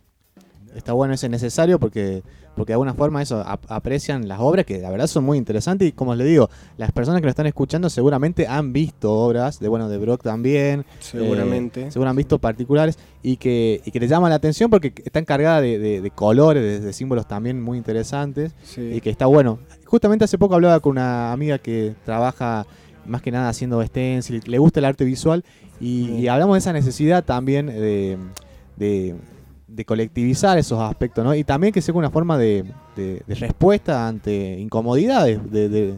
Está 0.76 0.92
bueno, 0.92 1.14
es 1.14 1.24
necesario 1.30 1.80
porque, 1.80 2.22
porque 2.56 2.72
de 2.72 2.76
alguna 2.76 2.94
forma 2.94 3.22
eso 3.22 3.42
ap- 3.46 3.66
aprecian 3.70 4.28
las 4.28 4.40
obras 4.40 4.66
que 4.66 4.78
la 4.80 4.90
verdad 4.92 5.08
son 5.08 5.24
muy 5.24 5.38
interesantes 5.38 5.88
y 5.88 5.92
como 5.92 6.14
les 6.16 6.28
digo, 6.28 6.50
las 6.78 6.92
personas 6.92 7.20
que 7.22 7.26
lo 7.26 7.30
están 7.32 7.48
escuchando 7.48 7.90
seguramente 7.90 8.48
han 8.48 8.74
visto 8.74 9.12
obras 9.12 9.60
de 9.60 9.68
bueno 9.68 9.90
de 9.90 9.98
Brock 9.98 10.22
también, 10.24 10.86
Seguramente. 11.00 11.88
eh, 11.88 11.92
seguro 11.92 12.10
han 12.10 12.16
visto 12.16 12.38
particulares 12.40 12.98
y 13.24 13.38
que, 13.38 13.82
y 13.86 13.92
que 13.92 14.00
les 14.00 14.10
llama 14.10 14.30
la 14.30 14.36
atención 14.36 14.70
porque 14.70 14.94
están 15.04 15.26
cargadas 15.26 15.62
de, 15.62 15.80
de- 15.80 16.02
de 16.02 16.12
colores, 16.12 16.62
de, 16.64 16.80
de 16.80 16.94
símbolos 16.94 17.28
también 17.28 17.62
muy 17.62 17.78
interesantes 17.78 18.54
y 18.98 19.02
que 19.02 19.10
está 19.10 19.26
bueno. 19.26 19.60
Justamente 19.86 20.26
hace 20.26 20.38
poco 20.38 20.56
hablaba 20.56 20.80
con 20.80 20.92
una 20.92 21.32
amiga 21.32 21.58
que 21.58 21.94
trabaja 22.06 22.66
más 23.06 23.22
que 23.22 23.32
nada 23.32 23.50
haciendo 23.50 23.84
stencil, 23.86 24.42
le 24.46 24.58
gusta 24.60 24.80
el 24.80 24.86
arte 24.86 25.04
visual 25.06 25.44
y, 25.82 26.10
y 26.12 26.28
hablamos 26.28 26.56
de 26.56 26.60
esa 26.60 26.72
necesidad 26.74 27.24
también 27.24 27.66
de, 27.68 28.18
de- 28.78 29.16
de 29.76 29.86
colectivizar 29.86 30.58
esos 30.58 30.80
aspectos, 30.80 31.24
¿no? 31.24 31.34
Y 31.34 31.44
también 31.44 31.74
que 31.74 31.82
sea 31.82 31.94
una 31.96 32.10
forma 32.12 32.38
de, 32.38 32.64
de- 32.96 33.22
de 33.26 33.36
respuesta 33.36 34.08
ante 34.08 34.60
incomodidades, 34.60 35.40
de, 35.52 35.70
de- 35.70 35.96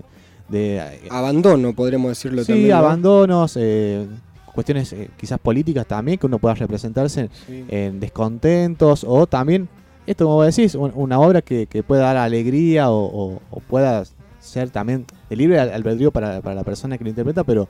eh, 0.53 0.81
Abandono, 1.10 1.73
podremos 1.73 2.10
decirlo 2.10 2.41
sí, 2.43 2.47
también. 2.52 2.69
¿no? 2.69 2.76
abandonos, 2.77 3.57
eh, 3.60 4.06
cuestiones 4.53 4.93
eh, 4.93 5.10
quizás 5.18 5.39
políticas 5.39 5.85
también, 5.88 6.18
que 6.18 6.26
uno 6.27 6.38
pueda 6.39 6.56
representarse 6.56 7.30
Sí. 7.47 7.65
en 7.68 7.99
descontentos 7.99 9.03
o 9.07 9.26
también, 9.27 9.68
esto 10.06 10.26
como 10.26 10.43
decís, 10.43 10.76
un- 10.76 10.91
una 10.95 11.19
obra 11.19 11.41
que, 11.41 11.65
que 11.68 11.84
pueda 11.84 12.03
dar 12.03 12.18
alegría 12.18 12.89
o, 12.91 13.06
o- 13.06 13.41
o 13.49 13.60
pueda 13.60 14.03
ser 14.39 14.69
también 14.69 15.06
de 15.30 15.35
libre 15.35 15.60
al- 15.60 15.73
albedrío 15.73 16.11
para, 16.11 16.41
para 16.41 16.56
la 16.56 16.64
persona 16.64 16.97
que 16.97 17.03
lo 17.03 17.10
interpreta, 17.10 17.43
pero, 17.43 17.68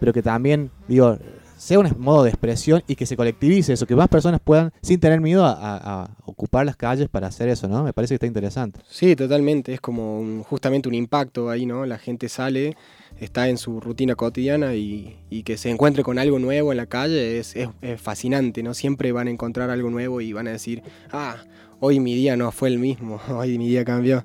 pero 0.00 0.12
que 0.12 0.22
también, 0.22 0.70
digo, 0.88 1.18
sea 1.62 1.78
un 1.78 1.88
modo 1.98 2.24
de 2.24 2.30
expresión 2.30 2.82
y 2.88 2.96
que 2.96 3.06
se 3.06 3.16
colectivice 3.16 3.72
eso, 3.72 3.86
que 3.86 3.94
más 3.94 4.08
personas 4.08 4.40
puedan, 4.42 4.72
sin 4.82 4.98
tener 4.98 5.20
miedo, 5.20 5.44
a, 5.46 6.10
ocupar 6.24 6.66
las 6.66 6.74
calles 6.74 7.08
para 7.08 7.28
hacer 7.28 7.48
eso, 7.48 7.68
¿no? 7.68 7.84
Me 7.84 7.92
parece 7.92 8.12
que 8.12 8.16
está 8.16 8.26
interesante. 8.26 8.80
Sí, 8.88 9.14
totalmente. 9.14 9.72
Es 9.72 9.80
como 9.80 10.18
un- 10.18 10.42
justamente 10.42 10.88
un 10.88 10.94
impacto 10.94 11.50
ahí, 11.50 11.64
¿no? 11.64 11.86
La 11.86 11.98
gente 11.98 12.28
sale, 12.28 12.76
está 13.20 13.48
en 13.48 13.58
su 13.58 13.78
rutina 13.78 14.16
cotidiana 14.16 14.74
y, 14.74 15.16
que 15.44 15.56
se 15.56 15.70
encuentre 15.70 16.02
con 16.02 16.18
algo 16.18 16.40
nuevo 16.40 16.72
en 16.72 16.78
la 16.78 16.86
calle 16.86 17.38
es, 17.38 17.54
fascinante, 17.98 18.64
¿no? 18.64 18.74
Siempre 18.74 19.12
van 19.12 19.28
a 19.28 19.30
encontrar 19.30 19.70
algo 19.70 19.88
nuevo 19.88 20.20
y 20.20 20.32
van 20.32 20.48
a 20.48 20.52
decir, 20.52 20.82
ah, 21.12 21.36
hoy 21.78 22.00
mi 22.00 22.16
día 22.16 22.36
no 22.36 22.50
fue 22.50 22.70
el 22.70 22.80
mismo, 22.80 23.20
hoy 23.28 23.56
mi 23.56 23.68
día 23.68 23.84
cambió. 23.84 24.24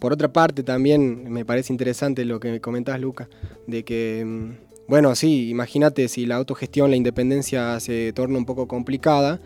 Por 0.00 0.12
otra 0.12 0.32
parte, 0.32 0.64
también 0.64 1.30
me 1.30 1.44
parece 1.44 1.72
interesante 1.72 2.24
lo 2.24 2.40
que 2.40 2.60
comentas, 2.60 2.98
Luca, 3.00 3.28
de 3.68 3.84
que, 3.84 4.24
mm, 4.26 4.73
bueno, 4.86 5.14
sí, 5.14 5.48
imagínate 5.50 6.08
si 6.08 6.26
la 6.26 6.36
autogestión, 6.36 6.90
la 6.90 6.96
independencia 6.96 7.78
se 7.80 8.12
torna 8.12 8.38
un 8.38 8.44
poco 8.44 8.68
complicada, 8.68 9.40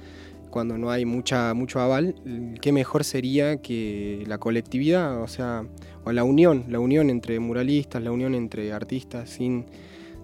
cuando 0.51 0.79
no 0.79 0.91
hay 0.91 1.05
mucha, 1.05 1.55
mucho 1.55 1.81
aval, 1.81 2.15
qué 2.61 2.73
mejor 2.73 3.05
sería 3.05 3.59
que 3.59 4.25
la 4.27 4.39
colectividad, 4.39 5.23
o 5.23 5.29
sea, 5.29 5.65
o 6.05 6.13
la 6.13 6.25
unión, 6.25 6.65
la 6.69 6.81
unión 6.81 7.11
entre 7.11 7.39
muralistas, 7.39 8.03
la 8.03 8.11
unión 8.11 8.35
entre 8.35 8.73
artistas, 8.73 9.31
sin, 9.31 9.67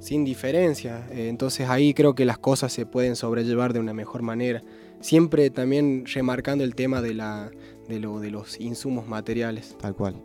sin 0.01 0.25
diferencia. 0.25 1.07
Eh, 1.13 1.29
entonces 1.29 1.69
ahí 1.69 1.95
creo 1.95 2.15
que 2.15 2.25
las 2.25 2.39
cosas 2.39 2.73
se 2.73 2.87
pueden 2.87 3.17
sobrellevar 3.17 3.73
de 3.73 3.81
una 3.81 3.95
mejor 3.95 4.23
manera. 4.23 4.63
Siempre 5.01 5.51
también 5.51 6.05
remarcando 6.07 6.65
el 6.65 6.75
tema 6.75 7.03
de, 7.03 7.15
la, 7.15 7.51
de, 7.89 8.01
lo, 8.01 8.21
de 8.21 8.31
los 8.31 8.59
insumos 8.61 9.07
materiales. 9.07 9.77
Tal 9.79 9.95
cual. 9.95 10.17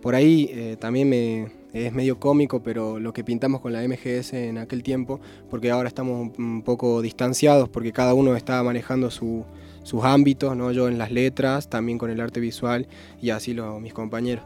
Por 0.00 0.14
ahí 0.14 0.48
eh, 0.50 0.76
también 0.80 1.08
me, 1.08 1.61
es 1.72 1.92
medio 1.92 2.18
cómico, 2.18 2.62
pero 2.62 2.98
lo 3.00 3.12
que 3.12 3.24
pintamos 3.24 3.60
con 3.60 3.72
la 3.72 3.82
MGS 3.82 4.34
en 4.34 4.58
aquel 4.58 4.82
tiempo, 4.82 5.20
porque 5.50 5.70
ahora 5.70 5.88
estamos 5.88 6.30
un, 6.38 6.62
poco 6.62 7.00
distanciados, 7.02 7.68
porque 7.68 7.92
cada 7.92 8.14
uno 8.14 8.36
está 8.36 8.62
manejando 8.62 9.10
su- 9.10 9.44
sus 9.82 10.04
ámbitos, 10.04 10.56
¿no? 10.56 10.70
yo 10.72 10.88
en 10.88 10.98
las 10.98 11.10
letras, 11.10 11.68
también 11.68 11.98
con 11.98 12.10
el 12.10 12.20
arte 12.20 12.40
visual 12.40 12.86
y 13.20 13.30
así 13.30 13.54
lo- 13.54 13.80
mis 13.80 13.92
compañeros. 13.94 14.44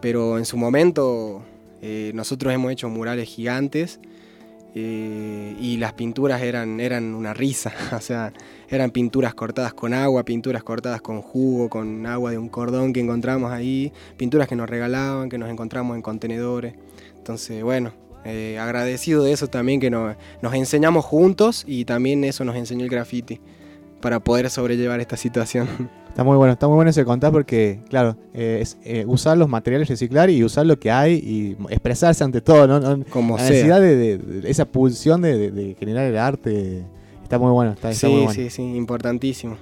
Pero 0.00 0.36
en 0.38 0.44
su 0.44 0.56
momento 0.56 1.42
eh, 1.80 2.10
nosotros 2.14 2.52
hemos 2.52 2.72
hecho 2.72 2.88
murales 2.88 3.28
gigantes 3.28 4.00
eh, 4.74 5.56
y 5.60 5.76
las 5.76 5.92
pinturas 5.92 6.42
eran, 6.42 6.80
eran 6.80 7.14
una 7.14 7.32
risa, 7.34 7.72
o 7.96 8.00
sea, 8.00 8.32
eran 8.68 8.90
pinturas 8.90 9.34
cortadas 9.34 9.74
con 9.74 9.94
agua, 9.94 10.24
pinturas 10.24 10.62
cortadas 10.62 11.00
con 11.00 11.22
jugo, 11.22 11.68
con 11.68 12.06
agua 12.06 12.30
de 12.30 12.38
un 12.38 12.48
cordón 12.48 12.92
que 12.92 13.00
encontramos 13.00 13.50
ahí, 13.52 13.92
pinturas 14.16 14.48
que 14.48 14.56
nos 14.56 14.68
regalaban, 14.68 15.28
que 15.28 15.38
nos 15.38 15.50
encontramos 15.50 15.96
en 15.96 16.02
contenedores. 16.02 16.74
Entonces, 17.16 17.62
bueno, 17.62 17.92
eh, 18.24 18.58
agradecido 18.58 19.22
de 19.24 19.32
eso 19.32 19.48
también 19.48 19.80
que 19.80 19.90
nos, 19.90 20.16
nos 20.42 20.54
enseñamos 20.54 21.04
juntos 21.04 21.64
y 21.66 21.84
también 21.84 22.24
eso 22.24 22.44
nos 22.44 22.56
enseñó 22.56 22.84
el 22.84 22.90
graffiti 22.90 23.40
para 24.00 24.20
poder 24.20 24.50
sobrellevar 24.50 25.00
esta 25.00 25.16
situación. 25.16 25.68
Está 26.14 26.22
muy 26.22 26.36
bueno, 26.36 26.52
está 26.52 26.68
muy 26.68 26.76
bueno 26.76 26.90
ese 26.90 27.04
contar 27.04 27.32
porque, 27.32 27.80
claro, 27.90 28.16
eh, 28.34 28.58
es 28.62 28.76
eh, 28.84 29.04
usar 29.04 29.36
los 29.36 29.48
materiales, 29.48 29.88
reciclar 29.88 30.30
y 30.30 30.44
usar 30.44 30.64
lo 30.64 30.78
que 30.78 30.88
hay 30.92 31.14
y 31.14 31.56
expresarse 31.70 32.22
ante 32.22 32.40
todo, 32.40 32.68
¿no? 32.68 33.04
Como 33.10 33.36
la 33.36 33.42
sea. 33.42 33.50
necesidad 33.50 33.80
de, 33.80 33.96
de- 33.96 34.18
de 34.18 34.48
esa 34.48 34.64
pulsión 34.64 35.22
de- 35.22 35.50
de 35.50 35.74
generar 35.74 36.04
el 36.04 36.16
arte 36.16 36.84
está 37.34 37.44
muy 37.44 37.52
bueno, 37.52 37.72
está, 37.72 37.90
está 37.90 38.06
sí, 38.06 38.12
muy 38.12 38.22
bueno. 38.24 38.32
sí, 38.34 38.50
sí, 38.50 38.62
importantísimo. 38.62 39.56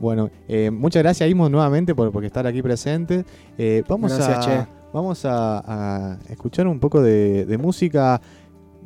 Bueno, 0.00 0.30
eh, 0.46 0.70
muchas 0.70 1.02
gracias 1.02 1.28
Ismo 1.28 1.48
nuevamente 1.48 1.94
por, 1.94 2.12
por 2.12 2.24
estar 2.24 2.46
aquí 2.46 2.62
presente. 2.62 3.24
Eh, 3.56 3.82
vamos 3.88 4.14
Gracias, 4.14 4.46
a, 4.46 4.64
che. 4.64 4.66
vamos 4.92 5.24
a, 5.24 6.12
a 6.12 6.18
escuchar 6.30 6.68
un 6.68 6.78
poco 6.78 7.02
de, 7.02 7.44
de 7.46 7.58
música. 7.58 8.20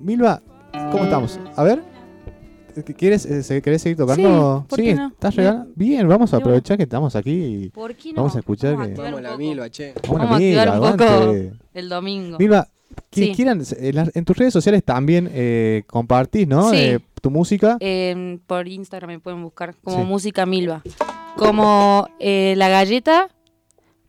Milva, 0.01 0.43
¿cómo 0.91 1.05
estamos? 1.05 1.39
A 1.55 1.63
ver. 1.63 1.83
¿Quieres, 2.97 3.27
eh, 3.27 3.61
¿Querés 3.61 3.83
seguir 3.83 3.99
tocando? 3.99 4.61
Sí, 4.63 4.67
¿por 4.71 4.79
qué 4.81 4.95
no? 4.95 5.09
¿estás 5.09 5.37
Bien. 5.37 5.47
regalando? 5.47 5.73
Bien, 5.77 6.09
vamos 6.09 6.33
a 6.33 6.39
aprovechar 6.39 6.79
que 6.79 6.85
estamos 6.85 7.15
aquí 7.15 7.31
y 7.65 7.69
¿Por 7.69 7.95
qué 7.95 8.15
no? 8.15 8.23
vamos 8.23 8.35
a 8.35 8.39
escuchar 8.39 8.73
Vamos 8.73 8.87
a 8.87 8.87
que... 8.87 8.93
activar 9.03 9.15
un 9.15 9.23
la. 9.23 9.37
Milva, 9.37 9.69
che. 9.69 9.93
Vamos 10.09 10.09
a 10.09 10.25
Vamos 10.25 10.37
a 10.37 10.39
Milva, 10.39 10.81
un 10.81 10.97
poco 10.97 11.33
el 11.75 11.89
domingo. 11.91 12.39
Milva, 12.39 12.67
quienes 13.11 13.31
Sí. 13.31 13.37
quieran, 13.37 13.63
en, 13.79 14.11
en 14.15 14.25
tus 14.25 14.37
redes 14.37 14.53
sociales 14.53 14.83
también 14.85 15.29
eh, 15.33 15.83
compartís, 15.87 16.47
¿no? 16.49 16.71
Sí. 16.71 16.77
Eh, 16.77 16.99
tu 17.21 17.31
música. 17.31 17.77
Eh, 17.81 18.39
por 18.47 18.67
Instagram 18.69 19.11
me 19.11 19.19
pueden 19.21 19.43
buscar 19.43 19.75
como 19.83 19.99
Sí. 19.99 20.05
Música 20.05 20.47
Milva. 20.47 20.83
Como 21.37 22.09
eh, 22.21 22.55
la 22.57 22.69
galleta, 22.69 23.29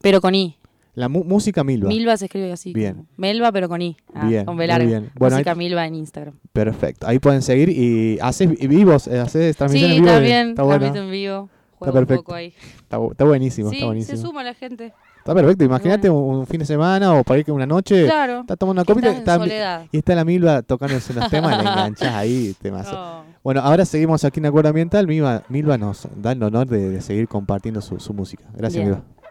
pero 0.01 0.19
con 0.22 0.35
I. 0.35 0.57
La 0.95 1.10
música 1.10 1.64
Milva. 1.64 1.88
Milva 1.89 2.15
se 2.18 2.26
escribe 2.26 2.51
así. 2.51 2.72
Bien. 2.72 3.07
Melva, 3.18 3.51
pero 3.51 3.68
con 3.68 3.81
I. 3.81 3.97
Ah, 4.14 4.27
Bien, 4.27 4.45
con 4.45 4.57
bien. 4.57 5.10
Bueno, 5.15 5.35
Música 5.38 5.51
ahí- 5.51 5.57
Milva 5.57 5.88
en 5.88 5.95
Instagram. 5.95 6.35
Perfecto. 6.51 7.07
Ahí 7.07 7.18
pueden 7.19 7.41
seguir 7.41 7.69
y 7.69 8.19
haces 8.22 8.47
vi- 8.49 8.68
vivos, 8.68 9.07
eh, 9.07 9.19
haces 9.19 9.55
transmisiones 9.57 9.95
Sí, 9.95 9.97
en 9.99 10.03
vivo. 10.03 10.14
también. 10.15 10.49
Está 10.49 10.61
bueno. 10.64 10.80
Transmito 10.81 11.05
en 11.05 11.11
vivo. 11.11 11.49
Está 11.73 11.77
Juego 11.80 11.93
un 11.99 12.05
perfecto. 12.05 12.23
poco 12.23 12.35
ahí. 12.35 12.53
Está 13.11 13.26
buenísimo, 13.26 13.69
Sí, 13.72 13.76
está 13.77 13.85
buenísimo. 13.88 14.18
se 14.18 14.22
suma 14.23 14.43
la 14.43 14.53
gente. 14.53 14.93
Está 15.24 15.34
perfecto. 15.34 15.64
Imagínate 15.64 16.10
un, 16.10 16.40
un 16.40 16.45
fin 16.45 16.60
de 16.60 16.66
semana 16.66 17.14
o 17.14 17.24
para 17.24 17.40
ir 17.40 17.45
que 17.45 17.52
una 17.54 17.66
noche. 17.66 18.04
Claro. 18.04 18.41
Está 18.41 18.58
tomando 18.58 18.82
una 18.82 18.86
copita 18.86 19.36
en 19.36 19.88
y 19.90 19.98
está 19.98 20.16
la 20.16 20.26
Milva 20.26 20.62
tocándose 20.64 21.14
unos 21.14 21.30
temas 21.30 21.62
y 21.62 21.64
la 21.64 21.72
enganchás 21.72 22.14
ahí. 22.14 22.54
Temazo. 22.62 22.91
Oh. 22.94 23.24
Bueno, 23.41 23.62
ahora 23.62 23.86
seguimos 23.86 24.26
aquí 24.26 24.41
en 24.41 24.48
Acuerdo 24.48 24.68
Ambiental. 24.68 25.08
Milva, 25.08 25.44
Milva 25.48 25.78
nos 25.78 26.10
da 26.18 26.34
el 26.34 26.44
honor 26.44 26.68
de, 26.68 26.90
de 26.90 27.02
seguir 27.02 27.30
compartiendo 27.30 27.80
su, 27.80 28.02
su 28.02 28.14
música. 28.14 28.44
Gracias, 28.54 28.84
Bien. 28.84 28.98
Milva. 28.98 29.23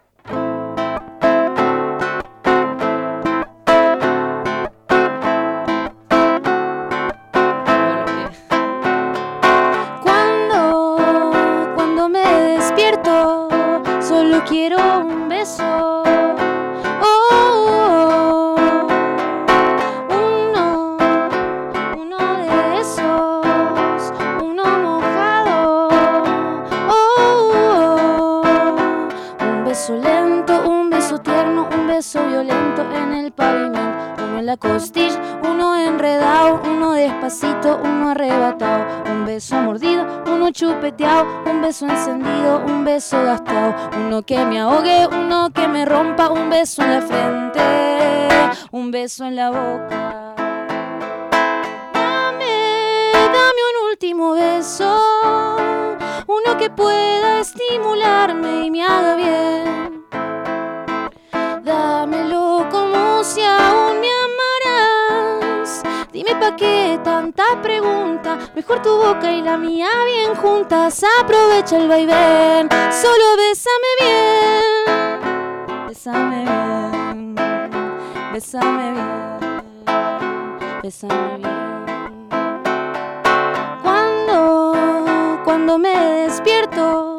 Mejor 68.72 68.82
tu 68.84 68.96
boca 68.96 69.30
y 69.30 69.42
la 69.42 69.58
mía 69.58 69.90
bien 70.06 70.34
juntas. 70.34 71.04
Aprovecha 71.20 71.76
el 71.76 71.88
vaivén. 71.88 72.70
Solo 72.90 73.36
bésame 73.36 73.90
bien. 74.00 74.76
Bésame 75.88 76.44
bien. 76.44 77.34
Bésame 78.32 78.92
bien. 78.92 79.62
Bésame 80.82 81.36
bien. 81.36 81.84
Cuando, 83.82 84.72
cuando 85.44 85.78
me 85.78 85.94
despierto, 86.24 87.18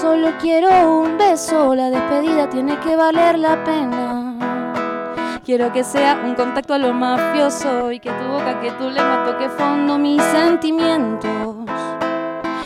solo 0.00 0.30
quiero 0.40 0.70
un 1.00 1.18
beso. 1.18 1.74
La 1.74 1.90
despedida 1.90 2.48
tiene 2.48 2.78
que 2.78 2.94
valer 2.94 3.40
la 3.40 3.64
pena. 3.64 4.01
Quiero 5.54 5.70
que 5.70 5.84
sea 5.84 6.18
un 6.24 6.34
contacto 6.34 6.72
a 6.72 6.78
lo 6.78 6.94
mafioso 6.94 7.92
y 7.92 8.00
que 8.00 8.10
tu 8.10 8.24
boca, 8.24 8.58
que 8.58 8.70
tu 8.70 8.88
lengua 8.88 9.22
toque 9.26 9.50
fondo 9.50 9.98
mis 9.98 10.22
sentimientos. 10.22 11.56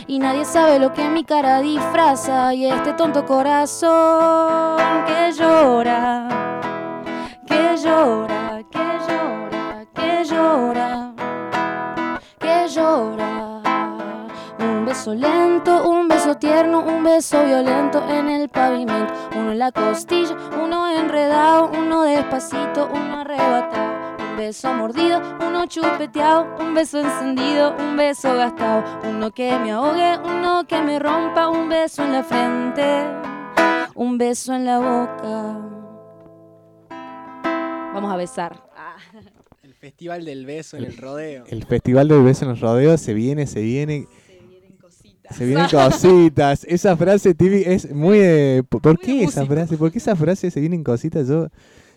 Y 0.06 0.20
nadie 0.20 0.44
sabe 0.44 0.78
lo 0.78 0.92
que 0.92 1.08
mi 1.08 1.24
cara 1.24 1.60
disfraza 1.62 2.54
y 2.54 2.66
este 2.66 2.92
tonto 2.92 3.26
corazón 3.26 5.04
que 5.04 5.32
llora, 5.32 6.28
que 7.44 7.76
llora, 7.76 8.62
que 8.70 8.78
llora, 9.08 9.84
que 9.92 10.24
llora, 10.24 11.12
que 12.38 12.68
llora. 12.68 13.35
Un 14.96 15.12
beso 15.12 15.14
lento, 15.14 15.90
un 15.90 16.08
beso 16.08 16.34
tierno, 16.36 16.80
un 16.80 17.04
beso 17.04 17.44
violento 17.44 18.02
en 18.08 18.30
el 18.30 18.48
pavimento. 18.48 19.12
Uno 19.36 19.52
en 19.52 19.58
la 19.58 19.70
costilla, 19.70 20.34
uno 20.58 20.90
enredado, 20.90 21.70
uno 21.70 22.04
despacito, 22.04 22.88
uno 22.90 23.20
arrebatado. 23.20 24.16
Un 24.30 24.36
beso 24.38 24.72
mordido, 24.72 25.20
uno 25.46 25.66
chupeteado, 25.66 26.46
un 26.60 26.72
beso 26.72 27.00
encendido, 27.00 27.76
un 27.78 27.94
beso 27.98 28.34
gastado. 28.36 28.84
Uno 29.06 29.30
que 29.32 29.58
me 29.58 29.72
ahogue, 29.72 30.18
uno 30.24 30.66
que 30.66 30.80
me 30.80 30.98
rompa, 30.98 31.50
un 31.50 31.68
beso 31.68 32.02
en 32.02 32.12
la 32.12 32.24
frente, 32.24 33.04
un 33.94 34.16
beso 34.16 34.54
en 34.54 34.64
la 34.64 34.78
boca. 34.78 35.58
Vamos 37.92 38.10
a 38.10 38.16
besar. 38.16 38.64
El 39.62 39.74
festival 39.74 40.24
del 40.24 40.46
beso 40.46 40.78
en 40.78 40.84
el 40.84 40.96
rodeo. 40.96 41.44
El 41.48 41.64
Festival 41.64 42.08
del 42.08 42.22
Beso 42.22 42.46
en 42.46 42.52
los 42.52 42.60
Rodeos 42.60 43.00
se 43.00 43.12
viene, 43.12 43.46
se 43.46 43.60
viene. 43.60 44.06
Se 45.30 45.44
vienen 45.46 45.66
cositas. 45.68 46.64
Esa 46.64 46.96
frase, 46.96 47.34
Tibi, 47.34 47.62
es 47.66 47.90
muy. 47.92 48.62
¿Por 48.68 48.98
qué 48.98 49.24
esa 49.24 49.44
frase? 49.46 49.76
¿Por 49.76 49.90
qué 49.90 49.98
esa 49.98 50.14
frase 50.16 50.50
se 50.50 50.60
vienen 50.60 50.84
cositas? 50.84 51.28
Yo. 51.28 51.48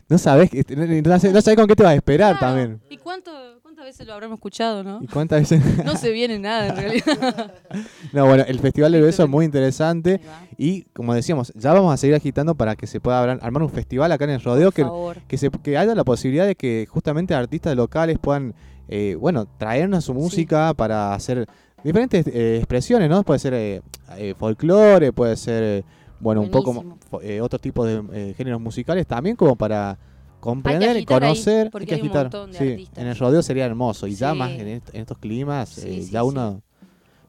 No 0.07 0.18
sabes, 0.18 0.49
que- 0.49 0.65
no, 0.76 1.56
con 1.56 1.68
qué 1.68 1.76
te 1.76 1.84
vas 1.84 1.91
a 1.91 1.95
esperar 1.95 2.39
también. 2.39 2.81
¿Y 2.89 2.97
cuánto, 2.97 3.30
cuántas 3.61 3.85
veces 3.85 4.07
lo 4.07 4.14
habremos 4.14 4.38
escuchado, 4.38 4.84
no? 4.84 4.99
¿Y 5.03 5.07
cuántas 5.07 5.41
veces? 5.47 5.61
No 5.85 5.95
se 5.97 6.10
viene 6.11 6.39
nada 6.39 6.69
en 6.69 6.76
realidad. 6.76 7.53
No, 8.11 8.26
bueno, 8.26 8.43
el 8.47 8.60
Festival 8.60 8.91
del 8.91 9.03
Beso 9.03 9.23
es 9.26 9.30
muy 9.30 9.45
interesante 9.45 10.19
y 10.57 10.81
como 10.93 11.14
decíamos, 11.14 11.53
ya 11.56 11.73
vamos 11.73 11.93
a 11.93 11.97
seguir 11.97 12.15
agitando 12.15 12.56
para 12.56 12.76
que 12.76 12.88
se 12.88 12.99
pueda 12.99 13.22
armar 13.22 13.61
un 13.61 13.69
festival 13.69 14.11
acá 14.11 14.23
en 14.23 14.31
el 14.31 14.41
rodeo, 14.41 14.72
que, 14.72 14.81
favor. 14.81 15.18
que, 15.27 15.38
se, 15.38 15.51
que 15.51 15.77
haya 15.77 15.93
la 15.93 16.03
posibilidad 16.03 16.47
de 16.47 16.56
que 16.56 16.88
justamente 16.89 17.35
artistas 17.35 17.76
locales 17.76 18.18
puedan, 18.18 18.56
eh, 18.88 19.15
bueno, 19.19 19.45
traernos 19.60 20.06
su 20.06 20.15
música 20.15 20.73
para 20.73 21.14
hacer 21.14 21.45
diferentes 21.84 22.27
eh, 22.27 22.57
expresiones, 22.57 23.10
¿no? 23.10 23.23
Puede 23.23 23.39
ser 23.39 23.53
eh, 23.53 23.81
eh, 24.18 24.34
folclore, 24.38 25.11
puede 25.14 25.35
ser, 25.38 25.64
eh, 25.64 25.84
bueno, 26.19 26.41
un 26.41 26.49
poco 26.51 26.97
eh, 27.22 27.41
otro 27.41 27.60
tipo 27.60 27.85
de 27.85 28.34
géneros 28.35 28.60
musicales 28.61 29.07
también 29.07 29.35
como 29.35 29.56
para 29.56 29.97
comprender 30.39 30.95
y 30.95 30.99
ahí, 30.99 31.06
conocer. 31.06 31.65
hay 31.65 31.69
porque 31.69 31.85
que 31.88 31.95
hay 31.95 32.01
un 32.01 32.07
de 32.51 32.57
Sí, 32.57 32.69
artistas. 32.72 32.97
en 32.97 33.07
el 33.07 33.15
rodeo 33.18 33.41
sería 33.41 33.65
hermoso 33.65 34.07
y 34.07 34.15
ya 34.15 34.31
Sí. 34.34 34.38
más 34.38 34.51
en, 34.51 34.68
est- 34.68 34.89
en 34.95 35.01
estos 35.01 35.18
climas, 35.18 35.69
Sí, 35.69 36.07
ya 36.10 36.23
uno 36.23 36.61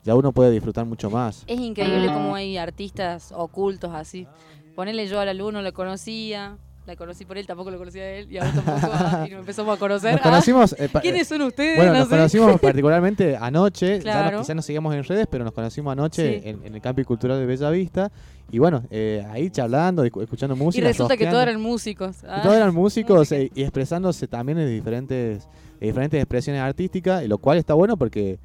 ya 0.02 0.14
uno 0.14 0.32
puede 0.32 0.50
disfrutar 0.50 0.86
mucho 0.86 1.10
más. 1.10 1.44
Es 1.46 1.60
increíble 1.60 2.10
cómo 2.12 2.34
hay 2.34 2.56
artistas 2.56 3.32
ocultos 3.36 3.90
así. 3.94 4.26
Ponele 4.74 5.06
yo 5.06 5.20
al 5.20 5.28
alumno, 5.28 5.60
lo 5.60 5.72
conocía, 5.74 6.56
la 6.86 6.96
conocí 6.96 7.24
por 7.24 7.36
él, 7.38 7.46
tampoco 7.46 7.70
lo 7.70 7.78
conocía 7.78 8.02
a 8.02 8.10
él, 8.10 8.32
y 8.32 8.38
ahora 8.38 8.52
tampoco, 8.52 8.78
ah, 8.92 9.24
y 9.26 9.30
nos 9.30 9.40
empezamos 9.40 9.76
a 9.76 9.78
conocer. 9.78 10.12
Nos 10.12 10.20
ah, 10.20 10.24
conocimos. 10.24 10.74
eh, 10.78 10.88
¿Quiénes 11.02 11.28
son 11.28 11.42
ustedes? 11.42 11.76
Bueno, 11.76 11.92
No 11.92 11.98
nos 12.00 12.08
sé. 12.08 12.16
conocimos 12.16 12.60
particularmente 12.60 13.36
anoche. 13.36 13.98
Ya 13.98 14.02
Claro. 14.02 14.38
nos, 14.38 14.46
quizás 14.46 14.56
nos 14.56 14.64
seguíamos 14.64 14.94
en 14.94 15.04
redes, 15.04 15.26
pero 15.30 15.44
nos 15.44 15.52
conocimos 15.52 15.92
anoche 15.92 16.40
Sí. 16.40 16.48
en, 16.48 16.64
en 16.64 16.74
el 16.74 16.80
Campi 16.80 17.04
Cultural 17.04 17.38
de 17.38 17.46
Bella 17.46 17.70
Vista. 17.70 18.10
Y 18.50 18.58
bueno, 18.58 18.82
eh, 18.90 19.24
ahí 19.30 19.50
charlando, 19.50 20.02
escuchando 20.04 20.56
Y 20.56 20.58
música. 20.58 20.86
resulta 20.86 21.16
que 21.16 21.26
todos 21.26 21.42
eran 21.42 21.60
músicos. 21.60 22.16
Ah. 22.26 22.40
todos 22.42 22.56
eran 22.56 22.74
músicos 22.74 23.30
eh, 23.32 23.50
y 23.54 23.62
expresándose 23.62 24.26
también 24.26 24.58
en 24.58 24.68
diferentes, 24.68 25.46
en 25.80 25.86
diferentes 25.88 26.18
expresiones 26.20 26.60
artísticas, 26.62 27.22
y 27.22 27.28
lo 27.28 27.38
cual 27.38 27.58
está 27.58 27.74
bueno 27.74 27.96
porque 27.96 28.38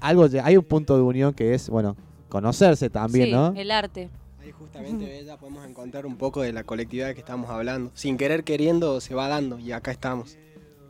algo 0.00 0.26
ya- 0.26 0.44
hay 0.44 0.56
un 0.56 0.64
punto 0.64 0.96
de 0.96 1.02
unión 1.02 1.32
que 1.34 1.54
es, 1.54 1.68
bueno, 1.68 1.96
conocerse 2.28 2.90
también, 2.90 3.26
Sí, 3.26 3.32
¿no? 3.32 3.52
el 3.54 3.70
arte. 3.70 4.08
Ahí 4.44 4.52
justamente 4.52 5.24
ya 5.24 5.38
podemos 5.38 5.66
encontrar 5.66 6.04
un 6.04 6.16
poco 6.16 6.42
de 6.42 6.52
la 6.52 6.64
colectividad 6.64 7.14
que 7.14 7.20
estamos 7.20 7.48
hablando. 7.50 7.90
Sin 7.94 8.18
querer 8.18 8.44
queriendo 8.44 9.00
se 9.00 9.14
va 9.14 9.28
dando 9.28 9.58
y 9.58 9.72
acá 9.72 9.90
estamos. 9.90 10.36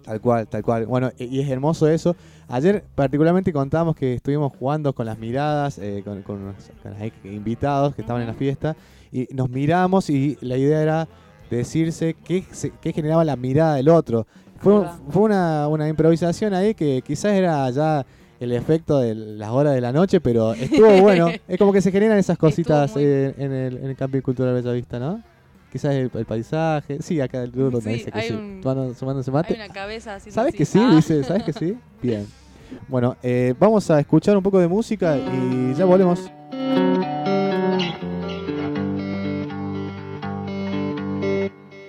Tal 0.02 0.20
cual, 0.20 0.48
tal 0.48 0.62
cual. 0.62 0.86
Bueno, 0.86 1.12
y 1.18 1.40
es 1.40 1.48
hermoso 1.48 1.86
eso. 1.88 2.16
Ayer 2.48 2.84
particularmente 2.96 3.52
contábamos 3.52 3.94
que 3.94 4.14
estuvimos 4.14 4.52
jugando 4.58 4.92
con 4.92 5.06
las 5.06 5.18
miradas, 5.18 5.78
eh, 5.78 6.02
con, 6.04 6.22
con 6.22 6.42
unos- 6.42 6.70
con 6.82 6.92
los 6.98 7.12
invitados 7.32 7.94
que 7.94 8.02
estaban 8.02 8.22
en 8.22 8.28
la 8.28 8.34
fiesta, 8.34 8.76
y 9.12 9.28
nos 9.32 9.48
miramos 9.48 10.10
y 10.10 10.36
la 10.40 10.56
idea 10.58 10.82
era 10.82 11.08
decirse 11.48 12.16
qué, 12.24 12.44
se- 12.50 12.72
qué 12.82 12.92
generaba 12.92 13.24
la 13.24 13.36
mirada 13.36 13.76
del 13.76 13.88
otro. 13.88 14.26
Fue, 14.58 14.84
fue 15.10 15.22
una, 15.22 15.68
una 15.68 15.88
improvisación 15.88 16.54
ahí 16.54 16.74
que 16.74 17.02
quizás 17.06 17.32
era 17.32 17.70
ya 17.70 18.04
el 18.40 18.52
efecto 18.52 18.98
de 18.98 19.14
las 19.14 19.50
horas 19.50 19.74
de 19.74 19.80
la 19.80 19.92
noche, 19.92 20.20
pero 20.20 20.52
estuvo 20.54 21.00
bueno. 21.00 21.28
es 21.48 21.58
como 21.58 21.72
que 21.72 21.80
se 21.80 21.90
generan 21.92 22.18
esas 22.18 22.36
cositas 22.38 22.92
eh, 22.96 23.34
en, 23.38 23.52
el, 23.52 23.76
en 23.78 23.86
el 23.86 23.96
Camping 23.96 24.20
Cultural 24.20 24.54
Bellavista, 24.54 24.98
¿no? 24.98 25.22
Quizás 25.72 25.94
el, 25.94 26.10
el 26.14 26.24
paisaje. 26.24 26.98
Sí, 27.02 27.20
acá 27.20 27.42
el 27.42 27.50
duro 27.50 27.80
Sí, 27.80 27.88
dice 27.90 28.12
que 28.12 28.22
sí. 28.22 28.32
un- 28.32 28.60
Tomando- 28.62 28.94
tomándose 28.94 29.30
mate. 29.30 29.54
Hay 29.54 29.60
una 29.64 29.72
cabeza 29.74 30.14
haciendo 30.16 30.34
¿Sabes 30.34 30.50
así. 30.50 30.58
que 30.58 30.64
sí? 30.64 30.78
Ah. 30.80 30.94
Dice, 30.94 31.24
¿sabes 31.24 31.42
que 31.42 31.52
sí? 31.52 31.76
Bien. 32.02 32.26
Bueno, 32.88 33.16
eh, 33.22 33.54
vamos 33.58 33.90
a 33.90 34.00
escuchar 34.00 34.36
un 34.36 34.42
poco 34.42 34.58
de 34.58 34.68
música 34.68 35.16
y 35.16 35.74
ya 35.74 35.84
volvemos. 35.84 36.30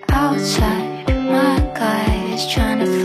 Outside, 0.10 1.06
my 1.08 1.60
guy 1.76 2.34
is 2.34 2.48
trying 2.52 2.80
to 2.80 3.05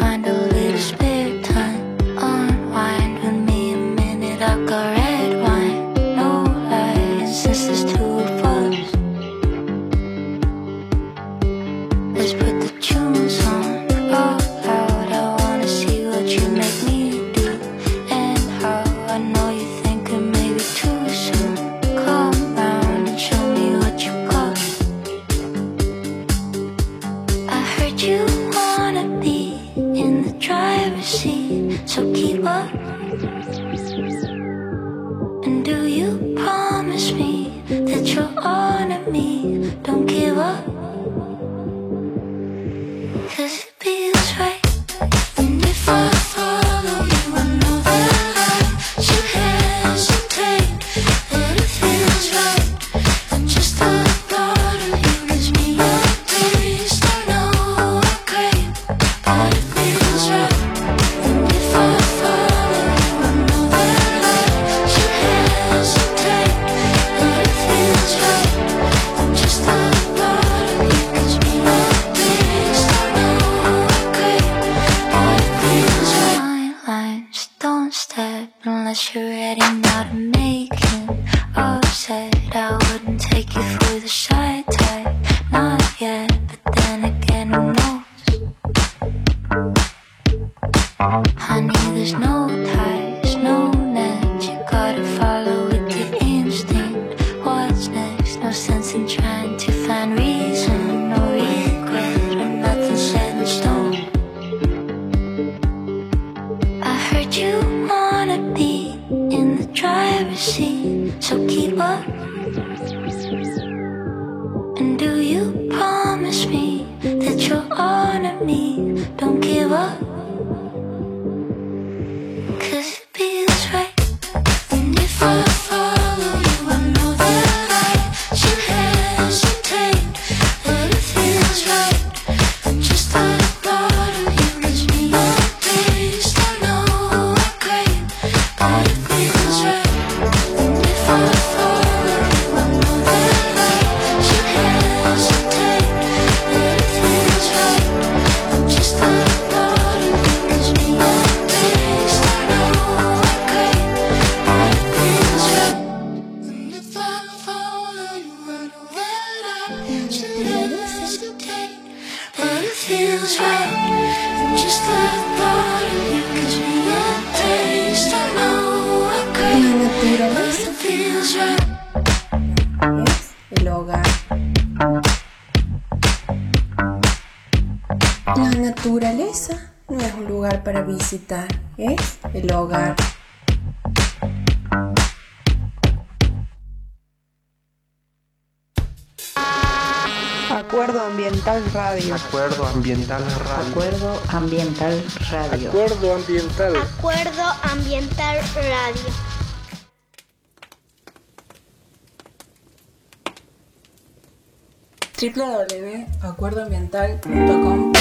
dental.com. 206.88 207.92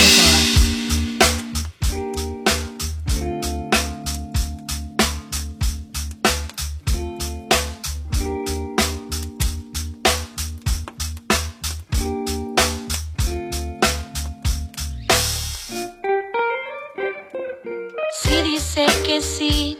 Si 18.21 18.41
dice 18.43 18.85
que 19.05 19.21
sí, 19.21 19.77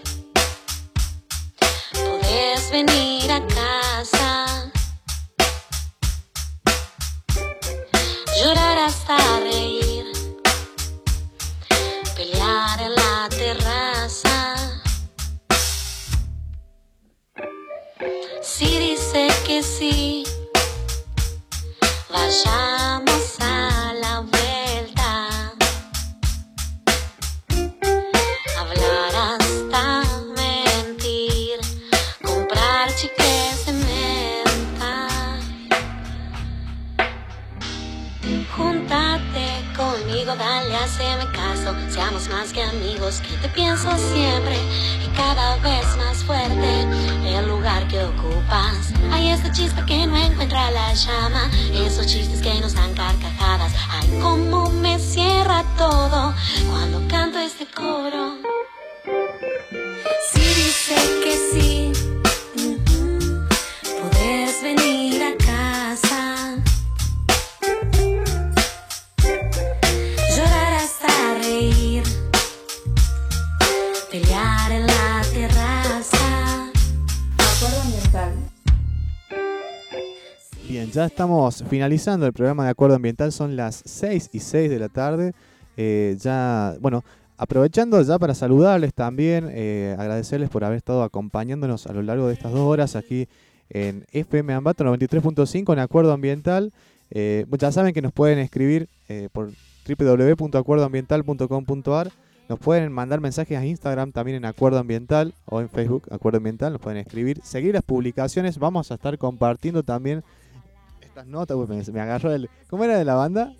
podés 1.94 2.72
venir. 2.72 3.09
Finalizando 81.68 82.26
el 82.26 82.34
programa 82.34 82.66
de 82.66 82.72
Acuerdo 82.72 82.96
Ambiental, 82.96 83.32
son 83.32 83.56
las 83.56 83.84
6 83.86 84.32
y 84.34 84.40
6 84.40 84.70
de 84.70 84.80
la 84.80 84.90
tarde. 84.90 85.34
Eh, 85.78 86.18
ya, 86.20 86.76
bueno, 86.82 87.04
aprovechando 87.38 88.02
ya 88.02 88.20
para 88.20 88.36
saludarles 88.36 88.94
también, 88.94 89.50
eh, 89.52 89.96
agradecerles 89.98 90.50
por 90.50 90.64
haber 90.64 90.78
estado 90.78 91.04
acompañándonos 91.04 91.88
a 91.88 91.94
lo 91.94 92.02
largo 92.02 92.28
de 92.28 92.34
estas 92.34 92.52
dos 92.52 92.62
horas 92.62 92.96
aquí 92.96 93.28
en 93.70 94.06
FM 94.12 94.54
Ambato 94.54 94.84
93.5 94.84 95.74
en 95.74 95.80
Acuerdo 95.80 96.14
Ambiental. 96.14 96.74
Eh, 97.12 97.46
ya 97.58 97.72
saben 97.72 97.94
que 97.94 98.02
nos 98.02 98.14
pueden 98.14 98.40
escribir 98.40 98.88
por 99.32 99.52
www.acuerdoambiental.com.ar. 99.88 102.12
Nos 102.50 102.60
pueden 102.60 102.92
mandar 102.92 103.22
mensajes 103.22 103.58
a 103.58 103.66
Instagram 103.66 104.12
también 104.12 104.38
en 104.38 104.46
Acuerdo 104.46 104.80
Ambiental 104.80 105.36
o 105.46 105.62
en 105.62 105.70
Facebook 105.70 106.08
Acuerdo 106.12 106.38
Ambiental. 106.38 106.74
Nos 106.74 106.82
pueden 106.82 106.98
escribir, 106.98 107.40
seguir 107.44 107.76
las 107.76 107.84
publicaciones. 107.84 108.58
Vamos 108.58 108.92
a 108.92 108.96
estar 108.96 109.20
compartiendo 109.20 109.84
también 109.84 110.24
estas 111.10 111.28
notas, 111.28 111.58
me, 111.92 112.02
agarró 112.02 112.32
el. 112.34 112.50
¿Cómo 112.70 112.84
era 112.84 112.98
de 112.98 113.06
la 113.06 113.16
banda? 113.16 113.54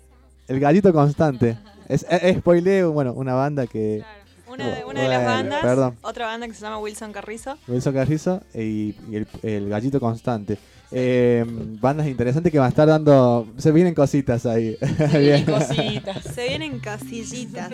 El 0.48 0.60
gallito 0.60 0.92
constante. 0.92 1.58
Es, 1.88 2.06
es 2.08 2.42
bueno, 2.42 3.12
una 3.12 3.34
banda 3.34 3.66
que. 3.66 3.98
Claro. 3.98 4.20
Una, 4.50 4.68
de, 4.68 5.08
las 5.08 5.24
bandas, 5.24 5.60
Perdón. 5.62 5.96
otra 6.02 6.26
banda 6.26 6.48
que 6.48 6.54
se 6.54 6.62
llama 6.62 6.80
Wilson 6.80 7.12
Carrizo. 7.12 7.56
Wilson 7.68 7.94
Carrizo 7.94 8.42
y, 8.52 8.96
el, 9.44 9.68
Gallito 9.68 10.00
Constante. 10.00 10.58
Eh, 10.90 11.44
bandas 11.80 12.08
interesantes 12.08 12.50
que 12.50 12.58
van 12.58 12.66
a 12.66 12.70
estar 12.70 12.88
dando. 12.88 13.46
Se 13.58 13.70
vienen 13.70 13.94
cositas 13.94 14.46
ahí. 14.46 14.76
Se 14.80 15.18
vienen 15.20 15.44
cositas. 15.44 16.24
se 16.34 16.48
vienen 16.48 16.80
casillitas. 16.80 17.70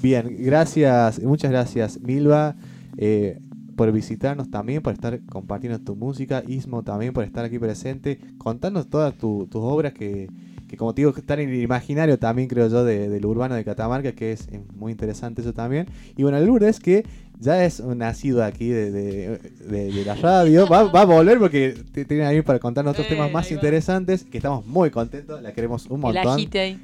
Bien, 0.00 0.34
gracias, 0.38 1.20
muchas 1.20 1.50
gracias, 1.50 2.00
Milva. 2.00 2.54
Eh, 2.96 3.38
por 3.76 3.90
visitarnos 3.92 4.50
también, 4.50 4.82
por 4.82 4.92
estar 4.92 5.20
compartiendo 5.26 5.78
tu 5.80 5.96
música, 5.96 6.42
Ismo 6.46 6.82
también 6.82 7.12
por 7.12 7.24
estar 7.24 7.44
aquí 7.44 7.58
presente, 7.58 8.18
contarnos 8.38 8.88
todas 8.88 9.14
tus 9.16 9.48
obras 9.54 9.92
que, 9.92 10.28
que, 10.68 10.76
como 10.76 10.94
te 10.94 11.02
digo 11.02 11.12
están 11.16 11.40
en 11.40 11.50
el 11.50 11.62
imaginario 11.62 12.18
también 12.18 12.48
creo 12.48 12.68
yo 12.68 12.84
del 12.84 13.24
urbano 13.26 13.54
de 13.54 13.64
Catamarca, 13.64 14.12
que 14.12 14.32
es 14.32 14.48
muy 14.74 14.92
interesante 14.92 15.42
eso 15.42 15.52
también. 15.52 15.86
Y 16.16 16.22
bueno, 16.22 16.38
el 16.38 16.46
Lourdes 16.46 16.80
que 16.80 17.04
ya 17.42 17.64
es 17.64 17.80
nacido 17.80 18.44
aquí 18.44 18.68
de, 18.68 18.92
de, 18.92 19.92
de 19.92 20.04
la 20.04 20.14
radio, 20.14 20.66
va, 20.68 20.84
va, 20.84 21.00
a 21.00 21.04
volver 21.04 21.38
porque 21.40 21.74
tiene 21.92 22.24
ahí 22.24 22.40
para 22.40 22.60
contarnos 22.60 22.92
otros 22.92 23.08
temas 23.08 23.32
más 23.32 23.50
interesantes, 23.50 24.22
que 24.22 24.38
estamos 24.38 24.64
muy 24.64 24.90
contentos, 24.90 25.42
la 25.42 25.52
queremos 25.52 25.86
un 25.86 26.00
montón. 26.00 26.38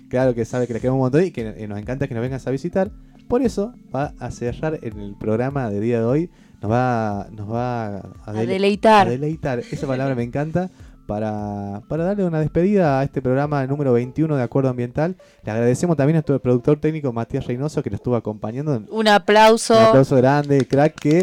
Claro 0.09 0.35
que 0.35 0.45
sabe 0.45 0.67
que 0.67 0.73
la 0.73 0.81
queremos 0.81 0.97
un 0.97 1.03
montón 1.03 1.25
y 1.25 1.31
que 1.31 1.43
eh, 1.43 1.69
nos 1.69 1.79
encanta 1.79 2.09
que 2.09 2.15
nos 2.15 2.23
vengas 2.23 2.47
a 2.49 2.51
visitar. 2.51 2.91
Por 3.29 3.43
eso 3.43 3.73
va 3.95 4.15
a 4.19 4.31
cerrar 4.33 4.81
en 4.83 4.99
el 4.99 5.15
programa 5.15 5.71
de 5.71 5.81
día 5.81 6.01
de 6.01 6.05
hoy 6.05 6.31
nos 6.61 6.71
va, 6.71 7.27
nos 7.31 7.53
va 7.53 7.97
a, 8.25 8.33
dele- 8.33 8.55
deleitar. 8.55 9.07
a 9.07 9.11
deleitar. 9.11 9.59
Esa 9.61 9.87
palabra 9.87 10.15
me 10.15 10.23
encanta. 10.23 10.71
Para, 11.07 11.81
para 11.89 12.05
darle 12.05 12.27
una 12.27 12.39
despedida 12.39 13.01
a 13.01 13.03
este 13.03 13.23
programa 13.23 13.67
número 13.67 13.95
21 13.95 14.37
de 14.37 14.43
Acuerdo 14.43 14.69
Ambiental. 14.69 15.17
Le 15.43 15.51
agradecemos 15.53 15.97
también 15.97 16.17
a 16.17 16.19
nuestro 16.19 16.39
productor 16.39 16.79
técnico 16.81 17.15
Matías 17.15 17.47
Reynoso 17.47 17.83
que 17.83 17.89
nos 17.89 17.97
estuvo 18.01 18.15
acompañando. 18.15 18.83
Un 18.91 19.09
aplauso. 19.09 19.73
Un 19.75 19.85
aplauso 19.85 20.17
grande, 20.17 20.67
crack, 20.67 20.97
que 21.01 21.23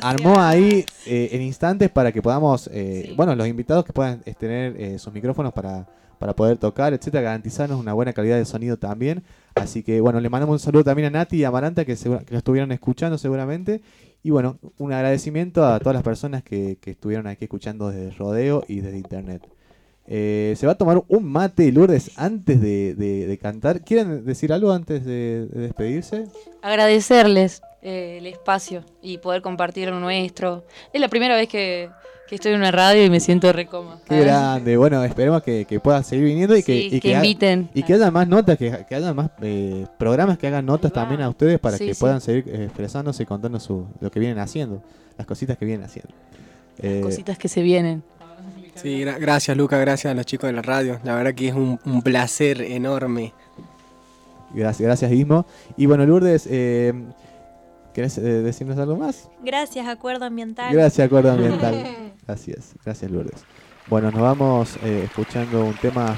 armó 0.00 0.40
ahí 0.40 0.86
eh, 1.04 1.28
en 1.32 1.42
instantes 1.42 1.90
para 1.90 2.12
que 2.12 2.22
podamos, 2.22 2.70
eh, 2.72 3.12
bueno, 3.14 3.34
los 3.34 3.46
invitados 3.46 3.84
que 3.84 3.92
puedan 3.92 4.22
eh, 4.24 4.32
tener 4.32 4.74
eh, 4.80 4.98
sus 4.98 5.12
micrófonos 5.12 5.52
para, 5.52 5.86
para 6.18 6.34
poder 6.34 6.56
tocar, 6.56 6.94
etcétera, 6.94 7.20
garantizarnos 7.20 7.78
una 7.78 7.92
buena 7.92 8.14
calidad 8.14 8.38
de 8.38 8.46
sonido 8.46 8.78
también. 8.78 9.22
Así 9.54 9.82
que, 9.82 10.00
bueno, 10.00 10.18
le 10.20 10.30
mandamos 10.30 10.54
un 10.54 10.60
saludo 10.60 10.84
también 10.84 11.08
a 11.14 11.18
Nati 11.18 11.36
y 11.36 11.44
a 11.44 11.50
Maranta 11.50 11.84
que, 11.84 11.94
que 11.94 12.08
lo 12.30 12.38
estuvieron 12.38 12.72
escuchando 12.72 13.18
seguramente. 13.18 13.82
Y 14.22 14.30
bueno, 14.30 14.58
un 14.78 14.92
agradecimiento 14.92 15.64
a 15.64 15.78
todas 15.78 15.94
las 15.94 16.02
personas 16.02 16.42
que, 16.42 16.76
que 16.80 16.90
estuvieron 16.92 17.26
aquí 17.26 17.44
escuchando 17.44 17.88
desde 17.90 18.10
Rodeo 18.16 18.64
y 18.68 18.80
desde 18.80 18.98
Internet. 18.98 19.42
Eh, 20.06 20.54
se 20.56 20.66
va 20.66 20.72
a 20.72 20.74
tomar 20.74 21.02
un 21.08 21.24
mate, 21.24 21.70
Lourdes, 21.70 22.10
antes 22.16 22.60
de, 22.60 22.94
de- 22.96 23.38
cantar. 23.38 23.82
¿Quieren 23.82 24.24
decir 24.24 24.52
algo 24.52 24.72
antes 24.72 25.04
de- 25.04 25.46
de 25.46 25.60
despedirse? 25.60 26.24
Agradecerles 26.62 27.62
eh, 27.82 28.16
el 28.18 28.26
espacio 28.26 28.84
y 29.00 29.18
poder 29.18 29.40
compartir 29.40 29.88
lo 29.88 30.00
nuestro. 30.00 30.64
Es 30.92 31.00
la 31.00 31.08
primera 31.08 31.36
vez 31.36 31.48
que, 31.48 31.88
que 32.30 32.36
estoy 32.36 32.52
en 32.52 32.58
una 32.60 32.70
radio 32.70 33.04
y 33.04 33.10
me 33.10 33.20
siento 33.20 33.52
re 33.52 33.66
cómoda. 33.66 33.98
Qué 34.08 34.20
grande. 34.20 34.76
Bueno, 34.76 35.02
esperemos 35.04 35.42
que, 35.42 35.64
que 35.64 35.80
puedan 35.80 36.04
seguir 36.04 36.24
viniendo 36.26 36.56
y 36.56 36.62
que, 36.62 36.72
Sí, 36.72 36.88
y 36.92 37.00
que 37.00 37.12
inviten. 37.12 37.68
y 37.74 37.82
que 37.82 37.94
haya 37.94 38.10
más 38.10 38.26
notas, 38.28 38.56
que, 38.56 38.86
que 38.88 38.94
haya 38.94 39.12
más 39.12 39.30
eh, 39.42 39.84
programas 39.98 40.38
que 40.38 40.46
hagan 40.46 40.64
notas 40.64 40.92
también 40.92 41.20
a 41.22 41.28
ustedes 41.28 41.58
para 41.58 41.76
Sí, 41.76 41.86
que 41.88 41.94
sí. 41.94 42.00
puedan 42.00 42.20
seguir 42.20 42.44
eh, 42.48 42.64
expresándose 42.66 43.24
y 43.24 43.26
contando 43.26 43.58
su, 43.60 43.86
lo 44.00 44.10
que 44.10 44.20
vienen 44.20 44.38
haciendo, 44.38 44.80
las 45.18 45.26
cositas 45.26 45.58
que 45.58 45.64
vienen 45.66 45.84
haciendo. 45.84 46.14
Eh, 46.78 47.00
Cositas 47.02 47.36
que 47.36 47.48
se 47.48 47.60
vienen. 47.62 48.02
Sí, 48.76 49.02
gra- 49.02 49.18
gracias 49.18 49.54
Luca, 49.56 49.76
gracias 49.78 50.12
a 50.12 50.14
los 50.14 50.24
chicos 50.24 50.48
de 50.48 50.52
la 50.54 50.62
radio. 50.62 50.98
La 51.04 51.14
verdad 51.16 51.34
que 51.34 51.48
es 51.48 51.54
un, 51.54 51.78
un 51.84 52.00
placer 52.02 52.62
enorme. 52.62 53.34
gracias, 54.54 54.86
gracias 54.86 55.12
Ismo. 55.12 55.44
Y 55.76 55.86
bueno, 55.86 56.06
Lourdes, 56.06 56.46
eh, 56.48 56.94
¿querés 57.92 58.16
eh, 58.18 58.22
decirnos 58.22 58.78
algo 58.78 58.96
más? 58.96 59.28
Gracias, 59.44 59.86
Acuerdo 59.88 60.24
Ambiental. 60.24 60.72
Gracias, 60.72 61.04
Acuerdo 61.04 61.32
Ambiental. 61.32 61.84
Gracias, 62.26 62.74
gracias 62.84 63.10
Lourdes. 63.10 63.44
Bueno, 63.86 64.10
nos 64.10 64.20
vamos 64.20 64.76
eh, 64.84 65.02
escuchando 65.04 65.64
un 65.64 65.74
tema 65.74 66.16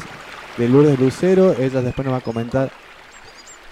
de 0.59 0.69
Lourdes 0.69 0.99
Lucero. 0.99 1.55
Ella 1.59 1.81
después 1.81 2.05
nos 2.05 2.13
va 2.15 2.19
a 2.19 2.23
comentar 2.23 2.71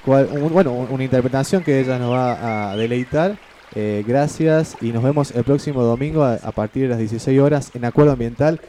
cuál, 0.05 0.27
bueno, 0.27 0.73
un- 0.73 0.90
una 0.90 1.05
interpretación 1.05 1.62
que 1.62 1.81
ella 1.81 1.98
nos 1.98 2.12
va 2.12 2.70
a 2.73 2.77
deleitar. 2.77 3.36
Eh, 3.74 4.02
gracias 4.07 4.77
y 4.81 4.90
nos 4.90 5.02
vemos 5.02 5.31
el 5.32 5.44
próximo 5.44 5.82
domingo 5.82 6.24
a, 6.24 6.39
partir 6.52 6.85
de 6.85 6.89
las 6.89 6.98
16 6.98 7.39
horas 7.40 7.70
en 7.74 7.85
Acuerdo 7.85 8.12
Ambiental. 8.12 8.61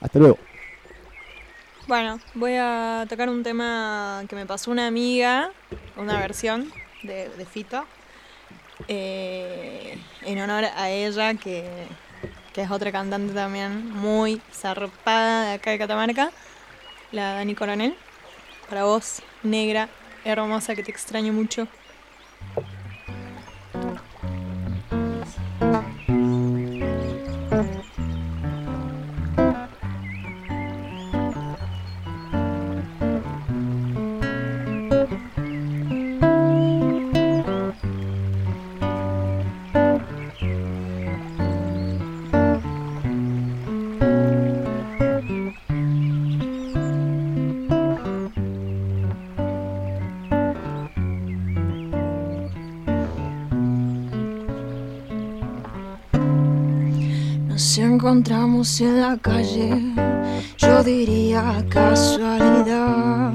Hasta 0.00 0.18
luego. 0.18 0.38
Bueno, 1.86 2.18
voy 2.34 2.54
a 2.58 3.06
tocar 3.08 3.28
un 3.28 3.42
tema 3.42 4.22
que 4.28 4.36
me 4.36 4.46
pasó 4.46 4.70
una 4.70 4.86
amiga, 4.86 5.50
una 5.96 6.18
versión 6.20 6.70
de, 7.02 7.28
de 7.30 7.46
Fito, 7.46 7.84
eh, 8.86 9.98
en 10.22 10.40
honor 10.40 10.64
a 10.76 10.90
ella, 10.90 11.34
que, 11.34 11.64
que 12.52 12.62
es 12.62 12.70
otra 12.70 12.92
cantante 12.92 13.32
también 13.32 13.90
muy 13.90 14.40
zarpada 14.52 15.44
de 15.48 15.52
acá 15.54 15.70
de 15.70 15.78
Catamarca, 15.78 16.30
la 17.12 17.34
Dani 17.34 17.54
Coronel. 17.54 17.94
Para 18.68 18.84
vos, 18.84 19.22
negra, 19.42 19.88
hermosa, 20.24 20.74
que 20.74 20.82
te 20.82 20.90
extraño 20.90 21.32
mucho. 21.32 21.66
Encontramos 58.10 58.80
en 58.80 59.00
la 59.00 59.16
calle, 59.18 59.94
yo 60.58 60.82
diría 60.82 61.64
casualidad. 61.68 63.30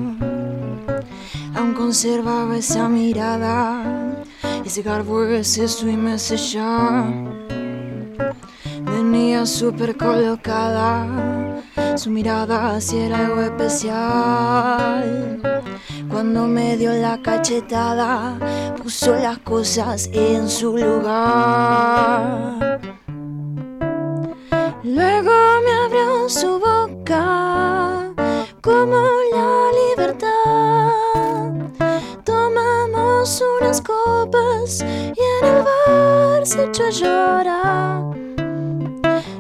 Aún 1.56 1.74
conservaba 1.74 2.58
esa 2.58 2.90
mirada, 2.90 4.26
ese 4.66 4.82
garbo, 4.82 5.24
ese 5.24 5.70
swim, 5.70 6.10
ese 6.10 6.36
ya. 6.36 7.06
Venía 8.82 9.46
súper 9.46 9.96
colocada, 9.96 11.08
su 11.96 12.10
mirada 12.10 12.82
si 12.82 12.98
era 12.98 13.28
algo 13.28 13.44
especial. 13.44 15.40
Cuando 16.10 16.48
me 16.48 16.76
dio 16.76 16.92
la 16.92 17.22
cachetada, 17.22 18.38
puso 18.84 19.16
las 19.16 19.38
cosas 19.38 20.10
en 20.12 20.50
su 20.50 20.78
lugar. 20.78 22.65
Su 26.30 26.60
boca 26.60 28.14
como 28.62 28.98
la 29.32 29.72
libertad. 29.90 30.92
Tomamos 32.24 33.44
unas 33.60 33.80
copas 33.82 34.82
y 34.82 34.84
en 34.84 35.44
el 35.44 35.64
bar 35.64 36.46
se 36.46 36.64
echó 36.66 36.86
a 36.86 36.90
llorar. 36.90 38.04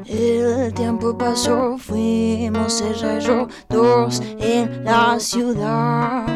El 0.05 0.73
tiempo 0.73 1.17
pasó, 1.17 1.77
fuimos 1.79 2.81
ella 2.81 3.19
y 3.19 3.25
dos 3.69 4.21
en 4.39 4.83
la 4.83 5.19
ciudad. 5.19 6.27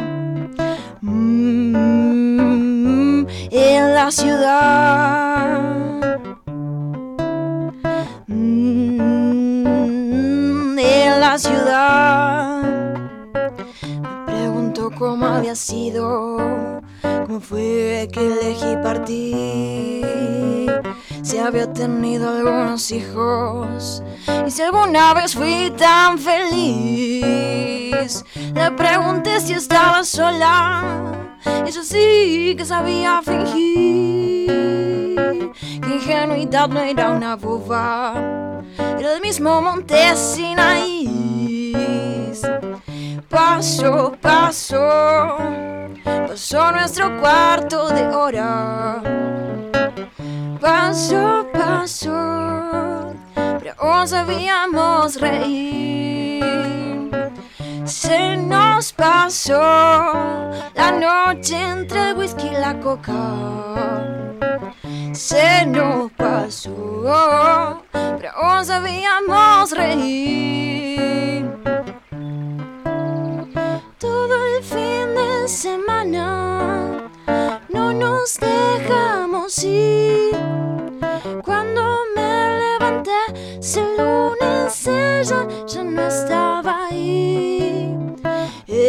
Mm, 1.00 2.00
en 3.50 3.94
la 3.94 4.10
ciudad. 4.10 5.89
Ciudad. 11.38 12.62
Me 13.32 14.24
preguntó 14.26 14.90
cómo 14.90 15.26
había 15.26 15.54
sido, 15.54 16.38
cómo 17.26 17.40
fue 17.40 18.08
que 18.12 18.26
elegí 18.26 18.76
partir. 18.82 20.06
Si 21.22 21.38
había 21.38 21.72
tenido 21.72 22.30
algunos 22.30 22.90
hijos 22.90 24.02
y 24.46 24.50
si 24.50 24.62
alguna 24.62 25.14
vez 25.14 25.34
fui 25.34 25.72
tan 25.76 26.18
feliz. 26.18 28.24
Le 28.54 28.70
pregunté 28.72 29.40
si 29.40 29.52
estaba 29.52 30.02
sola. 30.02 31.12
Ella 31.66 31.82
sí 31.82 32.54
que 32.56 32.64
sabía 32.64 33.20
fingir. 33.22 34.99
Que 35.14 35.94
ingenuidad 35.94 36.68
no 36.68 36.80
era 36.80 37.10
una 37.10 37.36
boba. 37.36 38.14
Era 38.98 39.14
el 39.14 39.20
mismo 39.20 39.60
monte 39.62 40.16
Sinaí. 40.16 41.10
Paso, 43.28 44.16
paso, 44.20 45.36
pasó 46.04 46.72
nuestro 46.72 47.20
cuarto 47.20 47.88
de 47.90 48.06
hora. 48.08 49.02
Paso, 50.60 51.46
paso, 51.52 53.14
pero 53.34 53.74
aún 53.78 54.08
sabíamos 54.08 55.20
reír. 55.20 56.79
se 57.90 58.36
nos 58.36 58.92
pasó 58.92 59.60
la 60.74 60.92
noche 60.92 61.60
entre 61.60 62.10
el 62.10 62.16
whisky 62.16 62.46
y 62.46 62.52
la 62.52 62.78
coca. 62.78 63.12
Se 65.12 65.66
nos 65.66 66.12
pasó, 66.12 67.82
pero 67.90 68.30
aún 68.36 68.64
sabíamos 68.64 69.72
reír. 69.72 71.50
Todo 73.98 74.34
el 74.56 74.62
fin 74.62 75.14
de 75.16 75.48
semana 75.48 77.10
no 77.70 77.92
nos 77.92 78.38
dejamos 78.38 79.64
ir. 79.64 80.36
Cuando 81.44 81.82
me 82.14 82.58
levanté, 82.60 83.20
el 83.58 83.96
lunes 83.96 84.86
ella 84.86 85.46
ya 85.66 85.82
no 85.82 86.02
estaba 86.06 86.86
ahí. 86.86 87.69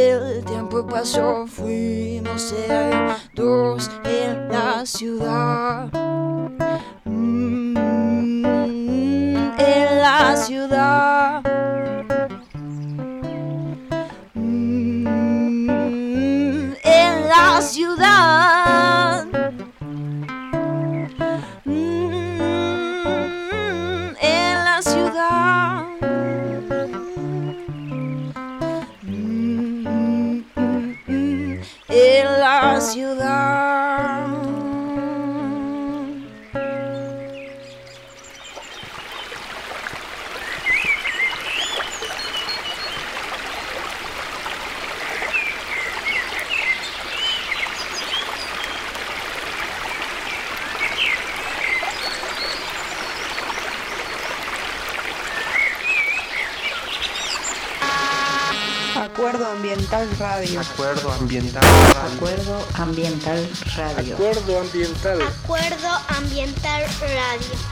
El 0.01 0.43
tiempo 0.45 0.85
pasó, 0.87 1.45
fuimos 1.45 2.55
dos 3.35 3.91
en 4.03 4.49
la 4.49 4.83
ciudad. 4.83 5.91
Mm, 7.05 7.77
en 9.59 10.01
la 10.01 10.35
ciudad. 10.35 11.43
Mm, 14.33 15.07
en 16.83 17.27
la 17.29 17.61
ciudad. 17.61 18.70
En 32.61 32.73
la 32.73 32.81
ciudad. 32.81 33.90
Acuerdo 59.31 59.49
Ambiental 59.49 60.09
Radio. 60.19 60.59
Acuerdo 60.59 61.09
Ambiental 61.13 61.63
Radio. 61.63 62.15
Acuerdo 62.15 62.67
Ambiental 62.73 63.49
Radio. 63.77 64.15
Acuerdo 64.15 64.59
Ambiental. 64.59 65.21
Acuerdo 65.21 65.87
Ambiental 66.09 66.83
Radio. 66.99 67.70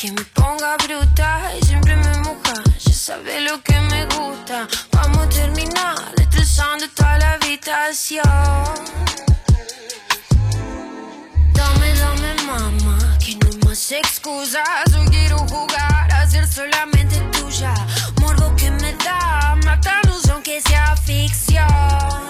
Que 0.00 0.12
me 0.12 0.24
ponga 0.26 0.76
bruta 0.76 1.52
y 1.60 1.66
siempre 1.66 1.96
me 1.96 2.18
moja. 2.18 2.54
Ya 2.78 2.92
sabes 2.92 3.42
lo 3.42 3.60
que 3.64 3.80
me 3.80 4.04
gusta. 4.04 4.68
Vamos 4.92 5.26
a 5.26 5.28
terminar 5.28 6.14
destrozando 6.16 6.88
toda 6.94 7.18
la 7.18 7.32
habitación. 7.32 8.22
Dame, 11.52 11.94
dame, 11.94 12.34
mamá, 12.44 13.18
que 13.18 13.34
no 13.34 13.66
más 13.66 13.90
excusas. 13.90 14.94
Hoy 14.96 15.08
quiero 15.08 15.38
jugar 15.48 16.12
a 16.12 16.30
ser 16.30 16.46
solamente 16.46 17.18
tuya. 17.32 17.74
Morbo 18.20 18.54
que 18.54 18.70
me 18.70 18.92
da, 19.04 19.56
matarnos 19.64 20.28
aunque 20.28 20.60
sea 20.60 20.94
ficción. 20.96 22.27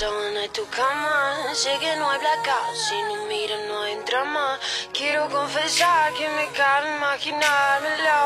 Sábana 0.00 0.40
de 0.40 0.48
tu 0.48 0.64
cama. 0.70 1.52
Sé 1.52 1.76
que 1.78 1.94
no 1.96 2.08
hay 2.10 2.18
blackout, 2.20 2.74
si 2.74 2.96
no 3.02 3.26
miras 3.26 3.60
no 3.68 3.82
hay 3.82 3.96
drama. 4.08 4.58
Quiero 4.94 5.28
confesar 5.28 6.14
que 6.14 6.26
me 6.36 6.46
cabe 6.56 6.88
imaginármelo. 6.96 8.20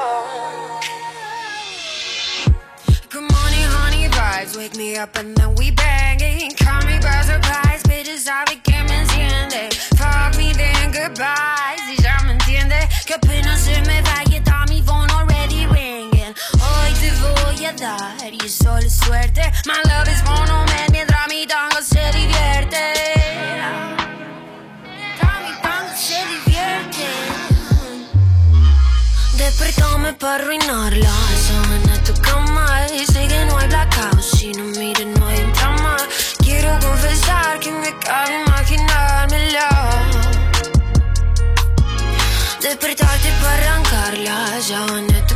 Good 3.10 3.26
morning, 3.32 3.66
honey 3.76 4.08
vibes, 4.08 4.56
wake 4.56 4.76
me 4.76 4.96
up 4.96 5.16
and 5.16 5.34
then 5.36 5.52
we 5.56 5.72
banging. 5.72 6.52
Call 6.64 6.80
me 6.86 6.96
by 7.00 7.22
surprise, 7.22 7.82
bitches 7.88 8.22
sabe 8.22 8.62
que 8.62 8.78
me 8.84 8.94
enciende. 9.02 9.74
Fuck 9.98 10.36
me 10.36 10.52
then 10.52 10.92
goodbye, 10.92 11.76
si 11.86 12.00
ya 12.00 12.16
me 12.24 12.34
entiende. 12.34 12.78
Que 13.04 13.14
apenas 13.14 13.60
se 13.60 13.80
me 13.82 14.00
vaya, 14.02 14.38
está 14.38 14.64
mi 14.68 14.80
phone 14.80 15.10
already 15.10 15.66
ringing. 15.66 16.34
Hoy 16.66 16.92
te 17.00 17.10
voy 17.24 17.66
a 17.66 17.72
dar 17.72 18.32
y 18.32 18.38
es 18.46 18.54
solo 18.54 18.88
suerte. 18.88 19.42
My 19.66 19.82
love 19.90 20.08
is 20.08 20.22
monument 20.22 20.93
para 30.24 30.42
arruinarla. 30.42 31.14
Sábana 31.46 32.02
tu 32.02 32.14
cama 32.22 32.86
y 32.98 33.04
sé 33.12 33.28
que 33.28 33.44
no 33.44 33.58
hay 33.58 33.68
blackout. 33.68 34.22
Si 34.22 34.52
no 34.52 34.64
miras 34.64 35.06
no 35.18 35.26
hay 35.26 35.42
drama. 35.52 35.96
Quiero 36.42 36.70
confesar 36.80 37.60
que 37.60 37.70
me 37.70 37.90
cabe 37.98 38.42
imaginármela. 38.46 39.68
Despertarte 42.62 43.30
para 43.42 43.54
arrancarla. 43.62 44.36
Sábana 44.68 45.18
tu 45.28 45.33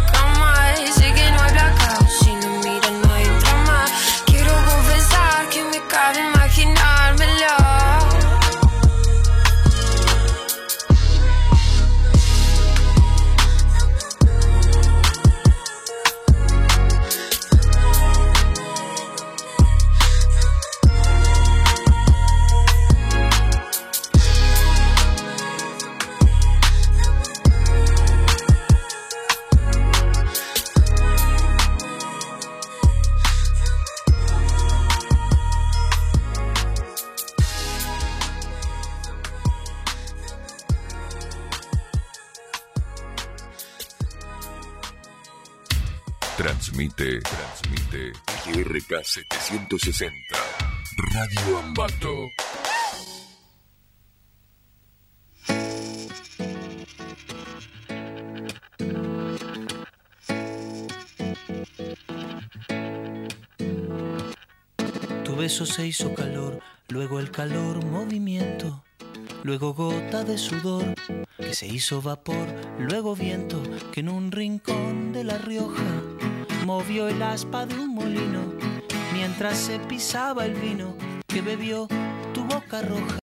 Transmite, 46.79 47.19
transmite 47.19 48.13
GRK 48.47 49.03
760. 49.03 50.13
Radio 51.13 51.59
Ambato. 51.59 52.15
beso 65.37 65.67
se 65.67 65.87
hizo 65.87 66.15
calor, 66.15 66.61
luego 66.89 67.19
el 67.21 67.31
calor 67.31 67.85
movimiento, 67.85 68.85
luego 69.43 69.73
gota 69.73 70.23
de 70.25 70.37
sudor 70.37 70.95
que 71.37 71.55
se 71.55 71.67
hizo 71.67 72.03
vapor, 72.03 72.49
luego 72.79 73.15
viento 73.17 73.63
que 73.93 74.01
en 74.01 74.09
un 74.09 74.33
rincón 74.33 75.13
de 75.13 75.23
La 75.25 75.39
Rioja 75.39 76.03
movió 76.65 77.09
el 77.09 77.23
aspa 77.23 77.67
de 77.67 77.75
un 77.75 77.95
molino 77.95 78.53
mientras 79.13 79.57
se 79.57 79.79
pisaba 79.79 80.45
el 80.45 80.55
vino 80.55 80.95
que 81.27 81.43
bebió 81.43 81.89
tu 82.33 82.45
boca 82.45 82.83
roja. 82.83 83.19